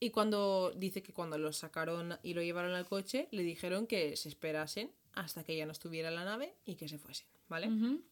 Y 0.00 0.10
cuando 0.10 0.72
dice 0.76 1.02
que 1.02 1.12
cuando 1.12 1.38
lo 1.38 1.52
sacaron 1.52 2.18
y 2.22 2.34
lo 2.34 2.42
llevaron 2.42 2.72
al 2.72 2.86
coche, 2.86 3.28
le 3.30 3.42
dijeron 3.44 3.86
que 3.86 4.16
se 4.16 4.28
esperasen 4.28 4.90
hasta 5.12 5.44
que 5.44 5.56
ya 5.56 5.64
no 5.66 5.72
estuviera 5.72 6.08
en 6.08 6.14
la 6.16 6.24
nave 6.24 6.54
y 6.64 6.74
que 6.76 6.88
se 6.88 6.98
fuesen, 6.98 7.26
¿vale? 7.48 7.68
Ujú. 7.68 8.02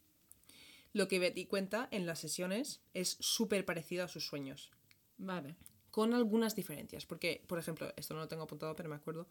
Lo 0.96 1.08
que 1.08 1.18
Betty 1.18 1.44
cuenta 1.46 1.88
en 1.90 2.06
las 2.06 2.18
sesiones 2.20 2.80
es 2.94 3.16
súper 3.20 3.64
parecido 3.64 4.04
a 4.04 4.08
sus 4.08 4.26
sueños. 4.26 4.70
Vale. 5.18 5.56
con 5.90 6.12
algunas 6.12 6.54
diferencias. 6.54 7.06
Porque, 7.06 7.42
por 7.46 7.58
ejemplo, 7.58 7.92
esto 7.96 8.12
no 8.14 8.20
lo 8.20 8.28
tengo 8.28 8.42
apuntado, 8.44 8.74
pero 8.76 8.88
me 8.88 8.96
acuerdo. 8.96 9.28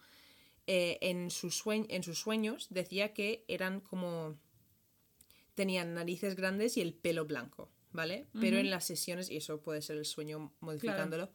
eh, 0.67 0.97
en, 1.01 1.29
sus 1.29 1.61
en 1.67 2.01
sus 2.03 2.17
sueños 2.19 2.67
decía 2.71 3.13
que 3.13 3.43
eran 3.47 3.81
como. 3.81 4.35
tenían 5.55 5.93
narices 5.93 6.35
grandes 6.35 6.75
y 6.77 6.81
el 6.81 6.93
pelo 6.93 7.25
blanco, 7.25 7.69
¿vale? 7.91 8.25
Pero 8.41 8.57
en 8.57 8.69
las 8.69 8.85
sesiones, 8.85 9.29
y 9.29 9.37
eso 9.37 9.61
puede 9.61 9.81
ser 9.81 9.97
el 9.97 10.05
sueño 10.05 10.53
modificándolo, 10.59 11.31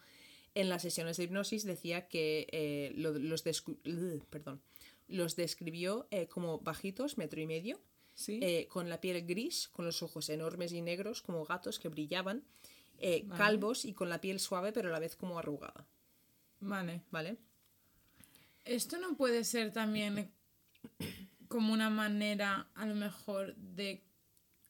en 0.55 0.69
las 0.69 0.83
sesiones 0.83 1.17
de 1.17 1.25
hipnosis 1.25 1.65
decía 1.65 2.09
que 2.09 2.47
eh, 2.53 2.93
lo- 2.97 3.19
los, 3.19 3.45
descu- 3.45 3.79
ugh, 3.87 4.25
perdón, 4.31 4.61
los 5.09 5.37
describió 5.37 6.07
eh, 6.11 6.27
como 6.27 6.59
bajitos, 6.59 7.17
metro 7.19 7.41
y 7.41 7.47
medio, 7.47 7.81
Sí. 8.21 8.39
eh, 8.43 8.67
con 8.69 8.91
la 8.91 9.01
piel 9.01 9.25
gris, 9.27 9.69
con 9.69 9.87
los 9.87 10.03
ojos 10.03 10.29
enormes 10.29 10.73
y 10.73 10.83
negros 10.83 11.23
como 11.23 11.47
gatos 11.47 11.79
que 11.79 11.89
brillaban, 11.89 12.45
eh, 12.99 13.23
Vale. 13.25 13.39
calvos 13.39 13.87
y 13.87 13.95
con 13.95 14.11
la 14.11 14.21
piel 14.21 14.39
suave 14.39 14.73
pero 14.73 14.91
a 14.91 14.93
la 14.93 14.99
vez 14.99 15.17
como 15.17 15.39
arrugada, 15.39 15.87
Vale. 16.61 17.01
¿vale? 17.11 17.39
Esto 18.67 18.99
no 18.99 19.17
puede 19.17 19.45
ser 19.45 19.73
también 19.73 20.31
como 21.49 21.73
una 21.73 21.89
manera, 21.89 22.69
a 22.75 22.85
lo 22.85 22.95
mejor, 22.95 23.57
de 23.57 24.03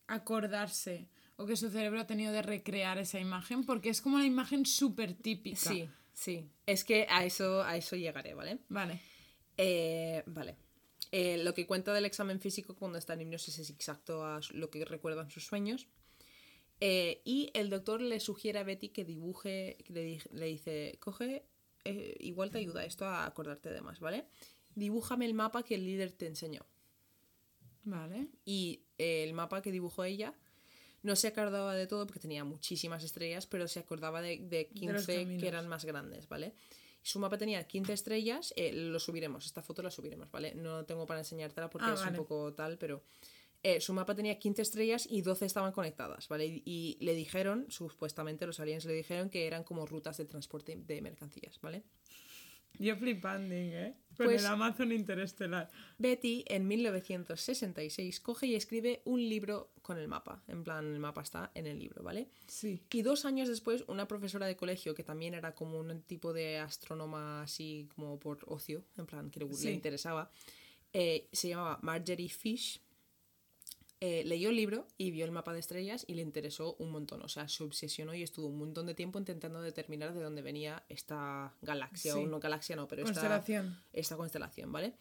acordarse 0.06 1.08
o 1.36 1.44
que 1.44 1.56
su 1.56 1.70
cerebro 1.70 2.00
ha 2.00 2.06
tenido 2.06 2.32
de 2.32 2.42
recrear 2.42 2.98
esa 2.98 3.18
imagen, 3.18 3.64
porque 3.64 3.88
es 3.90 4.00
como 4.00 4.16
una 4.16 4.26
imagen 4.26 4.64
súper 4.64 5.14
típica. 5.14 5.58
Sí, 5.70 5.88
sí. 6.12 6.48
Es 6.66 6.84
que 6.84 7.06
a 7.08 7.24
eso, 7.24 7.62
a 7.64 7.76
eso 7.76 7.96
llegaré, 7.96 8.34
¿vale? 8.34 8.58
Vale. 8.68 9.00
Eh, 9.56 10.22
vale. 10.26 10.56
Eh, 11.12 11.38
lo 11.42 11.54
que 11.54 11.66
cuenta 11.66 11.92
del 11.92 12.04
examen 12.04 12.40
físico 12.40 12.76
cuando 12.76 12.98
está 12.98 13.14
en 13.14 13.22
hipnosis 13.22 13.58
es 13.58 13.70
exacto 13.70 14.24
a 14.24 14.40
lo 14.52 14.70
que 14.70 14.84
recuerdan 14.84 15.30
sus 15.30 15.44
sueños. 15.44 15.88
Eh, 16.80 17.20
y 17.24 17.50
el 17.54 17.68
doctor 17.68 18.00
le 18.00 18.20
sugiere 18.20 18.58
a 18.58 18.62
Betty 18.64 18.88
que 18.90 19.04
dibuje, 19.04 19.76
le, 19.88 20.02
di- 20.04 20.20
le 20.32 20.46
dice, 20.46 20.96
coge, 21.00 21.44
eh, 21.84 22.16
igual 22.20 22.50
te 22.50 22.58
ayuda 22.58 22.84
esto 22.84 23.04
a 23.06 23.26
acordarte 23.26 23.70
de 23.70 23.82
más, 23.82 24.00
¿vale? 24.00 24.24
Dibújame 24.74 25.26
el 25.26 25.34
mapa 25.34 25.62
que 25.62 25.74
el 25.74 25.84
líder 25.84 26.12
te 26.12 26.26
enseñó. 26.26 26.64
Vale. 27.84 28.28
Y 28.44 28.84
eh, 28.98 29.24
el 29.24 29.32
mapa 29.34 29.62
que 29.62 29.72
dibujó 29.72 30.04
ella 30.04 30.34
no 31.02 31.16
se 31.16 31.28
acordaba 31.28 31.74
de 31.74 31.86
todo 31.86 32.06
porque 32.06 32.20
tenía 32.20 32.44
muchísimas 32.44 33.02
estrellas, 33.04 33.46
pero 33.46 33.66
se 33.68 33.80
acordaba 33.80 34.20
de, 34.22 34.38
de 34.38 34.68
los 34.72 35.06
15 35.06 35.14
caminos. 35.22 35.40
que 35.42 35.48
eran 35.48 35.66
más 35.68 35.84
grandes, 35.84 36.28
¿vale? 36.28 36.54
Su 37.02 37.18
mapa 37.18 37.38
tenía 37.38 37.66
15 37.66 37.92
estrellas, 37.92 38.52
eh, 38.56 38.72
lo 38.72 38.98
subiremos, 39.00 39.46
esta 39.46 39.62
foto 39.62 39.82
la 39.82 39.90
subiremos, 39.90 40.30
¿vale? 40.30 40.54
No 40.54 40.84
tengo 40.84 41.06
para 41.06 41.20
enseñártela 41.20 41.70
porque 41.70 41.86
Ah, 41.88 41.94
es 41.94 42.00
vale. 42.00 42.10
un 42.12 42.16
poco 42.26 42.52
tal, 42.52 42.76
pero 42.78 43.02
eh, 43.62 43.80
su 43.80 43.92
mapa 43.92 44.14
tenía 44.14 44.38
15 44.38 44.62
estrellas 44.62 45.06
y 45.10 45.22
12 45.22 45.46
estaban 45.46 45.72
conectadas, 45.72 46.28
¿vale? 46.28 46.46
Y, 46.46 46.62
y 46.64 46.98
le 47.04 47.14
dijeron, 47.14 47.66
supuestamente 47.70 48.46
los 48.46 48.60
aliens 48.60 48.84
le 48.84 48.92
dijeron 48.94 49.30
que 49.30 49.46
eran 49.46 49.64
como 49.64 49.86
rutas 49.86 50.16
de 50.18 50.24
transporte 50.26 50.76
de 50.76 51.00
mercancías, 51.02 51.58
¿vale? 51.60 51.82
Yo 52.80 52.96
flipando, 52.96 53.54
¿eh? 53.54 53.94
Con 54.16 54.26
Pues- 54.26 54.40
el 54.42 54.46
Amazon 54.46 54.90
Interestelar. 54.92 55.70
Betty 55.98 56.44
en 56.48 56.66
1966 56.66 58.20
coge 58.20 58.46
y 58.46 58.54
escribe 58.54 59.02
un 59.04 59.20
libro 59.20 59.70
con 59.82 59.98
el 59.98 60.08
mapa, 60.08 60.42
en 60.48 60.64
plan 60.64 60.92
el 60.92 60.98
mapa 60.98 61.22
está 61.22 61.50
en 61.54 61.66
el 61.66 61.78
libro, 61.78 62.02
¿vale? 62.02 62.28
Sí. 62.46 62.82
Y 62.90 63.02
dos 63.02 63.24
años 63.24 63.48
después, 63.48 63.84
una 63.86 64.06
profesora 64.08 64.46
de 64.46 64.56
colegio 64.56 64.94
que 64.94 65.04
también 65.04 65.34
era 65.34 65.54
como 65.54 65.78
un 65.78 66.02
tipo 66.02 66.32
de 66.32 66.58
astrónoma 66.58 67.42
así 67.42 67.88
como 67.94 68.18
por 68.18 68.40
ocio, 68.46 68.84
en 68.98 69.06
plan 69.06 69.30
que 69.30 69.40
le, 69.40 69.54
Sí. 69.54 69.66
le 69.66 69.72
interesaba, 69.72 70.30
eh, 70.92 71.28
se 71.32 71.48
llamaba 71.48 71.78
Marjorie 71.82 72.28
Fish. 72.28 72.80
Eh, 74.00 74.22
leyó 74.24 74.48
el 74.48 74.56
libro 74.56 74.86
y 74.96 75.10
vio 75.10 75.24
el 75.26 75.30
mapa 75.30 75.52
de 75.52 75.60
estrellas 75.60 76.04
y 76.08 76.14
le 76.14 76.22
interesó 76.22 76.74
un 76.78 76.90
montón. 76.90 77.20
O 77.22 77.28
sea, 77.28 77.48
se 77.48 77.62
obsesionó 77.64 78.14
y 78.14 78.22
estuvo 78.22 78.46
un 78.46 78.58
montón 78.58 78.86
de 78.86 78.94
tiempo 78.94 79.18
intentando 79.18 79.60
determinar 79.60 80.14
de 80.14 80.22
dónde 80.22 80.40
venía 80.42 80.82
esta 80.88 81.52
galaxia. 81.60 82.14
Sí. 82.14 82.18
O 82.20 82.26
no 82.26 82.40
galaxia, 82.40 82.76
no, 82.76 82.88
pero 82.88 83.02
esta, 83.02 83.12
Constelación. 83.12 83.78
esta 83.92 84.16
constelación, 84.16 84.72
¿vale? 84.72 84.94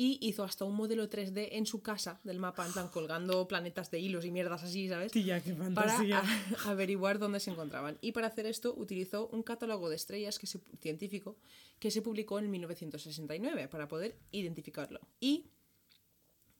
y 0.00 0.16
hizo 0.22 0.44
hasta 0.44 0.64
un 0.64 0.76
modelo 0.76 1.10
3D 1.10 1.48
en 1.54 1.66
su 1.66 1.82
casa 1.82 2.20
del 2.22 2.38
mapa, 2.38 2.64
en 2.64 2.72
plan 2.72 2.86
colgando 2.86 3.48
planetas 3.48 3.90
de 3.90 3.98
hilos 3.98 4.24
y 4.24 4.30
mierdas 4.30 4.62
así, 4.62 4.88
¿sabes? 4.88 5.10
Tía, 5.10 5.40
qué 5.42 5.52
para 5.54 5.64
fantasía. 5.90 6.20
a- 6.20 6.70
averiguar 6.70 7.18
dónde 7.18 7.40
se 7.40 7.50
encontraban. 7.50 7.98
Y 8.00 8.12
para 8.12 8.28
hacer 8.28 8.46
esto 8.46 8.72
utilizó 8.76 9.26
un 9.32 9.42
catálogo 9.42 9.88
de 9.90 9.96
estrellas 9.96 10.38
que 10.38 10.46
se- 10.46 10.60
científico 10.80 11.36
que 11.80 11.90
se 11.90 12.00
publicó 12.00 12.38
en 12.38 12.48
1969 12.48 13.66
para 13.66 13.88
poder 13.88 14.16
identificarlo. 14.30 15.00
Y 15.18 15.46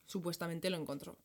supuestamente 0.07 0.69
lo 0.71 0.77
encontró. 0.77 1.17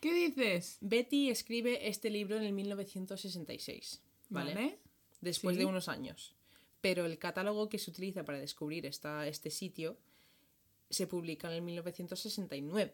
¿Qué 0.00 0.12
dices? 0.14 0.78
Betty 0.80 1.30
escribe 1.30 1.88
este 1.88 2.10
libro 2.10 2.36
en 2.36 2.44
el 2.44 2.52
1966, 2.52 4.00
¿vale? 4.28 4.54
Vale. 4.54 4.78
Después 5.20 5.56
Sí. 5.56 5.60
de 5.60 5.66
unos 5.66 5.88
años. 5.88 6.34
Pero 6.80 7.04
el 7.06 7.18
catálogo 7.18 7.68
que 7.68 7.78
se 7.78 7.90
utiliza 7.90 8.24
para 8.24 8.38
descubrir 8.38 8.86
esta, 8.86 9.26
este 9.26 9.50
sitio 9.50 9.96
se 10.90 11.06
publica 11.08 11.48
en 11.48 11.54
el 11.54 11.62
1969. 11.62 12.92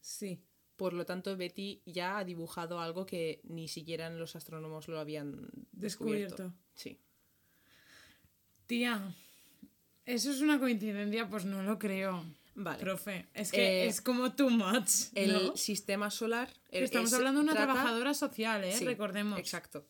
Sí. 0.00 0.40
Por 0.76 0.92
lo 0.94 1.04
tanto, 1.04 1.36
Betty 1.36 1.82
ya 1.84 2.18
ha 2.18 2.24
dibujado 2.24 2.80
algo 2.80 3.04
que 3.04 3.40
ni 3.44 3.68
siquiera 3.68 4.08
los 4.10 4.34
astrónomos 4.36 4.88
lo 4.88 4.98
habían 5.00 5.48
descubierto. 5.72 6.36
Descubierto. 6.44 6.52
Sí. 6.74 6.98
Tía, 8.66 9.14
¿eso 10.06 10.30
es 10.30 10.40
una 10.40 10.58
coincidencia? 10.58 11.28
Pues 11.28 11.44
no 11.44 11.62
lo 11.62 11.78
creo. 11.78 12.24
Vale. 12.60 12.80
Profe, 12.80 13.28
es 13.34 13.52
que 13.52 13.84
Eh, 13.84 13.86
es 13.86 14.00
como 14.00 14.32
too 14.34 14.50
much. 14.50 14.90
El 15.14 15.32
¿no? 15.32 15.56
sistema 15.56 16.10
solar. 16.10 16.52
Que 16.70 16.80
eh, 16.80 16.84
estamos 16.84 17.10
es- 17.10 17.14
hablando 17.14 17.40
de 17.40 17.44
una 17.44 17.52
trata- 17.52 17.72
trabajadora 17.72 18.14
social, 18.14 18.64
¿eh? 18.64 18.72
Sí, 18.72 18.84
Recordemos. 18.84 19.38
Exacto. 19.38 19.86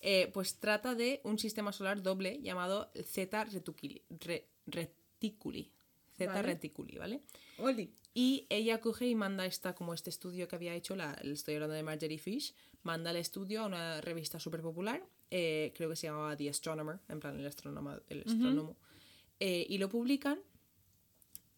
Eh, 0.00 0.30
pues 0.32 0.54
trata 0.58 0.94
de 0.94 1.20
un 1.24 1.38
sistema 1.38 1.70
solar 1.72 2.02
doble 2.02 2.40
llamado 2.40 2.90
Zeta 3.04 3.44
Reticuli. 3.44 4.00
Re- 4.08 4.46
reticuli. 4.66 5.70
Zeta 6.16 6.32
Vale. 6.34 6.42
Reticuli, 6.46 6.96
¿vale? 6.96 7.20
Oli. 7.58 7.92
Y 8.14 8.46
ella 8.48 8.80
coge 8.80 9.06
y 9.06 9.14
manda 9.14 9.44
esta, 9.44 9.74
como 9.74 9.92
este 9.94 10.10
estudio 10.10 10.48
que 10.48 10.56
había 10.56 10.74
hecho, 10.74 10.96
la, 10.96 11.12
estoy 11.24 11.54
hablando 11.54 11.74
de 11.74 11.82
Marjorie 11.82 12.18
Fish, 12.18 12.54
manda 12.82 13.10
el 13.10 13.16
estudio 13.18 13.62
a 13.62 13.66
una 13.66 14.00
revista 14.00 14.40
súper 14.40 14.62
popular, 14.62 15.04
eh, 15.30 15.72
creo 15.76 15.90
que 15.90 15.96
se 15.96 16.06
llamaba 16.06 16.36
The 16.36 16.48
Astronomer, 16.48 16.98
en 17.08 17.20
plan 17.20 17.38
el 17.38 17.46
astrónomo, 17.46 17.96
el 18.08 18.20
astrónomo, 18.26 18.76
eh, 19.40 19.66
y 19.68 19.78
lo 19.78 19.88
publican 19.88 20.40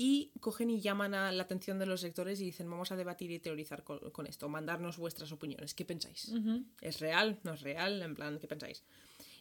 y 0.03 0.33
cogen 0.41 0.71
y 0.71 0.81
llaman 0.81 1.13
a 1.13 1.31
la 1.31 1.43
atención 1.43 1.79
de 1.79 1.85
los 1.85 2.03
lectores 2.03 2.41
y 2.41 2.45
dicen 2.47 2.71
vamos 2.71 2.91
a 2.91 2.97
debatir 2.97 3.31
y 3.33 3.39
teorizar 3.39 3.85
con, 3.85 3.99
con 4.13 4.27
esto, 4.27 4.49
mandarnos 4.49 4.97
vuestras 4.97 5.31
opiniones, 5.31 5.75
¿qué 5.75 5.85
pensáis? 5.85 6.33
¿Es 6.81 7.01
real? 7.01 7.39
¿No 7.43 7.53
es 7.53 7.61
real? 7.61 8.01
En 8.01 8.15
plan, 8.15 8.39
¿qué 8.39 8.47
pensáis? 8.49 8.83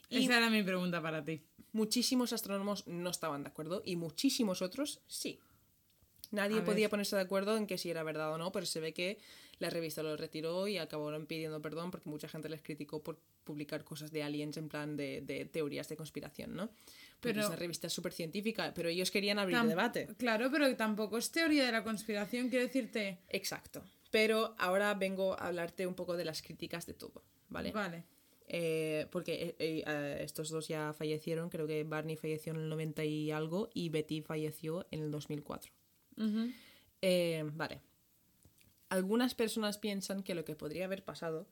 Y 0.09 0.25
Esa 0.25 0.35
era 0.37 0.49
mi 0.49 0.61
pregunta 0.61 1.01
para 1.01 1.23
ti. 1.23 1.41
muchísimos 1.71 2.33
astrónomos 2.33 2.85
no 2.87 3.09
estaban 3.09 3.43
de 3.43 3.49
acuerdo 3.49 3.83
y 3.85 3.95
muchísimos 3.95 4.61
otros 4.61 4.99
sí. 5.07 5.39
Nadie 6.31 6.59
A 6.59 6.65
podía 6.65 6.81
ver. 6.87 6.89
ponerse 6.89 7.15
de 7.15 7.21
acuerdo 7.21 7.55
en 7.55 7.65
que 7.65 7.77
si 7.77 7.89
era 7.89 8.03
verdad 8.03 8.33
o 8.33 8.37
no, 8.37 8.51
pero 8.51 8.65
se 8.65 8.81
ve 8.81 8.93
que 8.93 9.17
la 9.59 9.69
revista 9.69 10.03
lo 10.03 10.17
retiró 10.17 10.67
y 10.67 10.77
acabaron 10.77 11.25
pidiendo 11.25 11.61
perdón 11.61 11.89
porque 11.89 12.09
mucha 12.09 12.27
gente 12.27 12.49
les 12.49 12.61
criticó 12.61 13.01
por 13.01 13.17
publicar 13.45 13.83
cosas 13.85 14.11
de 14.11 14.23
aliens 14.23 14.57
en 14.57 14.67
plan 14.67 14.95
de, 14.97 15.21
de 15.21 15.45
teorías 15.45 15.87
de 15.89 15.95
conspiración, 15.95 16.53
¿no? 16.55 16.69
Pero- 17.21 17.41
esa 17.41 17.55
revista 17.55 17.87
es 17.87 17.93
súper 17.93 18.13
científica, 18.13 18.71
pero 18.73 18.89
ellos 18.89 19.11
querían 19.11 19.39
abrir 19.39 19.57
Tam- 19.57 19.67
debate. 19.67 20.07
Claro, 20.17 20.49
pero 20.51 20.73
tampoco 20.75 21.17
es 21.17 21.31
teoría 21.31 21.65
de 21.65 21.71
la 21.71 21.83
conspiración, 21.83 22.49
quiero 22.49 22.65
decirte. 22.65 23.19
Exacto. 23.29 23.83
Pero 24.11 24.55
ahora 24.57 24.93
vengo 24.93 25.33
a 25.39 25.47
hablarte 25.47 25.85
un 25.85 25.93
poco 25.95 26.15
de 26.17 26.25
las 26.25 26.41
críticas 26.41 26.85
de 26.85 26.93
todo, 26.93 27.23
¿vale? 27.49 27.71
Vale. 27.71 28.03
Eh, 28.47 29.05
porque 29.11 29.55
eh, 29.59 29.83
eh, 29.85 30.17
estos 30.21 30.49
dos 30.49 30.67
ya 30.67 30.91
fallecieron, 30.93 31.49
creo 31.49 31.67
que 31.67 31.83
Barney 31.83 32.15
falleció 32.15 32.51
en 32.53 32.59
el 32.59 32.69
90 32.69 33.03
y 33.05 33.29
algo 33.31 33.69
y 33.75 33.89
Betty 33.89 34.21
falleció 34.21 34.87
en 34.89 35.03
el 35.03 35.11
2004. 35.11 35.71
Ujú. 36.17 36.49
Eh, 37.01 37.43
vale. 37.53 37.81
Algunas 38.89 39.35
personas 39.35 39.77
piensan 39.77 40.23
que 40.23 40.33
lo 40.33 40.45
que 40.45 40.55
podría 40.55 40.85
haber 40.85 41.03
pasado 41.03 41.47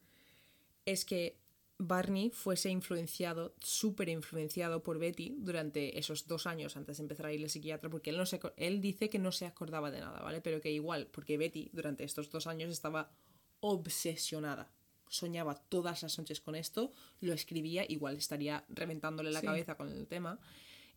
es 0.86 1.06
que 1.06 1.38
Barney 1.80 2.32
fuese 2.32 2.70
influenciado, 2.70 3.54
súper 3.62 4.10
influenciado 4.10 4.82
por 4.82 4.98
Betty 4.98 5.36
durante 5.38 6.00
esos 6.00 6.26
dos 6.28 6.48
años 6.48 6.76
antes 6.76 6.98
de 6.98 7.04
empezar 7.04 7.28
a 7.28 7.34
ir 7.34 7.44
al 7.44 7.50
psiquiatra, 7.52 7.90
porque 7.90 8.10
él, 8.10 8.18
no 8.18 8.26
se, 8.26 8.40
él 8.58 8.82
dice 8.82 9.10
que 9.10 9.20
no 9.20 9.32
se 9.32 9.46
acordaba 9.46 9.92
de 9.92 10.00
nada, 10.00 10.20
¿vale? 10.22 10.42
Pero 10.42 10.60
que 10.60 10.72
igual, 10.72 11.08
porque 11.12 11.38
Betty 11.38 11.70
durante 11.74 12.04
estos 12.04 12.30
dos 12.32 12.48
años 12.48 12.72
estaba 12.72 13.12
obsesionada. 13.60 14.72
Soñaba 15.10 15.56
todas 15.56 16.02
las 16.04 16.18
noches 16.18 16.42
con 16.42 16.56
esto, 16.56 16.92
lo 17.22 17.34
escribía, 17.34 17.86
igual 17.88 18.18
estaría 18.18 18.66
reventándole 18.70 19.32
la 19.32 19.40
Sí. 19.42 19.46
cabeza 19.46 19.76
con 19.78 19.90
el 19.92 20.08
tema. 20.08 20.40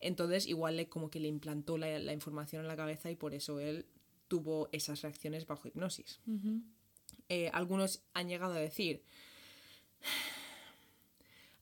Entonces, 0.00 0.46
igual 0.46 0.76
le, 0.78 0.88
como 0.88 1.10
que 1.10 1.20
le 1.20 1.28
implantó 1.28 1.76
la, 1.76 1.98
la 1.98 2.12
información 2.14 2.62
en 2.62 2.68
la 2.68 2.76
cabeza 2.76 3.10
y 3.10 3.16
por 3.16 3.34
eso 3.34 3.60
él 3.60 3.84
tuvo 4.28 4.68
esas 4.72 5.02
reacciones 5.02 5.46
bajo 5.46 5.68
hipnosis. 5.68 6.20
Eh, 7.28 7.50
algunos 7.52 8.02
han 8.14 8.28
llegado 8.28 8.54
a 8.54 8.58
decir. 8.58 9.04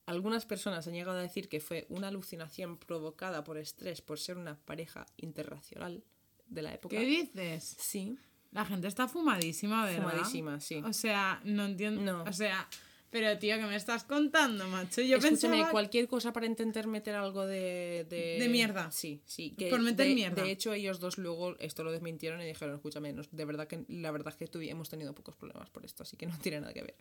Algunas 0.08 0.46
personas 0.46 0.86
han 0.86 0.94
llegado 0.94 1.18
a 1.18 1.22
decir 1.22 1.50
que 1.50 1.60
fue 1.60 1.84
una 1.90 2.08
alucinación 2.08 2.78
provocada 2.78 3.44
por 3.44 3.58
estrés 3.58 4.00
por 4.00 4.18
ser 4.18 4.38
una 4.38 4.56
pareja 4.56 5.04
interracial 5.18 6.02
de 6.46 6.62
la 6.62 6.72
época. 6.72 6.96
¿Qué 6.96 7.04
dices? 7.04 7.76
Sí, 7.78 8.16
La 8.50 8.64
gente 8.64 8.88
está 8.88 9.06
fumadísima, 9.06 9.84
¿verdad? 9.84 10.08
fumadísima, 10.08 10.60
sí. 10.60 10.76
O 10.76 10.94
sea, 10.94 11.42
no 11.44 11.66
entiendo. 11.66 12.00
No. 12.00 12.22
O 12.22 12.32
sea, 12.32 12.66
pero 13.10 13.38
tío, 13.38 13.56
¿qué 13.56 13.66
me 13.66 13.76
estás 13.76 14.04
contando, 14.04 14.66
macho? 14.68 15.02
Yo 15.02 15.18
Escúchame, 15.18 15.56
pensaba... 15.56 15.70
cualquier 15.70 16.08
cosa 16.08 16.32
para 16.32 16.46
intentar 16.46 16.86
meter 16.86 17.14
algo 17.14 17.46
de... 17.46 18.06
De, 18.08 18.38
De 18.38 18.48
mierda. 18.48 18.90
Sí, 18.90 19.20
sí. 19.26 19.54
Que 19.58 19.68
Por 19.68 19.80
meter 19.80 20.06
de, 20.06 20.14
mierda. 20.14 20.42
De 20.42 20.50
hecho, 20.50 20.72
ellos 20.72 21.00
dos 21.00 21.18
luego 21.18 21.54
esto 21.58 21.84
lo 21.84 21.92
desmintieron 21.92 22.40
y 22.40 22.46
dijeron, 22.46 22.74
escúchame, 22.74 23.12
de 23.12 23.44
verdad 23.44 23.66
que 23.66 23.84
la 23.88 24.10
verdad 24.10 24.34
es 24.38 24.50
que 24.50 24.70
hemos 24.70 24.88
tenido 24.88 25.14
pocos 25.14 25.34
problemas 25.36 25.68
por 25.68 25.84
esto, 25.84 26.02
así 26.02 26.16
que 26.16 26.24
no 26.24 26.38
tiene 26.38 26.60
nada 26.60 26.72
que 26.72 26.82
ver. 26.82 26.96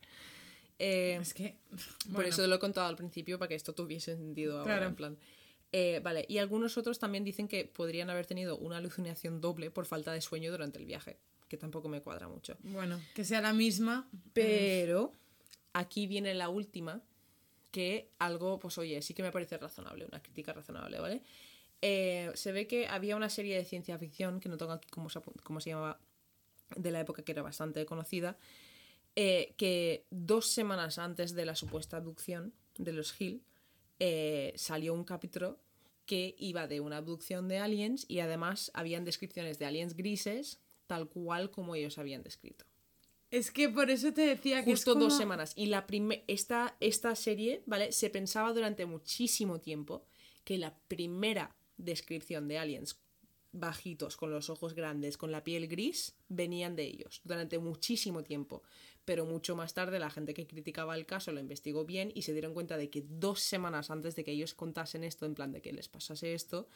Eh, 0.79 1.17
Es 1.21 1.33
que... 1.33 1.57
Por 2.05 2.13
bueno, 2.13 2.29
eso 2.29 2.45
lo 2.47 2.55
he 2.55 2.59
contado 2.59 2.87
al 2.87 2.95
principio 2.95 3.39
para 3.39 3.49
que 3.49 3.55
esto 3.55 3.73
tuviese 3.73 4.15
sentido 4.15 4.59
ahora, 4.59 4.73
Claro. 4.75 4.87
en 4.87 4.95
plan. 4.95 5.17
Eh, 5.71 5.99
vale, 6.03 6.25
y 6.29 6.37
algunos 6.37 6.77
otros 6.77 6.97
también 6.99 7.23
dicen 7.23 7.47
que 7.47 7.65
podrían 7.65 8.09
haber 8.09 8.25
tenido 8.25 8.57
una 8.57 8.77
alucinación 8.77 9.41
doble 9.41 9.69
por 9.69 9.85
falta 9.85 10.13
de 10.13 10.21
sueño 10.21 10.49
durante 10.51 10.79
el 10.79 10.85
viaje, 10.85 11.17
que 11.49 11.57
tampoco 11.57 11.89
me 11.89 12.01
cuadra 12.01 12.27
mucho. 12.27 12.55
Bueno, 12.63 13.01
que 13.13 13.25
sea 13.25 13.41
la 13.41 13.53
misma. 13.53 14.07
Pero 14.33 15.11
aquí 15.73 16.07
viene 16.07 16.33
la 16.35 16.47
última, 16.49 17.01
que 17.71 18.09
algo, 18.17 18.59
pues 18.59 18.77
oye, 18.77 19.01
sí 19.01 19.13
que 19.13 19.23
me 19.23 19.31
parece 19.31 19.57
razonable, 19.57 20.05
una 20.05 20.21
crítica 20.21 20.53
razonable, 20.53 20.99
¿vale? 20.99 21.21
Eh, 21.81 22.31
se 22.33 22.51
ve 22.53 22.65
que 22.65 22.87
había 22.87 23.15
una 23.15 23.29
serie 23.29 23.55
de 23.57 23.65
ciencia 23.65 23.97
ficción, 23.99 24.39
que 24.39 24.49
no 24.49 24.57
tengo 24.57 24.71
aquí 24.71 24.87
cómo 24.89 25.09
se, 25.09 25.19
cómo 25.43 25.59
se 25.59 25.71
llamaba, 25.71 25.99
de 26.75 26.91
la 26.91 27.01
época 27.01 27.23
que 27.23 27.33
era 27.33 27.41
bastante 27.41 27.85
conocida, 27.85 28.37
eh, 29.19 29.55
que 29.57 30.05
dos 30.11 30.45
semanas 30.45 30.99
antes 30.99 31.33
de 31.33 31.43
la 31.43 31.55
supuesta 31.55 31.97
abducción 31.97 32.53
de 32.77 32.93
los 32.93 33.19
Hill, 33.19 33.41
eh, 33.97 34.53
salió 34.55 34.93
un 34.93 35.03
capítulo 35.03 35.57
que 36.05 36.35
iba 36.37 36.67
de 36.67 36.81
una 36.81 36.97
abducción 36.97 37.47
de 37.47 37.57
aliens 37.57 38.05
y 38.07 38.19
además 38.19 38.69
habían 38.75 39.05
descripciones 39.05 39.57
de 39.57 39.65
aliens 39.65 39.95
grises 39.95 40.59
tal 40.85 41.09
cual 41.09 41.49
como 41.49 41.73
ellos 41.73 41.97
habían 41.97 42.21
descrito. 42.21 42.65
Es 43.31 43.49
que 43.49 43.69
por 43.69 43.89
eso 43.89 44.13
te 44.13 44.21
decía 44.21 44.63
que 44.63 44.69
Justo 44.69 44.91
es 44.91 44.93
como... 44.93 45.05
dos 45.05 45.17
semanas. 45.17 45.53
Y 45.55 45.65
la 45.65 45.87
esta, 46.27 46.77
esta 46.79 47.15
serie, 47.15 47.63
¿vale? 47.65 47.93
Se 47.93 48.11
pensaba 48.11 48.53
durante 48.53 48.85
muchísimo 48.85 49.59
tiempo 49.59 50.05
que 50.43 50.59
la 50.59 50.77
primera 50.87 51.55
descripción 51.75 52.47
de 52.47 52.59
aliens 52.59 52.99
bajitos, 53.51 54.15
con 54.15 54.31
los 54.31 54.49
ojos 54.51 54.75
grandes, 54.75 55.17
con 55.17 55.31
la 55.31 55.43
piel 55.43 55.67
gris, 55.67 56.15
venían 56.29 56.75
de 56.75 56.83
ellos 56.83 57.21
durante 57.23 57.57
muchísimo 57.59 58.23
tiempo. 58.23 58.61
Pero 59.07 59.25
mucho 59.25 59.55
más 59.55 59.73
tarde 59.73 59.99
la 59.99 60.09
gente 60.09 60.33
que 60.33 60.45
criticaba 60.47 60.93
el 60.93 61.05
caso 61.05 61.31
lo 61.31 61.39
investigó 61.39 61.85
bien 61.85 62.11
y 62.13 62.23
se 62.23 62.33
dieron 62.33 62.53
cuenta 62.53 62.75
de 62.75 62.89
que 62.89 63.05
dos 63.07 63.39
semanas 63.39 63.89
antes 63.89 64.17
de 64.17 64.25
que 64.25 64.31
ellos 64.31 64.53
contasen 64.53 65.05
esto, 65.05 65.25
en 65.25 65.33
plan 65.33 65.53
de 65.53 65.61
que 65.61 65.71
les 65.71 65.87
pasase 65.87 66.33
esto, 66.33 66.67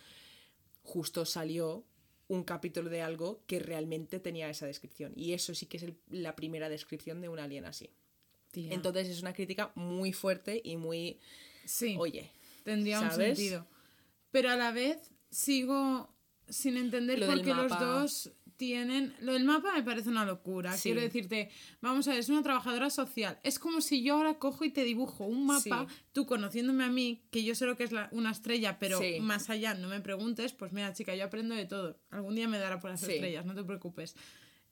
justo 0.81 1.25
salió 1.25 1.83
un 2.29 2.45
capítulo 2.45 2.89
de 2.89 3.01
algo 3.01 3.41
que 3.47 3.59
realmente 3.59 4.21
tenía 4.21 4.49
esa 4.49 4.65
descripción. 4.65 5.11
Y 5.17 5.33
eso 5.33 5.53
sí 5.53 5.65
que 5.65 5.75
es 5.75 5.83
el- 5.83 5.97
la 6.09 6.33
primera 6.37 6.69
descripción 6.69 7.19
de 7.19 7.27
un 7.27 7.37
alien 7.37 7.65
así. 7.65 7.89
Tía. 8.51 8.73
Entonces 8.73 9.09
es 9.09 9.21
una 9.21 9.33
crítica 9.33 9.73
muy 9.75 10.13
fuerte 10.13 10.61
y 10.63 10.77
muy... 10.77 11.19
sí. 11.65 11.97
Oye, 11.99 12.31
Tendría 12.63 13.01
un 13.01 13.11
sentido. 13.11 13.67
Pero 14.31 14.51
a 14.51 14.55
la 14.55 14.71
vez 14.71 15.11
sigo 15.31 16.13
sin 16.47 16.77
entender 16.77 17.19
Lo 17.19 17.25
por 17.27 17.41
qué 17.41 17.53
los 17.53 17.69
dos 17.77 18.31
tienen... 18.61 19.15
Lo 19.21 19.33
del 19.33 19.43
mapa 19.43 19.73
me 19.73 19.81
parece 19.81 20.07
una 20.09 20.23
locura. 20.23 20.73
Sí. 20.77 20.83
Quiero 20.89 21.01
decirte, 21.01 21.49
vamos 21.81 22.07
a 22.07 22.11
ver, 22.11 22.19
es 22.19 22.29
una 22.29 22.43
trabajadora 22.43 22.91
social. 22.91 23.39
Es 23.41 23.57
como 23.57 23.81
si 23.81 24.03
yo 24.03 24.13
ahora 24.17 24.35
cojo 24.37 24.63
y 24.65 24.69
te 24.69 24.83
dibujo 24.83 25.25
un 25.25 25.47
mapa, 25.47 25.87
Sí. 25.89 25.95
tú 26.11 26.27
conociéndome 26.27 26.83
a 26.83 26.89
mí, 26.89 27.23
que 27.31 27.43
yo 27.43 27.55
sé 27.55 27.65
lo 27.65 27.75
que 27.75 27.85
es 27.85 27.91
la- 27.91 28.07
una 28.11 28.29
estrella, 28.29 28.77
pero 28.77 28.99
Sí. 28.99 29.19
más 29.19 29.49
allá 29.49 29.73
no 29.73 29.87
me 29.87 29.99
preguntes, 29.99 30.53
pues 30.53 30.73
mira, 30.73 30.93
chica, 30.93 31.15
yo 31.15 31.23
aprendo 31.25 31.55
de 31.55 31.65
todo. 31.65 31.99
Algún 32.11 32.35
día 32.35 32.47
me 32.47 32.59
dará 32.59 32.79
por 32.79 32.91
las 32.91 33.01
estrellas, 33.01 33.47
no 33.47 33.55
te 33.55 33.63
preocupes. 33.63 34.15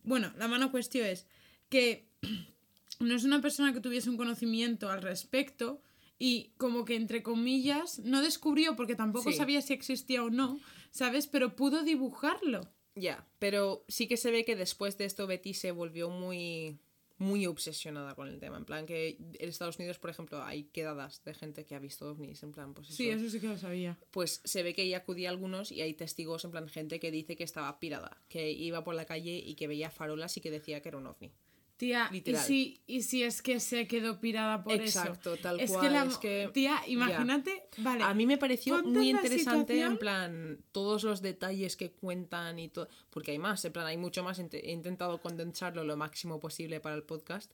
Bueno, 0.04 0.32
la 0.38 0.48
mano 0.48 0.70
cuestión 0.70 1.08
es 1.08 1.26
que 1.70 2.08
no 3.00 3.16
es 3.16 3.24
una 3.24 3.42
persona 3.42 3.74
que 3.74 3.82
tuviese 3.82 4.12
un 4.12 4.18
conocimiento 4.18 4.92
al 4.92 5.02
respecto 5.02 5.82
y 6.20 6.52
como 6.58 6.86
que 6.86 6.96
entre 6.96 7.24
comillas 7.24 7.98
no 8.06 8.22
descubrió 8.22 8.76
porque 8.76 8.94
tampoco 8.96 9.32
sabía 9.32 9.64
si 9.64 9.74
existía 9.74 10.24
o 10.24 10.30
no, 10.30 10.60
¿sabes? 10.92 11.26
Pero 11.26 11.56
pudo 11.56 11.82
dibujarlo. 11.82 12.62
Ya, 13.00 13.26
pero 13.40 13.84
sí 13.88 14.08
que 14.08 14.18
se 14.18 14.32
ve 14.32 14.46
que 14.46 14.56
después 14.56 14.98
de 14.98 15.06
esto 15.06 15.28
Betty 15.28 15.54
se 15.54 15.72
volvió 15.72 16.10
muy 16.10 16.80
muy 17.18 17.46
obsesionada 17.48 18.16
con 18.16 18.30
el 18.30 18.40
tema, 18.40 18.56
en 18.56 18.64
plan 18.64 18.86
que 18.86 19.18
en 19.20 19.50
Estados 19.50 19.78
Unidos, 19.78 20.00
por 20.00 20.10
ejemplo, 20.10 20.42
hay 20.42 20.64
quedadas 20.64 21.22
de 21.26 21.34
gente 21.34 21.66
que 21.66 21.76
ha 21.76 21.80
visto 21.80 22.10
ovnis, 22.10 22.42
en 22.44 22.54
plan, 22.54 22.74
pues 22.74 22.88
eso, 22.88 22.96
Sí, 22.96 23.10
eso 23.10 23.30
sí 23.30 23.42
que 23.42 23.48
lo 23.50 23.58
sabía. 23.58 23.98
pues 24.12 24.40
se 24.46 24.64
ve 24.64 24.74
que 24.74 24.84
ella 24.84 25.00
acudía 25.00 25.28
a 25.28 25.32
algunos 25.34 25.74
y 25.74 25.82
hay 25.82 25.94
testigos, 25.94 26.46
en 26.46 26.52
plan 26.52 26.70
gente 26.70 26.98
que 27.02 27.12
dice 27.12 27.36
que 27.36 27.44
estaba 27.44 27.78
pirada, 27.78 28.22
que 28.30 28.52
iba 28.52 28.86
por 28.86 28.96
la 28.96 29.04
calle 29.04 29.36
y 29.36 29.56
que 29.56 29.68
veía 29.68 29.92
farolas 29.92 30.38
y 30.38 30.42
que 30.42 30.50
decía 30.50 30.82
que 30.82 30.88
era 30.88 30.98
un 30.98 31.08
ovni. 31.08 31.34
Tía, 31.80 32.10
¿y 32.12 32.36
si, 32.36 32.82
y 32.88 33.04
si 33.04 33.24
es 33.24 33.42
que 33.42 33.62
se 33.62 33.88
quedó 33.88 34.20
pirada 34.20 34.66
por 34.66 34.74
eso. 34.74 35.00
Exacto, 35.00 35.38
tal 35.38 35.62
es 35.62 35.72
cual, 35.72 35.88
Que 35.88 35.90
la, 35.94 36.04
es 36.04 36.18
que- 36.18 36.50
tía, 36.54 36.78
imagínate, 36.88 37.70
vale. 37.78 38.04
A 38.04 38.14
mí 38.14 38.26
me 38.26 38.38
pareció 38.38 38.84
muy 38.84 39.12
interesante, 39.12 39.74
situación- 39.76 39.92
en 39.94 39.98
plan, 39.98 40.60
todos 40.74 41.06
los 41.06 41.22
detalles 41.22 41.78
que 41.78 41.92
cuentan 41.92 42.60
y 42.60 42.68
todo, 42.68 42.90
porque 43.10 43.32
hay 43.32 43.40
más, 43.40 43.64
en 43.64 43.72
plan, 43.72 43.86
hay 43.86 43.96
mucho 43.96 44.22
más, 44.24 44.40
he 44.40 44.72
intentado 44.74 45.22
condensarlo 45.22 45.86
lo 45.86 45.96
máximo 45.96 46.38
posible 46.38 46.82
para 46.82 46.96
el 46.98 47.04
podcast, 47.04 47.50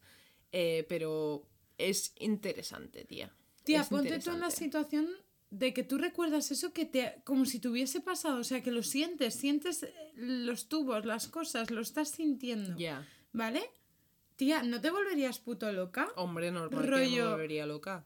eh, 0.51 0.87
pero 0.89 1.45
es 1.77 2.15
interesante, 2.17 3.05
tía. 3.05 3.31
Tía, 3.63 3.81
Es 3.81 3.89
ponte 3.89 4.17
tú 4.17 4.31
en 4.31 4.39
la 4.39 4.49
situación 4.49 5.07
de 5.51 5.71
que 5.71 5.83
tú 5.83 5.99
recuerdas 5.99 6.49
eso 6.49 6.73
que 6.73 6.85
te 6.85 7.21
como 7.25 7.45
si 7.45 7.59
te 7.59 7.67
hubiese 7.69 8.01
pasado, 8.01 8.39
o 8.39 8.43
sea, 8.43 8.63
que 8.63 8.71
lo 8.71 8.81
sientes, 8.81 9.35
sientes 9.35 9.83
eh, 9.83 9.93
los 10.15 10.67
tubos, 10.67 11.05
las 11.05 11.27
cosas, 11.27 11.69
lo 11.69 11.81
estás 11.81 12.09
sintiendo. 12.09 12.75
Ya, 12.75 13.07
¿Vale? 13.33 13.61
Tía, 14.35 14.63
¿no 14.63 14.81
te 14.81 14.89
volverías 14.91 15.39
puto 15.39 15.71
loca? 15.71 16.09
hombre, 16.15 16.51
normal 16.51 16.81
que 16.83 16.89
me 16.89 16.97
Rollo- 16.97 17.31
volvería 17.31 17.65
loca. 17.65 18.05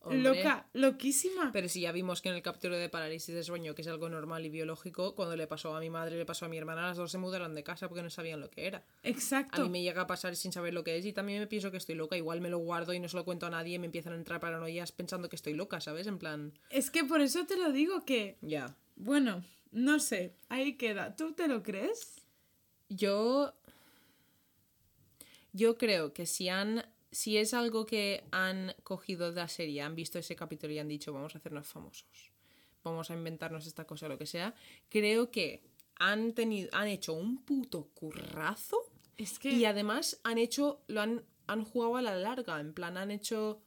Hombre. 0.00 0.22
Loca, 0.22 0.68
loquísima. 0.72 1.50
Pero 1.52 1.68
si 1.68 1.80
ya 1.80 1.90
vimos 1.90 2.22
que 2.22 2.28
en 2.28 2.36
el 2.36 2.42
capítulo 2.42 2.76
de 2.76 2.88
parálisis 2.88 3.34
de 3.34 3.42
sueño, 3.42 3.74
que 3.74 3.82
es 3.82 3.88
algo 3.88 4.08
normal 4.08 4.46
y 4.46 4.50
biológico, 4.50 5.16
cuando 5.16 5.34
le 5.34 5.48
pasó 5.48 5.74
a 5.74 5.80
mi 5.80 5.90
madre 5.90 6.14
y 6.14 6.18
le 6.18 6.24
pasó 6.24 6.44
a 6.44 6.48
mi 6.48 6.56
hermana, 6.56 6.82
las 6.86 6.96
dos 6.96 7.10
se 7.10 7.18
mudaron 7.18 7.56
de 7.56 7.64
casa 7.64 7.88
porque 7.88 8.04
no 8.04 8.10
sabían 8.10 8.38
lo 8.40 8.48
que 8.48 8.68
era. 8.68 8.78
A 9.02 9.08
Exacto. 9.08 9.64
mí 9.64 9.68
me 9.68 9.82
llega 9.82 10.02
a 10.02 10.06
pasar 10.06 10.36
sin 10.36 10.52
saber 10.52 10.74
lo 10.74 10.84
que 10.84 10.96
es 10.96 11.04
y 11.06 11.12
también 11.12 11.40
me 11.40 11.48
pienso 11.48 11.72
que 11.72 11.78
estoy 11.78 11.96
loca. 11.96 12.16
Igual 12.16 12.40
me 12.40 12.50
lo 12.50 12.58
guardo 12.58 12.92
y 12.92 13.00
no 13.00 13.08
se 13.08 13.16
lo 13.16 13.24
cuento 13.24 13.46
a 13.46 13.50
nadie 13.50 13.74
y 13.74 13.78
me 13.80 13.86
empiezan 13.86 14.12
a 14.12 14.16
entrar 14.16 14.38
paranoias 14.38 14.92
pensando 14.92 15.28
que 15.28 15.34
estoy 15.34 15.54
loca, 15.54 15.80
¿sabes? 15.80 16.06
En 16.06 16.18
plan, 16.18 16.52
Es 16.70 16.92
que 16.92 17.02
por 17.02 17.20
eso 17.20 17.44
te 17.44 17.56
lo 17.56 17.72
digo 17.72 18.04
que, 18.04 18.38
ya. 18.42 18.76
bueno, 18.94 19.42
no 19.72 19.98
sé, 19.98 20.36
ahí 20.48 20.74
queda. 20.74 21.16
¿Tú 21.16 21.32
te 21.32 21.48
lo 21.48 21.64
crees? 21.64 22.22
Yo. 22.88 23.52
Yo 25.56 25.78
creo 25.78 26.12
que 26.12 26.26
si 26.26 26.48
han. 26.48 26.84
Si 27.10 27.38
es 27.38 27.54
algo 27.54 27.86
que 27.86 28.24
han 28.30 28.74
cogido 28.82 29.30
de 29.30 29.40
la 29.40 29.48
serie, 29.48 29.80
han 29.80 29.94
visto 29.94 30.18
ese 30.18 30.36
capítulo 30.36 30.72
y 30.74 30.78
han 30.78 30.88
dicho, 30.88 31.14
vamos 31.14 31.34
a 31.34 31.38
hacernos 31.38 31.66
famosos. 31.66 32.32
Vamos 32.84 33.10
a 33.10 33.14
inventarnos 33.14 33.66
esta 33.66 33.86
cosa 33.86 34.06
o 34.06 34.08
lo 34.10 34.18
que 34.18 34.26
sea. 34.26 34.54
Creo 34.90 35.30
que 35.30 35.62
han 35.98 36.34
tenido. 36.34 36.68
han 36.72 36.88
hecho 36.88 37.14
un 37.14 37.42
puto 37.42 37.88
currazo. 37.94 38.78
Es 39.16 39.38
que 39.38 39.50
Y 39.50 39.64
además 39.64 40.20
han 40.24 40.36
hecho. 40.36 40.82
lo 40.88 41.00
han, 41.00 41.24
han 41.46 41.64
jugado 41.64 41.96
a 41.96 42.02
la 42.02 42.16
larga. 42.16 42.60
En 42.60 42.74
plan, 42.74 42.98
han 42.98 43.10
hecho. 43.10 43.62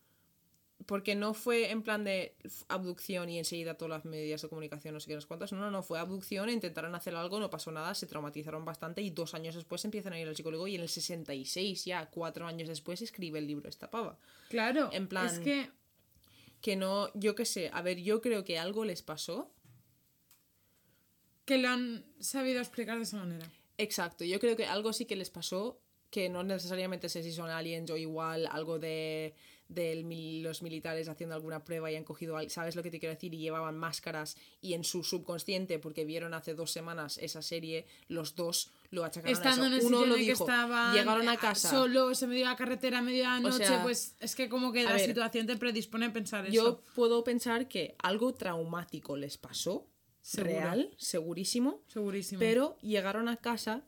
Porque 0.86 1.14
no 1.14 1.34
fue 1.34 1.72
en 1.72 1.84
plan 1.84 2.04
de 2.04 2.36
abducción 2.70 3.30
y 3.30 3.38
enseguida 3.38 3.76
todas 3.76 3.90
las 3.90 4.06
medidas 4.06 4.42
de 4.42 4.48
comunicación, 4.50 4.94
no 4.94 5.00
sé 5.00 5.08
qué, 5.08 5.16
no 5.16 5.22
sé 5.22 5.28
cuántas. 5.28 5.52
No, 5.52 5.60
no, 5.60 5.70
no, 5.70 5.84
fue 5.84 6.00
abducción, 6.00 6.50
intentaron 6.50 6.96
hacer 6.96 7.14
algo, 7.16 7.40
no 7.40 7.50
pasó 7.50 7.70
nada, 7.72 7.94
se 7.94 8.08
traumatizaron 8.08 8.64
bastante 8.66 9.02
y 9.02 9.10
dos 9.10 9.34
años 9.34 9.56
después 9.56 9.84
empiezan 9.86 10.14
a 10.14 10.20
ir 10.20 10.28
al 10.28 10.36
psicólogo 10.36 10.68
y 10.68 10.76
en 10.76 10.82
el 10.82 10.90
66, 10.90 11.86
ya 11.86 12.10
cuatro 12.10 12.48
años 12.48 12.70
después, 12.70 13.02
escribe 13.02 13.40
el 13.40 13.48
libro 13.48 13.70
esta 13.70 13.92
pava. 13.92 14.18
claro, 14.48 14.90
en 14.94 15.08
plan- 15.08 15.28
es 15.28 15.40
que 15.40 15.70
Que 16.62 16.76
no, 16.76 17.10
yo 17.14 17.36
qué 17.36 17.46
sé, 17.46 17.70
a 17.74 17.82
ver, 17.82 18.00
yo 18.02 18.20
creo 18.22 18.44
que 18.44 18.58
algo 18.60 18.84
les 18.86 19.02
pasó. 19.02 19.52
que 21.46 21.58
lo 21.58 21.70
han 21.70 22.06
sabido 22.20 22.60
explicar 22.60 22.98
de 22.98 23.04
esa 23.04 23.18
manera. 23.18 23.46
Exacto, 23.78 24.24
yo 24.26 24.40
creo 24.40 24.56
que 24.56 24.66
algo 24.66 24.94
sí 24.94 25.06
que 25.06 25.16
les 25.16 25.30
pasó, 25.30 25.80
que 26.10 26.30
no 26.30 26.44
necesariamente 26.44 27.10
sé 27.10 27.24
si 27.24 27.32
son 27.32 27.50
aliens 27.50 27.90
o 27.92 27.98
igual 27.98 28.48
algo 28.52 28.78
de, 28.78 29.34
de 29.70 30.04
mil- 30.04 30.44
los 30.44 30.62
militares 30.64 31.08
haciendo 31.08 31.36
alguna 31.36 31.64
prueba 31.64 31.92
y 31.92 31.96
han 31.96 32.04
cogido, 32.04 32.38
¿sabes 32.50 32.76
lo 32.76 32.82
que 32.84 32.90
te 32.92 33.00
quiero 33.00 33.14
decir? 33.14 33.34
Y 33.34 33.38
llevaban 33.38 33.78
máscaras 33.78 34.36
y 34.62 34.74
en 34.74 34.84
su 34.84 35.04
subconsciente, 35.04 35.80
porque 35.80 36.06
vieron 36.06 36.34
hace 36.34 36.56
dos 36.56 36.72
semanas 36.72 37.18
esa 37.20 37.42
serie, 37.44 37.86
los 38.08 38.36
dos 38.36 38.72
lo 38.90 39.06
achacaron 39.06 39.38
Estando 39.38 39.66
a 39.66 39.68
en 39.68 39.74
el 39.76 39.86
Uno 39.86 40.06
lo 40.06 40.16
que 40.16 40.22
dijo, 40.22 40.44
estaban 40.44 40.94
llegaron 40.96 41.30
a 41.30 41.36
eh, 41.36 41.38
casa. 41.38 41.70
solos 41.70 42.22
en 42.24 42.30
medio 42.30 42.46
de 42.46 42.50
la 42.50 42.56
carretera 42.58 42.98
a 42.98 43.02
medio 43.04 43.20
de 43.20 43.24
la 43.30 43.40
noche, 43.40 43.66
sea, 43.66 43.84
pues 43.84 44.16
es 44.20 44.36
que 44.36 44.50
como 44.50 44.72
que 44.74 44.84
la 44.84 44.94
ver, 44.94 45.06
situación 45.06 45.46
te 45.46 45.56
predispone 45.56 46.08
a 46.08 46.14
pensar 46.14 46.50
Yo 46.50 46.62
eso. 46.64 46.84
puedo 46.96 47.24
pensar 47.24 47.68
que 47.68 47.96
algo 48.00 48.34
traumático 48.34 49.16
les 49.18 49.38
pasó, 49.38 49.86
Seguro. 50.22 50.50
real, 50.52 50.92
segurísimo, 50.98 51.82
Segurísimo. 51.88 52.40
Pero 52.40 52.78
llegaron 52.82 53.30
a 53.30 53.38
casa 53.38 53.84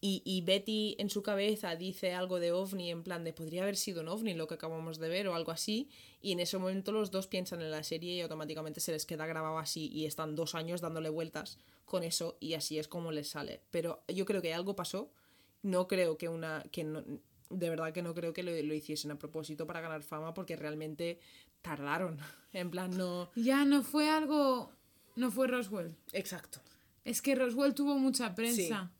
y, 0.00 0.22
y 0.24 0.42
Betty 0.42 0.94
en 0.98 1.10
su 1.10 1.22
cabeza 1.22 1.74
dice 1.74 2.14
algo 2.14 2.38
de 2.38 2.52
ovni, 2.52 2.90
en 2.90 3.02
plan 3.02 3.24
de 3.24 3.32
podría 3.32 3.62
haber 3.62 3.76
sido 3.76 4.02
un 4.02 4.08
ovni 4.08 4.34
lo 4.34 4.46
que 4.46 4.54
acabamos 4.54 4.98
de 4.98 5.08
ver 5.08 5.26
o 5.26 5.34
algo 5.34 5.50
así. 5.50 5.88
Y 6.20 6.32
en 6.32 6.40
ese 6.40 6.56
momento 6.58 6.92
los 6.92 7.10
dos 7.10 7.26
piensan 7.26 7.60
en 7.62 7.70
la 7.70 7.82
serie 7.82 8.14
y 8.14 8.20
automáticamente 8.20 8.80
se 8.80 8.92
les 8.92 9.06
queda 9.06 9.26
grabado 9.26 9.58
así 9.58 9.88
y 9.92 10.06
están 10.06 10.36
dos 10.36 10.54
años 10.54 10.80
dándole 10.80 11.08
vueltas 11.08 11.58
con 11.84 12.04
eso 12.04 12.36
y 12.38 12.54
así 12.54 12.78
es 12.78 12.86
como 12.86 13.10
les 13.10 13.30
sale. 13.30 13.62
Pero 13.70 14.04
yo 14.08 14.24
creo 14.24 14.40
que 14.40 14.54
algo 14.54 14.76
pasó. 14.76 15.10
No 15.62 15.88
creo 15.88 16.16
que 16.16 16.28
una. 16.28 16.62
que 16.70 16.84
no, 16.84 17.02
de 17.50 17.70
verdad 17.70 17.92
que 17.92 18.02
no 18.02 18.14
creo 18.14 18.32
que 18.32 18.44
lo, 18.44 18.52
lo 18.52 18.74
hiciesen 18.74 19.10
a 19.10 19.18
propósito 19.18 19.66
para 19.66 19.80
ganar 19.80 20.02
fama 20.02 20.32
porque 20.32 20.54
realmente 20.54 21.18
tardaron. 21.62 22.18
En 22.54 22.70
plan, 22.70 22.96
no. 22.96 23.30
Ya 23.36 23.66
no 23.66 23.82
fue 23.82 24.08
algo... 24.08 24.72
No 25.16 25.30
fue 25.30 25.48
Roswell. 25.48 25.94
Exacto. 26.14 26.60
Es 27.04 27.20
que 27.20 27.34
Roswell 27.34 27.74
tuvo 27.74 27.98
mucha 27.98 28.34
prensa. 28.34 28.90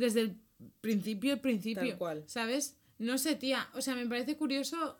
Desde 0.00 0.20
el 0.22 0.36
principio, 0.80 1.32
el 1.34 1.40
principio. 1.40 1.88
Tal 1.90 1.98
cual. 1.98 2.24
¿Sabes? 2.26 2.76
No 2.98 3.18
sé, 3.18 3.34
tía. 3.34 3.68
O 3.74 3.80
sea, 3.80 3.94
me 3.94 4.06
parece 4.06 4.36
curioso 4.36 4.98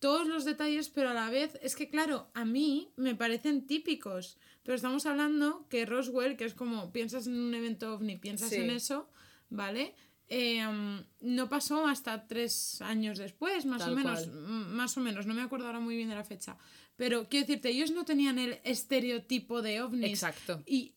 todos 0.00 0.26
los 0.26 0.44
detalles, 0.44 0.88
pero 0.88 1.10
a 1.10 1.14
la 1.14 1.30
vez 1.30 1.58
es 1.62 1.76
que, 1.76 1.88
claro, 1.88 2.28
a 2.34 2.44
mí 2.44 2.90
me 2.96 3.14
parecen 3.14 3.66
típicos. 3.66 4.36
Pero 4.64 4.74
estamos 4.74 5.06
hablando 5.06 5.66
que 5.68 5.86
Roswell, 5.86 6.36
que 6.36 6.44
es 6.44 6.54
como 6.54 6.92
piensas 6.92 7.26
en 7.28 7.38
un 7.38 7.54
evento 7.54 7.94
ovni, 7.94 8.16
piensas 8.16 8.50
Sí. 8.50 8.56
en 8.56 8.70
eso, 8.70 9.08
¿vale? 9.48 9.94
Eh, 10.28 10.66
um, 10.66 11.02
no 11.20 11.48
pasó 11.48 11.86
hasta 11.86 12.26
tres 12.26 12.80
años 12.82 13.18
después, 13.18 13.64
más 13.66 13.80
Tal 13.82 13.92
o 13.92 13.96
menos. 13.96 14.28
Más 14.28 14.96
o 14.96 15.00
menos, 15.00 15.26
no 15.26 15.34
me 15.34 15.42
acuerdo 15.42 15.66
ahora 15.66 15.80
muy 15.80 15.96
bien 15.96 16.08
de 16.08 16.14
la 16.16 16.24
fecha. 16.24 16.56
Pero 16.96 17.28
quiero 17.28 17.46
decirte, 17.46 17.68
ellos 17.70 17.90
no 17.90 18.04
tenían 18.04 18.38
el 18.38 18.58
estereotipo 18.64 19.62
de 19.62 19.82
ovnis. 19.82 20.10
Exacto. 20.10 20.62
Y 20.66 20.94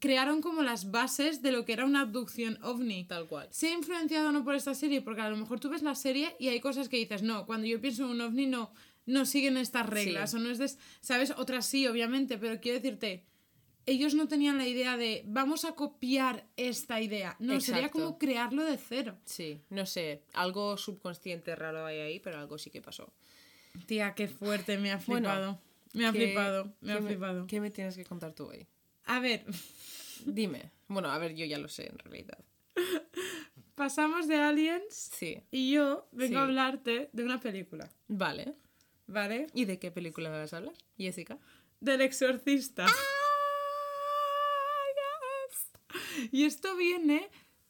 crearon 0.00 0.40
como 0.40 0.62
las 0.62 0.90
bases 0.90 1.42
de 1.42 1.52
lo 1.52 1.64
que 1.64 1.72
era 1.72 1.84
una 1.84 2.00
abducción 2.02 2.58
ovni. 2.62 3.04
Tal 3.04 3.26
cual. 3.26 3.48
¿Se 3.50 3.68
ha 3.68 3.72
influenciado 3.74 4.28
o 4.28 4.32
no 4.32 4.44
por 4.44 4.54
esta 4.54 4.74
serie? 4.74 5.02
Porque 5.02 5.20
a 5.20 5.30
lo 5.30 5.36
mejor 5.36 5.60
tú 5.60 5.68
ves 5.70 5.82
la 5.82 5.94
serie 5.94 6.34
y 6.38 6.48
hay 6.48 6.60
cosas 6.60 6.88
que 6.88 6.96
dices, 6.96 7.22
no, 7.22 7.46
cuando 7.46 7.66
yo 7.66 7.80
pienso 7.80 8.04
en 8.04 8.10
un 8.10 8.20
ovni 8.20 8.46
no, 8.46 8.72
no 9.06 9.24
siguen 9.26 9.56
estas 9.56 9.86
reglas. 9.86 10.30
Sí. 10.30 10.36
O 10.36 10.40
no 10.40 10.50
es 10.50 10.58
de, 10.58 10.70
¿Sabes? 11.00 11.32
Otras 11.36 11.66
sí, 11.66 11.86
obviamente, 11.86 12.38
pero 12.38 12.60
quiero 12.60 12.78
decirte, 12.80 13.24
ellos 13.86 14.14
no 14.14 14.28
tenían 14.28 14.58
la 14.58 14.66
idea 14.68 14.98
de 14.98 15.22
vamos 15.26 15.64
a 15.64 15.72
copiar 15.72 16.46
esta 16.56 17.00
idea. 17.00 17.36
No, 17.38 17.58
sería 17.60 17.88
como 17.88 18.18
crearlo 18.18 18.62
de 18.64 18.76
cero. 18.76 19.16
Sí, 19.24 19.62
no 19.70 19.86
sé, 19.86 20.22
algo 20.34 20.76
subconsciente 20.76 21.56
raro 21.56 21.86
hay 21.86 21.98
ahí, 22.00 22.20
pero 22.20 22.38
algo 22.38 22.58
sí 22.58 22.68
que 22.70 22.82
pasó. 22.82 23.10
Tía, 23.86 24.14
qué 24.14 24.28
fuerte, 24.28 24.76
me 24.76 24.90
ha 24.90 24.96
Bueno, 25.06 25.28
flipado. 25.30 25.60
me 25.94 26.06
ha 26.06 26.12
¿Qué- 26.12 26.18
flipado, 26.26 26.72
me 26.82 26.92
ha 26.92 27.00
flipado. 27.00 27.46
¿Qué 27.46 27.60
me 27.62 27.70
tienes 27.70 27.96
que 27.96 28.04
contar 28.04 28.34
tú 28.34 28.44
hoy? 28.48 28.66
A 29.04 29.20
ver, 29.20 29.46
Dime. 30.26 30.70
Bueno, 30.88 31.10
a 31.10 31.18
ver, 31.18 31.34
yo 31.34 31.44
ya 31.44 31.58
lo 31.58 31.68
sé 31.68 31.86
en 31.86 31.98
realidad. 31.98 32.38
pasamos 33.74 34.26
de 34.26 34.36
Aliens 34.36 35.10
Sí, 35.14 35.42
y 35.50 35.72
yo 35.72 36.08
vengo 36.12 36.30
Sí. 36.32 36.34
a 36.36 36.42
hablarte 36.42 37.10
de 37.12 37.24
una 37.24 37.40
película, 37.40 37.88
vale. 38.08 38.54
¿vale? 39.06 39.46
¿Y 39.54 39.64
de 39.66 39.78
qué 39.78 39.90
película 39.90 40.30
me 40.30 40.38
vas 40.38 40.52
a 40.52 40.58
hablar, 40.58 40.74
Jessica? 40.96 41.38
Del 41.80 42.00
exorcista. 42.00 42.86
Y 46.32 46.44
esto 46.44 46.76
viene 46.76 47.28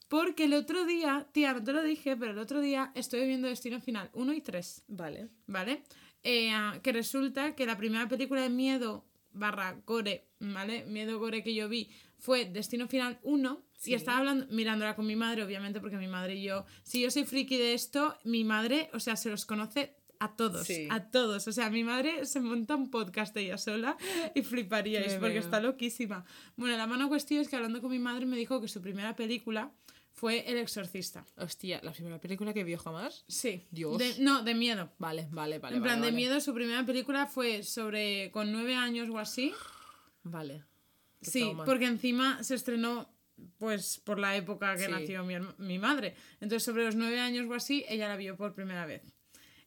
porque 0.09 0.45
el 0.45 0.55
otro 0.55 0.85
día, 0.87 1.27
tía, 1.33 1.53
no 1.53 1.63
te 1.63 1.73
lo 1.73 1.83
dije, 1.83 2.17
pero 2.17 2.33
el 2.33 2.39
otro 2.39 2.61
día 2.61 2.93
estoy 2.95 3.27
viendo 3.27 3.47
Destino 3.49 3.81
Final 3.81 4.09
1 4.15 4.33
y 4.33 4.41
3, 4.41 4.85
Vale. 4.89 5.29
¿vale? 5.47 5.83
Eh, 6.23 6.51
ah, 6.53 6.81
que 6.83 6.93
resulta 6.93 7.55
que 7.55 7.67
la 7.67 7.77
primera 7.77 8.09
película 8.09 8.41
de 8.43 8.49
miedo 8.49 9.05
barra 9.33 9.79
gore, 9.87 10.27
¿vale? 10.41 10.85
Miedo 10.87 11.19
gore 11.19 11.43
que 11.45 11.55
yo 11.55 11.69
vi 11.69 11.91
fue 12.19 12.45
Destino 12.47 12.89
Final 12.89 13.19
1 13.23 13.63
Sí. 13.77 13.93
y 13.93 13.95
estaba 13.95 14.19
hablando, 14.19 14.47
mirándola 14.51 14.97
con 14.97 15.07
mi 15.07 15.15
madre, 15.15 15.45
obviamente, 15.45 15.81
porque 15.81 15.97
mi 15.99 16.09
madre 16.09 16.35
y 16.35 16.43
yo, 16.43 16.65
si 16.83 17.01
yo 17.01 17.11
soy 17.13 17.25
friki 17.25 17.57
de 17.59 17.75
esto, 17.75 18.17
mi 18.25 18.43
madre, 18.43 18.91
o 18.93 18.99
sea, 18.99 19.15
se 19.17 19.31
los 19.31 19.47
conoce 19.47 19.95
a 20.19 20.35
todos, 20.35 20.67
Sí. 20.67 20.89
a 20.91 21.11
todos. 21.11 21.47
O 21.47 21.53
sea, 21.53 21.71
mi 21.71 21.85
madre 21.85 22.27
se 22.27 22.41
monta 22.41 22.75
un 22.75 22.91
podcast 22.91 23.37
ella 23.37 23.57
sola 23.57 23.97
y 24.35 24.43
fliparíais 24.43 25.13
Me 25.13 25.19
porque 25.21 25.35
veo. 25.35 25.43
está 25.43 25.61
loquísima. 25.61 26.25
Bueno, 26.57 26.77
la 26.77 26.89
mano 26.89 27.09
cuestión 27.09 27.41
es 27.41 27.49
que 27.49 27.55
hablando 27.55 27.81
con 27.81 27.93
mi 27.93 28.01
madre 28.01 28.27
me 28.27 28.37
dijo 28.37 28.61
que 28.61 28.67
su 28.67 28.81
primera 28.83 29.15
película 29.15 29.71
fue 30.13 30.41
El 30.51 30.57
Exorcista. 30.59 31.25
Hostia, 31.37 31.79
¿la 31.85 31.93
primera 31.93 32.19
película 32.21 32.53
que 32.53 32.65
vio 32.65 32.79
jamás? 32.79 33.25
Sí. 33.29 33.65
Dios. 33.71 33.97
De- 33.97 34.17
no, 34.19 34.43
de 34.43 34.55
miedo. 34.57 34.91
Vale, 34.99 35.29
vale, 35.31 35.61
vale. 35.61 35.77
en 35.77 35.83
plan, 35.85 36.01
vale, 36.01 36.07
de 36.07 36.11
vale. 36.11 36.17
miedo, 36.17 36.41
su 36.41 36.53
primera 36.53 36.85
película 36.85 37.27
fue 37.27 37.63
sobre. 37.63 38.33
con 38.33 38.51
nueve 38.51 38.75
años 38.75 39.09
o 39.11 39.19
así. 39.21 39.53
Vale. 40.25 40.65
Sí, 41.21 41.41
trauma. 41.41 41.65
porque 41.65 41.87
encima 41.87 42.43
se 42.43 42.55
estrenó 42.55 43.13
pues 43.59 44.01
por 44.05 44.19
la 44.19 44.37
época 44.37 44.75
que 44.77 44.87
Sí. 44.87 44.91
nació 44.91 45.23
mi, 45.25 45.35
mi 45.59 45.79
madre. 45.79 46.15
Entonces, 46.41 46.65
sobre 46.65 46.85
los 46.85 46.97
nueve 46.97 47.21
años 47.21 47.47
o 47.49 47.55
así, 47.55 47.85
ella 47.89 48.09
la 48.09 48.17
vio 48.17 48.37
por 48.37 48.55
primera 48.55 48.85
vez. 48.85 49.03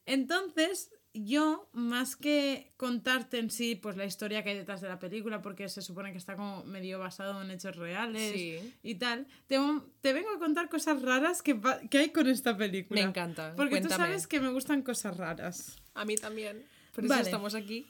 Entonces, 0.05 0.91
yo, 1.13 1.69
más 1.73 2.15
que 2.15 2.73
contarte 2.77 3.37
en 3.39 3.49
sí, 3.49 3.75
pues 3.75 3.97
la 3.97 4.05
historia 4.05 4.43
que 4.43 4.49
hay 4.51 4.57
detrás 4.57 4.81
de 4.81 4.87
la 4.89 4.99
película, 4.99 5.41
porque 5.41 5.67
se 5.69 5.81
supone 5.81 6.11
que 6.11 6.17
está 6.17 6.35
como 6.35 6.63
medio 6.63 6.99
basado 6.99 7.41
en 7.41 7.51
hechos 7.51 7.75
reales 7.75 8.33
Sí. 8.33 8.73
y 8.83 8.95
tal, 8.95 9.27
te, 9.47 9.57
te 10.01 10.13
vengo 10.13 10.29
a 10.35 10.39
contar 10.39 10.69
cosas 10.69 11.01
raras 11.01 11.41
que, 11.41 11.59
que 11.89 11.97
hay 11.97 12.09
con 12.09 12.27
esta 12.27 12.57
película. 12.57 13.01
Me 13.01 13.07
encanta, 13.09 13.53
Porque 13.55 13.75
tú 13.81 13.87
cuéntame. 13.87 14.05
sabes 14.05 14.27
que 14.27 14.39
me 14.39 14.49
gustan 14.49 14.81
cosas 14.83 15.17
raras. 15.17 15.77
A 15.93 16.05
mí 16.05 16.15
también. 16.15 16.65
Por 16.95 17.07
Vale. 17.07 17.21
eso 17.21 17.29
estamos 17.29 17.55
aquí. 17.55 17.87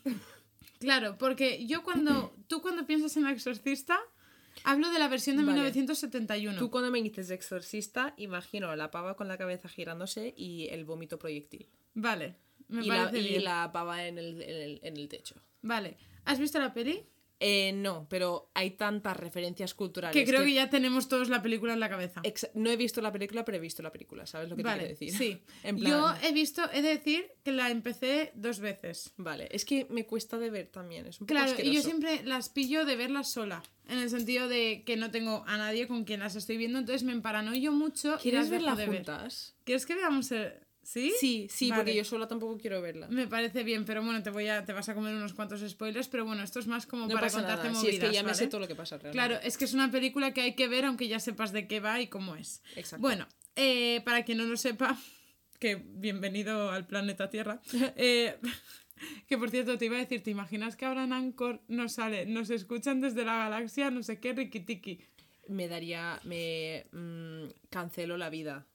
Claro, 0.82 1.18
porque 1.18 1.66
yo 1.66 1.84
cuando. 1.84 2.36
Tú 2.48 2.62
cuando 2.62 2.86
piensas 2.86 3.16
en 3.16 3.26
El 3.26 3.32
Exorcista, 3.34 3.98
hablo 4.66 4.90
de 4.92 5.00
la 5.00 5.08
versión 5.08 5.38
de 5.38 5.44
Vale. 5.44 5.54
1971. 5.54 6.60
Tú 6.60 6.70
cuando 6.70 6.92
me 6.92 7.02
dices 7.02 7.30
exorcista, 7.32 8.14
imagino 8.18 8.76
la 8.76 8.92
pava 8.92 9.16
con 9.16 9.30
la 9.30 9.38
cabeza 9.38 9.70
girándose 9.70 10.34
y 10.36 10.68
el 10.70 10.84
vómito 10.84 11.18
proyectil. 11.18 11.70
Vale, 11.94 12.36
me 12.68 12.84
y 12.84 12.88
la, 12.90 13.06
parece 13.06 13.20
y 13.20 13.30
bien. 13.30 13.44
la 13.46 13.72
pava 13.72 14.06
en 14.06 14.18
el, 14.18 14.42
en 14.42 14.50
el- 14.56 14.80
en 14.84 14.98
el 14.98 15.08
techo. 15.08 15.36
Vale. 15.62 15.96
¿Has 16.26 16.40
visto 16.40 16.60
la 16.60 16.74
peli? 16.74 17.04
Eh, 17.44 17.74
no, 17.74 18.06
pero 18.08 18.52
hay 18.54 18.72
tantas 18.72 19.18
referencias 19.18 19.74
culturales. 19.74 20.14
Que 20.14 20.30
creo 20.30 20.44
que 20.46 20.54
ya 20.54 20.70
tenemos 20.70 21.08
todos 21.08 21.28
la 21.28 21.42
película 21.42 21.74
en 21.74 21.80
la 21.80 21.90
cabeza. 21.90 22.22
No 22.54 22.70
he 22.70 22.78
visto 22.78 23.02
la 23.02 23.12
película, 23.12 23.44
pero 23.44 23.58
he 23.58 23.60
visto 23.60 23.82
la 23.82 23.92
película, 23.92 24.28
¿sabes 24.28 24.48
lo 24.48 24.56
que 24.56 24.62
te 24.62 24.68
Vale, 24.70 24.84
quiero 24.84 25.00
decir? 25.00 25.18
sí. 25.18 25.42
En 25.64 25.78
plan, 25.78 25.92
Yo 25.92 26.28
he 26.28 26.34
visto, 26.34 26.62
he 26.72 26.84
de 26.84 26.90
decir 26.90 27.32
que 27.44 27.52
la 27.52 27.72
empecé 27.72 28.32
dos 28.36 28.60
veces. 28.60 29.14
Vale, 29.18 29.48
es 29.52 29.66
que 29.66 29.88
me 29.90 30.06
cuesta 30.06 30.38
de 30.38 30.52
ver 30.52 30.68
también, 30.68 31.08
es 31.08 31.20
un 31.20 31.26
poco 31.26 31.40
Claro, 31.40 31.60
y 31.64 31.74
yo 31.74 31.82
siempre 31.82 32.24
las 32.24 32.50
pillo 32.50 32.86
de 32.86 32.96
verlas 32.96 33.32
sola. 33.32 33.64
En 33.88 33.98
el 33.98 34.12
sentido 34.12 34.48
de 34.48 34.84
que 34.86 34.96
no 34.96 35.10
tengo 35.10 35.44
a 35.48 35.58
nadie 35.58 35.88
con 35.88 36.06
quien 36.06 36.20
las 36.20 36.36
estoy 36.36 36.58
viendo, 36.58 36.78
entonces 36.78 37.02
me 37.04 37.12
emparanoio 37.12 37.72
mucho 37.72 38.18
y 38.20 38.30
¿Quieres 38.30 38.50
las 38.52 38.78
ver. 38.78 38.88
juntas? 38.88 39.56
¿Quieres 39.64 39.88
que 39.88 39.96
veamos 39.96 40.32
el... 40.32 40.54
¿Sí? 40.92 41.14
Sí, 41.18 41.48
sí, 41.50 41.70
Vale. 41.70 41.84
porque 41.84 41.96
yo 41.96 42.04
sola 42.04 42.28
tampoco 42.28 42.58
quiero 42.58 42.82
verla. 42.82 43.08
Me 43.08 43.26
parece 43.26 43.64
bien, 43.64 43.86
pero 43.86 44.04
bueno, 44.04 44.22
te 44.22 44.30
voy 44.30 44.50
a, 44.50 44.66
te 44.66 44.74
vas 44.74 44.90
a 44.90 44.94
comer 44.94 45.16
unos 45.16 45.34
cuantos 45.34 45.62
spoilers, 45.62 46.10
pero 46.10 46.26
bueno, 46.26 46.44
esto 46.44 46.60
es 46.60 46.68
más 46.68 46.86
como 46.86 47.08
No 47.08 47.14
para 47.14 47.30
contarte 47.30 47.70
movidas, 47.70 47.94
es 47.94 48.00
que 48.02 48.12
ya 48.12 48.24
me 48.24 48.34
sé 48.34 48.48
todo 48.48 48.60
lo 48.60 48.68
que 48.68 48.76
pasa 48.76 48.98
realmente. 48.98 49.18
Claro, 49.18 49.42
es 49.42 49.58
que 49.58 49.64
es 49.64 49.74
una 49.74 49.90
película 49.90 50.34
que 50.34 50.42
hay 50.42 50.54
que 50.54 50.68
ver 50.68 50.84
aunque 50.84 51.08
ya 51.08 51.22
sepas 51.22 51.54
de 51.54 51.66
qué 51.66 51.80
va 51.80 52.02
y 52.02 52.08
cómo 52.08 52.36
es. 52.36 52.62
Exacto. 52.76 53.00
Bueno, 53.02 53.26
eh, 53.56 54.02
para 54.04 54.26
quien 54.26 54.40
no 54.40 54.44
lo 54.44 54.58
sepa, 54.58 54.98
que 55.62 55.76
bienvenido 55.76 56.72
al 56.72 56.86
planeta 56.86 57.30
Tierra. 57.30 57.62
eh, 57.96 58.38
que 59.30 59.38
por 59.38 59.50
cierto, 59.50 59.78
te 59.78 59.86
iba 59.86 59.96
a 59.96 60.00
decir, 60.02 60.24
¿te 60.24 60.32
imaginas 60.32 60.76
que 60.76 60.84
ahora 60.84 61.06
en 61.06 61.14
Anchor 61.14 61.62
nos 61.70 61.94
sale, 61.94 62.26
nos 62.26 62.50
escuchan 62.50 63.00
desde 63.00 63.24
la 63.24 63.38
galaxia, 63.38 63.92
no 63.92 64.04
sé 64.04 64.20
qué, 64.20 64.34
rikitiki? 64.34 65.00
me 65.48 65.68
daría, 65.68 66.20
me 66.24 66.86
mm, 66.92 67.46
cancelo 67.70 68.18
la 68.18 68.30
vida. 68.30 68.66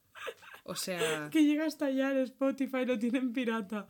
O 0.69 0.75
sea, 0.75 1.29
Que 1.31 1.43
llega 1.43 1.65
hasta 1.65 1.85
allá 1.85 2.11
el 2.11 2.17
Spotify, 2.19 2.85
lo 2.85 2.99
tienen 2.99 3.33
pirata. 3.33 3.87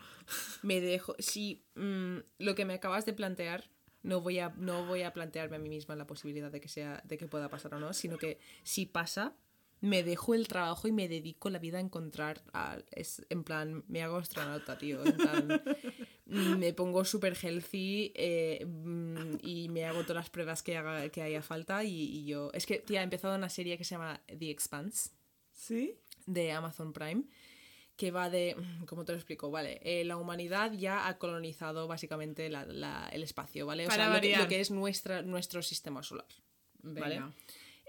me 0.61 0.79
dejo, 0.79 1.15
si 1.19 1.65
mm, 1.75 2.17
lo 2.39 2.55
que 2.55 2.65
me 2.65 2.75
acabas 2.75 3.05
de 3.05 3.13
plantear, 3.13 3.69
no 4.03 4.21
voy 4.21 4.39
a, 4.39 4.49
no 4.57 4.85
voy 4.85 5.01
a 5.01 5.11
plantearme 5.11 5.55
a 5.57 5.59
mí 5.59 5.69
misma 5.69 5.95
la 5.95 6.07
posibilidad 6.07 6.51
de 6.51 6.61
que 6.61 6.69
sea, 6.69 7.01
de 7.05 7.17
que 7.17 7.27
pueda 7.27 7.49
pasar 7.49 7.73
o 7.73 7.79
no, 7.79 7.93
sino 7.93 8.17
que 8.17 8.39
si 8.63 8.85
pasa, 8.85 9.35
me 9.81 10.01
dejo 10.03 10.33
el 10.33 10.47
trabajo 10.47 10.87
y 10.87 10.91
me 10.91 11.07
dedico 11.07 11.49
la 11.49 11.59
vida 11.59 11.77
a 11.77 11.81
encontrar, 11.81 12.41
a- 12.53 12.77
es, 12.91 13.25
en 13.29 13.43
plan, 13.43 13.83
me 13.87 14.01
hago 14.03 14.17
astronauta, 14.17 14.77
tío, 14.77 15.03
en 15.03 15.17
plan, 15.17 15.61
mm, 16.25 16.57
me 16.57 16.73
pongo 16.73 17.05
súper 17.05 17.35
healthy 17.35 18.11
eh, 18.15 18.65
mm, 18.65 19.37
y 19.41 19.69
me 19.69 19.85
hago 19.85 20.03
todas 20.03 20.15
las 20.17 20.29
pruebas 20.29 20.61
que, 20.63 20.77
haga, 20.77 21.09
que 21.09 21.21
haya 21.23 21.41
falta 21.41 21.83
y, 21.83 21.89
y 21.93 22.25
yo, 22.25 22.51
es 22.53 22.65
que, 22.65 22.79
tía, 22.79 23.01
he 23.01 23.03
empezado 23.03 23.35
una 23.35 23.49
serie 23.49 23.77
que 23.77 23.83
se 23.83 23.95
llama 23.95 24.21
The 24.27 24.49
Expanse 24.51 25.09
¿Sí? 25.53 25.95
De 26.27 26.51
Amazon 26.51 26.93
Prime 26.93 27.23
que 27.95 28.11
va 28.11 28.29
de, 28.29 28.55
¿cómo 28.85 29.05
te 29.05 29.11
lo 29.13 29.17
explico? 29.17 29.49
Vale, 29.49 29.79
eh, 29.81 30.05
la 30.05 30.17
humanidad 30.17 30.71
ya 30.73 31.07
ha 31.07 31.17
colonizado 31.17 31.87
básicamente 31.87 32.47
la- 32.47 32.63
la- 32.65 33.09
el 33.11 33.23
espacio, 33.23 33.65
¿vale? 33.65 33.85
O 33.85 33.89
Para 33.89 34.03
sea, 34.03 34.13
lo 34.13 34.21
que, 34.21 34.27
variar. 34.27 34.41
lo 34.43 34.47
que 34.47 34.59
es 34.59 34.69
nuestra, 34.69 35.23
nuestro 35.23 35.63
sistema 35.63 36.03
solar. 36.03 36.27
¿vale? 36.83 37.15
Venga. 37.15 37.33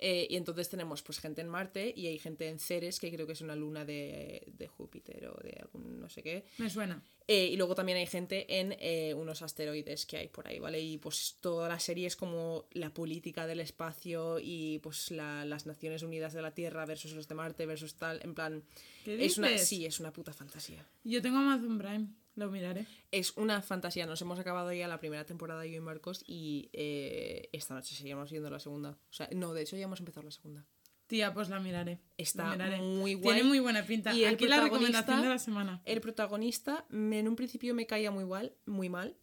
Eh, 0.01 0.27
y 0.31 0.37
entonces 0.37 0.69
tenemos 0.69 1.03
pues 1.03 1.19
gente 1.19 1.41
en 1.41 1.49
Marte 1.49 1.93
y 1.97 2.07
hay 2.07 2.19
gente 2.19 2.49
en 2.49 2.59
Ceres, 2.59 3.01
que 3.01 3.13
creo 3.13 3.27
que 3.27 3.33
es 3.33 3.41
una 3.41 3.57
luna 3.57 3.85
de, 3.85 4.43
de 4.47 4.67
Júpiter 4.69 5.27
o 5.29 5.41
de 5.43 5.59
algún 5.61 6.01
no 6.01 6.09
sé 6.09 6.23
qué. 6.23 6.45
Me 6.59 6.71
suena. 6.71 7.03
Eh, 7.27 7.47
y 7.53 7.57
luego 7.57 7.75
también 7.75 7.99
hay 7.99 8.07
gente 8.07 8.59
en 8.59 8.75
eh, 8.81 9.13
unos 9.15 9.43
asteroides 9.43 10.07
que 10.07 10.17
hay 10.17 10.29
por 10.29 10.49
ahí, 10.49 10.59
¿vale? 10.59 10.81
Y 10.81 10.97
pues 10.99 11.37
toda 11.41 11.69
la 11.69 11.79
serie 11.79 12.07
es 12.07 12.17
como 12.17 12.65
la 12.73 12.95
política 12.95 13.47
del 13.47 13.61
espacio 13.61 14.39
y 14.41 14.79
pues 14.79 15.11
la- 15.11 15.45
las 15.45 15.67
Naciones 15.67 16.03
Unidas 16.03 16.33
de 16.33 16.41
la 16.43 16.55
Tierra 16.55 16.87
versus 16.87 17.13
los 17.13 17.29
de 17.29 17.35
Marte 17.35 17.67
versus 17.67 17.95
tal, 17.97 18.21
en 18.23 18.35
plan... 18.35 18.63
¿Qué 19.05 19.23
es 19.25 19.37
una, 19.39 19.57
sí, 19.59 19.85
es 19.87 20.01
una 20.01 20.13
puta 20.13 20.33
fantasía. 20.33 20.87
Yo 21.05 21.21
tengo 21.23 21.39
Amazon 21.39 21.79
Prime, 21.79 22.07
lo 22.39 22.51
miraré. 22.51 22.87
Es 23.11 23.37
una 23.37 23.61
fantasía. 23.63 24.07
Nos 24.07 24.21
hemos 24.23 24.39
acabado 24.39 24.73
ya 24.73 24.89
la 24.89 24.99
primera 25.01 25.25
temporada 25.27 25.67
yo 25.67 25.77
y 25.77 25.81
Marcos 25.81 26.23
y 26.27 26.71
eh, 26.73 27.49
esta 27.53 27.75
noche 27.75 27.95
seguimos 27.95 28.31
viendo 28.31 28.49
la 28.51 28.61
segunda. 28.61 28.91
O 28.91 29.13
sea, 29.13 29.29
no, 29.35 29.53
de 29.53 29.63
hecho 29.63 29.77
ya 29.77 29.85
hemos 29.85 29.99
empezado 30.01 30.25
la 30.25 30.31
segunda. 30.31 30.65
Tía, 31.07 31.33
pues 31.33 31.49
la 31.49 31.59
miraré. 31.59 32.01
Está 32.19 32.45
La 32.45 32.53
miraré. 32.67 32.83
muy 32.83 33.15
guay. 33.15 33.37
Tiene 33.37 33.49
muy 33.49 33.61
buena 33.61 33.83
pinta. 33.85 34.13
Y 34.15 34.25
el 34.25 34.35
Aquí 34.35 34.47
la 34.47 34.57
protagonista- 34.57 34.65
recomendación 35.01 35.23
de 35.23 35.29
la 35.29 35.39
semana. 35.39 35.83
El 35.87 36.01
protagonista 36.01 36.85
en 36.91 37.27
un 37.29 37.35
principio 37.37 37.75
me 37.75 37.87
caía 37.87 38.11
muy, 38.11 38.25
mal, 38.27 38.55
muy 38.67 38.89
mal. 38.91 39.17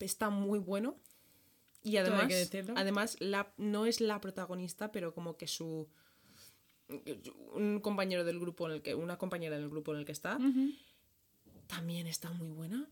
Está 0.00 0.28
muy 0.30 0.58
bueno. 0.58 0.96
Y 1.82 1.96
además, 1.98 2.30
además 2.76 3.16
la, 3.20 3.52
no 3.56 3.84
es 3.86 4.00
la 4.00 4.20
protagonista, 4.20 4.90
pero 4.92 5.12
como 5.14 5.36
que 5.36 5.46
su 5.46 5.88
un 7.54 7.80
compañero 7.80 8.24
del 8.24 8.38
grupo 8.38 8.66
en 8.68 8.74
el 8.74 8.82
que 8.82 8.94
una 8.94 9.16
compañera 9.16 9.56
del 9.56 9.70
grupo 9.70 9.92
en 9.94 10.00
el 10.00 10.04
que 10.04 10.12
está 10.12 10.38
también 11.66 12.06
está 12.06 12.30
muy 12.30 12.48
buena 12.48 12.86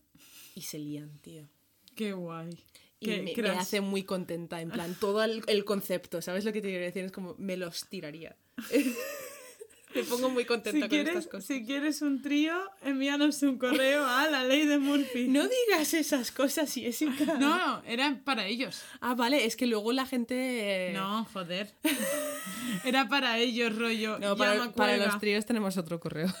y 0.55 0.61
se 0.61 0.79
lían, 0.79 1.17
tío. 1.19 1.47
Qué 1.95 2.13
guay. 2.13 2.57
Y 2.99 3.05
Qué 3.05 3.33
me, 3.41 3.49
me 3.49 3.49
hace 3.57 3.81
muy 3.81 4.03
contenta, 4.03 4.61
en 4.61 4.69
plan, 4.69 4.95
todo 4.99 5.23
el, 5.23 5.43
el 5.47 5.65
concepto, 5.65 6.21
¿sabes 6.21 6.45
lo 6.45 6.53
que 6.53 6.61
te 6.61 6.69
quiero 6.69 6.85
decir? 6.85 7.03
Es 7.03 7.11
como, 7.11 7.35
me 7.37 7.57
los 7.57 7.87
tiraría. 7.89 8.35
me 9.95 10.03
pongo 10.05 10.29
muy 10.29 10.45
contenta 10.45 10.77
Si 10.77 10.79
con 10.81 10.89
quieres, 10.89 11.09
estas 11.09 11.27
cosas. 11.27 11.45
si 11.45 11.65
quieres 11.65 12.01
un 12.01 12.21
trío, 12.23 12.55
envíanos 12.81 13.43
un 13.43 13.57
correo 13.59 14.05
a 14.05 14.27
la 14.27 14.43
ley 14.43 14.65
de 14.65 14.79
Murphy. 14.79 15.27
No 15.27 15.43
digas 15.47 15.93
esas 15.93 16.31
cosas, 16.31 16.73
Jessica. 16.73 17.35
no, 17.37 17.83
era 17.85 18.19
para 18.23 18.47
ellos. 18.47 18.81
Ah, 19.01 19.13
vale, 19.15 19.45
es 19.45 19.55
que 19.55 19.67
luego 19.67 19.91
la 19.91 20.05
gente... 20.07 20.89
eh, 20.89 20.93
No, 20.93 21.25
joder. 21.25 21.73
Era 22.85 23.07
para 23.07 23.37
ellos, 23.37 23.75
rollo. 23.77 24.17
No, 24.19 24.35
para, 24.35 24.71
para 24.71 24.97
los 24.97 25.19
tríos 25.19 25.45
tenemos 25.45 25.77
otro 25.77 25.99
correo. 25.99 26.33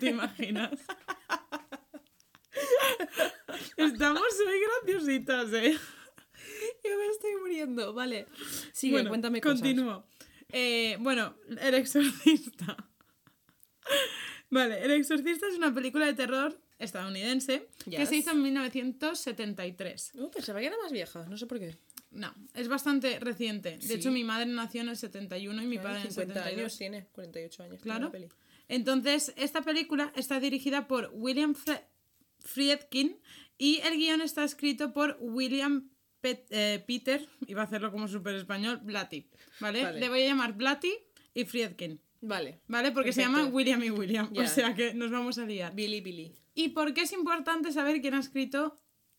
¿Te 0.00 0.08
imaginas? 0.10 0.70
Estamos 3.76 4.22
muy 4.44 4.60
graciositas, 4.60 5.52
¿eh? 5.52 5.76
Yo 6.84 6.98
me 6.98 7.06
estoy 7.08 7.36
muriendo, 7.40 7.92
vale. 7.94 8.26
Sigue, 8.72 8.92
bueno, 8.94 9.10
cuéntame 9.10 9.40
cosas. 9.40 9.60
continúo. 9.60 10.06
Eh, 10.52 10.96
bueno, 11.00 11.36
El 11.60 11.74
Exorcista. 11.74 12.76
vale, 14.50 14.84
El 14.84 14.92
Exorcista 14.92 15.46
es 15.48 15.56
una 15.56 15.74
película 15.74 16.06
de 16.06 16.14
terror 16.14 16.60
estadounidense 16.78 17.68
que 17.90 18.06
se 18.06 18.16
hizo 18.16 18.30
en 18.32 18.42
1973. 18.42 20.14
No, 20.14 20.30
pensaba 20.30 20.60
que 20.60 20.66
era 20.66 20.76
más 20.82 20.92
vieja, 20.92 21.24
no 21.28 21.36
sé 21.36 21.46
por 21.46 21.58
qué. 21.58 21.76
No, 22.10 22.32
es 22.54 22.68
bastante 22.68 23.18
reciente. 23.18 23.76
De 23.78 23.82
Sí. 23.82 23.92
hecho, 23.94 24.10
mi 24.10 24.24
madre 24.24 24.46
nació 24.46 24.82
en 24.82 24.88
el 24.90 24.96
71 24.96 25.62
y 25.62 25.66
mi 25.66 25.78
padre 25.78 26.00
en 26.00 26.06
el 26.06 26.12
50 26.12 26.34
72. 26.34 26.58
años 26.58 26.78
tiene, 26.78 27.06
48 27.12 27.62
años. 27.64 27.80
Claro. 27.82 28.12
Entonces, 28.68 29.32
esta 29.36 29.62
película 29.62 30.12
está 30.16 30.40
dirigida 30.40 30.86
por 30.86 31.10
William 31.12 31.54
Friedkin 32.46 33.18
y 33.58 33.80
el 33.84 33.96
guion 33.98 34.20
está 34.22 34.44
escrito 34.44 34.92
por 34.92 35.16
William 35.20 35.90
Pet- 36.20 36.46
eh, 36.50 36.82
Peter, 36.86 37.28
iba 37.46 37.60
a 37.62 37.64
hacerlo 37.64 37.92
como 37.92 38.08
súper 38.08 38.34
español, 38.36 38.80
Blatty, 38.82 39.28
¿vale? 39.60 39.82
Vale. 39.82 40.00
Le 40.00 40.08
voy 40.08 40.22
a 40.22 40.26
llamar 40.26 40.54
Blatty 40.54 40.92
y 41.34 41.44
Friedkin, 41.44 42.00
Vale. 42.22 42.60
¿vale? 42.66 42.90
Porque 42.92 43.12
se 43.12 43.20
llaman 43.22 43.52
William 43.52 43.82
y 43.84 43.90
William, 43.90 44.30
o 44.36 44.46
sea 44.46 44.74
que 44.74 44.94
nos 44.94 45.10
vamos 45.10 45.38
a 45.38 45.44
liar. 45.44 45.74
Billy, 45.74 46.00
Billy. 46.00 46.32
¿Y 46.54 46.70
por 46.70 46.94
qué 46.94 47.02
es 47.02 47.12
importante 47.12 47.70
saber 47.72 48.00
quién 48.00 48.14
ha 48.14 48.20
escrito 48.20 48.74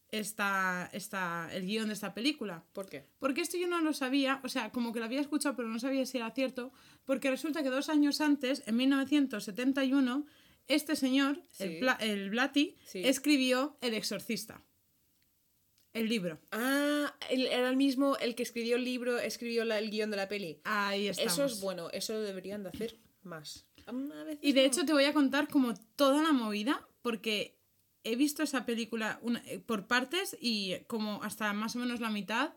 esta, 0.09 0.89
esta, 0.93 1.49
el 1.53 1.65
guion 1.67 1.88
de 1.88 1.93
esta 1.93 2.13
película? 2.13 2.63
¿Por 2.73 2.89
qué? 2.89 3.05
Porque 3.19 3.41
esto 3.41 3.57
yo 3.57 3.67
no 3.67 3.82
lo 3.82 3.93
sabía, 3.93 4.39
o 4.43 4.49
sea, 4.49 4.71
como 4.71 4.91
que 4.91 4.99
lo 4.99 5.05
había 5.05 5.21
escuchado, 5.21 5.55
pero 5.55 5.67
no 5.67 5.80
sabía 5.80 6.05
si 6.05 6.17
era 6.17 6.32
cierto, 6.32 6.71
porque 7.05 7.30
resulta 7.30 7.61
que 7.61 7.69
dos 7.69 7.89
años 7.89 8.21
antes, 8.21 8.63
en 8.65 8.75
1971, 8.78 10.25
este 10.68 10.95
señor, 10.95 11.41
el, 11.59 11.70
Sí. 11.74 11.78
Pla- 11.80 11.97
el 12.01 12.30
Blatty, 12.30 12.78
Sí. 12.86 13.01
escribió 13.05 13.78
El 13.82 13.93
Exorcista. 13.93 14.63
El 15.93 16.09
libro. 16.09 16.39
Ah, 16.51 17.15
era 17.30 17.70
el 17.70 17.76
mismo, 17.76 18.18
el 18.18 18.36
que 18.36 18.43
escribió 18.43 18.76
el 18.76 18.84
libro, 18.84 19.18
escribió 19.18 19.65
la- 19.65 19.80
el 19.80 19.89
guion 19.89 20.11
de 20.11 20.18
la 20.18 20.28
peli. 20.28 20.61
Ahí 20.63 21.07
estamos. 21.07 21.34
Eso 21.34 21.45
es 21.45 21.59
bueno, 21.61 21.89
eso 21.91 22.13
lo 22.13 22.22
deberían 22.22 22.61
de 22.63 22.70
hacer 22.70 22.99
más. 23.24 23.65
Una 23.88 24.24
vez 24.26 24.38
Y 24.41 24.51
de 24.51 24.61
no. 24.61 24.68
hecho 24.68 24.86
te 24.86 24.93
voy 24.93 25.05
a 25.05 25.13
contar 25.13 25.47
como 25.47 25.74
toda 25.95 26.22
la 26.22 26.34
movida, 26.34 26.88
porque 27.01 27.57
he 28.03 28.15
visto 28.15 28.43
esa 28.43 28.65
película 28.65 29.18
una- 29.24 29.41
eh, 29.47 29.59
por 29.59 29.88
partes 29.88 30.38
y 30.39 30.76
como 30.88 31.24
hasta 31.24 31.51
más 31.53 31.76
o 31.76 31.80
menos 31.80 31.99
la 31.99 32.09
mitad, 32.09 32.53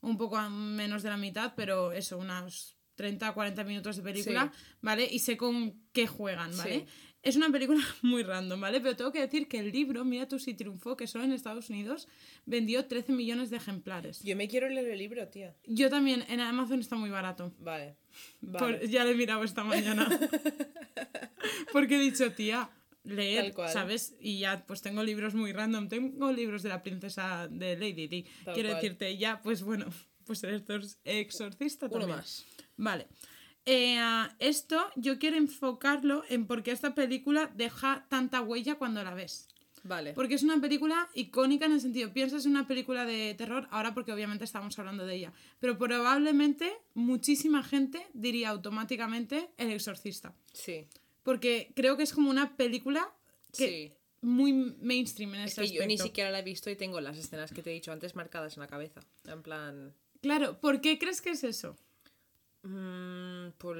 un 0.00 0.16
poco 0.16 0.40
menos 0.48 1.02
de 1.02 1.10
la 1.10 1.16
mitad, 1.18 1.52
pero 1.56 1.92
eso, 1.92 2.16
unas 2.16 2.76
30 2.94 3.30
o 3.30 3.34
40 3.34 3.64
minutos 3.64 3.96
de 3.96 4.02
película, 4.02 4.52
¿vale? 4.80 5.06
Y 5.10 5.18
sé 5.18 5.36
con 5.36 5.82
qué 5.92 6.06
juegan, 6.06 6.56
¿vale? 6.56 6.80
Sí. 6.80 6.86
Es 7.22 7.36
una 7.36 7.50
película 7.50 7.80
muy 8.02 8.22
random, 8.22 8.60
¿vale? 8.60 8.80
Pero 8.80 8.96
tengo 8.96 9.12
que 9.12 9.20
decir 9.20 9.46
que 9.46 9.58
el 9.58 9.72
libro, 9.72 10.04
mira 10.04 10.26
tú 10.26 10.38
si 10.38 10.54
triunfó, 10.54 10.96
que 10.96 11.06
solo 11.06 11.24
en 11.24 11.32
Estados 11.32 11.68
Unidos 11.68 12.08
vendió 12.46 12.86
13 12.86 13.12
millones 13.12 13.50
de 13.50 13.58
ejemplares. 13.58 14.22
Yo 14.22 14.36
me 14.36 14.48
quiero 14.48 14.68
leer 14.68 14.88
el 14.88 14.98
libro, 14.98 15.28
tía. 15.28 15.54
Yo 15.66 15.90
también, 15.90 16.24
en 16.28 16.40
Amazon 16.40 16.80
está 16.80 16.96
muy 16.96 17.10
barato. 17.10 17.52
Vale. 17.58 17.96
Por- 18.40 18.60
Vale. 18.72 18.88
ya 18.88 19.04
lo 19.04 19.10
he 19.10 19.14
mirado 19.14 19.44
esta 19.44 19.64
mañana. 19.64 20.08
Porque 21.72 21.96
he 21.96 22.00
dicho, 22.00 22.32
tía, 22.32 22.70
leer. 23.04 23.54
¿sabes? 23.72 24.14
Y 24.20 24.38
ya, 24.40 24.64
pues 24.66 24.82
tengo 24.82 25.02
libros 25.02 25.34
muy 25.34 25.52
random. 25.52 25.88
Tengo 25.88 26.32
libros 26.32 26.62
de 26.62 26.68
la 26.70 26.82
princesa 26.82 27.48
de 27.50 27.76
Lady 27.76 28.06
Di. 28.08 28.22
Quiero 28.54 28.70
cual. 28.70 28.74
decirte, 28.80 29.16
ya, 29.18 29.40
pues 29.42 29.62
bueno, 29.62 29.86
pues 30.24 30.42
el 30.44 30.64
exor- 30.64 30.96
exorcista 31.04 31.86
Uno 31.86 31.98
también. 32.00 32.16
más. 32.18 32.46
Vale. 32.76 33.06
Eh, 33.66 34.00
esto 34.38 34.80
yo 34.96 35.18
quiero 35.18 35.36
enfocarlo 35.36 36.24
en 36.28 36.46
por 36.46 36.62
qué 36.62 36.70
esta 36.72 36.94
película 36.94 37.50
deja 37.54 38.06
tanta 38.08 38.40
huella 38.40 38.76
cuando 38.76 39.02
la 39.04 39.14
ves. 39.14 39.48
Vale. 39.82 40.12
Porque 40.12 40.34
es 40.34 40.42
una 40.42 40.60
película 40.60 41.08
icónica 41.14 41.64
en 41.64 41.72
el 41.72 41.80
sentido, 41.80 42.12
piensas 42.12 42.44
en 42.44 42.50
una 42.50 42.66
película 42.66 43.06
de 43.06 43.34
terror, 43.34 43.66
ahora 43.70 43.94
porque 43.94 44.12
obviamente 44.12 44.44
estamos 44.44 44.78
hablando 44.78 45.06
de 45.06 45.14
ella, 45.14 45.32
pero 45.58 45.78
probablemente 45.78 46.70
muchísima 46.94 47.62
gente 47.62 48.06
diría 48.12 48.50
automáticamente 48.50 49.50
El 49.56 49.70
Exorcista. 49.70 50.34
Sí. 50.52 50.86
Porque 51.22 51.72
creo 51.74 51.96
que 51.96 52.02
es 52.02 52.12
como 52.12 52.28
una 52.30 52.56
película 52.56 53.10
que 53.56 53.88
Sí. 53.88 53.92
muy 54.20 54.52
mainstream 54.52 55.34
en 55.34 55.40
Es 55.42 55.52
ese 55.52 55.62
que 55.62 55.72
yo 55.72 55.86
ni 55.86 55.96
siquiera 55.96 56.30
la 56.30 56.40
he 56.40 56.42
visto 56.42 56.68
y 56.70 56.76
tengo 56.76 57.00
las 57.00 57.16
escenas 57.16 57.50
que 57.52 57.62
te 57.62 57.70
he 57.70 57.74
dicho 57.74 57.90
antes 57.92 58.14
marcadas 58.14 58.56
en 58.56 58.60
la 58.60 58.66
cabeza. 58.66 59.00
En 59.26 59.42
plan. 59.42 59.94
Claro, 60.20 60.60
¿por 60.60 60.82
qué 60.82 60.98
crees 60.98 61.22
que 61.22 61.30
es 61.30 61.42
eso? 61.44 61.76
Mm, 62.62 63.50
por. 63.58 63.76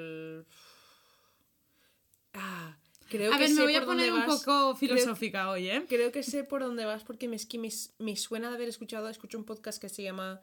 Ah. 2.34 2.76
Creo 3.08 3.32
a 3.32 3.38
que 3.38 3.40
ver, 3.42 3.50
me 3.50 3.56
sé 3.56 3.62
voy 3.62 3.74
a 3.74 3.80
por 3.80 3.88
dónde 3.88 4.08
poner 4.08 4.20
un 4.20 4.26
poco 4.26 4.44
Creo- 4.44 4.76
filosófica 4.76 5.50
hoy, 5.50 5.68
¿eh? 5.68 5.84
Creo 5.88 6.12
que 6.12 6.22
sé 6.22 6.44
por 6.44 6.60
dónde 6.62 6.84
vas 6.84 7.02
porque 7.02 7.26
me, 7.26 7.34
es 7.34 7.44
que 7.44 7.58
me, 7.58 7.68
me 7.98 8.16
suena 8.16 8.50
de 8.50 8.54
haber 8.54 8.68
escuchado, 8.68 9.08
escucho 9.08 9.36
un 9.36 9.44
podcast 9.44 9.80
que 9.80 9.88
se 9.88 10.04
llama 10.04 10.40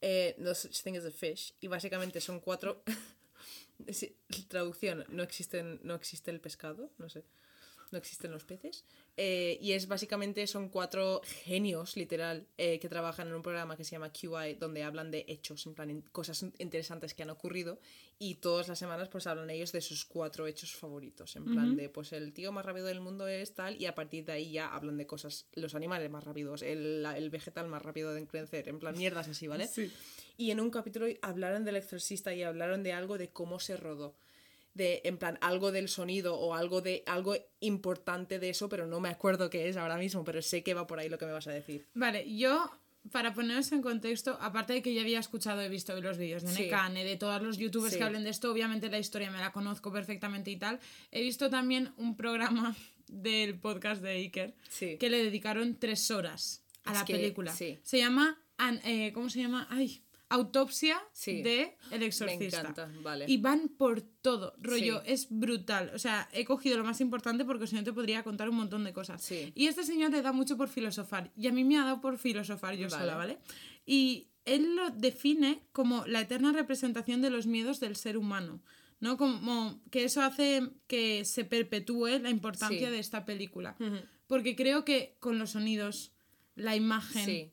eh, 0.00 0.36
No 0.38 0.54
Such 0.54 0.82
Thing 0.82 0.96
as 0.96 1.04
a 1.06 1.10
Fish 1.10 1.54
y 1.60 1.66
básicamente 1.66 2.20
son 2.20 2.38
cuatro... 2.40 2.82
Traducción, 4.48 5.04
no, 5.08 5.24
existen, 5.24 5.80
no 5.82 5.94
existe 5.96 6.30
el 6.30 6.40
pescado, 6.40 6.90
no 6.98 7.08
sé, 7.08 7.24
no 7.92 7.98
existen 7.98 8.30
los 8.32 8.44
peces. 8.44 8.84
Eh, 9.16 9.58
y 9.60 9.72
es 9.72 9.86
básicamente, 9.86 10.46
son 10.46 10.68
cuatro 10.68 11.20
genios, 11.44 11.96
literal, 11.96 12.46
eh, 12.58 12.78
que 12.80 12.88
trabajan 12.88 13.28
en 13.28 13.34
un 13.34 13.42
programa 13.42 13.76
que 13.76 13.84
se 13.84 13.92
llama 13.92 14.12
QI, 14.12 14.54
donde 14.58 14.82
hablan 14.82 15.10
de 15.10 15.24
hechos, 15.28 15.64
en 15.66 15.74
plan, 15.74 15.90
en- 15.90 16.02
cosas 16.02 16.44
interesantes 16.58 17.14
que 17.14 17.22
han 17.22 17.30
ocurrido. 17.30 17.78
Y 18.18 18.36
todas 18.36 18.68
las 18.68 18.78
semanas, 18.78 19.08
pues 19.08 19.26
hablan 19.26 19.50
ellos 19.50 19.72
de 19.72 19.80
sus 19.80 20.04
cuatro 20.04 20.46
hechos 20.46 20.72
favoritos. 20.74 21.34
En 21.36 21.44
plan, 21.44 21.76
de, 21.76 21.88
pues 21.88 22.12
el 22.12 22.32
tío 22.32 22.52
más 22.52 22.64
rápido 22.64 22.86
del 22.86 23.00
mundo 23.00 23.26
es 23.28 23.54
tal, 23.54 23.80
y 23.80 23.86
a 23.86 23.94
partir 23.94 24.24
de 24.24 24.32
ahí 24.32 24.52
ya 24.52 24.68
hablan 24.74 24.96
de 24.96 25.06
cosas, 25.06 25.46
los 25.54 25.74
animales 25.74 26.10
más 26.10 26.24
rápidos, 26.24 26.62
el, 26.62 27.02
la- 27.02 27.16
el 27.18 27.30
vegetal 27.30 27.68
más 27.68 27.82
rápido 27.82 28.12
de 28.14 28.26
crecer, 28.26 28.68
en 28.68 28.78
plan, 28.78 28.96
mierdas 28.96 29.28
así, 29.28 29.46
¿vale? 29.46 29.68
Sí. 29.74 29.92
Y 30.36 30.50
en 30.50 30.58
un 30.60 30.70
capítulo 30.70 31.06
hablaron 31.22 31.64
del 31.64 31.76
exorcista 31.76 32.34
y 32.34 32.42
hablaron 32.42 32.82
de 32.82 32.92
algo 32.92 33.18
de 33.18 33.28
cómo 33.30 33.60
se 33.60 33.76
rodó. 33.76 34.16
De, 34.74 35.02
en 35.04 35.18
plan, 35.18 35.38
algo 35.40 35.70
del 35.70 35.88
sonido 35.88 36.36
o 36.36 36.52
algo 36.54 36.80
de 36.80 37.04
algo 37.06 37.36
importante 37.60 38.38
de 38.40 38.50
eso, 38.50 38.68
pero 38.68 38.86
no 38.86 38.98
me 39.00 39.08
acuerdo 39.08 39.48
qué 39.48 39.68
es 39.68 39.76
ahora 39.76 39.96
mismo, 39.96 40.24
pero 40.24 40.42
sé 40.42 40.62
que 40.64 40.74
va 40.74 40.86
por 40.86 40.98
ahí 40.98 41.08
lo 41.08 41.16
que 41.16 41.26
me 41.26 41.32
vas 41.32 41.46
a 41.46 41.52
decir. 41.52 41.86
Vale, 41.94 42.24
yo, 42.36 42.70
para 43.12 43.34
poneros 43.34 43.70
en 43.70 43.82
contexto, 43.82 44.36
aparte 44.40 44.72
de 44.72 44.82
que 44.82 44.92
ya 44.92 45.02
había 45.02 45.20
escuchado, 45.20 45.60
he 45.60 45.68
visto 45.68 45.98
los 46.00 46.18
vídeos 46.18 46.42
de 46.42 46.52
Sí. 46.52 46.62
Nekane, 46.64 47.04
de 47.04 47.16
todos 47.16 47.40
los 47.40 47.56
youtubers 47.58 47.92
Sí. 47.92 47.98
que 47.98 48.04
hablen 48.04 48.24
de 48.24 48.30
esto, 48.30 48.50
obviamente 48.50 48.88
la 48.90 48.98
historia 48.98 49.30
me 49.30 49.38
la 49.38 49.52
conozco 49.52 49.92
perfectamente 49.92 50.50
y 50.50 50.56
tal. 50.56 50.80
He 51.12 51.22
visto 51.22 51.50
también 51.50 51.92
un 51.96 52.16
programa 52.16 52.74
del 53.06 53.56
podcast 53.58 54.02
de 54.02 54.10
Iker 54.10 54.54
Sí. 54.70 54.96
que 54.98 55.08
le 55.08 55.22
dedicaron 55.22 55.76
tres 55.78 56.10
horas 56.10 56.64
a 56.84 56.92
Es 56.92 56.98
la 56.98 57.04
que, 57.04 57.12
película. 57.14 57.52
Se 57.54 57.78
llama, 57.92 58.40
an- 58.56 58.80
eh, 58.84 59.12
¿cómo 59.12 59.30
se 59.30 59.38
llama? 59.40 59.68
Ay, 59.70 60.02
Autopsia 60.34 60.98
Sí. 61.12 61.42
de 61.42 61.76
El 61.90 62.02
Exorcista. 62.02 62.60
encanta, 62.60 62.90
vale. 63.02 63.24
Y 63.28 63.36
van 63.38 63.68
por 63.68 64.00
todo, 64.02 64.54
rollo, 64.58 65.00
Sí. 65.04 65.12
es 65.12 65.26
brutal. 65.30 65.90
O 65.94 65.98
sea, 65.98 66.28
he 66.32 66.44
cogido 66.44 66.76
lo 66.76 66.84
más 66.84 67.00
importante 67.00 67.44
porque 67.44 67.66
si 67.66 67.76
no 67.76 67.84
te 67.84 67.92
podría 67.92 68.22
contar 68.22 68.48
un 68.48 68.56
montón 68.56 68.84
de 68.84 68.92
cosas. 68.92 69.22
Sí. 69.22 69.52
Y 69.54 69.66
este 69.66 69.84
señor 69.84 70.10
le 70.10 70.22
da 70.22 70.32
mucho 70.32 70.56
por 70.56 70.68
filosofar. 70.68 71.30
Y 71.36 71.46
a 71.48 71.52
mí 71.52 71.64
me 71.64 71.78
ha 71.78 71.84
dado 71.84 72.00
por 72.00 72.18
filosofar 72.18 72.74
yo 72.76 72.88
Vale. 72.88 73.02
sola, 73.02 73.16
¿vale? 73.16 73.38
Y 73.86 74.28
él 74.44 74.76
lo 74.76 74.90
define 74.90 75.62
como 75.72 76.04
la 76.06 76.20
eterna 76.20 76.52
representación 76.52 77.22
de 77.22 77.30
los 77.30 77.46
miedos 77.46 77.80
del 77.80 77.96
ser 77.96 78.16
humano. 78.16 78.60
¿No? 79.00 79.16
Como 79.18 79.82
que 79.90 80.04
eso 80.04 80.22
hace 80.22 80.62
que 80.86 81.24
se 81.26 81.44
perpetúe 81.44 82.20
la 82.22 82.30
importancia 82.30 82.86
Sí. 82.88 82.92
de 82.92 82.98
esta 83.00 83.24
película. 83.26 83.76
Porque 84.26 84.56
creo 84.56 84.84
que 84.86 85.16
con 85.20 85.38
los 85.38 85.50
sonidos, 85.50 86.12
la 86.54 86.74
imagen, 86.74 87.24
Sí. 87.26 87.50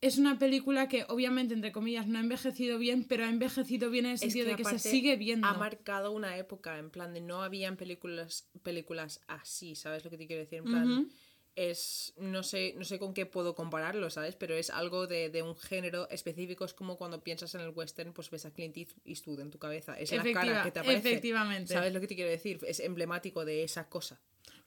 Es 0.00 0.18
una 0.18 0.38
película 0.38 0.88
que 0.88 1.04
obviamente, 1.08 1.54
entre 1.54 1.72
comillas, 1.72 2.06
no 2.06 2.18
ha 2.18 2.20
envejecido 2.20 2.78
bien, 2.78 3.04
pero 3.04 3.24
ha 3.24 3.28
envejecido 3.28 3.90
bien 3.90 4.06
en 4.06 4.10
el 4.12 4.14
Es 4.14 4.20
sentido 4.20 4.46
de 4.46 4.56
que 4.56 4.64
se 4.64 4.78
sigue 4.78 5.16
viendo. 5.16 5.46
Ha 5.46 5.54
marcado 5.54 6.12
una 6.12 6.36
época, 6.36 6.78
en 6.78 6.90
plan 6.90 7.14
de 7.14 7.20
no 7.20 7.42
habían 7.42 7.76
películas, 7.76 8.48
películas 8.62 9.20
así, 9.26 9.74
¿sabes 9.74 10.04
lo 10.04 10.10
que 10.10 10.18
te 10.18 10.26
quiero 10.26 10.42
decir? 10.42 10.58
En 10.58 10.64
plan, 10.64 11.10
es, 11.56 12.14
no 12.16 12.44
sé, 12.44 12.74
no 12.78 12.84
sé 12.84 13.00
con 13.00 13.12
qué 13.12 13.26
puedo 13.26 13.56
compararlo, 13.56 14.08
¿sabes? 14.10 14.36
Pero 14.36 14.54
es 14.54 14.70
algo 14.70 15.08
de, 15.08 15.30
de 15.30 15.42
un 15.42 15.56
género 15.56 16.08
específico, 16.10 16.64
es 16.64 16.74
como 16.74 16.96
cuando 16.96 17.24
piensas 17.24 17.52
en 17.56 17.62
el 17.62 17.70
western, 17.70 18.12
pues 18.12 18.30
ves 18.30 18.46
a 18.46 18.52
Clint 18.52 18.76
Eastwood 19.04 19.40
en 19.40 19.50
tu 19.50 19.58
cabeza, 19.58 19.98
es 19.98 20.12
la 20.12 20.22
cara 20.32 20.62
que 20.62 20.70
te 20.70 20.78
aparece. 20.78 21.10
efectivamente. 21.10 21.74
¿Sabes 21.74 21.92
lo 21.92 22.00
que 22.00 22.06
te 22.06 22.14
quiero 22.14 22.30
decir? 22.30 22.60
Es 22.68 22.78
emblemático 22.78 23.44
de 23.44 23.64
esa 23.64 23.88
cosa. 23.88 24.20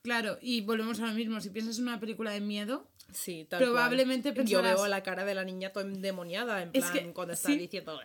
Claro, 0.03 0.37
y 0.41 0.61
volvemos 0.61 0.99
a 0.99 1.07
lo 1.07 1.13
mismo. 1.13 1.39
Si 1.41 1.49
piensas 1.49 1.77
en 1.77 1.83
una 1.83 1.99
película 1.99 2.31
de 2.31 2.41
miedo, 2.41 2.87
Sí, 3.13 3.45
tal 3.49 3.61
Probablemente 3.61 4.33
cual. 4.33 4.47
Yo 4.47 4.61
veo 4.61 4.87
la 4.87 5.03
cara 5.03 5.25
de 5.25 5.35
la 5.35 5.43
niña 5.43 5.73
toda 5.73 5.85
endemoniada, 5.85 6.61
en 6.63 6.69
Es 6.71 6.85
plan, 6.85 6.93
que- 7.07 7.13
cuando 7.13 7.33
está 7.33 7.49
sí. 7.49 7.57
diciendo... 7.57 7.99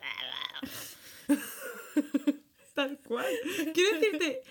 tal 2.74 2.98
cual. 3.06 3.26
Quiero 3.72 3.98
decirte, 4.00 4.42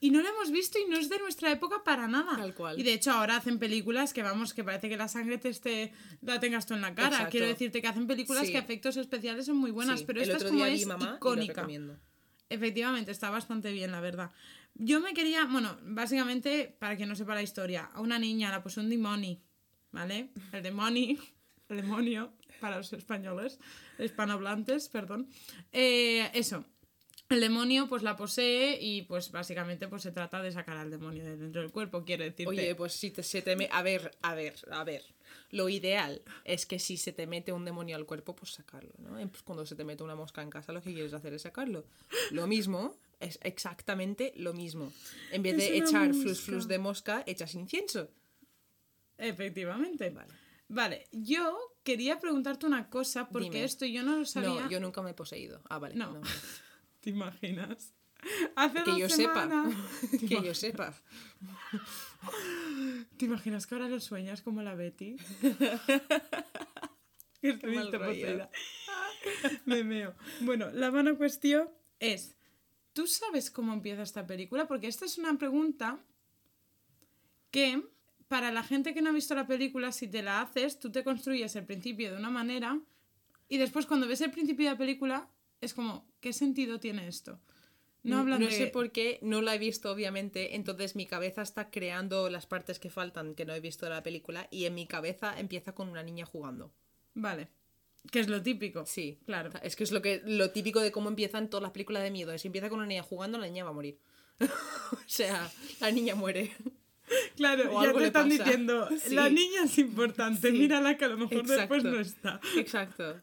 y 0.00 0.10
no 0.10 0.22
la 0.22 0.28
hemos 0.28 0.50
visto 0.50 0.78
y 0.78 0.84
no 0.90 0.96
es 0.98 1.08
de 1.08 1.18
nuestra 1.18 1.50
época 1.50 1.82
para 1.84 2.06
nada. 2.06 2.36
Tal 2.36 2.54
cual. 2.54 2.78
Y 2.78 2.82
de 2.82 2.92
hecho 2.92 3.10
ahora 3.12 3.36
hacen 3.36 3.58
películas 3.58 4.12
que 4.12 4.22
vamos, 4.22 4.54
que 4.54 4.62
parece 4.62 4.88
que 4.88 4.96
la 4.96 5.08
sangre 5.08 5.38
te 5.38 5.48
esté, 5.48 5.92
la 6.20 6.38
tengas 6.38 6.66
tú 6.66 6.74
en 6.74 6.82
la 6.82 6.94
cara. 6.94 7.08
Exacto. 7.08 7.30
Quiero 7.30 7.46
decirte 7.46 7.80
que 7.80 7.88
hacen 7.88 8.06
películas 8.06 8.46
Sí. 8.46 8.52
que 8.52 8.58
efectos 8.58 8.96
especiales 8.96 9.46
son 9.46 9.56
muy 9.56 9.70
buenas, 9.70 10.00
Sí, 10.00 10.04
pero 10.06 10.20
el 10.20 10.30
esta 10.30 10.44
es 10.44 10.50
como 10.50 10.64
es 10.66 10.86
Mamá 10.86 11.04
y 11.04 11.08
lo 11.08 11.16
icónica. 11.16 11.66
Efectivamente, 12.50 13.10
está 13.10 13.30
bastante 13.30 13.72
bien, 13.72 13.92
la 13.92 14.00
verdad. 14.00 14.30
Yo 14.74 15.00
me 15.00 15.12
quería, 15.12 15.44
bueno, 15.44 15.76
básicamente, 15.82 16.74
para 16.78 16.96
quien 16.96 17.08
no 17.08 17.16
sepa 17.16 17.34
la 17.34 17.42
historia, 17.42 17.90
a 17.92 18.00
una 18.00 18.18
niña 18.18 18.50
la 18.50 18.62
puso 18.62 18.80
un 18.80 18.90
demonio, 18.90 19.38
¿vale? 19.90 20.30
El 20.52 20.62
demonio, 20.62 21.18
el 21.68 21.76
demonio, 21.76 22.32
para 22.60 22.76
los 22.76 22.92
españoles, 22.92 23.58
hispanohablantes, 23.98 24.88
perdón. 24.88 25.28
Eh, 25.72 26.30
eso, 26.32 26.64
el 27.28 27.40
demonio 27.40 27.88
pues 27.88 28.02
la 28.02 28.16
posee 28.16 28.78
y 28.80 29.02
pues 29.02 29.30
básicamente 29.30 29.86
pues 29.88 30.02
se 30.02 30.12
trata 30.12 30.42
de 30.42 30.50
sacar 30.50 30.78
al 30.78 30.90
demonio 30.90 31.24
de 31.24 31.36
dentro 31.36 31.60
del 31.60 31.70
cuerpo, 31.70 32.04
quiero 32.04 32.24
decirte. 32.24 32.46
Oye, 32.46 32.74
pues 32.74 32.94
si 32.94 33.10
te, 33.10 33.22
se 33.22 33.42
te 33.42 33.54
me... 33.54 33.68
A 33.70 33.82
ver, 33.82 34.16
a 34.22 34.34
ver, 34.34 34.54
a 34.70 34.84
ver. 34.84 35.02
Lo 35.50 35.68
ideal 35.68 36.22
es 36.44 36.66
que 36.66 36.78
si 36.78 36.96
se 36.96 37.12
te 37.12 37.26
mete 37.26 37.52
un 37.52 37.64
demonio 37.64 37.96
al 37.96 38.04
cuerpo, 38.04 38.34
pues 38.36 38.52
sacarlo, 38.52 38.92
¿no? 38.98 39.16
Pues 39.28 39.42
cuando 39.42 39.64
se 39.64 39.74
te 39.74 39.84
mete 39.84 40.02
una 40.02 40.14
mosca 40.14 40.42
en 40.42 40.50
casa, 40.50 40.72
lo 40.72 40.82
que 40.82 40.92
quieres 40.92 41.14
hacer 41.14 41.32
es 41.32 41.42
sacarlo. 41.42 41.84
Lo 42.32 42.46
mismo, 42.46 42.96
es 43.20 43.38
exactamente 43.42 44.32
lo 44.36 44.52
mismo. 44.52 44.92
En 45.32 45.42
vez 45.42 45.56
de 45.56 45.78
echar 45.78 46.08
mosca. 46.08 46.22
flus 46.22 46.40
flus 46.40 46.68
de 46.68 46.78
mosca, 46.78 47.22
echas 47.26 47.54
incienso. 47.54 48.10
Efectivamente. 49.16 50.10
Vale. 50.10 50.34
Vale, 50.68 51.08
yo 51.12 51.58
quería 51.82 52.20
preguntarte 52.20 52.66
una 52.66 52.90
cosa 52.90 53.28
porque 53.30 53.50
Dime. 53.50 53.64
esto 53.64 53.86
yo 53.86 54.02
no 54.02 54.18
lo 54.18 54.24
sabía. 54.26 54.48
No, 54.50 54.70
yo 54.70 54.80
nunca 54.80 55.00
me 55.00 55.10
he 55.10 55.14
poseído. 55.14 55.62
Ah, 55.70 55.78
vale. 55.78 55.94
No. 55.94 56.12
no. 56.12 56.20
¿Te 57.00 57.10
imaginas? 57.10 57.94
Hace 58.56 58.82
Que 58.82 58.90
dos 58.90 58.98
yo 58.98 59.08
semanas. 59.08 59.74
sepa. 60.00 60.18
que 60.28 60.42
yo 60.42 60.54
sepa. 60.54 60.94
¿Te 63.16 63.24
imaginas 63.24 63.66
que 63.66 63.74
ahora 63.74 63.88
lo 63.88 64.00
sueñas 64.00 64.42
como 64.42 64.62
la 64.62 64.74
Betty? 64.74 65.16
Poseída. 67.40 68.50
Me 69.64 69.84
meo. 69.84 70.14
Bueno, 70.40 70.70
la 70.72 70.90
mano 70.90 71.16
cuestión 71.16 71.68
es, 72.00 72.34
¿tú 72.92 73.06
sabes 73.06 73.50
cómo 73.50 73.72
empieza 73.72 74.02
esta 74.02 74.26
película? 74.26 74.66
Porque 74.66 74.88
esta 74.88 75.04
es 75.04 75.18
una 75.18 75.38
pregunta 75.38 75.98
que 77.50 77.82
para 78.26 78.50
la 78.52 78.62
gente 78.62 78.92
que 78.94 79.02
no 79.02 79.10
ha 79.10 79.12
visto 79.12 79.34
la 79.34 79.46
película, 79.46 79.92
si 79.92 80.08
te 80.08 80.22
la 80.22 80.40
haces, 80.40 80.78
tú 80.78 80.90
te 80.90 81.04
construyes 81.04 81.54
el 81.56 81.64
principio 81.64 82.10
de 82.10 82.18
una 82.18 82.30
manera 82.30 82.78
y 83.48 83.58
después 83.58 83.86
cuando 83.86 84.06
ves 84.06 84.20
el 84.20 84.30
principio 84.30 84.66
de 84.66 84.72
la 84.72 84.78
película 84.78 85.28
es 85.60 85.74
como, 85.74 86.06
¿qué 86.20 86.32
sentido 86.32 86.78
tiene 86.78 87.08
esto? 87.08 87.40
No 88.04 88.18
hablan 88.18 88.40
no 88.40 88.46
de... 88.46 88.52
sé 88.52 88.66
por 88.68 88.90
qué, 88.92 89.18
no 89.22 89.42
la 89.42 89.54
he 89.54 89.58
visto 89.58 89.90
obviamente, 89.90 90.54
entonces 90.54 90.94
mi 90.96 91.06
cabeza 91.06 91.42
está 91.42 91.70
creando 91.70 92.30
las 92.30 92.46
partes 92.46 92.78
que 92.78 92.90
faltan 92.90 93.34
que 93.34 93.44
no 93.44 93.54
he 93.54 93.60
visto 93.60 93.86
de 93.86 93.90
la 93.90 94.02
película 94.02 94.46
y 94.50 94.64
en 94.66 94.74
mi 94.74 94.86
cabeza 94.86 95.38
empieza 95.38 95.74
con 95.74 95.88
una 95.88 96.02
niña 96.02 96.24
jugando. 96.24 96.72
Vale. 97.14 97.48
Que 98.12 98.20
es 98.20 98.28
lo 98.28 98.40
típico. 98.42 98.86
Sí, 98.86 99.18
Claro. 99.26 99.50
Es 99.62 99.74
que 99.76 99.84
es 99.84 99.90
lo 99.92 100.00
que 100.00 100.22
lo 100.24 100.50
típico 100.52 100.80
de 100.80 100.92
cómo 100.92 101.08
empiezan 101.08 101.50
todas 101.50 101.62
las 101.62 101.72
películas 101.72 102.02
de 102.04 102.10
miedo. 102.10 102.36
Si 102.38 102.46
empieza 102.48 102.68
con 102.70 102.78
una 102.78 102.86
niña 102.86 103.02
jugando, 103.02 103.36
la 103.38 103.46
niña 103.46 103.64
va 103.64 103.70
a 103.70 103.74
morir. 103.74 103.98
o 104.40 104.96
sea, 105.06 105.50
la 105.80 105.90
niña 105.90 106.14
muere. 106.14 106.52
Claro, 107.36 107.74
O 107.76 107.82
ya 107.82 107.92
te 107.92 108.04
están 108.06 108.28
pasa. 108.28 108.44
diciendo, 108.44 108.88
Sí. 109.02 109.14
la 109.14 109.28
niña 109.28 109.64
es 109.64 109.78
importante, 109.78 110.50
Sí. 110.50 110.58
mírala 110.58 110.96
que 110.96 111.06
a 111.06 111.08
lo 111.08 111.16
mejor 111.18 111.44
después 111.46 111.82
no 111.82 111.98
está. 111.98 112.40
Exacto. 112.56 113.20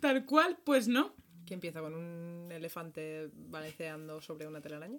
Tal 0.00 0.24
cual, 0.26 0.58
pues 0.64 0.88
no. 0.88 1.14
Empieza 1.54 1.80
con 1.80 1.94
un 1.94 2.50
elefante 2.52 3.30
balanceando 3.34 4.20
sobre 4.20 4.46
una 4.46 4.60
telaraña. 4.60 4.98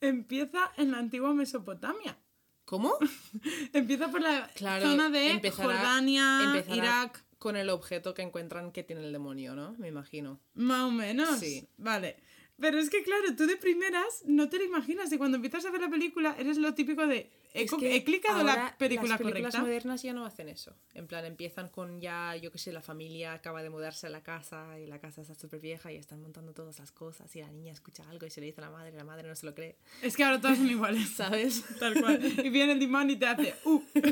Empieza 0.00 0.72
en 0.76 0.90
la 0.92 0.98
antigua 0.98 1.32
Mesopotamia. 1.34 2.16
¿Cómo? 2.64 2.96
Empieza 3.72 4.10
por 4.10 4.20
la 4.20 4.50
Claro, 4.54 4.82
zona 4.90 5.08
de 5.10 5.30
empezará- 5.32 5.74
Jordania, 5.76 6.40
empezará 6.44 6.76
Irak, 6.76 7.24
Con 7.38 7.56
el 7.56 7.70
objeto 7.70 8.12
que 8.14 8.22
encuentran 8.22 8.72
que 8.72 8.82
tiene 8.82 9.04
el 9.04 9.12
demonio, 9.12 9.54
¿no? 9.54 9.74
Me 9.78 9.88
imagino. 9.88 10.40
más 10.54 10.82
o 10.84 10.90
menos. 10.90 11.38
Sí. 11.38 11.68
Vale. 11.76 12.16
Pero 12.58 12.78
es 12.78 12.88
que, 12.88 13.02
claro, 13.02 13.36
tú 13.36 13.46
de 13.46 13.56
primeras 13.58 14.22
no 14.24 14.48
te 14.48 14.58
lo 14.58 14.64
imaginas 14.64 15.12
y 15.12 15.18
cuando 15.18 15.36
empiezas 15.36 15.64
a 15.66 15.70
ver 15.70 15.82
la 15.82 15.90
película 15.90 16.34
eres 16.38 16.56
lo 16.56 16.72
típico 16.74 17.06
de... 17.06 17.30
He, 17.56 17.64
Es 17.64 17.72
que 17.72 17.96
he 17.96 18.04
clicado 18.04 18.44
la 18.44 18.76
película 18.76 19.08
las 19.08 19.18
películas 19.18 19.54
correcta. 19.54 19.60
modernas 19.60 20.02
ya 20.02 20.12
no 20.12 20.26
hacen 20.26 20.48
eso. 20.48 20.74
En 20.94 21.06
plan, 21.06 21.24
empiezan 21.24 21.68
con 21.68 22.00
ya, 22.00 22.36
yo 22.36 22.52
qué 22.52 22.58
sé, 22.58 22.72
la 22.72 22.82
familia 22.82 23.32
acaba 23.32 23.62
de 23.62 23.70
mudarse 23.70 24.06
a 24.06 24.10
la 24.10 24.22
casa 24.22 24.78
y 24.78 24.86
la 24.86 25.00
casa 25.00 25.22
está 25.22 25.34
súper 25.34 25.60
vieja 25.60 25.90
y 25.90 25.96
están 25.96 26.20
montando 26.20 26.52
todas 26.52 26.78
las 26.78 26.92
cosas 26.92 27.34
y 27.34 27.40
la 27.40 27.50
niña 27.50 27.72
escucha 27.72 28.08
algo 28.10 28.26
y 28.26 28.30
se 28.30 28.40
le 28.40 28.48
dice 28.48 28.60
a 28.60 28.64
la 28.64 28.70
madre 28.70 28.92
y 28.92 28.96
la 28.96 29.04
madre 29.04 29.26
no 29.26 29.34
se 29.34 29.46
lo 29.46 29.54
cree. 29.54 29.76
Es 30.02 30.16
que 30.16 30.24
ahora 30.24 30.40
todas 30.40 30.58
son 30.58 30.68
iguales. 30.68 31.08
¿Sabes? 31.16 31.64
Tal 31.78 31.98
cual. 32.00 32.22
Y 32.22 32.50
viene 32.50 32.72
el 32.72 32.78
Dimon 32.78 33.08
y 33.08 33.16
te 33.16 33.26
hace... 33.26 33.54
Uh. 33.64 33.80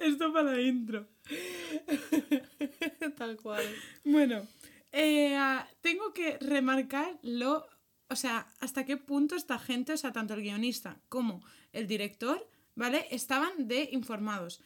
Esto 0.00 0.32
para 0.32 0.52
la 0.52 0.60
intro. 0.60 1.06
Tal 3.16 3.36
cual. 3.36 3.64
Bueno, 4.04 4.46
eh, 4.92 5.34
ah, 5.36 5.66
tengo 5.80 6.12
que 6.12 6.38
remarcar 6.38 7.18
lo, 7.22 7.66
o 8.14 8.16
sea, 8.16 8.48
hasta 8.60 8.84
qué 8.86 8.96
punto 8.96 9.36
esta 9.36 9.58
gente, 9.58 9.92
o 9.92 9.96
sea, 9.96 10.12
tanto 10.12 10.32
el 10.34 10.40
guionista 10.42 11.00
como 11.08 11.42
el 11.72 11.86
director, 11.86 12.48
¿vale? 12.74 13.06
Estaban 13.10 13.68
de 13.68 13.88
informados. 13.92 14.60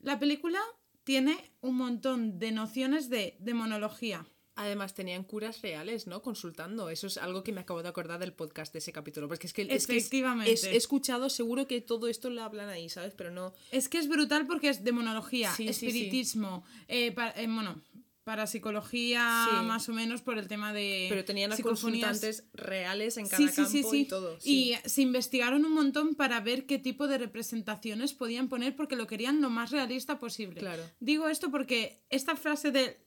La 0.00 0.18
película 0.18 0.58
tiene 1.04 1.36
un 1.60 1.76
montón 1.76 2.38
de 2.38 2.50
nociones 2.52 3.08
de 3.10 3.36
demonología. 3.38 4.26
Además, 4.56 4.94
tenían 4.94 5.24
curas 5.24 5.62
reales, 5.62 6.06
¿no? 6.06 6.22
Consultando. 6.22 6.88
Eso 6.88 7.08
es 7.08 7.16
algo 7.18 7.42
que 7.42 7.50
me 7.52 7.60
acabo 7.62 7.82
de 7.82 7.88
acordar 7.88 8.20
del 8.20 8.32
podcast 8.32 8.72
de 8.72 8.78
ese 8.78 8.92
capítulo. 8.92 9.26
Porque 9.26 9.48
es 9.48 9.52
que, 9.52 9.62
es 9.62 9.86
que 9.88 9.96
Efectivamente. 9.96 10.52
es- 10.52 10.62
he 10.64 10.76
escuchado, 10.76 11.28
seguro 11.28 11.66
que 11.66 11.80
todo 11.80 12.06
esto 12.06 12.30
lo 12.30 12.40
hablan 12.42 12.68
ahí, 12.68 12.88
¿sabes? 12.88 13.14
Pero 13.16 13.32
no. 13.32 13.52
Es 13.72 13.88
que 13.88 13.98
es 13.98 14.08
brutal 14.08 14.46
porque 14.46 14.68
es 14.68 14.84
demonología, 14.84 15.50
Sí, 15.52 15.66
sí, 15.68 15.74
sí. 15.74 15.86
espiritismo, 15.88 16.64
eh, 16.86 17.12
eh, 17.36 17.46
bueno, 17.48 17.82
parapsicología 18.24 19.46
Sí. 19.50 19.66
más 19.66 19.88
o 19.88 19.92
menos 19.92 20.22
por 20.22 20.38
el 20.38 20.48
tema 20.48 20.72
de 20.72 21.06
Pero 21.08 21.24
tenían 21.24 21.52
a 21.52 21.58
consultantes 21.58 22.44
reales 22.52 23.16
en 23.16 23.26
cada 23.28 23.36
Sí, 23.38 23.48
sí, 23.48 23.54
campo 23.56 23.70
sí, 23.70 23.82
sí. 23.90 23.96
y 24.00 24.04
todo. 24.06 24.40
sí. 24.40 24.72
Y 24.84 24.88
se 24.88 25.02
investigaron 25.02 25.64
un 25.64 25.72
montón 25.72 26.14
para 26.14 26.40
ver 26.40 26.66
qué 26.66 26.78
tipo 26.78 27.06
de 27.06 27.18
representaciones 27.18 28.12
podían 28.14 28.48
poner 28.48 28.74
porque 28.76 28.96
lo 28.96 29.06
querían 29.06 29.40
lo 29.40 29.50
más 29.50 29.70
realista 29.70 30.18
posible. 30.18 30.60
Claro. 30.60 30.82
Digo 31.00 31.28
esto 31.28 31.50
porque 31.50 32.02
esta 32.10 32.36
frase 32.36 32.70
de 32.70 32.98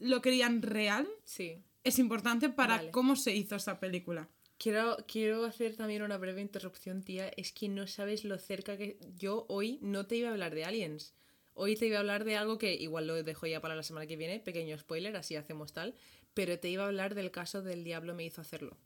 lo 0.00 0.20
querían 0.20 0.60
real 0.62 1.08
Sí. 1.24 1.62
es 1.84 1.98
importante 1.98 2.48
para 2.50 2.76
Vale. 2.76 2.90
cómo 2.90 3.16
se 3.16 3.34
hizo 3.34 3.56
esta 3.56 3.78
película. 3.80 4.28
Quiero, 4.58 4.96
quiero 5.08 5.44
hacer 5.44 5.76
también 5.76 6.02
una 6.02 6.16
breve 6.16 6.40
interrupción, 6.40 7.02
tía. 7.02 7.28
Es 7.36 7.52
que 7.52 7.68
no 7.68 7.86
sabes 7.86 8.24
lo 8.24 8.38
cerca 8.38 8.76
que 8.76 8.98
yo 9.16 9.46
hoy 9.48 9.78
no 9.82 10.06
te 10.06 10.16
iba 10.16 10.28
a 10.28 10.32
hablar 10.32 10.54
de 10.54 10.64
aliens. 10.64 11.14
Hoy 11.54 11.76
te 11.76 11.86
iba 11.86 11.96
a 11.96 12.00
hablar 12.00 12.24
de 12.24 12.36
algo 12.36 12.58
que 12.58 12.74
igual 12.74 13.06
lo 13.06 13.22
dejo 13.22 13.46
ya 13.46 13.60
para 13.60 13.74
la 13.76 13.82
semana 13.82 14.06
que 14.06 14.16
viene, 14.16 14.40
pequeño 14.40 14.76
spoiler, 14.78 15.16
así 15.16 15.36
hacemos 15.36 15.72
tal. 15.72 15.94
Pero 16.34 16.58
te 16.58 16.68
iba 16.68 16.82
a 16.82 16.86
hablar 16.86 17.14
del 17.14 17.30
caso 17.30 17.62
del 17.62 17.84
diablo 17.84 18.14
me 18.14 18.24
hizo 18.24 18.40
hacerlo. 18.40 18.76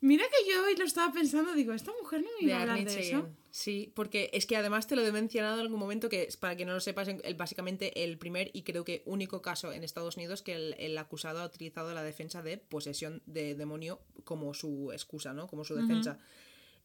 Mira 0.00 0.24
que 0.26 0.48
yo 0.50 0.62
hoy 0.64 0.76
lo 0.76 0.84
estaba 0.84 1.10
pensando, 1.12 1.54
digo, 1.54 1.72
esta 1.72 1.90
mujer 2.00 2.20
no 2.22 2.28
me 2.38 2.46
iba 2.46 2.58
a 2.58 2.60
hablar 2.62 2.76
de 2.84 3.00
eso. 3.08 3.28
Sí, 3.50 3.90
porque 3.96 4.28
es 4.34 4.44
que 4.46 4.54
además 4.56 4.86
te 4.86 4.94
lo 4.94 5.04
he 5.04 5.10
mencionado 5.10 5.54
en 5.54 5.60
algún 5.62 5.80
momento 5.80 6.10
que, 6.10 6.24
es- 6.24 6.36
para 6.36 6.54
que 6.54 6.66
no 6.66 6.74
lo 6.74 6.80
sepas, 6.80 7.08
el, 7.08 7.34
básicamente 7.34 8.04
el 8.04 8.18
primer 8.18 8.50
y 8.52 8.62
creo 8.62 8.84
que 8.84 9.02
único 9.06 9.40
caso 9.40 9.72
en 9.72 9.82
Estados 9.82 10.16
Unidos 10.18 10.42
que 10.42 10.52
el, 10.54 10.74
el 10.78 10.96
acusado 10.98 11.40
ha 11.40 11.46
utilizado 11.46 11.92
la 11.94 12.02
defensa 12.02 12.42
de 12.42 12.58
posesión 12.58 13.22
de 13.24 13.54
demonio 13.54 14.00
como 14.24 14.52
su 14.52 14.92
excusa, 14.92 15.32
¿no? 15.32 15.46
Como 15.48 15.64
su 15.64 15.74
defensa. 15.74 16.18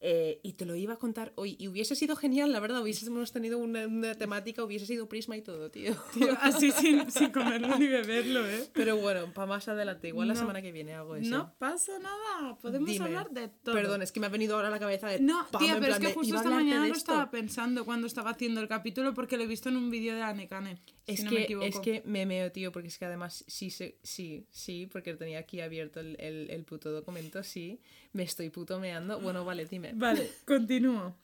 Eh, 0.04 0.40
y 0.42 0.54
te 0.54 0.66
lo 0.66 0.74
iba 0.74 0.94
a 0.94 0.98
contar 0.98 1.32
hoy. 1.36 1.54
Y 1.60 1.68
hubiese 1.68 1.94
sido 1.94 2.16
genial, 2.16 2.50
la 2.50 2.58
verdad. 2.58 2.82
Hubiésemos 2.82 3.30
tenido 3.30 3.58
una, 3.58 3.86
una 3.86 4.16
temática, 4.16 4.64
hubiese 4.64 4.84
sido 4.84 5.08
prisma 5.08 5.36
y 5.36 5.42
todo, 5.42 5.70
tío. 5.70 5.94
Tío, 6.12 6.36
así 6.40 6.72
sin, 6.72 7.08
sin 7.08 7.30
comerlo 7.30 7.78
ni 7.78 7.86
beberlo, 7.86 8.44
¿eh? 8.48 8.68
Pero 8.72 8.96
bueno, 8.96 9.32
para 9.32 9.46
más 9.46 9.68
adelante. 9.68 10.08
Igual 10.08 10.26
la 10.26 10.34
No. 10.34 10.40
semana 10.40 10.60
que 10.60 10.72
viene 10.72 10.94
hago 10.94 11.14
eso. 11.14 11.30
No 11.30 11.54
pasa 11.56 11.92
nada, 12.00 12.56
podemos 12.60 12.90
Dime. 12.90 13.04
hablar 13.04 13.30
de 13.30 13.46
todo. 13.46 13.74
Perdón, 13.76 14.02
es 14.02 14.10
que 14.10 14.18
me 14.18 14.26
ha 14.26 14.30
venido 14.30 14.56
ahora 14.56 14.68
a 14.68 14.70
la 14.72 14.80
cabeza 14.80 15.06
de. 15.06 15.20
No, 15.20 15.46
pam, 15.52 15.62
tía, 15.62 15.78
pero 15.78 15.92
es 15.92 16.00
que 16.00 16.08
de, 16.08 16.14
justo 16.14 16.34
esta 16.34 16.50
mañana 16.50 16.88
lo 16.88 16.94
estaba 16.94 17.30
pensando 17.30 17.84
cuando 17.84 18.08
estaba 18.08 18.30
haciendo 18.30 18.60
el 18.60 18.66
capítulo 18.66 19.14
porque 19.14 19.36
lo 19.36 19.44
he 19.44 19.46
visto 19.46 19.68
en 19.68 19.76
un 19.76 19.88
vídeo 19.88 20.16
de 20.16 20.22
Anekane. 20.22 20.82
Es, 21.06 21.18
si 21.18 21.24
no 21.24 21.30
que, 21.30 21.36
me 21.36 21.42
equivoco. 21.44 21.66
es 21.66 21.78
que 21.80 22.02
me 22.06 22.26
meo, 22.26 22.52
tío, 22.52 22.70
porque 22.72 22.88
es 22.88 22.98
que 22.98 23.04
además 23.06 23.44
sí, 23.48 23.70
sí, 23.70 24.46
sí, 24.50 24.86
porque 24.90 25.14
tenía 25.14 25.40
aquí 25.40 25.60
abierto 25.60 25.98
el, 26.00 26.16
el, 26.20 26.48
el 26.50 26.64
puto 26.64 26.92
documento, 26.92 27.42
sí, 27.42 27.80
me 28.12 28.22
estoy 28.22 28.50
puto 28.50 28.78
meando. 28.78 29.20
Bueno, 29.20 29.44
vale, 29.44 29.66
dime. 29.66 29.92
Vale, 29.94 30.30
continúo. 30.46 31.16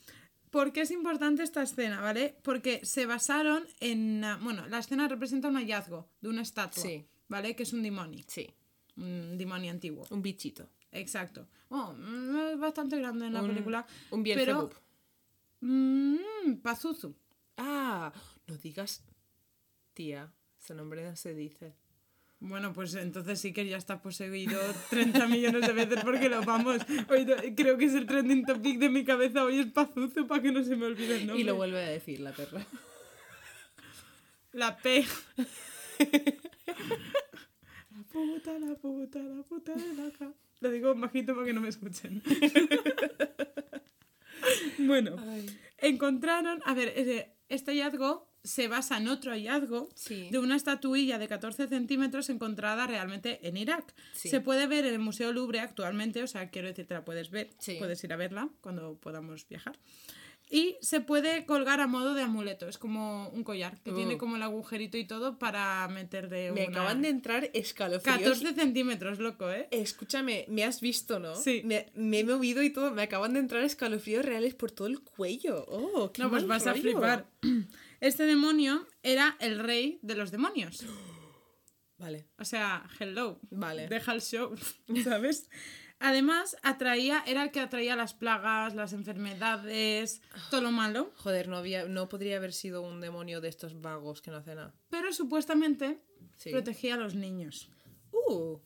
¿Por 0.51 0.73
qué 0.73 0.81
es 0.81 0.91
importante 0.91 1.43
esta 1.43 1.63
escena, 1.63 2.01
vale? 2.01 2.35
Porque 2.43 2.81
se 2.85 3.05
basaron 3.07 3.65
en... 3.81 4.25
ah, 4.25 4.39
Bueno, 4.43 4.67
la 4.67 4.79
escena 4.79 5.07
representa 5.07 5.49
un 5.49 5.57
hallazgo 5.57 6.09
de 6.23 6.29
una 6.29 6.41
estatua, 6.43 6.83
Sí. 6.83 7.05
¿vale? 7.29 7.55
Que 7.55 7.63
es 7.65 7.73
un 7.73 7.83
demonio, 7.83 8.25
Sí, 8.27 8.49
un 8.97 9.37
demonio 9.39 9.71
antiguo. 9.71 10.07
un 10.11 10.23
bichito. 10.23 10.69
Exacto. 10.91 11.47
Bueno, 11.69 11.93
mm, 11.99 12.53
es 12.55 12.59
bastante 12.59 12.99
grande 12.99 13.27
en 13.27 13.35
la 13.35 13.43
Un- 13.43 13.49
película. 13.49 13.87
Un 14.11 14.23
pero... 14.25 14.37
Beelzebub. 14.37 14.75
Mmm, 15.61 16.57
Pazuzu. 16.63 17.15
Ah, 17.57 18.13
no 18.47 18.57
digas, 18.57 19.03
tía, 19.99 20.33
ese 20.63 20.75
nombre 20.75 21.03
no 21.03 21.17
se 21.17 21.35
dice. 21.35 21.75
Bueno, 22.39 22.73
pues 22.73 22.95
entonces 22.95 23.41
sí 23.41 23.53
que 23.53 23.67
ya 23.67 23.77
está 23.77 24.01
poseído 24.01 24.61
30 24.91 25.27
millones 25.27 25.63
de 25.67 25.73
veces 25.73 25.99
porque 26.05 26.29
lo 26.29 26.41
vamos. 26.45 26.79
Hoy 27.11 27.27
creo 27.57 27.77
que 27.77 27.87
es 27.87 27.95
el 27.95 28.07
trending 28.07 28.45
topic 28.47 28.79
de 28.79 28.91
mi 28.91 29.05
cabeza. 29.05 29.45
Hoy 29.45 29.59
es 29.59 29.67
Pazuzu 29.73 30.29
para 30.29 30.41
que 30.41 30.53
no 30.53 30.63
se 30.63 30.77
me 30.77 30.87
olvide 30.87 31.17
el 31.17 31.27
nombre. 31.27 31.41
Y 31.41 31.45
lo 31.45 31.57
vuelve 31.57 31.83
a 31.85 31.89
decir 31.89 32.21
la 32.21 32.31
perra. 32.33 32.65
La 34.53 34.77
P. 34.77 35.05
la 37.91 38.03
puta, 38.13 38.59
la 38.61 38.75
puta, 38.77 39.19
la 39.19 39.43
puta 39.43 39.75
de 39.75 39.95
la 39.95 40.11
ca- 40.17 40.33
Lo 40.61 40.71
digo 40.71 40.95
bajito 40.95 41.35
para 41.35 41.45
que 41.47 41.53
no 41.53 41.61
me 41.61 41.71
escuchen. 41.71 42.23
bueno, 44.79 45.17
encontraron. 45.79 46.61
A 46.65 46.75
ver, 46.75 46.93
este 47.49 47.73
hallazgo 47.73 48.28
se 48.45 48.69
basa 48.69 48.97
en 48.99 49.09
otro 49.09 49.33
hallazgo 49.33 49.89
Sí. 49.95 50.29
de 50.31 50.39
una 50.39 50.57
estatuilla 50.57 51.19
de 51.19 51.29
14 51.29 51.67
centímetros 51.69 52.31
encontrada 52.31 52.87
realmente 52.87 53.47
en 53.47 53.57
Irak. 53.57 53.95
Sí. 54.15 54.29
Se 54.29 54.41
puede 54.41 54.67
ver 54.67 54.87
en 54.87 54.95
el 54.95 55.01
Museo 55.01 55.33
Louvre 55.33 55.61
actualmente, 55.61 56.23
o 56.23 56.27
sea, 56.27 56.49
quiero 56.51 56.69
decir, 56.69 56.87
te 56.87 56.95
la 56.95 57.05
puedes 57.05 57.31
ver, 57.31 57.51
Sí. 57.59 57.77
puedes 57.79 58.03
ir 58.05 58.13
a 58.13 58.17
verla 58.17 58.49
cuando 58.61 58.97
podamos 58.97 59.47
viajar. 59.49 59.79
Y 60.51 60.79
se 60.81 61.03
puede 61.03 61.45
colgar 61.45 61.79
a 61.83 61.87
modo 61.87 62.15
de 62.15 62.23
amuleto, 62.23 62.69
es 62.69 62.79
como 62.79 63.29
un 63.29 63.45
collar 63.45 63.83
que 63.83 63.91
Uh. 63.91 63.97
tiene 63.97 64.17
como 64.17 64.37
el 64.37 64.43
agujerito 64.43 64.97
y 64.97 65.05
todo 65.07 65.39
para 65.39 65.87
meter 65.89 66.31
de 66.31 66.53
Me 66.53 66.63
una... 66.69 66.71
acaban 66.79 67.03
de 67.03 67.11
entrar 67.11 67.51
escalofríos. 67.53 68.17
14 68.19 68.55
centímetros, 68.55 69.19
loco, 69.19 69.51
¿eh? 69.51 69.69
Escúchame, 69.73 70.47
me 70.49 70.65
has 70.65 70.81
visto, 70.81 71.19
¿no? 71.19 71.35
Sí. 71.37 71.61
Me, 71.67 71.91
me 71.95 72.21
he 72.21 72.25
movido 72.25 72.63
y 72.63 72.71
todo. 72.71 72.93
Me 72.93 73.03
acaban 73.03 73.35
de 73.35 73.41
entrar 73.41 73.63
escalofríos 73.63 74.25
reales 74.25 74.55
por 74.55 74.71
todo 74.71 74.89
el 74.89 75.01
cuello. 75.03 75.67
Oh, 75.69 76.11
qué 76.13 76.23
No, 76.23 76.31
pues 76.31 76.47
vas 76.47 76.67
a 76.67 76.71
rollo. 76.71 76.83
flipar. 76.83 77.27
Este 78.01 78.25
demonio 78.25 78.87
era 79.03 79.37
el 79.41 79.59
rey 79.59 79.99
de 80.03 80.15
los 80.15 80.31
demonios. 80.31 80.85
Vale. 81.99 82.29
O 82.39 82.45
sea, 82.45 82.89
hello. 83.01 83.41
Vale. 83.51 83.89
Deja 83.89 84.13
el 84.13 84.21
show, 84.23 84.55
¿sabes? 85.05 85.51
Además, 86.01 86.57
atraía, 86.63 87.25
era 87.27 87.43
el 87.43 87.51
que 87.51 87.59
atraía 87.59 87.97
las 87.97 88.15
plagas, 88.15 88.77
las 88.77 88.93
enfermedades, 88.93 90.23
todo 90.49 90.61
lo 90.61 90.71
malo. 90.71 91.13
Joder, 91.17 91.49
no, 91.49 91.57
había, 91.57 91.87
no 91.89 92.09
podría 92.09 92.37
haber 92.37 92.53
sido 92.53 92.83
un 92.83 93.01
demonio 93.01 93.41
de 93.41 93.49
estos 93.49 93.81
vagos 93.81 94.23
que 94.23 94.31
no 94.31 94.37
hace 94.37 94.55
nada. 94.55 94.75
Pero 94.91 95.13
supuestamente 95.13 96.01
Sí. 96.37 96.51
protegía 96.51 96.95
a 96.95 96.99
los 96.99 97.15
niños. 97.17 97.69
Uh, 98.13 98.59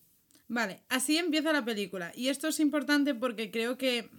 Vale, 0.49 0.83
así 0.91 1.17
empieza 1.17 1.51
la 1.55 1.65
película. 1.65 2.13
Y 2.15 2.29
esto 2.29 2.49
es 2.49 2.61
importante 2.61 3.15
porque 3.15 3.51
creo 3.51 3.79
que 3.79 4.11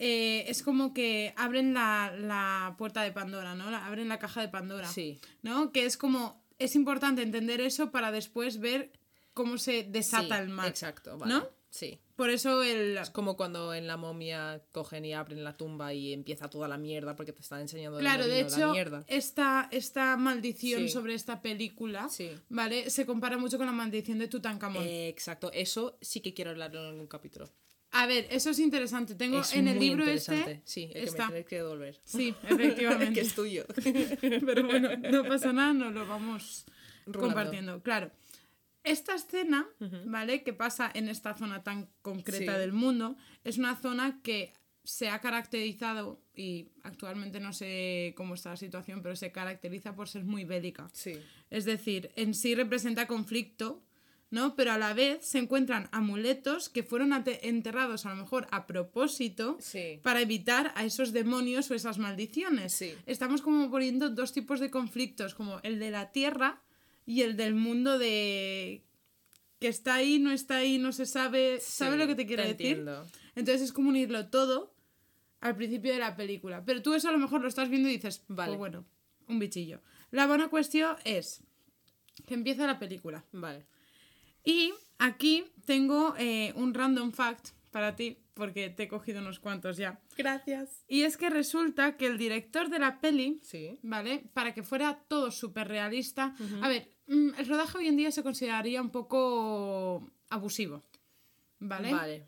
eh, 0.00 0.44
es 0.48 0.62
como 0.64 0.92
que 0.92 1.32
abren 1.36 1.72
la, 1.74 2.12
la 2.18 2.74
puerta 2.76 3.02
de 3.02 3.12
Pandora, 3.12 3.54
¿no? 3.54 3.70
La- 3.70 3.86
abren 3.86 4.08
la 4.08 4.18
caja 4.18 4.40
de 4.40 4.48
Pandora. 4.48 4.88
Sí. 4.88 5.20
¿No? 5.42 5.70
Que 5.70 5.84
es 5.84 5.96
como. 5.96 6.42
Es 6.58 6.74
importante 6.74 7.22
entender 7.22 7.60
eso 7.60 7.90
para 7.92 8.10
después 8.10 8.58
ver 8.58 8.90
cómo 9.34 9.56
se 9.58 9.84
desata 9.84 10.36
Sí, 10.38 10.42
el 10.42 10.48
mal. 10.48 10.68
exacto, 10.68 11.16
vale. 11.16 11.32
¿No? 11.34 11.48
Sí. 11.70 12.00
Por 12.16 12.30
eso 12.30 12.62
el... 12.64 12.98
Es 12.98 13.10
como 13.10 13.36
cuando 13.36 13.72
en 13.72 13.86
la 13.86 13.96
momia 13.96 14.60
cogen 14.72 15.04
y 15.04 15.14
abren 15.14 15.44
la 15.44 15.56
tumba 15.56 15.94
y 15.94 16.12
empieza 16.12 16.50
toda 16.50 16.66
la 16.68 16.76
mierda 16.76 17.14
porque 17.16 17.32
te 17.32 17.40
están 17.40 17.60
enseñando 17.60 17.98
Claro, 18.00 18.26
de 18.26 18.40
hecho, 18.40 18.58
la 18.58 18.72
mierda. 18.72 19.04
esta, 19.06 19.68
esta 19.70 20.16
maldición 20.16 20.82
Sí. 20.82 20.88
sobre 20.88 21.14
esta 21.14 21.40
película, 21.40 22.08
Sí. 22.10 22.32
¿vale? 22.48 22.90
Se 22.90 23.06
compara 23.06 23.38
mucho 23.38 23.56
con 23.56 23.66
la 23.66 23.72
maldición 23.72 24.18
de 24.18 24.26
Tutankamón. 24.28 24.82
Eh, 24.82 25.08
exacto, 25.08 25.50
eso 25.54 25.96
sí 26.02 26.20
que 26.20 26.34
quiero 26.34 26.50
hablarlo 26.50 26.80
en 26.82 26.86
algún 26.88 27.06
capítulo. 27.06 27.48
A 27.92 28.06
ver, 28.06 28.26
eso 28.30 28.50
es 28.50 28.58
interesante. 28.58 29.14
Tengo 29.14 29.40
es 29.40 29.52
en 29.54 29.66
el 29.68 29.78
libro 29.80 30.04
este... 30.04 30.62
Sí, 30.64 30.90
el 30.94 31.12
que 31.14 31.26
me 31.32 31.44
que 31.44 31.56
devolver. 31.56 32.00
Sí, 32.04 32.34
que 32.48 32.54
efectivamente. 32.54 33.20
es 33.20 33.34
tuyo. 33.34 33.64
Pero 34.20 34.64
bueno, 34.64 34.90
no 34.96 35.24
pasa 35.24 35.52
nada, 35.52 35.72
nos 35.72 35.92
lo 35.92 36.06
vamos 36.06 36.66
Rulando. 37.06 37.20
compartiendo. 37.20 37.82
Claro. 37.82 38.10
Esta 38.84 39.14
escena, 39.14 39.68
¿vale? 40.06 40.42
Que 40.42 40.52
pasa 40.54 40.90
en 40.94 41.08
esta 41.08 41.34
zona 41.34 41.62
tan 41.62 41.90
concreta 42.00 42.54
Sí. 42.54 42.58
del 42.60 42.72
mundo, 42.72 43.16
es 43.44 43.58
una 43.58 43.76
zona 43.76 44.20
que 44.22 44.54
se 44.84 45.10
ha 45.10 45.20
caracterizado, 45.20 46.22
y 46.34 46.68
actualmente 46.82 47.38
no 47.40 47.52
sé 47.52 48.14
cómo 48.16 48.34
está 48.34 48.50
la 48.50 48.56
situación, 48.56 49.02
pero 49.02 49.14
se 49.16 49.32
caracteriza 49.32 49.94
por 49.94 50.08
ser 50.08 50.24
muy 50.24 50.44
bélica. 50.44 50.88
Sí. 50.94 51.12
Es 51.50 51.66
decir, 51.66 52.10
en 52.16 52.32
sí 52.32 52.54
representa 52.54 53.06
conflicto, 53.06 53.82
¿no? 54.30 54.54
Pero 54.54 54.72
a 54.72 54.78
la 54.78 54.94
vez 54.94 55.26
se 55.26 55.38
encuentran 55.38 55.88
amuletos 55.92 56.68
que 56.68 56.82
fueron 56.82 57.12
enterrados 57.42 58.06
a 58.06 58.10
lo 58.10 58.16
mejor 58.16 58.46
a 58.50 58.66
propósito 58.66 59.56
Sí. 59.60 59.98
para 60.02 60.20
evitar 60.20 60.72
a 60.76 60.84
esos 60.84 61.12
demonios 61.12 61.70
o 61.70 61.74
esas 61.74 61.98
maldiciones. 61.98 62.72
Sí. 62.72 62.94
Estamos 63.06 63.42
como 63.42 63.70
poniendo 63.70 64.08
dos 64.10 64.32
tipos 64.32 64.60
de 64.60 64.70
conflictos, 64.70 65.34
como 65.34 65.58
el 65.62 65.78
de 65.80 65.90
la 65.90 66.12
tierra 66.12 66.62
y 67.06 67.22
el 67.22 67.36
del 67.36 67.54
mundo 67.54 67.98
de 67.98 68.84
que 69.58 69.68
está 69.68 69.94
ahí, 69.96 70.18
no 70.18 70.30
está 70.30 70.56
ahí, 70.58 70.78
no 70.78 70.92
se 70.92 71.04
sabe, 71.06 71.58
¿sabes 71.60 71.94
Sí, 71.94 71.98
lo 71.98 72.06
que 72.06 72.14
te 72.14 72.24
quiero 72.26 72.42
decir? 72.44 72.66
entiendo. 72.78 73.06
Entonces 73.34 73.62
es 73.62 73.72
como 73.72 73.90
unirlo 73.90 74.28
todo 74.30 74.74
al 75.40 75.56
principio 75.56 75.92
de 75.92 75.98
la 75.98 76.16
película. 76.16 76.64
Pero 76.64 76.80
tú 76.82 76.94
eso 76.94 77.08
a 77.08 77.12
lo 77.12 77.18
mejor 77.18 77.40
lo 77.42 77.48
estás 77.48 77.68
viendo 77.68 77.88
y 77.88 77.92
dices, 77.92 78.22
Vale. 78.28 78.52
vale, 78.52 78.56
bueno, 78.56 78.84
un 79.26 79.38
bichillo. 79.38 79.80
La 80.12 80.26
buena 80.26 80.48
cuestión 80.48 80.96
es 81.04 81.42
que 82.26 82.34
empieza 82.34 82.66
la 82.66 82.78
película. 82.78 83.24
Vale. 83.32 83.66
Y 84.44 84.72
aquí 84.98 85.44
tengo 85.64 86.14
eh, 86.18 86.52
un 86.56 86.74
random 86.74 87.12
fact 87.12 87.48
para 87.70 87.94
ti, 87.94 88.18
porque 88.34 88.70
te 88.70 88.84
he 88.84 88.88
cogido 88.88 89.20
unos 89.20 89.38
cuantos 89.38 89.76
ya. 89.76 90.00
Gracias. 90.16 90.84
Y 90.88 91.02
es 91.02 91.16
que 91.16 91.30
resulta 91.30 91.96
que 91.96 92.06
el 92.06 92.18
director 92.18 92.68
de 92.68 92.78
la 92.78 93.00
peli, 93.00 93.40
Sí. 93.42 93.78
¿vale? 93.82 94.24
Para 94.34 94.54
que 94.54 94.62
fuera 94.62 95.04
todo 95.08 95.30
súper 95.30 95.68
realista. 95.68 96.34
A 96.62 96.68
ver, 96.68 96.88
mm, 97.06 97.30
el 97.38 97.46
rodaje 97.48 97.78
hoy 97.78 97.86
en 97.88 97.96
día 97.96 98.10
se 98.10 98.22
consideraría 98.22 98.80
un 98.82 98.90
poco 98.90 100.10
abusivo, 100.30 100.84
¿vale? 101.60 101.92
Vale. 101.92 102.26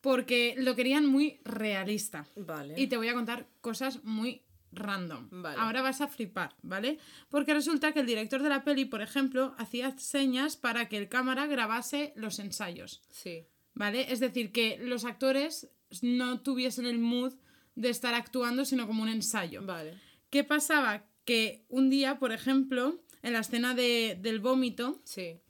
Porque 0.00 0.54
lo 0.58 0.74
querían 0.74 1.06
muy 1.06 1.40
realista. 1.44 2.26
Vale. 2.36 2.74
Y 2.76 2.88
te 2.88 2.96
voy 2.96 3.08
a 3.08 3.14
contar 3.14 3.46
cosas 3.60 4.02
muy 4.04 4.42
random. 4.76 5.28
Vale. 5.30 5.56
Ahora 5.60 5.82
vas 5.82 6.00
a 6.00 6.08
flipar, 6.08 6.54
¿vale? 6.62 6.98
Porque 7.28 7.54
resulta 7.54 7.92
que 7.92 8.00
el 8.00 8.06
director 8.06 8.42
de 8.42 8.48
la 8.48 8.64
peli, 8.64 8.84
por 8.84 9.02
ejemplo, 9.02 9.54
hacía 9.58 9.96
señas 9.98 10.56
para 10.56 10.88
que 10.88 10.96
el 10.96 11.08
cámara 11.08 11.46
grabase 11.46 12.12
los 12.16 12.38
ensayos, 12.38 13.02
Sí. 13.10 13.46
¿vale? 13.74 14.12
Es 14.12 14.20
decir, 14.20 14.52
que 14.52 14.78
los 14.78 15.04
actores 15.04 15.68
no 16.02 16.40
tuviesen 16.40 16.86
el 16.86 16.98
mood 16.98 17.34
de 17.74 17.88
estar 17.90 18.14
actuando, 18.14 18.64
sino 18.64 18.86
como 18.86 19.02
un 19.02 19.08
ensayo. 19.08 19.62
Vale. 19.64 19.98
¿Qué 20.30 20.44
pasaba? 20.44 21.04
Que 21.24 21.64
un 21.68 21.90
día, 21.90 22.18
por 22.18 22.32
ejemplo, 22.32 23.00
en 23.22 23.32
la 23.32 23.40
escena 23.40 23.74
de- 23.74 24.18
del 24.20 24.40
vómito, 24.40 25.00
Sí. 25.04 25.40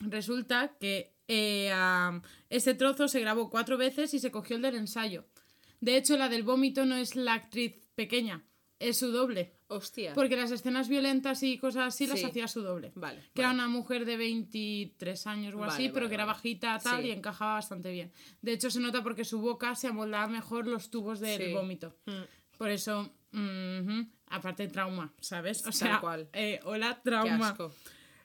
resulta 0.00 0.76
que 0.80 1.12
eh, 1.26 1.70
am, 1.72 2.20
ese 2.50 2.74
trozo 2.74 3.08
se 3.08 3.18
grabó 3.18 3.48
cuatro 3.48 3.78
veces 3.78 4.12
y 4.12 4.18
se 4.18 4.30
cogió 4.30 4.56
el 4.56 4.62
del 4.62 4.74
ensayo. 4.76 5.24
De 5.80 5.96
hecho, 5.96 6.18
la 6.18 6.28
del 6.28 6.42
vómito 6.42 6.84
no 6.84 6.96
es 6.96 7.16
la 7.16 7.32
actriz 7.32 7.88
pequeña, 7.94 8.44
es 8.88 8.98
su 8.98 9.10
doble. 9.12 9.52
Hostia. 9.68 10.12
Porque 10.14 10.36
las 10.36 10.50
escenas 10.50 10.88
violentas 10.88 11.42
y 11.42 11.58
cosas 11.58 11.88
así 11.94 12.06
las 12.06 12.20
Sí. 12.20 12.24
hacía 12.26 12.46
su 12.48 12.62
doble. 12.62 12.92
Vale. 12.94 13.22
Que 13.34 13.42
era 13.42 13.50
una 13.50 13.66
mujer 13.68 14.04
de 14.04 14.16
23 14.16 15.26
años 15.26 15.54
o 15.54 15.58
Vale, 15.58 15.72
así, 15.72 15.88
pero 15.88 16.08
que 16.08 16.14
era 16.14 16.24
bajita 16.24 16.78
tal 16.78 17.02
Sí. 17.02 17.08
y 17.08 17.10
encajaba 17.12 17.54
bastante 17.54 17.90
bien. 17.90 18.12
De 18.42 18.52
hecho, 18.52 18.70
se 18.70 18.80
nota 18.80 19.02
porque 19.02 19.24
su 19.24 19.40
boca 19.40 19.74
se 19.74 19.88
amoldaba 19.88 20.26
mejor 20.28 20.66
los 20.66 20.90
tubos 20.90 21.20
del 21.20 21.40
Sí. 21.42 21.52
vómito. 21.52 21.96
Mm. 22.06 22.22
Por 22.58 22.70
eso, 22.70 23.10
ujú, 23.32 24.06
aparte 24.28 24.68
trauma, 24.68 25.12
¿sabes? 25.20 25.60
O 25.62 25.64
Tal 25.64 25.72
sea, 25.74 26.00
cual. 26.00 26.28
eh, 26.32 26.60
hola, 26.64 27.00
Qué 27.02 27.10
trauma. 27.10 27.48
asco. 27.48 27.72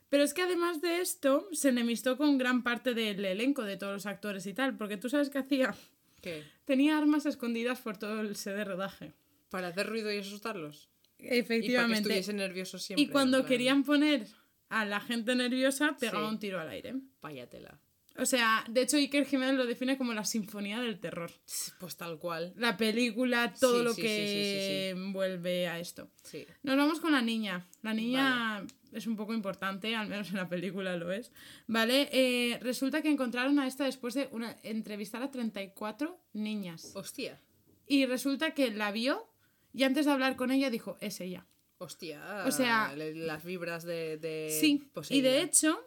Pero 0.10 0.24
es 0.24 0.34
que 0.34 0.42
además 0.42 0.82
de 0.82 1.02
esto, 1.02 1.48
se 1.52 1.70
enemistó 1.70 2.18
con 2.18 2.38
gran 2.38 2.64
parte 2.64 2.94
del 2.94 3.24
elenco, 3.24 3.64
de 3.64 3.78
todos 3.78 3.94
los 3.94 4.06
actores 4.08 4.46
y 4.48 4.54
tal, 4.54 4.76
porque 4.76 4.98
tú 4.98 5.08
sabes 5.10 5.30
qué 5.30 5.38
hacía. 5.40 5.74
¿Qué? 6.22 6.44
Tenía 6.66 6.98
armas 6.98 7.26
escondidas 7.26 7.80
por 7.80 7.98
todo 7.98 8.20
el 8.22 8.36
set 8.36 8.56
de 8.56 8.66
rodaje. 8.66 9.14
Para 9.50 9.70
hacer 9.70 9.88
ruido 9.88 10.12
y 10.12 10.18
asustarlos. 10.20 10.90
Y 11.18 11.24
para 11.24 11.30
que 11.32 11.40
Efectivamente. 11.40 12.34
nerviosos 12.34 12.84
siempre. 12.84 13.04
Y 13.04 13.08
cuando 13.08 13.46
querían 13.46 13.84
poner 13.84 14.28
a 14.70 14.86
la 14.86 15.00
gente 15.02 15.36
nerviosa, 15.36 15.96
pegaba 16.00 16.28
Sí. 16.28 16.34
un 16.34 16.40
tiro 16.40 16.60
al 16.60 16.70
aire. 16.70 16.96
Váyatela. 17.22 17.80
O 18.18 18.26
sea, 18.26 18.66
de 18.68 18.82
hecho 18.82 18.98
Iker 18.98 19.26
Jiménez 19.26 19.56
lo 19.56 19.66
define 19.66 19.98
como 19.98 20.14
la 20.14 20.26
sinfonía 20.26 20.80
del 20.82 21.00
terror. 21.00 21.32
Pues 21.80 21.96
tal 21.96 22.20
cual. 22.20 22.52
La 22.58 22.76
película, 22.76 23.54
todo 23.58 23.78
Sí, 23.80 23.84
lo 23.86 23.94
sí, 23.94 24.02
que 24.02 24.90
envuelve 24.90 25.68
a 25.70 25.80
esto. 25.80 26.10
Sí. 26.24 26.46
Nos 26.64 26.76
vamos 26.76 27.00
con 27.00 27.14
la 27.14 27.22
niña. 27.22 27.66
La 27.82 27.94
niña 27.94 28.66
es 28.92 29.08
un 29.08 29.16
poco 29.16 29.34
importante, 29.34 29.96
al 29.96 30.10
menos 30.10 30.30
en 30.32 30.36
la 30.36 30.50
película 30.50 30.98
lo 30.98 31.14
es. 31.14 31.32
¿Vale? 31.68 32.10
Eh, 32.12 32.60
resulta 32.62 33.02
que 33.02 33.10
encontraron 33.10 33.58
a 33.58 33.68
esta 33.68 33.86
después 33.86 34.16
de 34.16 34.28
una, 34.34 34.58
entrevistar 34.64 35.24
a 35.24 35.32
34 35.32 36.20
niñas. 36.34 36.92
Hostia. 36.96 37.40
Y 37.88 38.06
resulta 38.06 38.54
que 38.54 38.70
la 38.72 38.92
vio 38.92 39.29
y 39.74 39.84
antes 39.84 40.06
de 40.06 40.12
hablar 40.12 40.36
con 40.36 40.52
ella 40.52 40.70
dijo, 40.70 40.98
es 41.02 41.20
ella. 41.22 41.46
Hostia. 41.78 42.44
O 42.46 42.52
sea- 42.52 42.94
las 42.96 43.44
vibras 43.44 43.84
de. 43.84 44.18
de 44.18 44.58
Sí, 44.60 44.90
y 45.10 45.22
de 45.22 45.42
hecho, 45.42 45.80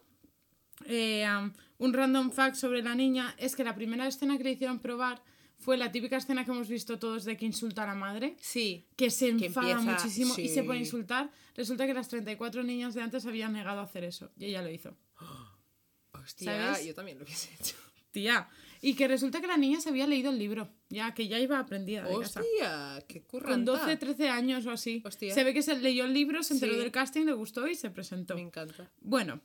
eh, 0.86 1.26
um, 1.28 1.52
un 1.78 1.92
random 1.92 2.30
fact 2.30 2.56
sobre 2.56 2.82
la 2.82 2.94
niña 2.94 3.34
es 3.38 3.54
que 3.56 3.62
la 3.64 3.74
primera 3.74 4.06
escena 4.06 4.38
que 4.38 4.44
le 4.44 4.52
hicieron 4.52 4.78
probar 4.80 5.22
fue 5.58 5.76
la 5.76 5.92
típica 5.92 6.16
escena 6.16 6.44
que 6.44 6.50
hemos 6.50 6.68
visto 6.68 6.98
todos 6.98 7.24
de 7.24 7.36
que 7.36 7.44
insulta 7.44 7.84
a 7.84 7.86
la 7.86 7.94
madre. 7.94 8.36
Sí. 8.40 8.86
que 8.96 9.10
se 9.10 9.36
Que 9.36 9.46
enfada 9.46 9.70
empieza- 9.72 9.92
muchísimo 10.02 10.34
y 10.38 10.48
se 10.48 10.62
pone 10.64 10.78
a 10.78 10.82
insultar. 10.82 11.30
Resulta 11.54 11.86
que 11.86 11.94
las 11.94 12.08
34 12.08 12.62
niñas 12.62 12.94
de 12.94 13.02
antes 13.02 13.26
habían 13.26 13.52
negado 13.52 13.80
a 13.80 13.84
hacer 13.84 14.04
eso 14.04 14.30
y 14.38 14.46
ella 14.46 14.62
lo 14.62 14.70
hizo. 14.70 14.96
Hostia, 16.12 16.72
¿Sabes? 16.74 16.86
yo 16.86 16.94
también 16.94 17.18
lo 17.18 17.24
hubiese 17.24 17.52
hecho. 17.54 17.76
Tía. 18.10 18.48
Y 18.84 18.94
que 18.94 19.06
resulta 19.06 19.40
que 19.40 19.46
la 19.46 19.56
niña 19.56 19.80
se 19.80 19.90
había 19.90 20.06
leído 20.08 20.30
el 20.30 20.38
libro, 20.40 20.68
ya 20.90 21.14
que 21.14 21.28
ya 21.28 21.38
iba 21.38 21.58
aprendida 21.58 22.02
de 22.02 22.18
casa. 22.18 22.40
Hostia, 22.40 23.04
qué 23.08 23.22
curranta. 23.22 23.52
Con 23.54 23.64
12, 23.64 23.96
13 23.96 24.28
años 24.28 24.66
o 24.66 24.72
así. 24.72 25.00
Hostia. 25.06 25.32
Se 25.32 25.44
ve 25.44 25.54
que 25.54 25.62
se 25.62 25.76
leyó 25.76 26.04
el 26.04 26.12
libro, 26.12 26.42
se 26.42 26.54
enteró 26.54 26.72
Sí. 26.74 26.80
del 26.80 26.90
casting, 26.90 27.24
le 27.24 27.32
gustó 27.32 27.68
y 27.68 27.76
se 27.76 27.90
presentó. 27.90 28.34
Me 28.34 28.40
encanta. 28.42 28.90
Bueno, 29.00 29.40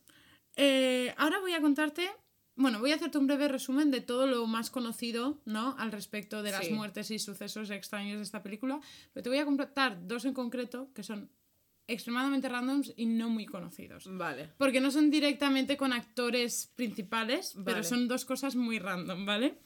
eh, 0.55 1.13
ahora 1.17 1.39
voy 1.39 1.53
a 1.53 1.61
contarte, 1.61 2.09
bueno, 2.55 2.79
voy 2.79 2.91
a 2.91 2.95
hacerte 2.95 3.19
un 3.19 3.27
breve 3.27 3.47
resumen 3.47 3.91
de 3.91 4.01
todo 4.01 4.25
lo 4.25 4.47
más 4.47 4.71
conocido, 4.71 5.39
¿no? 5.45 5.75
Al 5.77 5.91
respecto 5.91 6.41
de 6.41 6.51
las 6.51 6.65
Sí. 6.65 6.73
muertes 6.73 7.11
y 7.11 7.19
sucesos 7.19 7.69
extraños 7.69 8.17
de 8.17 8.23
esta 8.23 8.41
película, 8.41 8.79
pero 9.13 9.23
te 9.23 9.29
voy 9.29 9.37
a 9.37 9.45
contar 9.45 10.07
dos 10.07 10.25
en 10.25 10.33
concreto 10.33 10.89
que 10.95 11.03
son 11.03 11.29
extremadamente 11.87 12.49
randoms 12.49 12.93
y 12.95 13.05
no 13.05 13.29
muy 13.29 13.45
conocidos. 13.45 14.05
Vale. 14.07 14.49
Porque 14.57 14.81
no 14.81 14.91
son 14.91 15.09
directamente 15.09 15.77
con 15.77 15.93
actores 15.93 16.71
principales, 16.75 17.55
pero 17.65 17.83
son 17.83 18.07
dos 18.07 18.25
cosas 18.25 18.55
muy 18.55 18.79
random, 18.79 19.25
¿vale? 19.25 19.57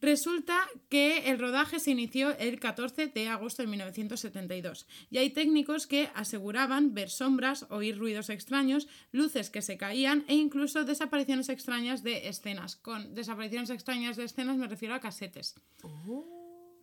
Resulta 0.00 0.66
que 0.88 1.30
el 1.30 1.38
rodaje 1.38 1.78
se 1.78 1.90
inició 1.90 2.36
el 2.38 2.58
14 2.58 3.08
de 3.08 3.28
agosto 3.28 3.62
de 3.62 3.68
1972 3.68 4.86
y 5.10 5.18
hay 5.18 5.28
técnicos 5.28 5.86
que 5.86 6.08
aseguraban 6.14 6.94
ver 6.94 7.10
sombras, 7.10 7.66
oír 7.68 7.98
ruidos 7.98 8.30
extraños, 8.30 8.88
luces 9.12 9.50
que 9.50 9.60
se 9.60 9.76
caían 9.76 10.24
e 10.26 10.34
incluso 10.34 10.84
desapariciones 10.84 11.50
extrañas 11.50 12.02
de 12.02 12.28
escenas. 12.28 12.76
Con 12.76 13.14
desapariciones 13.14 13.68
extrañas 13.68 14.16
de 14.16 14.24
escenas 14.24 14.56
me 14.56 14.68
refiero 14.68 14.94
a 14.94 15.00
casetes. 15.00 15.54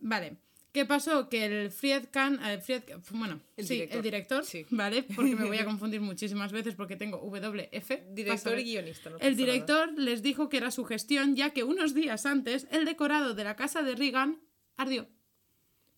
Vale. 0.00 0.36
¿Qué 0.72 0.84
pasó? 0.84 1.28
Que 1.28 1.46
el 1.46 1.70
Friedkan, 1.70 2.34
eh, 2.44 2.60
Fried- 2.60 2.84
bueno, 3.10 3.40
El 3.56 3.66
sí, 3.66 3.74
director. 3.74 3.96
el 3.96 4.02
director, 4.02 4.44
Sí. 4.44 4.66
¿vale? 4.70 5.02
Porque 5.02 5.34
me 5.34 5.46
voy 5.46 5.58
a 5.58 5.64
confundir 5.64 6.00
muchísimas 6.00 6.52
veces 6.52 6.74
porque 6.74 6.94
tengo 6.96 7.18
WF. 7.18 8.04
Director 8.10 8.58
y 8.58 8.64
guionista. 8.64 9.10
no 9.10 9.16
El 9.16 9.22
nada. 9.32 9.36
director 9.36 9.92
les 9.98 10.22
dijo 10.22 10.48
que 10.48 10.58
era 10.58 10.70
su 10.70 10.84
gestión, 10.84 11.34
ya 11.36 11.50
que 11.50 11.64
unos 11.64 11.94
días 11.94 12.26
antes 12.26 12.66
el 12.70 12.84
decorado 12.84 13.34
de 13.34 13.44
la 13.44 13.56
casa 13.56 13.82
de 13.82 13.94
Reagan 13.96 14.40
ardió. 14.76 15.08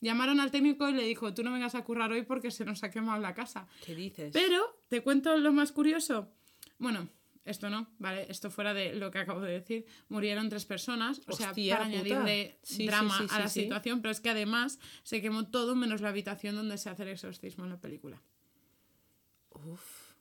Llamaron 0.01 0.41
al 0.41 0.51
técnico 0.51 0.89
y 0.89 0.95
le 0.95 1.03
dijo, 1.05 1.35
tú 1.35 1.43
no 1.43 1.53
vengas 1.53 1.75
a 1.75 1.85
currar 1.85 2.11
hoy 2.13 2.23
porque 2.23 2.51
se 2.51 2.65
nos 2.65 2.83
ha 2.85 2.91
quemado 2.91 3.21
la 3.21 3.35
casa. 3.35 3.67
¿Qué 3.85 3.95
dices? 3.95 4.31
Pero, 4.33 4.81
te 4.89 5.03
cuento 5.03 5.37
lo 5.37 5.53
más 5.53 5.73
curioso. 5.73 6.33
Bueno, 6.79 7.09
esto 7.45 7.71
no, 7.71 7.89
¿vale? 7.99 8.27
Esto 8.29 8.51
fuera 8.51 8.75
de 8.75 8.95
lo 8.95 9.11
que 9.11 9.19
acabo 9.19 9.41
de 9.41 9.53
decir. 9.53 9.87
Murieron 10.09 10.49
tres 10.49 10.65
personas, 10.67 11.21
o 11.27 11.33
sea, 11.33 11.53
para 11.53 11.55
puta. 11.55 11.83
añadirle 11.85 12.59
Sí, 12.63 12.87
drama 12.87 13.19
sí, 13.19 13.27
a 13.31 13.39
la 13.41 13.49
situación, 13.49 14.03
pero 14.03 14.13
es 14.13 14.21
que 14.21 14.31
además 14.31 14.79
se 15.03 15.21
quemó 15.23 15.47
todo 15.49 15.75
menos 15.75 16.01
la 16.01 16.11
habitación 16.11 16.55
donde 16.55 16.77
se 16.79 16.91
hace 16.91 17.03
el 17.05 17.09
exorcismo 17.11 17.65
en 17.65 17.71
la 17.71 17.81
película. 17.81 18.21
Uf. 19.51 20.13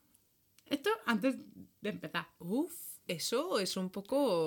Esto 0.65 0.89
antes 1.05 1.35
de 1.81 1.89
empezar. 1.89 2.27
Uf. 2.39 2.73
Eso 3.07 3.59
es 3.59 3.75
un 3.75 3.89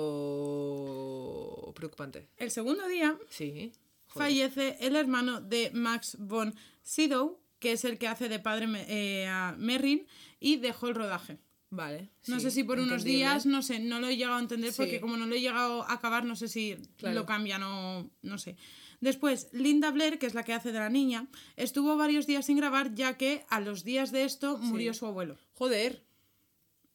poco 0.03 1.73
preocupante. 1.75 2.29
El 2.37 2.49
segundo 2.51 2.87
día 2.87 3.17
Sí. 3.29 3.73
Joder. 4.07 4.27
fallece 4.29 4.77
el 4.79 4.95
hermano 4.95 5.41
de 5.41 5.71
Max 5.73 6.15
von 6.19 6.55
Sydow, 6.81 7.39
que 7.59 7.73
es 7.73 7.83
el 7.83 7.97
que 7.97 8.07
hace 8.07 8.29
de 8.29 8.39
padre 8.39 8.67
eh, 8.87 9.27
a 9.27 9.55
Merrin, 9.57 10.05
y 10.39 10.57
dejó 10.57 10.87
el 10.87 10.95
rodaje. 10.95 11.39
Vale. 11.75 12.09
No 12.27 12.37
sí, 12.37 12.43
sé 12.45 12.51
si 12.51 12.63
por 12.63 12.79
unos 12.79 13.03
días, 13.03 13.45
no 13.47 13.61
sé, 13.63 13.79
no 13.79 13.99
lo 13.99 14.07
he 14.07 14.15
llegado 14.15 14.37
a 14.37 14.41
entender 14.41 14.71
Sí. 14.71 14.77
porque 14.77 15.01
como 15.01 15.17
no 15.17 15.25
lo 15.25 15.33
he 15.33 15.41
llegado 15.41 15.81
a 15.83 15.93
acabar, 15.93 16.23
no 16.23 16.35
sé 16.35 16.47
si 16.47 16.75
Claro. 16.97 17.15
lo 17.15 17.25
cambian 17.25 17.63
o 17.63 18.09
no 18.21 18.37
sé. 18.37 18.57
Después, 19.01 19.49
Linda 19.53 19.89
Blair, 19.91 20.19
que 20.19 20.27
es 20.27 20.33
la 20.35 20.43
que 20.43 20.53
hace 20.53 20.71
de 20.71 20.79
la 20.79 20.89
niña, 20.89 21.27
estuvo 21.57 21.97
varios 21.97 22.27
días 22.27 22.45
sin 22.45 22.57
grabar 22.57 22.93
ya 22.93 23.17
que 23.17 23.43
a 23.49 23.59
los 23.59 23.83
días 23.83 24.11
de 24.11 24.23
esto 24.23 24.57
murió 24.59 24.93
su 24.93 25.05
abuelo. 25.07 25.37
Joder. 25.55 26.03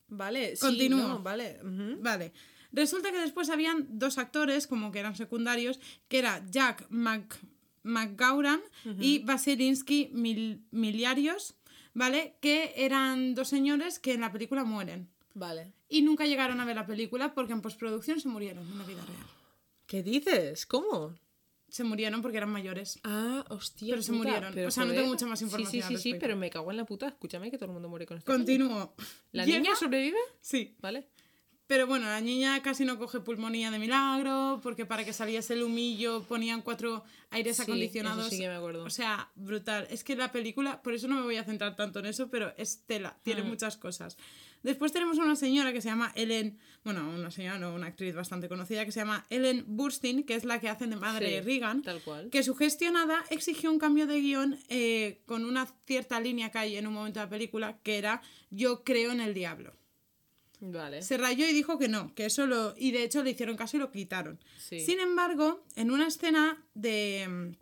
Vale, 0.09 0.57
sí, 0.57 0.61
Continúo. 0.65 1.07
no, 1.07 1.23
vale. 1.23 1.59
Vale. 2.01 2.33
Resulta 2.73 3.11
que 3.11 3.19
después 3.19 3.51
habían 3.51 3.87
dos 3.99 4.17
actores, 4.19 4.67
como 4.67 4.91
que 4.93 5.01
eran 5.01 5.17
secundarios, 5.17 5.81
que 6.09 6.19
era 6.21 6.45
Jack 6.51 6.87
Mc, 6.91 7.35
McGauran 7.83 8.61
y 9.01 9.21
Vasilinsky 9.21 10.11
Mil- 10.13 10.63
Miliarios, 10.71 11.55
¿vale? 11.99 12.37
Que 12.41 12.73
eran 12.77 13.35
dos 13.35 13.49
señores 13.49 13.99
que 13.99 14.15
en 14.15 14.21
la 14.23 14.31
película 14.33 14.65
mueren. 14.65 15.09
Vale. 15.35 15.73
Y 15.89 16.03
nunca 16.03 16.27
llegaron 16.27 16.61
a 16.61 16.65
ver 16.65 16.77
la 16.77 16.87
película 16.87 17.35
porque 17.35 17.53
en 17.53 17.61
postproducción 17.61 18.21
se 18.21 18.29
murieron 18.29 18.67
en 18.67 18.79
la 18.79 18.85
vida 18.85 19.05
real. 19.05 19.27
¿Qué 19.87 20.03
dices? 20.03 20.65
¿Cómo? 20.67 21.15
Se 21.69 21.85
murieron 21.85 22.23
porque 22.23 22.39
eran 22.39 22.51
mayores. 22.51 22.99
Ah, 23.05 23.45
hostia. 23.51 23.91
Pero 23.91 24.03
se 24.03 24.13
puta, 24.13 24.25
murieron. 24.31 24.67
O 24.67 24.71
sea, 24.71 24.85
no 24.85 24.95
tengo 24.95 25.09
mucha 25.09 25.27
más 25.27 25.43
información 25.43 25.71
Sí, 25.83 25.89
sí, 25.89 25.95
al 25.95 26.01
sí, 26.01 26.13
sí, 26.13 26.19
pero 26.19 26.35
me 26.37 26.49
cago 26.51 26.71
en 26.71 26.77
la 26.79 26.85
puta. 26.87 27.09
Escúchame 27.09 27.51
que 27.51 27.59
todo 27.59 27.67
el 27.67 27.73
mundo 27.73 27.89
muere 27.89 28.07
con 28.07 28.17
esto. 28.19 28.31
Continúo. 28.33 28.95
¿La 29.33 29.45
Llega- 29.45 29.59
niña 29.59 29.77
sobrevive? 29.77 30.17
Sí. 30.41 30.77
Vale. 30.81 31.09
Pero 31.69 31.87
bueno, 31.87 32.07
la 32.07 32.21
niña 32.23 32.61
casi 32.63 32.87
no 32.87 32.99
coge 32.99 33.21
pulmonía 33.21 33.71
de 33.71 33.79
milagro, 33.79 34.59
porque 34.63 34.87
para 34.87 35.05
que 35.05 35.13
saliese 35.13 35.53
el 35.53 35.63
humillo 35.63 36.23
ponían 36.23 36.63
cuatro 36.63 37.05
aires 37.31 37.57
Sí, 37.57 37.63
acondicionados. 37.63 38.21
eso 38.27 38.31
sí 38.31 38.39
que 38.41 38.49
me 38.49 38.55
acuerdo. 38.55 38.85
O 38.85 38.91
sea, 38.91 39.31
brutal. 39.37 39.87
Es 39.91 40.03
que 40.03 40.17
la 40.17 40.33
película, 40.33 40.81
por 40.83 40.95
eso 40.95 41.09
no 41.09 41.17
me 41.17 41.23
voy 41.23 41.37
a 41.37 41.45
centrar 41.45 41.77
tanto 41.77 41.99
en 41.99 42.07
eso, 42.07 42.31
pero 42.31 42.55
es 42.57 42.87
tela, 42.87 43.19
tiene 43.23 43.43
Mm. 43.43 43.49
muchas 43.49 43.77
cosas. 43.77 44.17
Después 44.63 44.93
tenemos 44.93 45.19
a 45.19 45.23
una 45.25 45.37
señora 45.37 45.73
que 45.75 45.83
se 45.83 45.89
llama 45.91 46.11
Ellen, 46.17 46.59
bueno, 46.85 47.07
una 47.11 47.31
señora, 47.31 47.59
no, 47.59 47.75
una 47.75 47.89
actriz 47.89 48.15
bastante 48.15 48.49
conocida 48.49 48.87
que 48.87 48.91
se 48.91 49.01
llama 49.01 49.27
Ellen 49.29 49.65
Burstyn, 49.69 50.25
que 50.25 50.37
es 50.37 50.45
la 50.47 50.61
que 50.61 50.71
hace 50.71 50.87
de 50.87 50.97
madre 50.97 51.29
Sí, 51.29 51.41
Regan, 51.43 51.83
Tal 51.83 52.01
cual. 52.01 52.31
que 52.31 52.43
sugestionada 52.43 53.23
exigió 53.29 53.71
un 53.71 53.79
cambio 53.79 54.07
de 54.07 54.21
guion 54.23 54.59
eh, 54.71 55.21
con 55.27 55.45
una 55.45 55.67
cierta 55.87 56.19
línea 56.19 56.51
que 56.51 56.59
hay 56.59 56.77
en 56.77 56.87
un 56.87 56.95
momento 56.95 57.21
de 57.21 57.27
la 57.27 57.31
película, 57.31 57.79
que 57.83 57.99
era 57.99 58.23
yo 58.51 58.83
creo 58.85 59.13
en 59.13 59.21
el 59.21 59.35
diablo. 59.35 59.75
Vale. 60.61 61.03
Se 61.03 61.17
rayó 61.17 61.47
y 61.47 61.53
dijo 61.53 61.79
que 61.79 61.89
no, 61.89 62.15
que 62.15 62.27
eso 62.27 62.47
lo. 62.47 62.75
Y 62.77 62.91
de 62.91 63.05
hecho 63.05 63.23
le 63.23 63.31
hicieron 63.31 63.57
caso 63.57 63.77
y 63.77 63.81
lo 63.81 63.91
quitaron. 63.91 64.39
Sí. 64.59 64.81
Sin 64.81 65.01
embargo, 65.01 65.65
en 65.77 65.91
una 65.91 66.09
escena 66.09 66.65
de, 66.75 67.55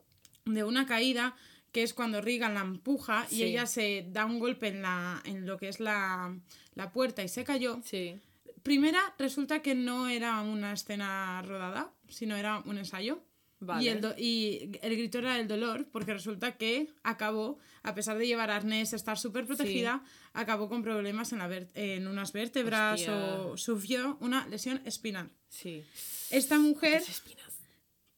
de 0.44 0.64
una 0.64 0.86
caída, 0.86 1.36
que 1.72 1.82
es 1.82 1.92
cuando 1.92 2.22
Regan 2.22 2.54
la 2.54 2.60
empuja 2.60 3.26
y 3.30 3.42
ella 3.42 3.66
se 3.66 4.06
da 4.08 4.24
un 4.24 4.38
golpe 4.38 4.68
en, 4.68 4.80
la, 4.80 5.20
en 5.26 5.44
lo 5.44 5.58
que 5.58 5.68
es 5.68 5.78
la, 5.78 6.34
la 6.74 6.90
puerta 6.90 7.22
y 7.22 7.28
se 7.28 7.44
cayó. 7.44 7.80
Sí. 7.84 8.18
Primera, 8.62 9.14
resulta 9.18 9.60
que 9.60 9.74
no 9.74 10.08
era 10.08 10.40
una 10.40 10.72
escena 10.72 11.42
rodada, 11.42 11.92
sino 12.08 12.34
era 12.34 12.60
un 12.64 12.78
ensayo. 12.78 13.20
Vale. 13.58 13.84
Y, 13.84 13.88
el 13.88 14.00
do- 14.02 14.14
y 14.18 14.78
el 14.82 14.96
grito 14.96 15.18
era 15.18 15.38
el 15.40 15.48
dolor, 15.48 15.88
porque 15.90 16.12
resulta 16.12 16.56
que 16.58 16.88
acabó, 17.02 17.58
a 17.82 17.94
pesar 17.94 18.18
de 18.18 18.26
llevar 18.26 18.50
arnés, 18.50 18.92
estar 18.92 19.18
súper 19.18 19.46
protegida, 19.46 20.02
acabó 20.34 20.68
con 20.68 20.82
problemas 20.82 21.32
en, 21.32 21.38
la 21.38 21.66
en 21.74 22.06
unas 22.06 22.32
vértebras 22.32 23.00
Hostia. 23.00 23.14
o 23.14 23.56
sufrió 23.56 24.18
una 24.20 24.46
lesión 24.48 24.82
espinal. 24.84 25.30
Sí. 25.48 25.84
Esta 26.30 26.58
mujer 26.58 27.02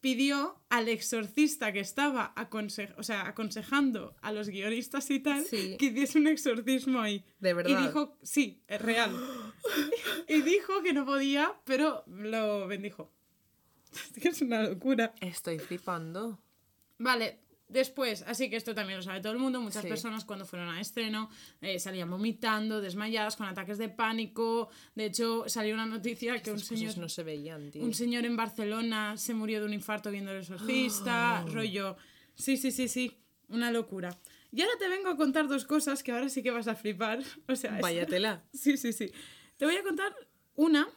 pidió 0.00 0.60
al 0.70 0.88
exorcista 0.88 1.72
que 1.72 1.80
estaba 1.80 2.32
aconse- 2.36 2.94
o 2.98 3.02
sea, 3.02 3.26
aconsejando 3.26 4.14
a 4.22 4.30
los 4.32 4.48
guionistas 4.48 5.10
y 5.10 5.18
tal 5.20 5.44
Sí. 5.44 5.76
que 5.78 5.86
hiciese 5.86 6.18
un 6.18 6.28
exorcismo 6.28 7.00
ahí. 7.00 7.24
¿De 7.40 7.52
verdad? 7.52 7.80
Y 7.82 7.86
dijo, 7.86 8.16
sí, 8.22 8.62
es 8.68 8.80
real. 8.80 9.10
y 10.28 10.40
dijo 10.42 10.82
que 10.82 10.92
no 10.92 11.04
podía, 11.04 11.52
pero 11.64 12.04
lo 12.06 12.66
bendijo. 12.68 13.12
Es 14.16 14.22
que 14.22 14.28
es 14.28 14.42
una 14.42 14.62
locura. 14.62 15.14
Estoy 15.20 15.58
flipando. 15.58 16.38
Vale, 16.98 17.38
después, 17.68 18.22
así 18.26 18.50
que 18.50 18.56
esto 18.56 18.74
también 18.74 18.98
lo 18.98 19.02
sabe 19.02 19.20
todo 19.20 19.32
el 19.32 19.38
mundo, 19.38 19.60
muchas 19.60 19.82
Sí. 19.82 19.88
personas 19.88 20.24
cuando 20.24 20.44
fueron 20.46 20.68
a 20.70 20.80
estreno 20.80 21.30
eh, 21.60 21.78
salían 21.78 22.10
vomitando, 22.10 22.80
desmayadas, 22.80 23.36
con 23.36 23.46
ataques 23.46 23.78
de 23.78 23.88
pánico. 23.88 24.68
De 24.94 25.04
hecho, 25.06 25.44
salió 25.48 25.74
una 25.74 25.86
noticia 25.86 26.42
que 26.42 26.50
un 26.50 26.56
Estas 26.56 26.78
señor, 26.78 26.98
no 26.98 27.08
se 27.08 27.22
veían, 27.22 27.70
tío. 27.70 27.82
un 27.84 27.94
señor 27.94 28.24
en 28.24 28.36
Barcelona 28.36 29.16
se 29.16 29.34
murió 29.34 29.60
de 29.60 29.66
un 29.66 29.74
infarto 29.74 30.10
viendo 30.10 30.32
el 30.32 30.38
exorcista, 30.38 31.44
rollo. 31.52 31.96
Sí, 32.34 32.56
sí, 32.56 32.70
sí, 32.72 32.88
sí, 32.88 33.16
una 33.48 33.70
locura. 33.70 34.16
Y 34.50 34.62
ahora 34.62 34.72
te 34.78 34.88
vengo 34.88 35.08
a 35.10 35.16
contar 35.16 35.46
dos 35.46 35.64
cosas 35.66 36.02
que 36.02 36.10
ahora 36.10 36.28
sí 36.30 36.42
que 36.42 36.50
vas 36.50 36.68
a 36.68 36.74
flipar. 36.74 37.20
O 37.48 37.54
sea, 37.54 37.76
es- 37.76 37.82
Vaya 37.82 38.06
tela. 38.06 38.42
Sí, 38.52 38.76
sí, 38.76 38.92
sí. 38.92 39.12
Te 39.56 39.66
voy 39.66 39.76
a 39.76 39.82
contar 39.82 40.14
una, 40.54 40.88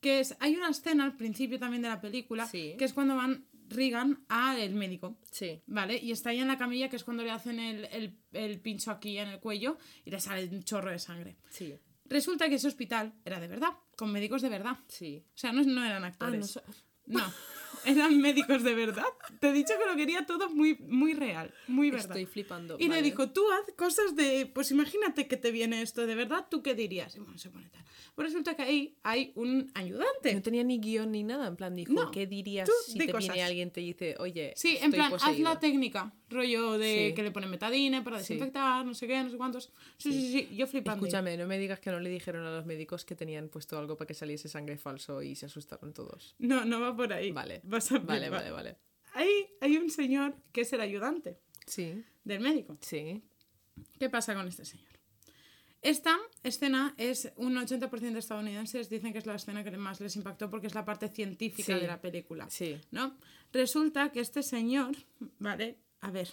que 0.00 0.20
es, 0.20 0.36
hay 0.40 0.54
una 0.56 0.70
escena 0.70 1.04
al 1.04 1.16
principio 1.16 1.58
también 1.58 1.82
de 1.82 1.88
la 1.88 2.00
película, 2.00 2.46
Sí. 2.46 2.74
que 2.78 2.84
es 2.84 2.92
cuando 2.92 3.16
van 3.16 3.46
Regan 3.70 4.24
al 4.28 4.70
médico. 4.74 5.18
Sí. 5.30 5.60
¿Vale? 5.66 5.98
Y 5.98 6.10
está 6.12 6.30
ahí 6.30 6.38
en 6.40 6.48
la 6.48 6.56
camilla, 6.56 6.88
que 6.88 6.96
es 6.96 7.04
cuando 7.04 7.22
le 7.22 7.30
hacen 7.30 7.60
el, 7.60 7.84
el- 7.92 8.18
el 8.32 8.60
pincho 8.60 8.90
aquí 8.90 9.18
en 9.18 9.28
el 9.28 9.40
cuello 9.40 9.76
y 10.04 10.10
le 10.10 10.20
sale 10.20 10.46
un 10.46 10.62
chorro 10.62 10.90
de 10.90 10.98
sangre. 10.98 11.36
Sí. 11.50 11.74
Resulta 12.06 12.48
que 12.48 12.54
ese 12.54 12.66
hospital 12.68 13.12
era 13.26 13.38
de 13.40 13.48
verdad, 13.48 13.72
con 13.96 14.10
médicos 14.10 14.40
de 14.40 14.48
verdad. 14.48 14.78
Sí. 14.88 15.22
O 15.34 15.36
sea, 15.38 15.52
no, 15.52 15.62
no 15.64 15.84
eran 15.84 16.02
Ah, 16.04 16.08
actores. 16.08 16.40
no 16.40 16.46
sé. 16.46 16.60
No, 17.06 17.20
eran 17.88 18.20
médicos 18.20 18.62
de 18.62 18.74
verdad. 18.74 19.04
Te 19.40 19.48
he 19.48 19.52
dicho 19.52 19.74
que 19.78 19.90
lo 19.90 19.96
quería 19.96 20.26
todo 20.26 20.48
muy, 20.50 20.76
muy 20.80 21.14
real, 21.14 21.52
muy 21.66 21.90
verdad. 21.90 22.10
Estoy 22.16 22.26
flipando. 22.26 22.76
Y 22.78 22.84
le 22.84 22.88
vale. 22.90 23.02
dijo, 23.02 23.30
tú 23.30 23.42
haz 23.52 23.74
cosas 23.76 24.14
de, 24.16 24.46
pues 24.46 24.70
imagínate 24.70 25.26
que 25.26 25.36
te 25.36 25.50
viene 25.50 25.82
esto 25.82 26.06
de 26.06 26.14
verdad, 26.14 26.46
¿tú 26.50 26.62
qué 26.62 26.74
dirías? 26.74 27.16
Y 27.16 27.20
bueno, 27.20 27.38
se 27.38 27.50
pone 27.50 27.68
tal. 27.68 27.84
Pues 28.14 28.28
resulta 28.28 28.56
que 28.56 28.62
ahí 28.62 28.98
hay 29.04 29.32
un 29.36 29.70
ayudante. 29.74 30.34
No 30.34 30.42
tenía 30.42 30.64
ni 30.64 30.78
guion 30.80 31.12
ni 31.12 31.22
nada. 31.22 31.46
En 31.46 31.54
plan, 31.56 31.74
dijo, 31.76 31.92
No, 31.92 32.10
¿qué 32.10 32.26
dirías 32.26 32.68
si 32.86 32.98
te 32.98 33.06
cosas. 33.06 33.28
viene 33.28 33.42
alguien 33.44 33.70
te 33.70 33.80
dice, 33.80 34.16
oye, 34.18 34.52
Sí, 34.56 34.70
en 34.70 34.74
estoy 34.76 34.90
plan, 34.92 35.14
haz 35.14 35.22
poseído"? 35.22 35.48
la 35.48 35.60
técnica, 35.60 36.12
rollo 36.30 36.78
de 36.78 37.08
Sí. 37.08 37.14
que 37.14 37.22
le 37.22 37.30
ponen 37.30 37.50
metadine 37.50 38.02
para 38.02 38.18
Sí. 38.18 38.34
desinfectar, 38.34 38.84
no 38.84 38.94
sé 38.94 39.06
qué, 39.06 39.22
no 39.22 39.30
sé 39.30 39.36
cuántos. 39.36 39.72
Sí, 39.96 40.12
sí, 40.12 40.20
sí, 40.20 40.32
sí, 40.50 40.56
yo 40.56 40.66
flipando. 40.66 41.04
Escúchame, 41.06 41.36
no 41.36 41.46
me 41.46 41.58
digas 41.58 41.80
que 41.80 41.90
no 41.90 42.00
le 42.00 42.10
dijeron 42.10 42.44
a 42.46 42.50
los 42.50 42.66
médicos 42.66 43.04
que 43.04 43.14
tenían 43.14 43.48
puesto 43.48 43.78
algo 43.78 43.96
para 43.96 44.06
que 44.08 44.14
saliese 44.14 44.48
sangre 44.48 44.76
falso 44.76 45.22
y 45.22 45.34
se 45.34 45.46
asustaron 45.46 45.92
todos. 45.92 46.34
No, 46.38 46.64
no 46.64 46.80
va 46.80 46.94
por 46.96 47.12
ahí. 47.12 47.32
Vale. 47.32 47.60
Vas 47.64 47.90
a 47.92 47.98
Vale, 47.98 48.28
vale, 48.30 48.50
vale. 48.50 48.76
Ahí 49.14 49.46
hay 49.60 49.76
un 49.78 49.90
señor 49.90 50.34
que 50.52 50.60
es 50.60 50.72
el 50.72 50.80
ayudante 50.80 51.38
Sí, 51.66 52.04
del 52.24 52.40
médico. 52.40 52.76
sí. 52.80 53.22
¿Qué 53.98 54.10
pasa 54.10 54.34
con 54.34 54.46
este 54.48 54.64
señor? 54.64 54.86
Esta 55.80 56.18
escena 56.42 56.94
es 56.98 57.32
un 57.36 57.56
80% 57.56 58.12
de 58.14 58.18
estadounidenses 58.18 58.88
dicen 58.90 59.12
que 59.12 59.18
es 59.18 59.26
la 59.26 59.36
escena 59.36 59.62
que 59.62 59.70
más 59.76 60.00
les 60.00 60.16
impactó 60.16 60.50
porque 60.50 60.66
es 60.66 60.74
la 60.74 60.84
parte 60.84 61.06
científica 61.08 61.74
Sí. 61.74 61.80
de 61.80 61.86
la 61.86 62.00
película. 62.00 62.50
Sí. 62.50 62.80
¿no? 62.90 63.16
Resulta 63.52 64.10
que 64.10 64.18
este 64.20 64.42
señor, 64.42 64.96
¿vale? 65.38 65.78
A 66.00 66.10
ver, 66.10 66.28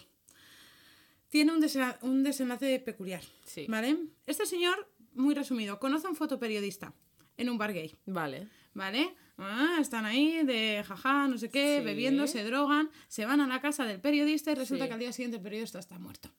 tiene 1.28 1.52
un, 1.52 2.22
desenlace 2.22 2.78
peculiar, 2.80 3.22
Sí. 3.44 3.66
¿vale? 3.68 3.96
Este 4.26 4.46
señor, 4.46 4.88
muy 5.14 5.34
resumido, 5.34 5.78
conoce 5.80 6.06
a 6.06 6.10
un 6.10 6.16
fotoperiodista 6.16 6.92
en 7.36 7.50
un 7.50 7.58
bar 7.58 7.72
gay, 7.72 7.94
Vale. 8.06 8.48
¿vale? 8.74 9.14
Ah, 9.38 9.78
están 9.80 10.06
ahí 10.06 10.44
de 10.44 10.82
jaja, 10.86 11.28
no 11.28 11.36
sé 11.36 11.50
qué, 11.50 11.78
Sí. 11.80 11.84
bebiendo, 11.84 12.26
se 12.26 12.44
drogan, 12.44 12.90
se 13.08 13.26
van 13.26 13.40
a 13.40 13.46
la 13.46 13.60
casa 13.60 13.84
del 13.84 14.00
periodista 14.00 14.52
y 14.52 14.54
resulta 14.54 14.84
Sí. 14.84 14.88
que 14.88 14.94
al 14.94 15.00
día 15.00 15.12
siguiente 15.12 15.36
el 15.36 15.42
periodista 15.42 15.78
está 15.78 15.98
muerto. 15.98 16.30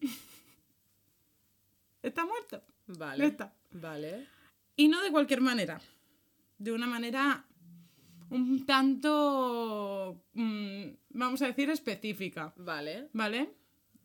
está 2.02 2.24
muerto. 2.24 2.62
Vale. 2.86 3.26
Está. 3.26 3.52
Vale. 3.72 4.26
Y 4.76 4.88
no 4.88 5.02
de 5.02 5.10
cualquier 5.10 5.40
manera. 5.40 5.80
De 6.58 6.72
una 6.72 6.86
manera 6.86 7.44
un 8.30 8.66
tanto, 8.66 10.24
mm, 10.34 10.84
vamos 11.10 11.42
a 11.42 11.46
decir, 11.46 11.70
específica. 11.70 12.52
Vale. 12.56 13.08
¿Vale? 13.12 13.50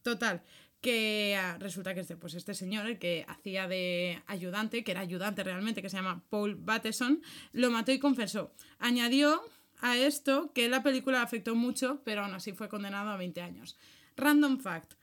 Total. 0.02 0.42
Que 0.82 1.38
ah, 1.40 1.58
resulta 1.60 1.94
que 1.94 2.02
este, 2.02 2.18
pues 2.18 2.34
este 2.34 2.54
señor, 2.54 2.86
el 2.88 3.00
que 3.00 3.26
hacía 3.28 3.68
de 3.68 4.22
ayudante, 4.28 4.84
que 4.84 4.92
era 4.92 5.02
ayudante 5.02 5.44
realmente, 5.44 5.82
que 5.82 5.90
se 5.90 5.98
llama 5.98 6.24
Paul 6.30 6.56
Bateson, 6.56 7.22
lo 7.54 7.72
mató 7.72 7.92
y 7.92 8.00
confesó. 8.00 8.54
Añadió 8.80 9.42
a 9.80 9.98
esto 9.98 10.52
que 10.54 10.70
la 10.70 10.84
película 10.84 11.22
afectó 11.22 11.56
mucho, 11.56 12.02
pero 12.04 12.24
aún 12.24 12.34
así 12.34 12.54
fue 12.54 12.70
condenado 12.70 13.10
a 13.10 13.18
20 13.18 13.42
años. 13.42 13.78
Random 14.16 14.60
fact. 14.60 14.94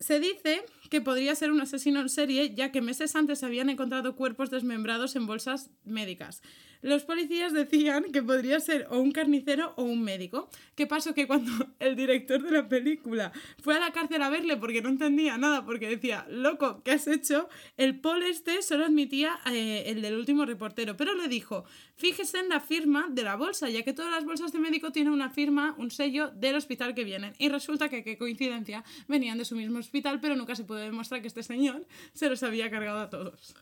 Se 0.00 0.20
dice 0.20 0.64
que 0.90 1.00
podría 1.00 1.34
ser 1.34 1.50
un 1.50 1.60
asesino 1.60 2.00
en 2.00 2.08
serie, 2.08 2.54
ya 2.54 2.70
que 2.70 2.80
meses 2.80 3.16
antes 3.16 3.40
se 3.40 3.46
habían 3.46 3.68
encontrado 3.68 4.14
cuerpos 4.14 4.50
desmembrados 4.50 5.16
en 5.16 5.26
bolsas 5.26 5.70
médicas. 5.84 6.40
Los 6.82 7.04
policías 7.04 7.52
decían 7.52 8.04
que 8.12 8.22
podría 8.22 8.60
ser 8.60 8.86
o 8.90 8.98
un 8.98 9.12
carnicero 9.12 9.74
o 9.76 9.82
un 9.82 10.02
médico. 10.02 10.48
¿Qué 10.74 10.86
pasó? 10.86 11.14
Que 11.14 11.26
cuando 11.26 11.50
el 11.78 11.96
director 11.96 12.42
de 12.42 12.50
la 12.50 12.68
película 12.68 13.32
fue 13.62 13.76
a 13.76 13.80
la 13.80 13.92
cárcel 13.92 14.22
a 14.22 14.30
verle 14.30 14.56
porque 14.56 14.82
no 14.82 14.88
entendía 14.88 15.38
nada, 15.38 15.64
porque 15.64 15.88
decía, 15.88 16.26
loco, 16.30 16.82
¿qué 16.84 16.92
has 16.92 17.06
hecho? 17.06 17.48
El 17.76 17.98
Paul 18.00 18.22
este 18.22 18.62
solo 18.62 18.84
admitía 18.84 19.38
eh, 19.50 19.84
el 19.86 20.02
del 20.02 20.16
último 20.16 20.44
reportero, 20.44 20.96
pero 20.96 21.14
le 21.14 21.28
dijo, 21.28 21.64
fíjese 21.96 22.38
en 22.38 22.48
la 22.48 22.60
firma 22.60 23.06
de 23.10 23.22
la 23.22 23.36
bolsa, 23.36 23.68
ya 23.68 23.82
que 23.82 23.92
todas 23.92 24.12
las 24.12 24.24
bolsas 24.24 24.52
de 24.52 24.58
médico 24.58 24.92
tienen 24.92 25.12
una 25.12 25.30
firma, 25.30 25.74
un 25.78 25.90
sello 25.90 26.30
del 26.30 26.56
hospital 26.56 26.94
que 26.94 27.04
vienen. 27.04 27.34
Y 27.38 27.48
resulta 27.48 27.88
que, 27.88 28.04
qué 28.04 28.16
coincidencia, 28.16 28.84
venían 29.08 29.38
de 29.38 29.44
su 29.44 29.56
mismo 29.56 29.78
hospital, 29.78 30.20
pero 30.20 30.36
nunca 30.36 30.54
se 30.54 30.64
puede 30.64 30.84
demostrar 30.84 31.20
que 31.20 31.28
este 31.28 31.42
señor 31.42 31.86
se 32.12 32.28
los 32.28 32.42
había 32.42 32.70
cargado 32.70 33.00
a 33.00 33.10
todos. 33.10 33.54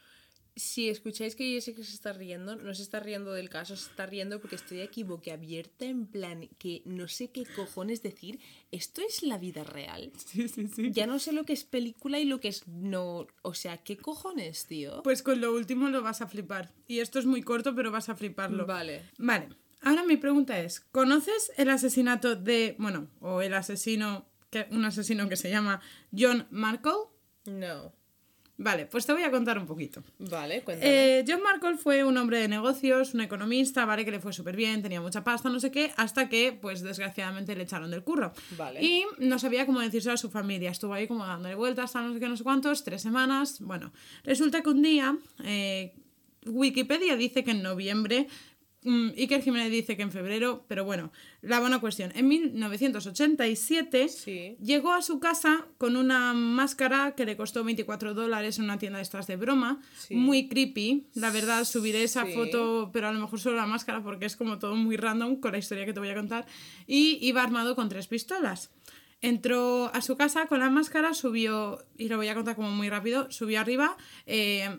Si 0.56 0.88
escucháis 0.88 1.36
que 1.36 1.52
Jessica 1.52 1.84
se 1.84 1.92
está 1.92 2.14
riendo, 2.14 2.56
no 2.56 2.74
se 2.74 2.82
está 2.82 2.98
riendo 2.98 3.34
del 3.34 3.50
caso, 3.50 3.76
se 3.76 3.90
está 3.90 4.06
riendo 4.06 4.40
porque 4.40 4.56
estoy 4.56 4.80
aquí 4.80 5.02
boquiabierta 5.02 5.84
en 5.84 6.06
plan 6.06 6.48
que 6.58 6.80
no 6.86 7.08
sé 7.08 7.30
qué 7.30 7.44
cojones 7.44 8.02
decir. 8.02 8.40
¿Esto 8.72 9.02
es 9.06 9.22
la 9.22 9.36
vida 9.36 9.64
real? 9.64 10.12
Sí, 10.26 10.48
sí, 10.48 10.66
sí. 10.68 10.90
Ya 10.92 11.06
no 11.06 11.18
sé 11.18 11.32
lo 11.32 11.44
que 11.44 11.52
es 11.52 11.64
película 11.64 12.18
y 12.18 12.24
lo 12.24 12.40
que 12.40 12.48
es 12.48 12.66
no... 12.66 13.26
O 13.42 13.54
sea, 13.54 13.76
¿qué 13.78 13.98
cojones, 13.98 14.66
tío? 14.66 15.02
Pues 15.02 15.22
con 15.22 15.40
lo 15.40 15.52
último 15.52 15.88
lo 15.90 16.02
vas 16.02 16.22
a 16.22 16.26
flipar. 16.26 16.72
Y 16.88 17.00
esto 17.00 17.18
es 17.18 17.26
muy 17.26 17.42
corto, 17.42 17.74
pero 17.74 17.90
vas 17.90 18.08
a 18.08 18.16
fliparlo. 18.16 18.66
Vale. 18.66 19.02
Vale. 19.18 19.48
Ahora 19.82 20.04
mi 20.04 20.16
pregunta 20.16 20.58
es, 20.58 20.80
¿conoces 20.80 21.52
el 21.56 21.70
asesinato 21.70 22.34
de, 22.34 22.76
bueno, 22.78 23.08
o 23.20 23.42
el 23.42 23.54
asesino, 23.54 24.26
que, 24.50 24.66
un 24.70 24.84
asesino 24.84 25.28
que 25.28 25.36
se 25.36 25.50
llama 25.50 25.80
John 26.16 26.46
Markle? 26.50 26.92
No. 27.44 27.92
Vale, 28.58 28.86
pues 28.86 29.04
te 29.04 29.12
voy 29.12 29.22
a 29.22 29.30
contar 29.30 29.58
un 29.58 29.66
poquito. 29.66 30.02
Vale, 30.18 30.62
cuéntame. 30.62 31.18
Eh, 31.18 31.24
John 31.28 31.42
Markle 31.42 31.76
fue 31.76 32.04
un 32.04 32.16
hombre 32.16 32.38
de 32.38 32.48
negocios, 32.48 33.12
un 33.12 33.20
economista, 33.20 33.84
¿vale? 33.84 34.04
Que 34.04 34.10
le 34.10 34.18
fue 34.18 34.32
súper 34.32 34.56
bien, 34.56 34.82
tenía 34.82 35.00
mucha 35.00 35.22
pasta, 35.22 35.50
no 35.50 35.60
sé 35.60 35.70
qué, 35.70 35.92
hasta 35.96 36.28
que, 36.30 36.52
pues 36.52 36.80
desgraciadamente, 36.80 37.54
le 37.54 37.64
echaron 37.64 37.90
del 37.90 38.02
curro. 38.02 38.32
Vale. 38.56 38.82
Y 38.82 39.04
no 39.18 39.38
sabía 39.38 39.66
cómo 39.66 39.80
decirse 39.80 40.10
a 40.10 40.16
su 40.16 40.30
familia. 40.30 40.70
Estuvo 40.70 40.94
ahí 40.94 41.06
como 41.06 41.26
dándole 41.26 41.54
vueltas, 41.54 41.92
tal, 41.92 42.08
no 42.08 42.14
sé 42.14 42.20
qué, 42.20 42.28
no 42.28 42.36
sé 42.36 42.44
cuántos, 42.44 42.82
tres 42.82 43.02
semanas. 43.02 43.60
Bueno, 43.60 43.92
resulta 44.24 44.62
que 44.62 44.70
un 44.70 44.82
día, 44.82 45.18
eh, 45.44 45.94
Wikipedia 46.46 47.16
dice 47.16 47.44
que 47.44 47.50
en 47.50 47.62
noviembre 47.62 48.26
mm, 48.86 49.10
Iker 49.18 49.42
Jiménez 49.42 49.70
dice 49.70 49.96
que 49.96 50.02
en 50.02 50.10
febrero, 50.10 50.64
pero 50.68 50.84
bueno, 50.84 51.12
la 51.42 51.60
buena 51.60 51.78
cuestión. 51.80 52.12
En 52.14 52.26
1987 52.28 54.08
Sí. 54.08 54.56
llegó 54.62 54.92
a 54.92 55.02
su 55.02 55.20
casa 55.20 55.66
con 55.78 55.96
una 55.96 56.32
máscara 56.32 57.14
que 57.16 57.24
le 57.26 57.36
costó 57.36 57.64
24 57.64 58.14
dólares 58.14 58.58
en 58.58 58.64
una 58.64 58.78
tienda 58.78 58.98
de 58.98 59.02
estas 59.02 59.26
de 59.26 59.36
broma. 59.36 59.80
Sí. 59.98 60.14
Muy 60.14 60.48
creepy. 60.48 61.06
La 61.14 61.30
verdad, 61.30 61.64
subiré 61.64 62.02
esa 62.02 62.24
Sí. 62.24 62.32
foto, 62.32 62.90
pero 62.92 63.08
a 63.08 63.12
lo 63.12 63.20
mejor 63.20 63.40
solo 63.40 63.56
la 63.56 63.66
máscara 63.66 64.02
porque 64.02 64.26
es 64.26 64.36
como 64.36 64.58
todo 64.58 64.74
muy 64.76 64.96
random 64.96 65.36
con 65.36 65.52
la 65.52 65.58
historia 65.58 65.84
que 65.84 65.92
te 65.92 66.00
voy 66.00 66.08
a 66.10 66.14
contar. 66.14 66.46
Y 66.86 67.18
iba 67.26 67.42
armado 67.42 67.74
con 67.76 67.88
tres 67.88 68.06
pistolas. 68.06 68.70
Entró 69.22 69.90
a 69.94 70.02
su 70.02 70.16
casa 70.16 70.46
con 70.46 70.60
la 70.60 70.68
máscara, 70.70 71.14
subió, 71.14 71.78
y 71.96 72.08
lo 72.08 72.16
voy 72.18 72.28
a 72.28 72.34
contar 72.34 72.54
como 72.54 72.70
muy 72.70 72.88
rápido, 72.90 73.30
subió 73.30 73.60
arriba, 73.60 73.96
eh, 74.26 74.78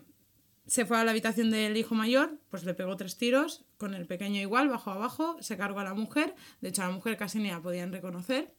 se 0.67 0.85
fue 0.85 0.97
a 0.97 1.03
la 1.03 1.11
habitación 1.11 1.49
del 1.49 1.77
hijo 1.77 1.95
mayor, 1.95 2.39
pues 2.49 2.63
le 2.63 2.73
pegó 2.73 2.95
tres 2.97 3.17
tiros, 3.17 3.65
con 3.77 3.93
el 3.93 4.05
pequeño 4.05 4.39
igual, 4.41 4.69
bajo 4.69 4.91
abajo, 4.91 5.37
se 5.41 5.57
cargó 5.57 5.79
a 5.79 5.83
la 5.83 5.93
mujer, 5.93 6.35
de 6.61 6.69
hecho 6.69 6.83
a 6.83 6.87
la 6.87 6.91
mujer 6.93 7.17
casi 7.17 7.39
ni 7.39 7.49
la 7.49 7.61
podían 7.61 7.91
reconocer. 7.91 8.53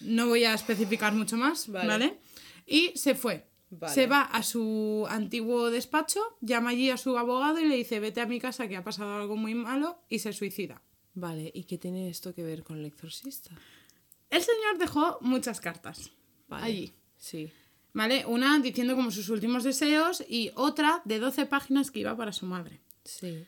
No 0.00 0.26
voy 0.26 0.44
a 0.44 0.54
especificar 0.54 1.12
mucho 1.12 1.36
más, 1.36 1.68
Vale. 1.68 1.88
¿vale? 1.88 2.18
Y 2.66 2.92
se 2.96 3.14
fue. 3.14 3.46
Vale. 3.70 3.92
Se 3.92 4.06
va 4.06 4.22
a 4.22 4.42
su 4.42 5.06
antiguo 5.10 5.70
despacho, 5.70 6.20
llama 6.40 6.70
allí 6.70 6.90
a 6.90 6.96
su 6.96 7.18
abogado 7.18 7.60
y 7.60 7.66
le 7.66 7.76
dice, 7.76 8.00
vete 8.00 8.20
a 8.20 8.26
mi 8.26 8.40
casa 8.40 8.66
que 8.66 8.76
ha 8.76 8.84
pasado 8.84 9.14
algo 9.16 9.36
muy 9.36 9.54
malo 9.54 10.02
y 10.08 10.20
se 10.20 10.32
suicida. 10.32 10.82
Vale, 11.14 11.50
¿y 11.54 11.64
qué 11.64 11.78
tiene 11.78 12.08
esto 12.08 12.34
que 12.34 12.42
ver 12.42 12.62
con 12.62 12.78
el 12.78 12.86
exorcista? 12.86 13.50
El 14.30 14.42
señor 14.42 14.78
dejó 14.78 15.18
muchas 15.20 15.60
cartas 15.60 16.10
Vale. 16.48 16.64
allí. 16.66 16.92
Sí. 17.16 17.50
¿Vale? 17.98 18.24
Una 18.26 18.56
diciendo 18.60 18.94
como 18.94 19.10
sus 19.10 19.28
últimos 19.28 19.64
deseos 19.64 20.22
y 20.28 20.52
otra 20.54 21.02
de 21.04 21.18
12 21.18 21.46
páginas 21.46 21.90
que 21.90 21.98
iba 21.98 22.16
para 22.16 22.32
su 22.32 22.46
madre. 22.46 22.80
Sí. 23.02 23.44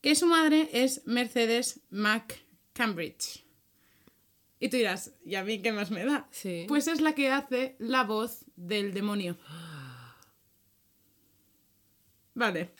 Que 0.00 0.14
su 0.14 0.26
madre 0.26 0.70
es 0.72 1.06
Mercedes 1.06 1.80
McCambridge. 1.90 3.44
Y 4.58 4.70
tú 4.70 4.78
dirás, 4.78 5.12
¿y 5.22 5.34
a 5.34 5.44
mí 5.44 5.60
qué 5.60 5.72
más 5.72 5.90
me 5.90 6.06
da? 6.06 6.26
Sí. 6.30 6.64
Pues 6.66 6.88
es 6.88 7.02
la 7.02 7.14
que 7.14 7.30
hace 7.30 7.76
la 7.78 8.04
voz 8.04 8.46
del 8.56 8.94
demonio. 8.94 9.36
Vale. 12.34 12.70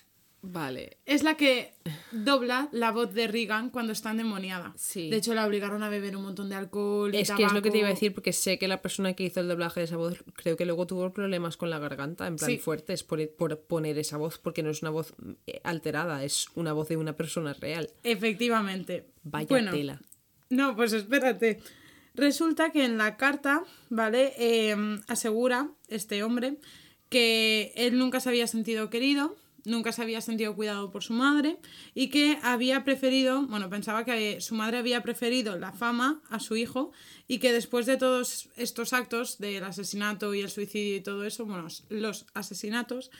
Vale. 0.42 0.96
Es 1.04 1.22
la 1.22 1.36
que 1.36 1.74
dobla 2.12 2.68
la 2.72 2.92
voz 2.92 3.12
de 3.12 3.26
Regan 3.28 3.68
cuando 3.70 3.92
está 3.92 4.10
endemoniada. 4.12 4.72
Sí. 4.76 5.10
De 5.10 5.16
hecho, 5.18 5.34
la 5.34 5.46
obligaron 5.46 5.82
a 5.82 5.88
beber 5.90 6.16
un 6.16 6.22
montón 6.24 6.48
de 6.48 6.54
alcohol. 6.54 7.14
y 7.14 7.18
Es 7.18 7.30
que 7.30 7.44
es 7.44 7.52
lo 7.52 7.60
que 7.62 7.70
te 7.70 7.78
iba 7.78 7.88
a 7.88 7.90
decir, 7.90 8.14
porque 8.14 8.32
sé 8.32 8.58
que 8.58 8.66
la 8.66 8.80
persona 8.80 9.12
que 9.12 9.24
hizo 9.24 9.40
el 9.40 9.48
doblaje 9.48 9.80
de 9.80 9.84
esa 9.84 9.96
voz, 9.96 10.24
creo 10.34 10.56
que 10.56 10.64
luego 10.64 10.86
tuvo 10.86 11.12
problemas 11.12 11.56
con 11.56 11.68
la 11.68 11.78
garganta, 11.78 12.26
en 12.26 12.36
plan 12.36 12.50
Sí. 12.50 12.58
fuertes, 12.58 13.04
por, 13.04 13.28
por 13.36 13.60
poner 13.60 13.98
esa 13.98 14.16
voz, 14.16 14.38
porque 14.38 14.62
no 14.62 14.70
es 14.70 14.80
una 14.82 14.90
voz 14.90 15.12
eh, 15.46 15.60
alterada, 15.62 16.24
es 16.24 16.46
una 16.54 16.72
voz 16.72 16.88
de 16.88 16.96
una 16.96 17.16
persona 17.16 17.52
real. 17.52 17.90
Efectivamente. 18.02 19.06
Vaya 19.22 19.46
Bueno, 19.48 19.72
tela. 19.72 20.00
No, 20.48 20.74
pues 20.74 20.92
espérate. 20.94 21.60
Resulta 22.14 22.70
que 22.72 22.84
en 22.84 22.98
la 22.98 23.16
carta, 23.16 23.62
¿vale? 23.88 24.32
Eh, 24.38 24.74
asegura 25.06 25.70
este 25.88 26.22
hombre 26.24 26.56
que 27.08 27.72
él 27.76 27.98
nunca 27.98 28.20
se 28.20 28.28
había 28.28 28.46
sentido 28.46 28.88
querido, 28.90 29.36
nunca 29.64 29.92
se 29.92 30.02
había 30.02 30.20
sentido 30.20 30.54
cuidado 30.54 30.90
por 30.90 31.02
su 31.02 31.12
madre 31.12 31.58
y 31.94 32.08
que 32.08 32.38
había 32.42 32.84
preferido, 32.84 33.46
bueno, 33.46 33.68
pensaba 33.70 34.04
que 34.04 34.40
su 34.40 34.54
madre 34.54 34.78
había 34.78 35.02
preferido 35.02 35.58
la 35.58 35.72
fama 35.72 36.22
a 36.30 36.40
su 36.40 36.56
hijo 36.56 36.92
y 37.28 37.38
que 37.38 37.52
después 37.52 37.86
de 37.86 37.96
todos 37.96 38.48
estos 38.56 38.92
actos 38.92 39.38
del 39.38 39.64
asesinato 39.64 40.34
y 40.34 40.40
el 40.40 40.50
suicidio 40.50 40.96
y 40.96 41.00
todo 41.00 41.24
eso, 41.24 41.44
bueno, 41.46 41.68
los 41.88 42.26
asesinatos, 42.34 43.10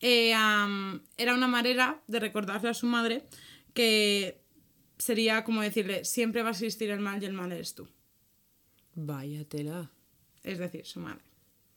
eh, 0.00 0.30
era 0.30 1.34
una 1.34 1.48
manera 1.48 2.02
de 2.06 2.20
recordarle 2.20 2.70
a 2.70 2.74
su 2.74 2.86
madre 2.86 3.26
que 3.74 4.40
sería 4.98 5.44
como 5.44 5.62
decirle, 5.62 6.04
siempre 6.04 6.42
va 6.42 6.48
a 6.48 6.52
existir 6.52 6.90
el 6.90 7.00
mal 7.00 7.22
y 7.22 7.26
el 7.26 7.32
mal 7.32 7.52
eres 7.52 7.74
tú. 7.74 7.88
Vaya 8.94 9.44
tela. 9.44 9.90
Es 10.42 10.58
decir, 10.58 10.86
su 10.86 11.00
madre. 11.00 11.29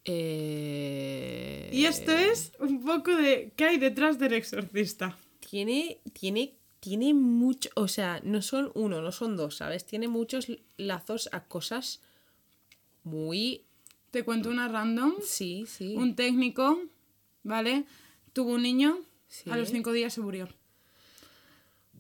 Eh, 0.06 1.70
Y 1.72 1.86
esto 1.86 2.12
es 2.12 2.52
un 2.60 2.84
poco 2.84 3.16
de 3.16 3.52
qué 3.56 3.66
hay 3.66 3.78
detrás 3.78 4.20
del 4.20 4.34
exorcista. 4.34 5.18
Tiene, 5.50 6.00
tiene, 6.14 6.54
tiene 6.80 7.14
mucho, 7.14 7.70
o 7.76 7.88
sea, 7.88 8.20
no 8.24 8.42
son 8.42 8.72
uno, 8.76 9.02
no 9.02 9.12
son 9.12 9.36
dos, 9.38 9.58
¿sabes? 9.58 9.86
Tiene 9.86 10.08
muchos 10.08 10.48
lazos 10.78 11.30
a 11.32 11.44
cosas 11.46 12.02
muy... 13.04 13.64
Te 14.12 14.24
cuento 14.24 14.50
una 14.50 14.68
random. 14.68 15.14
Sí, 15.24 15.66
sí. 15.68 15.96
Un 15.98 16.16
técnico, 16.16 16.80
¿vale? 17.44 17.86
Tuvo 18.34 18.54
un 18.54 18.64
niño, 18.64 19.00
Sí. 19.28 19.50
a 19.50 19.58
los 19.58 19.70
cinco 19.70 19.92
días 19.94 20.14
se 20.14 20.22
murió. 20.22 20.48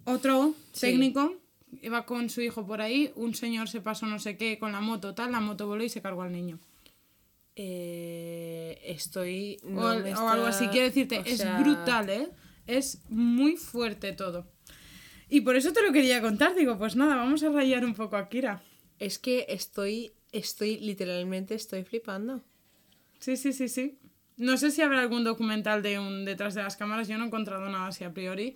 Otro 0.06 0.54
Sí. 0.74 0.82
técnico 0.82 1.36
iba 1.82 2.06
con 2.06 2.30
su 2.30 2.42
hijo 2.42 2.68
por 2.68 2.82
ahí, 2.82 3.12
un 3.16 3.34
señor 3.34 3.68
se 3.70 3.82
pasó 3.82 4.06
no 4.06 4.20
sé 4.20 4.38
qué 4.38 4.60
con 4.60 4.72
la 4.74 4.82
moto, 4.82 5.16
tal, 5.16 5.32
la 5.32 5.40
moto 5.40 5.66
voló 5.66 5.84
y 5.84 5.90
se 5.90 6.02
cargó 6.04 6.22
al 6.22 6.32
niño. 6.32 6.60
Eh, 7.56 8.82
estoy... 8.86 9.60
o, 9.64 9.68
no 9.70 10.26
o 10.26 10.30
algo 10.30 10.46
así, 10.46 10.68
quiero 10.68 10.88
decirte, 10.88 11.22
es 11.26 11.38
sea, 11.38 11.60
brutal, 11.60 12.10
¿eh? 12.10 12.30
Es 12.66 13.02
muy 13.10 13.58
fuerte 13.58 14.14
todo. 14.14 14.48
Y 15.30 15.42
por 15.42 15.56
eso 15.56 15.74
te 15.74 15.82
lo 15.82 15.92
quería 15.92 16.22
contar, 16.22 16.56
digo, 16.56 16.78
pues 16.78 16.96
nada, 16.96 17.16
vamos 17.16 17.44
a 17.44 17.50
rayar 17.50 17.86
un 17.86 17.94
poco 17.94 18.18
a 18.18 18.30
Kira. 18.30 18.64
Es 19.00 19.20
que 19.20 19.46
estoy, 19.50 20.14
estoy, 20.32 20.78
literalmente 20.80 21.56
estoy 21.56 21.84
flipando. 21.84 22.44
Sí, 23.20 23.38
sí, 23.38 23.54
sí, 23.54 23.68
sí. 23.68 24.00
No 24.38 24.58
sé 24.58 24.72
si 24.72 24.82
habrá 24.82 25.00
algún 25.00 25.24
documental 25.24 25.82
de 25.82 26.00
un 26.00 26.26
detrás 26.26 26.56
de 26.56 26.64
las 26.64 26.76
cámaras, 26.78 27.08
yo 27.08 27.18
no 27.18 27.24
he 27.24 27.28
encontrado 27.28 27.70
nada 27.70 27.88
así 27.88 28.04
a 28.04 28.14
priori. 28.14 28.56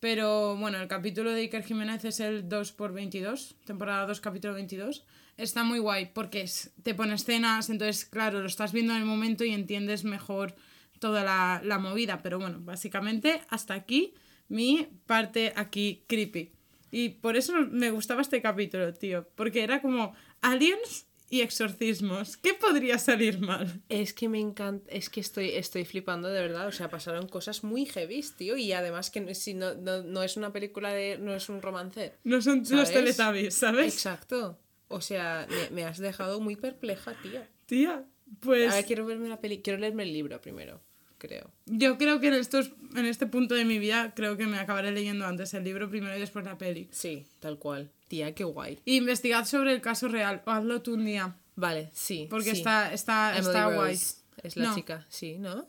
Pero 0.00 0.56
bueno, 0.56 0.78
el 0.78 0.88
capítulo 0.88 1.32
de 1.32 1.40
Iker 1.40 1.64
Jiménez 1.64 2.04
es 2.04 2.20
el 2.20 2.48
2x22, 2.48 3.56
temporada 3.64 4.06
2, 4.06 4.20
capítulo 4.20 4.54
22. 4.54 5.04
Está 5.36 5.64
muy 5.64 5.78
guay 5.78 6.10
porque 6.14 6.40
es, 6.42 6.72
te 6.82 6.94
pone 6.94 7.14
escenas, 7.14 7.68
entonces 7.70 8.04
claro, 8.06 8.40
lo 8.40 8.46
estás 8.46 8.72
viendo 8.72 8.94
en 8.94 9.00
el 9.00 9.04
momento 9.06 9.44
y 9.44 9.52
entiendes 9.52 10.04
mejor 10.04 10.54
toda 10.98 11.24
la, 11.24 11.60
la 11.64 11.78
movida. 11.78 12.22
Pero 12.22 12.38
bueno, 12.38 12.58
básicamente 12.60 13.42
hasta 13.50 13.74
aquí 13.74 14.14
mi 14.48 14.88
parte 15.06 15.52
aquí 15.56 16.04
creepy. 16.06 16.52
Y 16.90 17.10
por 17.10 17.36
eso 17.36 17.52
me 17.70 17.90
gustaba 17.90 18.22
este 18.22 18.40
capítulo, 18.40 18.94
tío. 18.94 19.28
Porque 19.34 19.62
era 19.62 19.82
como 19.82 20.14
aliens 20.40 21.06
y 21.28 21.40
exorcismos. 21.40 22.36
¿Qué 22.36 22.54
podría 22.54 22.98
salir 22.98 23.40
mal? 23.40 23.82
Es 23.88 24.14
que 24.14 24.28
me 24.28 24.38
encanta, 24.38 24.88
es 24.90 25.10
que 25.10 25.20
estoy, 25.20 25.50
estoy 25.50 25.84
flipando 25.84 26.28
de 26.28 26.40
verdad, 26.40 26.68
o 26.68 26.72
sea, 26.72 26.88
pasaron 26.88 27.28
cosas 27.28 27.64
muy 27.64 27.84
heavy, 27.84 28.24
tío, 28.38 28.56
y 28.56 28.72
además 28.72 29.10
que 29.10 29.20
no- 29.20 29.34
si 29.34 29.52
no, 29.52 29.74
no, 29.74 30.04
no 30.04 30.22
es 30.22 30.36
una 30.36 30.52
película 30.52 30.92
de, 30.92 31.18
no 31.18 31.34
es 31.34 31.48
un 31.48 31.60
romance. 31.60 32.14
No 32.22 32.40
son 32.40 32.62
los. 32.70 32.92
Teletubbies, 32.92 33.54
¿sabes? 33.54 33.92
Exacto. 33.92 34.58
O 34.88 35.00
sea, 35.00 35.46
me, 35.48 35.70
me 35.76 35.84
has 35.84 35.98
dejado 35.98 36.40
muy 36.40 36.56
perpleja, 36.56 37.14
tío. 37.22 37.40
Tía, 37.66 38.04
pues... 38.40 38.70
Ahora 38.72 38.82
quiero 38.84 39.04
verme 39.06 39.28
la 39.28 39.40
peli, 39.40 39.60
quiero 39.62 39.78
leerme 39.78 40.04
el 40.04 40.12
libro 40.12 40.40
primero. 40.40 40.80
creo. 41.18 41.50
Yo 41.66 41.98
creo 41.98 42.20
que 42.20 42.28
en, 42.28 42.34
estos, 42.34 42.70
en 42.94 43.06
este 43.06 43.26
punto 43.26 43.54
de 43.54 43.64
mi 43.64 43.78
vida, 43.78 44.12
creo 44.14 44.36
que 44.36 44.46
me 44.46 44.58
acabaré 44.58 44.92
leyendo 44.92 45.26
antes 45.26 45.52
el 45.54 45.64
libro 45.64 45.88
primero 45.90 46.16
y 46.16 46.20
después 46.20 46.44
la 46.44 46.56
peli. 46.58 46.88
Sí, 46.92 47.26
tal 47.40 47.58
cual. 47.58 47.90
Tía, 48.08 48.34
qué 48.34 48.44
guay. 48.44 48.78
Y 48.84 48.96
investigad 48.98 49.44
sobre 49.46 49.72
el 49.72 49.80
caso 49.80 50.06
real, 50.08 50.42
o 50.46 50.50
hazlo 50.50 50.80
tú 50.82 50.94
un 50.94 51.04
día, 51.04 51.36
Vale, 51.56 51.90
sí. 51.92 52.28
porque 52.30 52.52
sí. 52.52 52.58
está, 52.58 52.92
está, 52.92 53.30
Emily 53.30 53.46
está 53.46 53.64
Rose 53.64 53.76
guay. 53.76 53.98
Es 54.44 54.56
la 54.56 54.64
No. 54.66 54.74
chica, 54.76 55.06
sí, 55.08 55.38
¿no? 55.38 55.66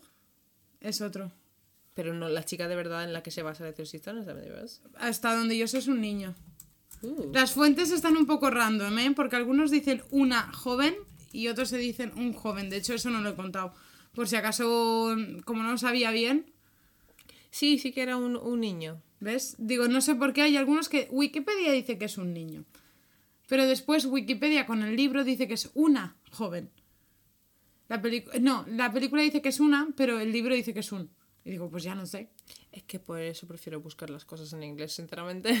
Es 0.80 1.00
otro. 1.00 1.32
Pero 1.94 2.14
no, 2.14 2.28
la 2.28 2.44
chica 2.44 2.68
de 2.68 2.76
verdad 2.76 3.02
en 3.02 3.12
la 3.12 3.24
que 3.24 3.32
se 3.32 3.42
basa 3.42 3.64
la 3.64 3.70
Exorcista 3.70 4.12
no 4.12 4.20
es 4.22 4.28
Emily 4.28 4.50
Rose. 4.50 4.80
Hasta 4.98 5.34
donde 5.34 5.58
yo 5.58 5.66
sé 5.66 5.78
es 5.78 5.88
un 5.88 6.00
niño. 6.00 6.36
Uh. 7.02 7.30
Las 7.32 7.52
fuentes 7.52 7.90
están 7.90 8.16
un 8.16 8.26
poco 8.26 8.50
random, 8.50 8.98
¿eh? 8.98 9.12
Porque 9.14 9.36
algunos 9.36 9.70
dicen 9.70 10.02
una 10.10 10.52
joven 10.52 10.94
y 11.32 11.48
otros 11.48 11.68
se 11.68 11.78
dicen 11.78 12.12
un 12.16 12.32
joven. 12.32 12.70
De 12.70 12.78
hecho, 12.78 12.94
eso 12.94 13.10
no 13.10 13.20
lo 13.20 13.30
he 13.30 13.34
contado. 13.34 13.72
Por 14.14 14.28
si 14.28 14.36
acaso, 14.36 15.16
como 15.44 15.62
no 15.62 15.72
lo 15.72 15.78
sabía 15.78 16.10
bien, 16.10 16.46
Sí, 17.50 17.78
sí 17.78 17.92
que 17.92 18.02
era 18.02 18.16
un, 18.16 18.36
un 18.36 18.60
niño. 18.60 19.00
¿ves? 19.20 19.56
Digo, 19.58 19.88
no 19.88 20.00
sé 20.00 20.14
por 20.14 20.32
qué 20.32 20.42
hay 20.42 20.56
algunos 20.56 20.88
que 20.88 21.08
Wikipedia 21.10 21.72
dice 21.72 21.98
que 21.98 22.04
es 22.06 22.18
un 22.18 22.32
niño. 22.32 22.64
Pero 23.48 23.66
después 23.66 24.04
Wikipedia 24.04 24.66
con 24.66 24.82
el 24.82 24.96
libro 24.96 25.24
dice 25.24 25.48
que 25.48 25.54
es 25.54 25.70
una 25.74 26.16
joven. 26.30 26.70
La 27.88 28.02
no, 28.40 28.66
la 28.68 28.92
película 28.92 29.22
dice 29.22 29.40
que 29.40 29.48
es 29.48 29.60
una, 29.60 29.88
pero 29.96 30.20
el 30.20 30.30
libro 30.32 30.54
dice 30.54 30.74
que 30.74 30.80
es 30.80 30.92
un. 30.92 31.10
Y 31.48 31.52
digo, 31.52 31.70
pues 31.70 31.82
ya 31.82 31.94
no 31.94 32.04
sé. 32.04 32.28
Es 32.70 32.82
que 32.82 32.98
por 33.00 33.18
eso 33.22 33.46
prefiero 33.46 33.80
buscar 33.80 34.10
las 34.10 34.26
cosas 34.26 34.52
en 34.52 34.62
inglés, 34.62 34.92
sinceramente. 34.92 35.58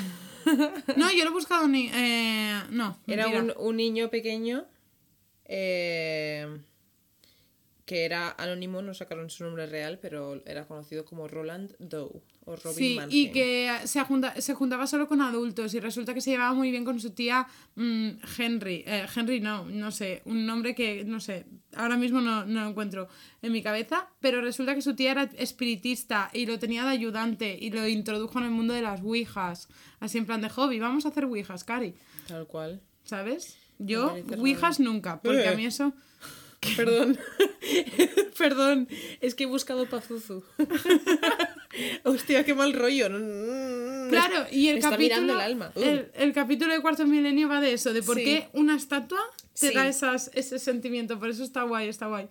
No, 0.96 1.10
yo 1.10 1.24
lo 1.24 1.30
he 1.30 1.32
buscado 1.40 1.66
ni. 1.66 1.88
eh, 1.94 2.62
no, 2.68 2.98
Era 3.06 3.26
un, 3.28 3.54
un 3.56 3.76
niño 3.76 4.10
pequeño 4.10 4.66
eh, 5.46 6.60
que 7.86 8.04
era 8.04 8.32
anónimo, 8.36 8.82
no 8.82 8.92
sacaron 8.92 9.30
su 9.30 9.44
nombre 9.44 9.64
real, 9.64 9.98
pero 9.98 10.42
era 10.44 10.66
conocido 10.66 11.06
como 11.06 11.26
Roland 11.26 11.74
Doe 11.78 12.20
o 12.48 12.56
Robin 12.56 12.76
Sí, 12.78 12.98
y 13.10 13.30
que 13.30 13.70
se, 13.84 14.00
junta- 14.04 14.40
se 14.40 14.54
juntaba 14.54 14.86
solo 14.86 15.06
con 15.06 15.20
adultos 15.20 15.74
y 15.74 15.80
resulta 15.80 16.14
que 16.14 16.20
se 16.20 16.30
llevaba 16.30 16.54
muy 16.54 16.70
bien 16.70 16.84
con 16.84 16.98
su 17.00 17.10
tía 17.10 17.46
mm, 17.76 18.08
Henry. 18.38 18.84
Eh, 18.86 19.06
Henry 19.14 19.40
no, 19.40 19.64
no 19.66 19.90
sé, 19.90 20.22
un 20.24 20.46
nombre 20.46 20.74
que, 20.74 21.04
no 21.04 21.20
sé, 21.20 21.46
ahora 21.76 21.96
mismo 21.96 22.20
no, 22.20 22.44
no 22.46 22.62
lo 22.62 22.68
encuentro 22.70 23.08
en 23.42 23.52
mi 23.52 23.62
cabeza, 23.62 24.08
pero 24.20 24.40
resulta 24.40 24.74
que 24.74 24.82
su 24.82 24.94
tía 24.94 25.10
era 25.12 25.24
espiritista 25.36 26.30
y 26.32 26.46
lo 26.46 26.58
tenía 26.58 26.84
de 26.84 26.90
ayudante 26.90 27.56
y 27.60 27.70
lo 27.70 27.86
introdujo 27.86 28.38
en 28.38 28.46
el 28.46 28.50
mundo 28.50 28.72
de 28.74 28.82
las 28.82 29.02
ouijas. 29.02 29.68
Así 30.00 30.18
en 30.18 30.26
plan 30.26 30.40
de 30.40 30.48
hobby, 30.48 30.78
vamos 30.78 31.04
a 31.04 31.10
hacer 31.10 31.24
ouijas, 31.26 31.64
Cari, 31.64 31.94
Tal 32.26 32.46
cual. 32.46 32.80
¿sabes? 33.04 33.56
Yo, 33.78 34.08
raro. 34.26 34.42
ouijas 34.42 34.80
nunca, 34.80 35.20
porque 35.22 35.46
a 35.48 35.54
mí 35.54 35.66
eso... 35.66 35.92
Perdón. 36.76 37.18
Perdón. 38.38 38.88
Es 39.20 39.34
que 39.34 39.44
he 39.44 39.46
buscado 39.46 39.86
Pazuzu. 39.88 40.42
Hostia, 42.04 42.44
qué 42.44 42.54
mal 42.54 42.72
rollo. 42.72 43.06
Claro, 44.10 44.46
y 44.50 44.68
el 44.68 44.74
Me 44.74 44.78
está 44.80 44.90
capítulo, 44.90 45.20
mirando 45.22 45.32
el 45.34 45.40
alma. 45.40 45.72
Uh. 45.74 45.80
el, 45.82 46.10
el 46.14 46.32
capítulo 46.32 46.72
de 46.72 46.80
Cuarto 46.80 47.06
Milenio 47.06 47.48
va 47.48 47.60
de 47.60 47.72
eso, 47.74 47.92
de 47.92 48.02
por 48.02 48.16
Sí. 48.16 48.24
qué 48.24 48.48
una 48.52 48.74
estatua 48.76 49.20
te 49.58 49.68
Sí. 49.68 49.74
da 49.74 49.86
esas, 49.88 50.30
ese 50.34 50.58
sentimiento. 50.58 51.18
Por 51.18 51.28
eso 51.30 51.44
está 51.44 51.62
guay, 51.62 51.88
está 51.88 52.06
guay. 52.06 52.28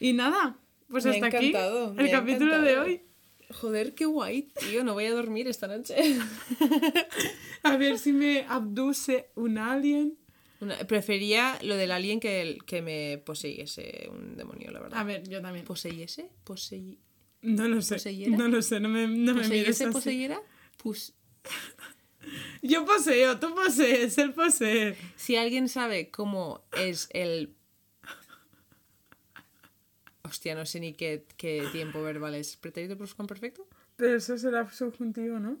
Y 0.00 0.12
nada, 0.12 0.56
pues 0.88 1.04
Me 1.04 1.10
ha 1.10 1.14
hasta 1.14 1.26
aquí 1.26 1.52
el 1.98 2.10
capítulo 2.10 2.60
de 2.62 2.78
hoy. 2.78 3.02
Joder, 3.50 3.94
qué 3.94 4.04
guay, 4.04 4.42
tío. 4.60 4.84
No 4.84 4.92
voy 4.94 5.06
a 5.06 5.12
dormir 5.12 5.48
esta 5.48 5.66
noche. 5.66 5.94
A 7.62 7.76
ver 7.76 7.98
si 7.98 8.12
me 8.12 8.44
abduce 8.48 9.30
un 9.34 9.58
alien. 9.58 10.16
Una- 10.60 10.76
prefería 10.86 11.58
lo 11.62 11.76
del 11.76 11.92
alien 11.92 12.20
que, 12.20 12.42
el, 12.42 12.64
que 12.64 12.82
me 12.82 13.18
poseyese 13.24 14.08
un 14.10 14.36
demonio, 14.36 14.70
la 14.70 14.80
verdad. 14.80 14.98
A 14.98 15.04
ver, 15.04 15.28
yo 15.28 15.40
también. 15.40 15.64
¿Poseyese? 15.64 16.30
Posey... 16.44 16.98
No 17.42 17.68
lo 17.68 17.80
sé. 17.82 17.94
¿poseyera? 17.94 18.36
No 18.36 18.48
lo 18.48 18.60
sé, 18.62 18.80
no 18.80 18.88
me, 18.88 19.06
no 19.06 19.34
me 19.34 19.48
mires 19.48 19.80
así. 19.80 19.92
¿Poseyera? 19.92 20.40
Pues 20.82 21.14
Yo 22.62 22.84
poseo, 22.84 23.38
tú 23.38 23.54
posees, 23.54 24.18
él 24.18 24.32
posee. 24.34 24.96
si 25.16 25.36
alguien 25.36 25.68
sabe 25.68 26.10
cómo 26.10 26.64
es 26.76 27.08
el... 27.12 27.54
Hostia, 30.24 30.54
no 30.54 30.66
sé 30.66 30.80
ni 30.80 30.92
qué, 30.92 31.24
qué 31.36 31.66
tiempo 31.72 32.02
verbal 32.02 32.34
es. 32.34 32.56
¿Pretérito 32.56 32.98
perfecto? 32.98 33.66
Pero 33.96 34.16
eso 34.16 34.36
será 34.36 34.70
subjuntivo, 34.70 35.38
¿no? 35.38 35.58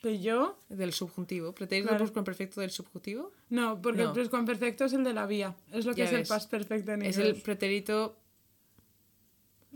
Que 0.00 0.18
yo... 0.20 0.58
Del 0.68 0.92
subjuntivo. 0.92 1.52
¿Pretérito 1.52 1.88
Claro. 1.88 2.24
perfecto 2.24 2.60
del 2.62 2.70
subjuntivo? 2.70 3.32
No, 3.50 3.80
porque 3.82 4.02
No. 4.02 4.10
el 4.10 4.14
perfecto 4.46 4.84
es 4.86 4.92
el 4.94 5.04
de 5.04 5.12
la 5.12 5.26
vía. 5.26 5.54
Es 5.72 5.84
lo 5.84 5.92
que 5.94 5.98
Ya 5.98 6.04
es 6.06 6.12
el 6.12 6.26
past 6.26 6.50
perfecto 6.50 6.92
en 6.92 7.02
Es 7.02 7.16
inglés. 7.18 7.36
el 7.36 7.42
pretérito 7.42 8.16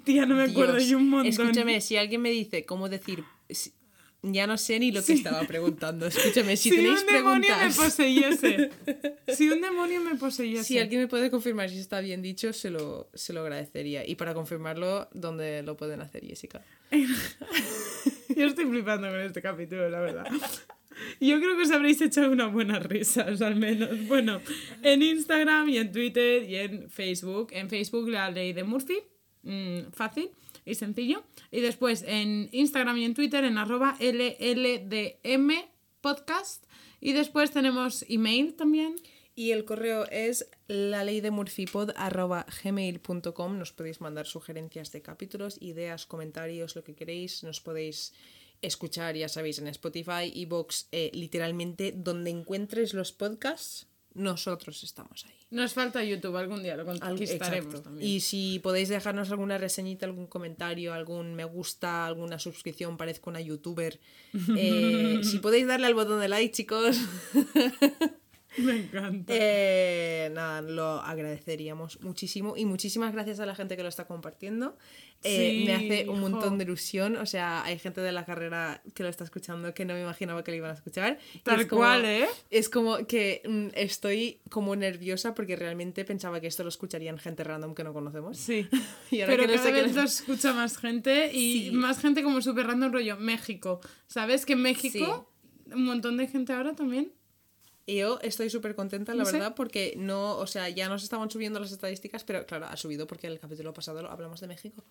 Tía, 0.04 0.26
no 0.26 0.34
me 0.34 0.42
acuerdo 0.44 0.78
yo 0.78 0.96
un 0.98 1.08
montón. 1.08 1.28
Escúchame, 1.28 1.80
si 1.80 1.96
alguien 1.96 2.20
me 2.20 2.30
dice 2.30 2.64
cómo 2.66 2.88
decir. 2.88 3.24
si- 3.48 3.72
Ya 4.32 4.46
no 4.46 4.56
sé 4.56 4.78
ni 4.78 4.90
lo 4.90 5.04
que 5.04 5.12
estaba 5.12 5.42
preguntando. 5.42 6.06
Escúchame, 6.06 6.56
si, 6.56 6.70
si 6.70 6.76
tenéis 6.76 7.00
un 7.00 7.06
demonio 7.06 7.56
me 7.58 7.70
poseyese. 7.70 8.70
si 9.28 9.50
un 9.50 9.60
demonio 9.60 10.00
me 10.00 10.14
poseyese. 10.14 10.64
Si 10.64 10.78
alguien 10.78 11.02
me 11.02 11.08
puede 11.08 11.30
confirmar 11.30 11.68
si 11.68 11.78
está 11.78 12.00
bien 12.00 12.22
dicho, 12.22 12.52
se 12.52 12.70
lo, 12.70 13.10
se 13.12 13.32
lo 13.32 13.40
agradecería. 13.40 14.06
Y 14.06 14.14
para 14.14 14.32
confirmarlo, 14.32 15.08
¿dónde 15.12 15.62
lo 15.62 15.76
pueden 15.76 16.00
hacer, 16.00 16.24
Jessica? 16.24 16.62
Yo 16.90 18.46
estoy 18.46 18.64
flipando 18.64 19.08
con 19.08 19.20
este 19.20 19.42
capítulo, 19.42 19.88
la 19.90 20.00
verdad. 20.00 20.26
Yo 21.20 21.38
creo 21.40 21.56
que 21.56 21.64
os 21.64 21.70
habréis 21.70 22.00
echado 22.00 22.30
unas 22.30 22.52
buenas 22.52 22.82
risas, 22.84 23.42
al 23.42 23.56
menos. 23.56 24.06
Bueno, 24.06 24.40
en 24.82 25.02
Instagram 25.02 25.68
y 25.68 25.78
en 25.78 25.92
Twitter 25.92 26.48
y 26.48 26.56
en 26.56 26.88
Facebook. 26.88 27.48
En 27.52 27.68
Facebook 27.68 28.08
la 28.08 28.30
ley 28.30 28.52
de 28.52 28.64
Murphy. 28.64 28.98
mm, 29.42 29.90
fácil 29.92 30.30
y 30.64 30.74
sencillo. 30.74 31.24
Y 31.50 31.60
después 31.60 32.02
en 32.06 32.48
Instagram 32.52 32.98
y 32.98 33.04
en 33.04 33.14
Twitter 33.14 33.44
en 33.44 33.58
arroba 33.58 33.96
LLDM 34.00 35.52
podcast. 36.00 36.64
Y 37.00 37.12
después 37.12 37.50
tenemos 37.50 38.04
email 38.08 38.54
también. 38.54 38.96
Y 39.36 39.50
el 39.50 39.64
correo 39.64 40.06
es 40.10 40.48
la 40.68 41.02
ley 41.02 41.20
de 41.20 41.30
gmail.com. 42.62 43.58
Nos 43.58 43.72
podéis 43.72 44.00
mandar 44.00 44.26
sugerencias 44.26 44.92
de 44.92 45.02
capítulos, 45.02 45.58
ideas, 45.60 46.06
comentarios, 46.06 46.76
lo 46.76 46.84
que 46.84 46.94
queréis. 46.94 47.42
Nos 47.42 47.60
podéis 47.60 48.12
escuchar, 48.62 49.16
ya 49.16 49.28
sabéis, 49.28 49.58
en 49.58 49.66
Spotify, 49.68 50.32
Evox, 50.34 50.88
eh, 50.92 51.10
literalmente 51.12 51.92
donde 51.96 52.30
encuentres 52.30 52.94
los 52.94 53.12
podcasts, 53.12 53.88
nosotros 54.14 54.82
estamos 54.82 55.24
ahí. 55.26 55.34
Nos 55.50 55.74
falta 55.74 56.02
YouTube, 56.02 56.36
algún 56.36 56.62
día 56.62 56.76
lo 56.76 56.84
conquistaremos 56.84 57.82
también. 57.82 58.08
Y 58.08 58.20
si 58.20 58.60
podéis 58.60 58.88
dejarnos 58.88 59.30
alguna 59.30 59.58
reseñita, 59.58 60.06
algún 60.06 60.26
comentario, 60.26 60.94
algún 60.94 61.34
me 61.34 61.44
gusta, 61.44 62.06
alguna 62.06 62.38
suscripción, 62.38 62.96
parezco 62.96 63.30
una 63.30 63.40
youtuber. 63.40 64.00
Eh, 64.56 65.20
si 65.22 65.38
podéis 65.38 65.66
darle 65.66 65.86
al 65.86 65.94
botón 65.94 66.20
de 66.20 66.28
like, 66.28 66.54
chicos, 66.54 66.96
Me 68.58 68.76
encanta. 68.76 69.32
eh, 69.36 70.30
nada, 70.32 70.62
lo 70.62 71.00
agradeceríamos 71.00 72.00
muchísimo. 72.02 72.56
Y 72.56 72.64
muchísimas 72.64 73.12
gracias 73.12 73.40
a 73.40 73.46
la 73.46 73.54
gente 73.54 73.76
que 73.76 73.82
lo 73.82 73.88
está 73.88 74.06
compartiendo. 74.06 74.76
Eh, 75.26 75.60
Sí, 75.60 75.64
me 75.66 75.74
hace 75.74 76.08
un 76.10 76.20
montón 76.20 76.58
de 76.58 76.64
ilusión. 76.64 77.16
O 77.16 77.24
sea, 77.24 77.64
hay 77.64 77.78
gente 77.78 78.02
de 78.02 78.12
la 78.12 78.26
carrera 78.26 78.82
que 78.94 79.02
lo 79.02 79.08
está 79.08 79.24
escuchando 79.24 79.72
que 79.72 79.84
no 79.86 79.94
me 79.94 80.02
imaginaba 80.02 80.44
que 80.44 80.50
lo 80.50 80.58
iban 80.58 80.70
a 80.70 80.74
escuchar. 80.74 81.18
Tal 81.42 81.60
es 81.62 81.66
como- 81.66 81.80
cual, 81.80 82.04
¿eh? 82.04 82.26
Es 82.50 82.68
como 82.68 82.98
que 83.06 83.40
mm, 83.48 83.68
estoy 83.74 84.40
como 84.50 84.76
nerviosa 84.76 85.34
porque 85.34 85.56
realmente 85.56 86.04
pensaba 86.04 86.40
que 86.40 86.46
esto 86.46 86.62
lo 86.62 86.68
escucharían 86.68 87.16
gente 87.18 87.42
random 87.42 87.74
que 87.74 87.84
no 87.84 87.92
conocemos. 87.94 88.36
Sí. 88.38 88.68
Y 89.10 89.20
ahora 89.22 89.32
Pero 89.34 89.42
que 89.44 89.48
no 89.48 89.54
cada 89.62 89.64
sé 89.64 89.72
vez 89.72 89.92
que- 89.92 89.96
lo 89.98 90.02
escucha 90.02 90.52
más 90.52 90.76
gente 90.76 91.30
y 91.32 91.64
Sí. 91.64 91.70
más 91.72 92.00
gente 92.00 92.22
como 92.22 92.42
súper 92.42 92.66
random 92.66 92.92
rollo 92.92 93.16
México. 93.16 93.80
¿Sabes 94.06 94.44
que 94.44 94.52
en 94.52 94.60
México 94.62 95.30
un 95.72 95.84
montón 95.86 96.18
de 96.18 96.26
gente 96.28 96.52
ahora 96.52 96.74
también? 96.74 97.12
Y 97.86 97.96
Yo 97.96 98.18
estoy 98.22 98.48
súper 98.48 98.74
contenta, 98.74 99.12
la 99.14 99.24
No 99.24 99.26
sé. 99.26 99.32
verdad, 99.36 99.54
porque 99.54 99.92
no, 99.98 100.36
o 100.38 100.46
sea, 100.46 100.70
ya 100.70 100.88
nos 100.88 101.02
estaban 101.02 101.30
subiendo 101.30 101.60
las 101.60 101.70
estadísticas, 101.70 102.24
pero 102.24 102.46
claro, 102.46 102.64
ha 102.66 102.76
subido 102.78 103.06
porque 103.06 103.26
el 103.26 103.38
capítulo 103.38 103.74
pasado 103.74 104.02
lo 104.02 104.10
hablamos 104.10 104.40
de 104.40 104.46
México. 104.46 104.82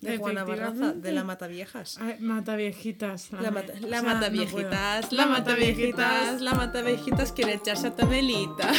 De 0.00 0.16
Juana 0.18 0.42
Barraza, 0.44 0.92
de 0.92 1.12
la 1.12 1.22
Mata 1.24 1.46
Viejas. 1.46 1.98
Ay, 2.00 2.16
mata 2.20 2.56
viejitas. 2.56 3.30
La 3.32 3.50
mata, 3.50 3.72
o 3.80 3.86
la 3.86 4.00
sea, 4.00 4.14
mata 4.14 4.30
no 4.30 4.36
puedo. 4.36 4.52
viejitas, 4.56 5.12
La 5.12 5.26
mata 5.26 5.54
viejitas. 5.54 6.40
la 6.40 6.54
mata 6.54 6.82
viejitas 6.82 7.32
quiere 7.32 7.54
echarse 7.54 7.86
a 7.88 7.94
Tabelita. 7.96 8.72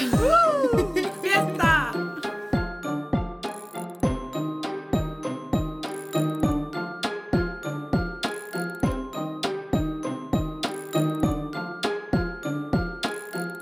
¡Fiesta! 1.22 1.81